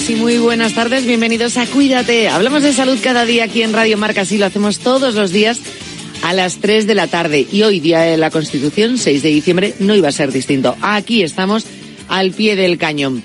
Saludos 0.03 0.19
y 0.19 0.23
muy 0.23 0.39
buenas 0.39 0.75
tardes. 0.75 1.07
Bienvenidos 1.07 1.57
a 1.57 1.67
Cuídate. 1.67 2.29
Hablamos 2.29 2.65
de 2.65 2.73
salud 2.73 2.99
cada 3.01 3.25
día 3.25 3.45
aquí 3.45 3.63
en 3.63 3.73
Radio 3.73 3.97
Marca. 3.97 4.23
Así 4.23 4.37
lo 4.37 4.47
hacemos 4.47 4.81
todos 4.81 5.15
los 5.15 5.31
días 5.31 5.61
a 6.25 6.33
las 6.33 6.57
3 6.57 6.89
de 6.89 6.95
la 6.97 7.07
tarde. 7.07 7.47
Y 7.53 7.63
hoy, 7.63 7.79
día 7.79 8.01
de 8.01 8.17
la 8.17 8.31
Constitución, 8.31 8.99
6 8.99 9.23
de 9.23 9.29
diciembre, 9.29 9.75
no 9.79 9.95
iba 9.95 10.09
a 10.09 10.13
ser 10.13 10.33
distinto. 10.33 10.77
Aquí 10.81 11.23
estamos 11.23 11.67
al 12.09 12.33
pie 12.33 12.57
del 12.57 12.79
cañón. 12.79 13.23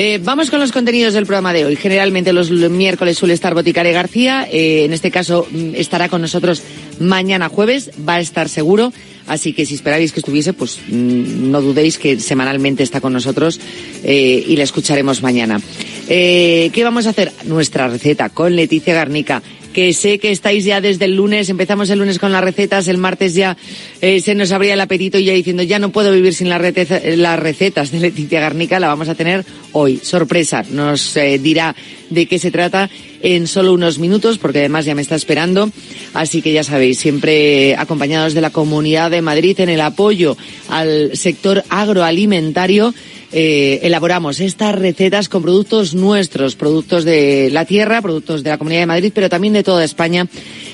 Eh, 0.00 0.20
vamos 0.22 0.48
con 0.48 0.60
los 0.60 0.70
contenidos 0.70 1.12
del 1.14 1.26
programa 1.26 1.52
de 1.52 1.64
hoy. 1.64 1.74
Generalmente 1.74 2.32
los 2.32 2.52
miércoles 2.52 3.18
suele 3.18 3.34
estar 3.34 3.52
Boticaria 3.52 3.90
García. 3.90 4.46
Eh, 4.48 4.84
en 4.84 4.92
este 4.92 5.10
caso 5.10 5.48
mm, 5.50 5.74
estará 5.74 6.08
con 6.08 6.22
nosotros 6.22 6.62
mañana 7.00 7.48
jueves. 7.48 7.90
Va 8.08 8.14
a 8.14 8.20
estar 8.20 8.48
seguro. 8.48 8.92
Así 9.26 9.52
que 9.52 9.66
si 9.66 9.74
esperabais 9.74 10.12
que 10.12 10.20
estuviese, 10.20 10.52
pues 10.52 10.78
mm, 10.86 11.50
no 11.50 11.60
dudéis 11.62 11.98
que 11.98 12.20
semanalmente 12.20 12.84
está 12.84 13.00
con 13.00 13.12
nosotros 13.12 13.58
eh, 14.04 14.44
y 14.46 14.54
la 14.54 14.62
escucharemos 14.62 15.20
mañana. 15.20 15.60
¿Qué 16.06 16.80
vamos 16.84 17.08
a 17.08 17.10
hacer? 17.10 17.32
Nuestra 17.46 17.88
receta 17.88 18.28
con 18.28 18.54
Leticia 18.54 18.94
Garnica. 18.94 19.42
Que 19.78 19.92
sé 19.92 20.18
que 20.18 20.32
estáis 20.32 20.64
ya 20.64 20.80
desde 20.80 21.04
el 21.04 21.14
lunes, 21.14 21.48
empezamos 21.50 21.88
el 21.88 22.00
lunes 22.00 22.18
con 22.18 22.32
las 22.32 22.42
recetas, 22.42 22.88
el 22.88 22.98
martes 22.98 23.34
ya 23.34 23.56
eh, 24.00 24.20
se 24.20 24.34
nos 24.34 24.50
abría 24.50 24.74
el 24.74 24.80
apetito 24.80 25.20
y 25.20 25.24
ya 25.24 25.32
diciendo 25.32 25.62
ya 25.62 25.78
no 25.78 25.92
puedo 25.92 26.10
vivir 26.10 26.34
sin 26.34 26.48
las, 26.48 26.60
recetas 26.60 27.92
de 27.92 28.00
Leticia 28.00 28.40
Garnica, 28.40 28.80
la 28.80 28.88
vamos 28.88 29.08
a 29.08 29.14
tener 29.14 29.44
hoy. 29.70 30.00
Sorpresa, 30.02 30.64
nos 30.68 31.16
eh, 31.16 31.38
dirá 31.38 31.76
de 32.10 32.26
qué 32.26 32.40
se 32.40 32.50
trata 32.50 32.90
en 33.22 33.46
solo 33.46 33.72
unos 33.72 34.00
minutos, 34.00 34.38
porque 34.38 34.58
además 34.58 34.84
ya 34.84 34.96
me 34.96 35.02
está 35.02 35.14
esperando. 35.14 35.70
Así 36.12 36.42
que 36.42 36.52
ya 36.52 36.64
sabéis, 36.64 36.98
siempre 36.98 37.76
acompañados 37.76 38.34
de 38.34 38.40
la 38.40 38.50
Comunidad 38.50 39.12
de 39.12 39.22
Madrid 39.22 39.60
en 39.60 39.68
el 39.68 39.80
apoyo 39.80 40.36
al 40.68 41.16
sector 41.16 41.62
agroalimentario. 41.68 42.92
Eh, 43.30 43.80
elaboramos 43.82 44.40
estas 44.40 44.74
recetas 44.74 45.28
con 45.28 45.42
productos 45.42 45.94
nuestros, 45.94 46.56
productos 46.56 47.04
de 47.04 47.50
la 47.52 47.64
tierra, 47.64 48.00
productos 48.00 48.42
de 48.42 48.50
la 48.50 48.58
Comunidad 48.58 48.80
de 48.80 48.86
Madrid, 48.86 49.12
pero 49.14 49.28
también 49.28 49.52
de 49.52 49.62
toda 49.62 49.84
España, 49.84 50.26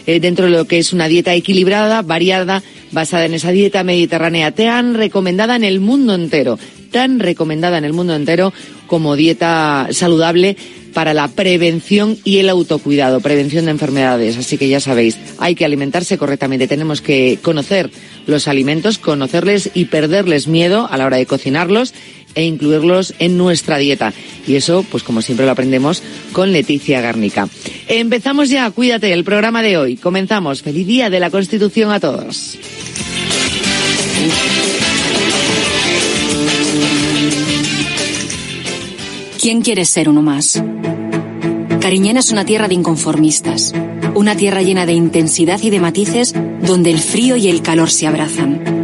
eh, 0.07 0.21
dentro 0.21 0.47
de 0.47 0.53
lo 0.53 0.65
que 0.67 0.79
es 0.79 0.93
una 0.93 1.09
dieta 1.09 1.35
equilibrada, 1.35 2.03
variada, 2.03 2.63
basada 2.93 3.25
en 3.25 3.35
esa 3.35 3.51
dieta 3.51 3.83
mediterránea 3.83 4.53
tan 4.53 4.95
recomendada 4.95 5.57
en 5.57 5.65
el 5.65 5.81
mundo 5.81 6.15
entero, 6.15 6.59
tan 6.93 7.19
recomendada 7.19 7.79
en 7.79 7.85
el 7.85 7.93
mundo 7.93 8.15
entero 8.15 8.53
como 8.87 9.17
dieta 9.17 9.89
saludable 9.91 10.57
para 10.95 11.13
la 11.13 11.29
prevención 11.29 12.17
y 12.23 12.39
el 12.39 12.49
autocuidado, 12.49 13.21
prevención 13.21 13.65
de 13.65 13.73
enfermedades. 13.73 14.39
Así 14.39 14.57
que 14.57 14.69
ya 14.69 14.79
sabéis, 14.79 15.19
hay 15.39 15.57
que 15.57 15.65
alimentarse 15.65 16.17
correctamente. 16.17 16.69
Tenemos 16.69 17.01
que 17.01 17.41
conocer 17.43 17.91
los 18.27 18.47
alimentos, 18.47 18.99
conocerles 18.99 19.71
y 19.75 19.87
perderles 19.87 20.47
miedo 20.47 20.89
a 20.89 20.97
la 20.97 21.07
hora 21.07 21.17
de 21.17 21.27
cocinarlos 21.27 21.93
e 22.35 22.45
incluirlos 22.45 23.15
en 23.19 23.37
nuestra 23.37 23.79
dieta. 23.79 24.13
Y 24.47 24.57
eso, 24.57 24.85
pues 24.91 25.03
como 25.03 25.23
siempre 25.23 25.47
lo 25.47 25.53
aprendemos 25.53 26.03
con 26.33 26.53
Leticia 26.53 27.01
Garnica. 27.01 27.49
Empezamos 27.89 28.51
ya, 28.51 28.71
cuídate, 28.71 29.13
el 29.13 29.25
programa 29.25 29.63
de 29.63 29.77
hoy. 29.77 29.97
Comenzamos. 29.97 30.63
Feliz 30.63 30.87
día 30.87 31.11
de 31.11 31.21
la 31.21 31.31
Constitución 31.31 31.91
a 31.91 32.01
todos. 32.01 32.59
¿Quién 39.41 39.61
quiere 39.61 39.85
ser 39.85 40.09
uno 40.09 40.23
más? 40.23 40.63
Cariñena 41.81 42.21
es 42.21 42.33
una 42.33 42.47
tierra 42.47 42.67
de 42.67 42.73
inconformistas, 42.73 43.75
una 44.15 44.35
tierra 44.37 44.63
llena 44.63 44.87
de 44.87 44.95
intensidad 44.95 45.61
y 45.63 45.69
de 45.69 45.81
matices 45.81 46.35
donde 46.63 46.91
el 46.91 46.99
frío 46.99 47.37
y 47.37 47.49
el 47.49 47.61
calor 47.61 47.91
se 47.91 48.07
abrazan. 48.07 48.84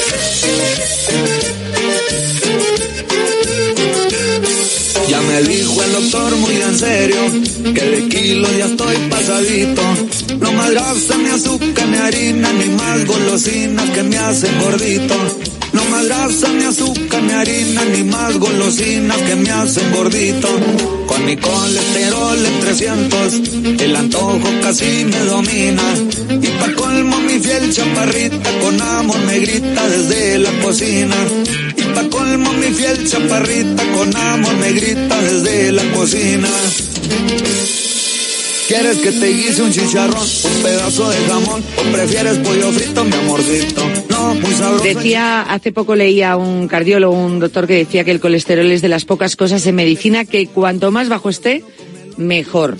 Me 5.31 5.43
dijo 5.43 5.83
el 5.83 5.93
doctor 5.93 6.35
muy 6.37 6.55
en 6.55 6.77
serio 6.77 7.21
que 7.73 7.81
de 7.81 8.09
kilo 8.09 8.47
ya 8.57 8.65
estoy 8.65 8.95
pasadito. 9.09 9.81
No 10.39 10.51
más 10.53 10.71
grasa, 10.71 11.17
ni 11.17 11.29
azúcar, 11.29 11.87
ni 11.87 11.97
harina, 11.97 12.51
ni 12.53 12.69
más 12.69 13.05
golosinas 13.05 13.89
que 13.91 14.03
me 14.03 14.17
hacen 14.17 14.59
gordito. 14.59 15.15
No 15.73 15.85
más 15.85 16.05
grasa, 16.05 16.49
ni 16.53 16.65
azúcar, 16.65 17.23
ni 17.23 17.31
harina, 17.31 17.85
ni 17.85 18.03
más 18.03 18.37
golosinas 18.37 19.17
que 19.19 19.35
me 19.35 19.49
hacen 19.49 19.91
gordito. 19.91 20.49
Con 21.07 21.25
mi 21.25 21.37
colesterol 21.37 22.45
en 22.45 22.59
300, 22.59 23.81
el 23.81 23.95
antojo 23.95 24.49
casi 24.61 25.05
me 25.05 25.19
domina. 25.19 25.83
Y 26.41 26.47
pa' 26.47 26.73
colmo 26.75 27.17
mi 27.21 27.39
fiel 27.39 27.73
chaparrita 27.73 28.49
con 28.59 28.81
amor 28.81 29.19
me 29.25 29.39
grita 29.39 29.87
desde 29.87 30.39
la 30.39 30.51
cocina. 30.61 31.15
Y 31.77 31.83
pa' 31.95 32.09
colmo 32.09 32.51
mi 32.53 32.73
fiel 32.73 33.07
chaparrita 33.07 33.83
con 33.93 34.15
amor 34.15 34.55
me 34.55 34.73
grita 34.73 35.21
desde 35.21 35.71
la 35.71 35.83
cocina. 35.93 36.49
¿Quieres 38.71 38.99
que 38.99 39.11
te 39.11 39.27
guise 39.33 39.61
un 39.63 39.69
chicharrón, 39.69 40.15
un 40.17 40.63
pedazo 40.63 41.09
de 41.09 41.17
jamón 41.27 41.61
prefieres 41.91 42.37
pollo 42.37 42.71
frito, 42.71 43.03
mi 43.03 43.13
amorcito? 43.15 43.81
No, 44.09 44.33
muy 44.35 44.53
sabroso. 44.53 44.85
Decía, 44.85 45.41
hace 45.41 45.73
poco 45.73 45.93
leía 45.93 46.37
un 46.37 46.69
cardiólogo, 46.69 47.13
un 47.13 47.41
doctor 47.41 47.67
que 47.67 47.73
decía 47.73 48.05
que 48.05 48.11
el 48.11 48.21
colesterol 48.21 48.71
es 48.71 48.81
de 48.81 48.87
las 48.87 49.03
pocas 49.03 49.35
cosas 49.35 49.67
en 49.67 49.75
medicina 49.75 50.23
que 50.23 50.47
cuanto 50.47 50.89
más 50.89 51.09
bajo 51.09 51.29
esté, 51.29 51.65
mejor. 52.15 52.77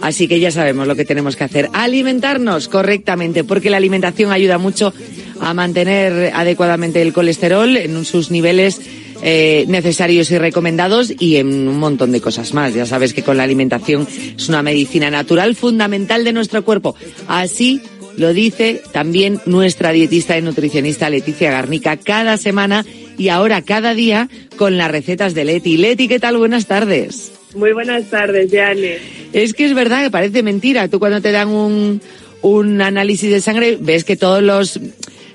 Así 0.00 0.28
que 0.28 0.40
ya 0.40 0.50
sabemos 0.50 0.86
lo 0.86 0.96
que 0.96 1.04
tenemos 1.04 1.36
que 1.36 1.44
hacer. 1.44 1.68
Alimentarnos 1.74 2.68
correctamente, 2.68 3.44
porque 3.44 3.68
la 3.68 3.76
alimentación 3.76 4.32
ayuda 4.32 4.56
mucho 4.56 4.94
a 5.40 5.52
mantener 5.52 6.32
adecuadamente 6.34 7.02
el 7.02 7.12
colesterol 7.12 7.76
en 7.76 8.02
sus 8.06 8.30
niveles 8.30 8.80
eh, 9.22 9.64
necesarios 9.68 10.30
y 10.30 10.38
recomendados 10.38 11.12
y 11.18 11.36
en 11.36 11.68
un 11.68 11.78
montón 11.78 12.12
de 12.12 12.20
cosas 12.20 12.54
más. 12.54 12.74
Ya 12.74 12.86
sabes 12.86 13.14
que 13.14 13.22
con 13.22 13.36
la 13.36 13.42
alimentación 13.42 14.06
es 14.36 14.48
una 14.48 14.62
medicina 14.62 15.10
natural 15.10 15.54
fundamental 15.54 16.24
de 16.24 16.32
nuestro 16.32 16.64
cuerpo. 16.64 16.94
Así 17.28 17.80
lo 18.16 18.32
dice 18.32 18.82
también 18.92 19.40
nuestra 19.44 19.92
dietista 19.92 20.38
y 20.38 20.42
nutricionista 20.42 21.10
Leticia 21.10 21.50
Garnica 21.50 21.96
cada 21.96 22.36
semana 22.36 22.84
y 23.18 23.28
ahora 23.28 23.62
cada 23.62 23.94
día 23.94 24.28
con 24.56 24.78
las 24.78 24.90
recetas 24.90 25.34
de 25.34 25.44
Leti. 25.44 25.76
Leti, 25.76 26.08
¿qué 26.08 26.20
tal? 26.20 26.36
Buenas 26.36 26.66
tardes. 26.66 27.32
Muy 27.54 27.72
buenas 27.72 28.10
tardes, 28.10 28.50
Jane. 28.50 28.98
Es 29.32 29.54
que 29.54 29.64
es 29.64 29.74
verdad 29.74 30.02
que 30.02 30.10
parece 30.10 30.42
mentira. 30.42 30.88
Tú 30.88 30.98
cuando 30.98 31.20
te 31.20 31.32
dan 31.32 31.48
un, 31.48 32.00
un 32.42 32.80
análisis 32.82 33.30
de 33.30 33.40
sangre 33.40 33.78
ves 33.80 34.04
que 34.04 34.16
todos 34.16 34.42
los 34.42 34.80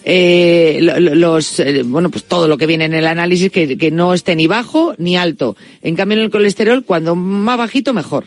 eh, 0.03 0.79
los, 0.81 1.59
eh, 1.59 1.83
bueno, 1.85 2.09
pues 2.09 2.25
todo 2.25 2.47
lo 2.47 2.57
que 2.57 2.65
viene 2.65 2.85
en 2.85 2.93
el 2.93 3.07
análisis 3.07 3.51
que, 3.51 3.77
que 3.77 3.91
no 3.91 4.13
esté 4.13 4.35
ni 4.35 4.47
bajo 4.47 4.93
ni 4.97 5.17
alto. 5.17 5.55
En 5.81 5.95
cambio, 5.95 6.17
en 6.17 6.23
el 6.23 6.29
colesterol, 6.29 6.83
cuando 6.85 7.15
más 7.15 7.57
bajito, 7.57 7.93
mejor. 7.93 8.25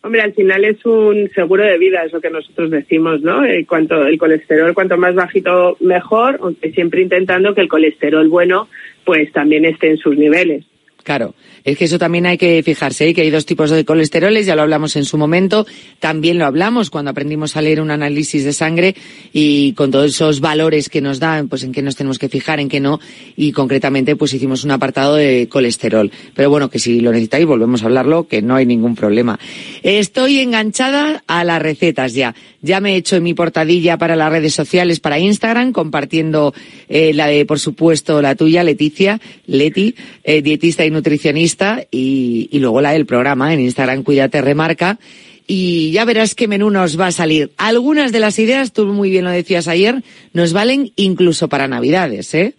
Hombre, 0.00 0.22
al 0.22 0.32
final 0.32 0.64
es 0.64 0.84
un 0.86 1.28
seguro 1.34 1.64
de 1.64 1.76
vida, 1.76 2.04
es 2.04 2.12
lo 2.12 2.20
que 2.20 2.30
nosotros 2.30 2.70
decimos, 2.70 3.20
¿no? 3.20 3.44
Eh, 3.44 3.66
cuanto 3.68 4.06
el 4.06 4.16
colesterol, 4.16 4.72
cuanto 4.72 4.96
más 4.96 5.14
bajito, 5.14 5.76
mejor, 5.80 6.38
aunque 6.40 6.70
siempre 6.70 7.02
intentando 7.02 7.52
que 7.52 7.62
el 7.62 7.68
colesterol 7.68 8.28
bueno, 8.28 8.68
pues 9.04 9.32
también 9.32 9.64
esté 9.64 9.90
en 9.90 9.96
sus 9.96 10.16
niveles. 10.16 10.64
Claro, 11.04 11.34
es 11.64 11.78
que 11.78 11.86
eso 11.86 11.98
también 11.98 12.26
hay 12.26 12.36
que 12.36 12.62
fijarse, 12.62 13.08
¿eh? 13.08 13.14
que 13.14 13.22
hay 13.22 13.30
dos 13.30 13.46
tipos 13.46 13.70
de 13.70 13.84
colesteroles, 13.84 14.44
ya 14.44 14.54
lo 14.54 14.62
hablamos 14.62 14.94
en 14.96 15.04
su 15.04 15.16
momento, 15.16 15.66
también 16.00 16.38
lo 16.38 16.44
hablamos 16.44 16.90
cuando 16.90 17.10
aprendimos 17.10 17.56
a 17.56 17.62
leer 17.62 17.80
un 17.80 17.90
análisis 17.90 18.44
de 18.44 18.52
sangre 18.52 18.94
y 19.32 19.72
con 19.72 19.90
todos 19.90 20.10
esos 20.10 20.40
valores 20.40 20.88
que 20.88 21.00
nos 21.00 21.18
dan, 21.18 21.48
pues 21.48 21.62
en 21.62 21.72
qué 21.72 21.82
nos 21.82 21.96
tenemos 21.96 22.18
que 22.18 22.28
fijar, 22.28 22.60
en 22.60 22.68
qué 22.68 22.80
no, 22.80 23.00
y 23.36 23.52
concretamente 23.52 24.16
pues 24.16 24.34
hicimos 24.34 24.64
un 24.64 24.70
apartado 24.70 25.14
de 25.14 25.48
colesterol. 25.48 26.10
Pero 26.34 26.50
bueno, 26.50 26.68
que 26.68 26.78
si 26.78 27.00
lo 27.00 27.10
necesitáis 27.10 27.46
volvemos 27.46 27.82
a 27.82 27.86
hablarlo, 27.86 28.28
que 28.28 28.42
no 28.42 28.54
hay 28.54 28.66
ningún 28.66 28.94
problema. 28.94 29.38
Estoy 29.82 30.40
enganchada 30.40 31.22
a 31.26 31.44
las 31.44 31.62
recetas 31.62 32.12
ya. 32.12 32.34
Ya 32.60 32.80
me 32.80 32.94
he 32.94 32.96
hecho 32.96 33.16
en 33.16 33.22
mi 33.22 33.34
portadilla 33.34 33.98
para 33.98 34.16
las 34.16 34.30
redes 34.30 34.52
sociales, 34.52 35.00
para 35.00 35.18
Instagram, 35.18 35.72
compartiendo 35.72 36.52
eh, 36.88 37.12
la 37.14 37.28
de, 37.28 37.46
por 37.46 37.60
supuesto, 37.60 38.20
la 38.20 38.34
tuya, 38.34 38.64
Leticia, 38.64 39.20
Leti, 39.46 39.94
eh, 40.24 40.42
dietista 40.42 40.84
y 40.84 40.90
nutricionista, 40.98 41.84
y, 41.90 42.48
y 42.50 42.58
luego 42.58 42.80
la 42.80 42.92
del 42.92 43.06
programa 43.06 43.54
en 43.54 43.60
Instagram, 43.60 44.02
Cuídate 44.02 44.42
Remarca. 44.42 44.98
Y 45.46 45.92
ya 45.92 46.04
verás 46.04 46.34
qué 46.34 46.46
menú 46.46 46.68
nos 46.70 47.00
va 47.00 47.06
a 47.06 47.12
salir. 47.12 47.50
Algunas 47.56 48.12
de 48.12 48.20
las 48.20 48.38
ideas, 48.38 48.72
tú 48.72 48.84
muy 48.86 49.08
bien 49.08 49.24
lo 49.24 49.30
decías 49.30 49.66
ayer, 49.66 50.02
nos 50.34 50.52
valen 50.52 50.90
incluso 50.96 51.48
para 51.48 51.68
Navidades, 51.68 52.34
¿eh? 52.34 52.54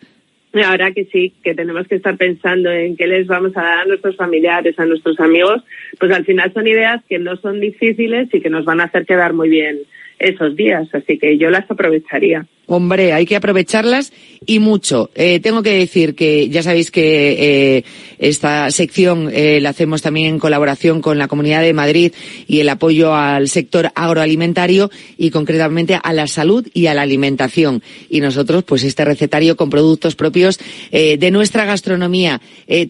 Ahora 0.65 0.91
que 0.91 1.05
sí, 1.11 1.33
que 1.43 1.53
tenemos 1.53 1.87
que 1.87 1.95
estar 1.95 2.17
pensando 2.17 2.71
en 2.71 2.97
qué 2.97 3.05
les 3.05 3.27
vamos 3.27 3.55
a 3.55 3.61
dar 3.61 3.79
a 3.81 3.85
nuestros 3.85 4.15
familiares, 4.15 4.79
a 4.79 4.85
nuestros 4.85 5.19
amigos, 5.19 5.61
pues 5.99 6.11
al 6.11 6.25
final 6.25 6.51
son 6.53 6.65
ideas 6.65 7.03
que 7.07 7.19
no 7.19 7.35
son 7.37 7.59
difíciles 7.59 8.29
y 8.33 8.41
que 8.41 8.49
nos 8.49 8.65
van 8.65 8.81
a 8.81 8.85
hacer 8.85 9.05
quedar 9.05 9.33
muy 9.33 9.49
bien 9.49 9.77
esos 10.19 10.55
días. 10.55 10.87
Así 10.93 11.17
que 11.17 11.37
yo 11.37 11.49
las 11.49 11.69
aprovecharía. 11.69 12.45
Hombre, 12.71 13.13
hay 13.13 13.25
que 13.25 13.35
aprovecharlas 13.35 14.13
y 14.45 14.59
mucho. 14.59 15.09
Eh, 15.15 15.39
tengo 15.39 15.63
que 15.63 15.73
decir 15.73 16.13
que 16.13 16.49
ya 16.49 16.61
sabéis 16.61 16.91
que 16.91 17.77
eh, 17.77 17.83
esta 18.19 18.69
sección 18.69 19.31
eh, 19.33 19.59
la 19.59 19.69
hacemos 19.69 20.03
también 20.03 20.27
en 20.27 20.39
colaboración 20.39 21.01
con 21.01 21.17
la 21.17 21.27
Comunidad 21.27 21.63
de 21.63 21.73
Madrid 21.73 22.13
y 22.47 22.59
el 22.59 22.69
apoyo 22.69 23.15
al 23.15 23.49
sector 23.49 23.89
agroalimentario 23.95 24.91
y 25.17 25.31
concretamente 25.31 25.99
a 26.01 26.13
la 26.13 26.27
salud 26.27 26.67
y 26.71 26.85
a 26.85 26.93
la 26.93 27.01
alimentación. 27.01 27.81
Y 28.07 28.21
nosotros, 28.21 28.63
pues 28.63 28.83
este 28.83 29.03
recetario 29.03 29.57
con 29.57 29.71
productos 29.71 30.15
propios 30.15 30.59
de 30.91 31.31
nuestra 31.31 31.65
gastronomía, 31.65 32.39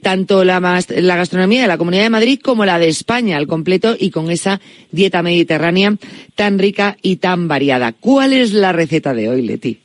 tanto 0.01 0.43
la, 0.43 0.59
la 0.59 1.15
gastronomía 1.15 1.61
de 1.61 1.67
la 1.67 1.77
Comunidad 1.77 2.03
de 2.03 2.09
Madrid 2.09 2.39
como 2.43 2.65
la 2.65 2.79
de 2.79 2.89
España 2.89 3.37
al 3.37 3.47
completo 3.47 3.95
y 3.97 4.09
con 4.09 4.29
esa 4.29 4.59
dieta 4.91 5.23
mediterránea 5.23 5.95
tan 6.35 6.59
rica 6.59 6.97
y 7.01 7.17
tan 7.19 7.47
variada. 7.47 7.93
¿Cuál 7.93 8.33
es 8.33 8.53
la 8.53 8.71
receta 8.71 9.13
de 9.13 9.29
hoy, 9.29 9.41
Leti? 9.41 9.79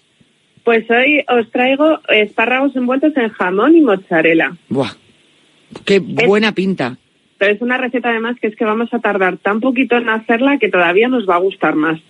Pues 0.65 0.89
hoy 0.91 1.25
os 1.29 1.51
traigo 1.51 2.01
espárragos 2.09 2.75
envueltos 2.75 3.15
en 3.17 3.29
jamón 3.31 3.77
y 3.77 3.83
mozzarella. 3.83 4.57
Buah, 4.69 4.93
qué 5.85 5.99
buena 5.99 6.53
pinta. 6.53 6.97
Pero 7.37 7.53
es 7.53 7.61
una 7.61 7.77
receta 7.77 8.11
además 8.11 8.37
que 8.41 8.47
es 8.47 8.57
que 8.57 8.65
vamos 8.65 8.93
a 8.95 9.01
tardar 9.01 9.37
tan 9.37 9.61
poquito 9.61 9.97
en 9.97 10.09
hacerla 10.09 10.59
que 10.59 10.71
todavía 10.71 11.09
nos 11.09 11.29
va 11.29 11.35
a 11.35 11.41
gustar 11.41 11.75
más. 11.75 12.01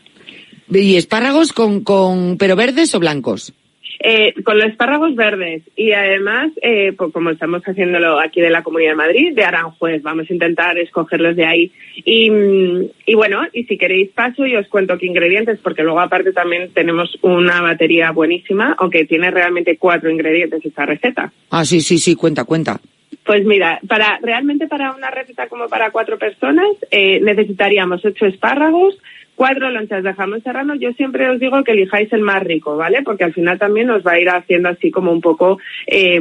¿Y 0.70 0.96
espárragos 0.96 1.52
con, 1.52 1.82
con, 1.82 2.36
pero 2.38 2.56
verdes 2.56 2.94
o 2.94 3.00
blancos? 3.00 3.52
Eh, 4.00 4.34
con 4.42 4.58
los 4.58 4.68
espárragos 4.68 5.14
verdes 5.14 5.62
y 5.76 5.92
además, 5.92 6.50
eh, 6.62 6.92
pues 6.96 7.12
como 7.12 7.30
estamos 7.30 7.62
haciéndolo 7.62 8.18
aquí 8.18 8.40
de 8.40 8.50
la 8.50 8.62
Comunidad 8.62 8.90
de 8.90 8.96
Madrid, 8.96 9.34
de 9.34 9.44
Aranjuez, 9.44 10.02
vamos 10.02 10.28
a 10.28 10.32
intentar 10.32 10.76
escogerlos 10.78 11.36
de 11.36 11.46
ahí. 11.46 11.72
Y, 12.04 12.30
mm, 12.30 12.84
y 13.06 13.14
bueno, 13.14 13.42
y 13.52 13.64
si 13.64 13.78
queréis 13.78 14.10
paso 14.10 14.46
y 14.46 14.56
os 14.56 14.68
cuento 14.68 14.98
qué 14.98 15.06
ingredientes, 15.06 15.58
porque 15.62 15.82
luego 15.82 16.00
aparte 16.00 16.32
también 16.32 16.72
tenemos 16.72 17.16
una 17.22 17.60
batería 17.62 18.10
buenísima, 18.10 18.74
aunque 18.78 19.04
tiene 19.04 19.30
realmente 19.30 19.76
cuatro 19.78 20.10
ingredientes 20.10 20.64
esta 20.64 20.86
receta. 20.86 21.32
Ah, 21.50 21.64
sí, 21.64 21.80
sí, 21.80 21.98
sí, 21.98 22.14
cuenta, 22.16 22.44
cuenta. 22.44 22.80
Pues 23.24 23.44
mira, 23.46 23.80
para 23.88 24.18
realmente 24.22 24.66
para 24.66 24.92
una 24.92 25.10
receta 25.10 25.48
como 25.48 25.68
para 25.68 25.90
cuatro 25.90 26.18
personas 26.18 26.68
eh, 26.90 27.20
necesitaríamos 27.20 28.04
ocho 28.04 28.26
espárragos, 28.26 28.98
cuatro 29.34 29.70
lonchas 29.70 30.02
de 30.02 30.14
jamón 30.14 30.42
serrano. 30.42 30.74
Yo 30.74 30.92
siempre 30.92 31.28
os 31.28 31.40
digo 31.40 31.62
que 31.64 31.72
elijáis 31.72 32.12
el 32.12 32.20
más 32.20 32.42
rico, 32.42 32.76
¿vale? 32.76 33.02
Porque 33.02 33.24
al 33.24 33.32
final 33.32 33.58
también 33.58 33.90
os 33.90 34.04
va 34.04 34.12
a 34.12 34.20
ir 34.20 34.28
haciendo 34.28 34.68
así 34.68 34.90
como 34.90 35.12
un 35.12 35.20
poco 35.20 35.58
eh, 35.86 36.20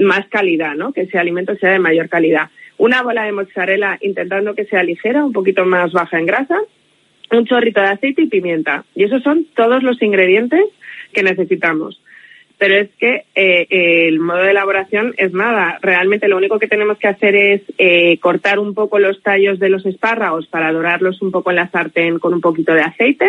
más 0.00 0.26
calidad, 0.28 0.74
¿no? 0.74 0.92
Que 0.92 1.02
ese 1.02 1.18
alimento 1.18 1.56
sea 1.56 1.72
de 1.72 1.78
mayor 1.78 2.08
calidad. 2.08 2.50
Una 2.78 3.02
bola 3.02 3.24
de 3.24 3.32
mozzarella 3.32 3.98
intentando 4.00 4.54
que 4.54 4.64
sea 4.64 4.82
ligera, 4.82 5.24
un 5.24 5.32
poquito 5.32 5.64
más 5.64 5.92
baja 5.92 6.18
en 6.18 6.26
grasa, 6.26 6.58
un 7.30 7.46
chorrito 7.46 7.80
de 7.80 7.88
aceite 7.88 8.22
y 8.22 8.26
pimienta. 8.26 8.84
Y 8.94 9.04
esos 9.04 9.22
son 9.22 9.46
todos 9.54 9.82
los 9.82 10.00
ingredientes 10.02 10.64
que 11.12 11.22
necesitamos 11.22 12.00
pero 12.62 12.76
es 12.76 12.90
que 12.96 13.24
eh, 13.34 13.66
eh, 13.70 14.06
el 14.06 14.20
modo 14.20 14.38
de 14.38 14.52
elaboración 14.52 15.14
es 15.16 15.32
nada. 15.32 15.80
Realmente 15.82 16.28
lo 16.28 16.36
único 16.36 16.60
que 16.60 16.68
tenemos 16.68 16.96
que 16.96 17.08
hacer 17.08 17.34
es 17.34 17.62
eh, 17.76 18.20
cortar 18.20 18.60
un 18.60 18.72
poco 18.72 19.00
los 19.00 19.20
tallos 19.20 19.58
de 19.58 19.68
los 19.68 19.84
espárragos 19.84 20.46
para 20.46 20.70
dorarlos 20.70 21.20
un 21.22 21.32
poco 21.32 21.50
en 21.50 21.56
la 21.56 21.68
sartén 21.70 22.20
con 22.20 22.32
un 22.32 22.40
poquito 22.40 22.72
de 22.72 22.82
aceite. 22.82 23.26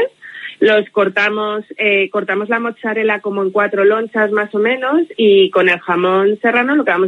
Los 0.60 0.88
cortamos, 0.91 1.65
cortamos 2.11 2.47
la 2.47 2.60
mozzarella 2.60 3.22
como 3.22 3.41
en 3.41 3.49
cuatro 3.49 3.84
lonchas 3.84 4.31
más 4.31 4.53
o 4.53 4.60
menos 4.60 5.01
y 5.18 5.49
con 5.49 5.68
el 5.68 5.80
jamón 5.80 6.38
serrano 6.39 6.76
lo 6.76 6.85
que 6.85 6.91
vamos 6.91 7.01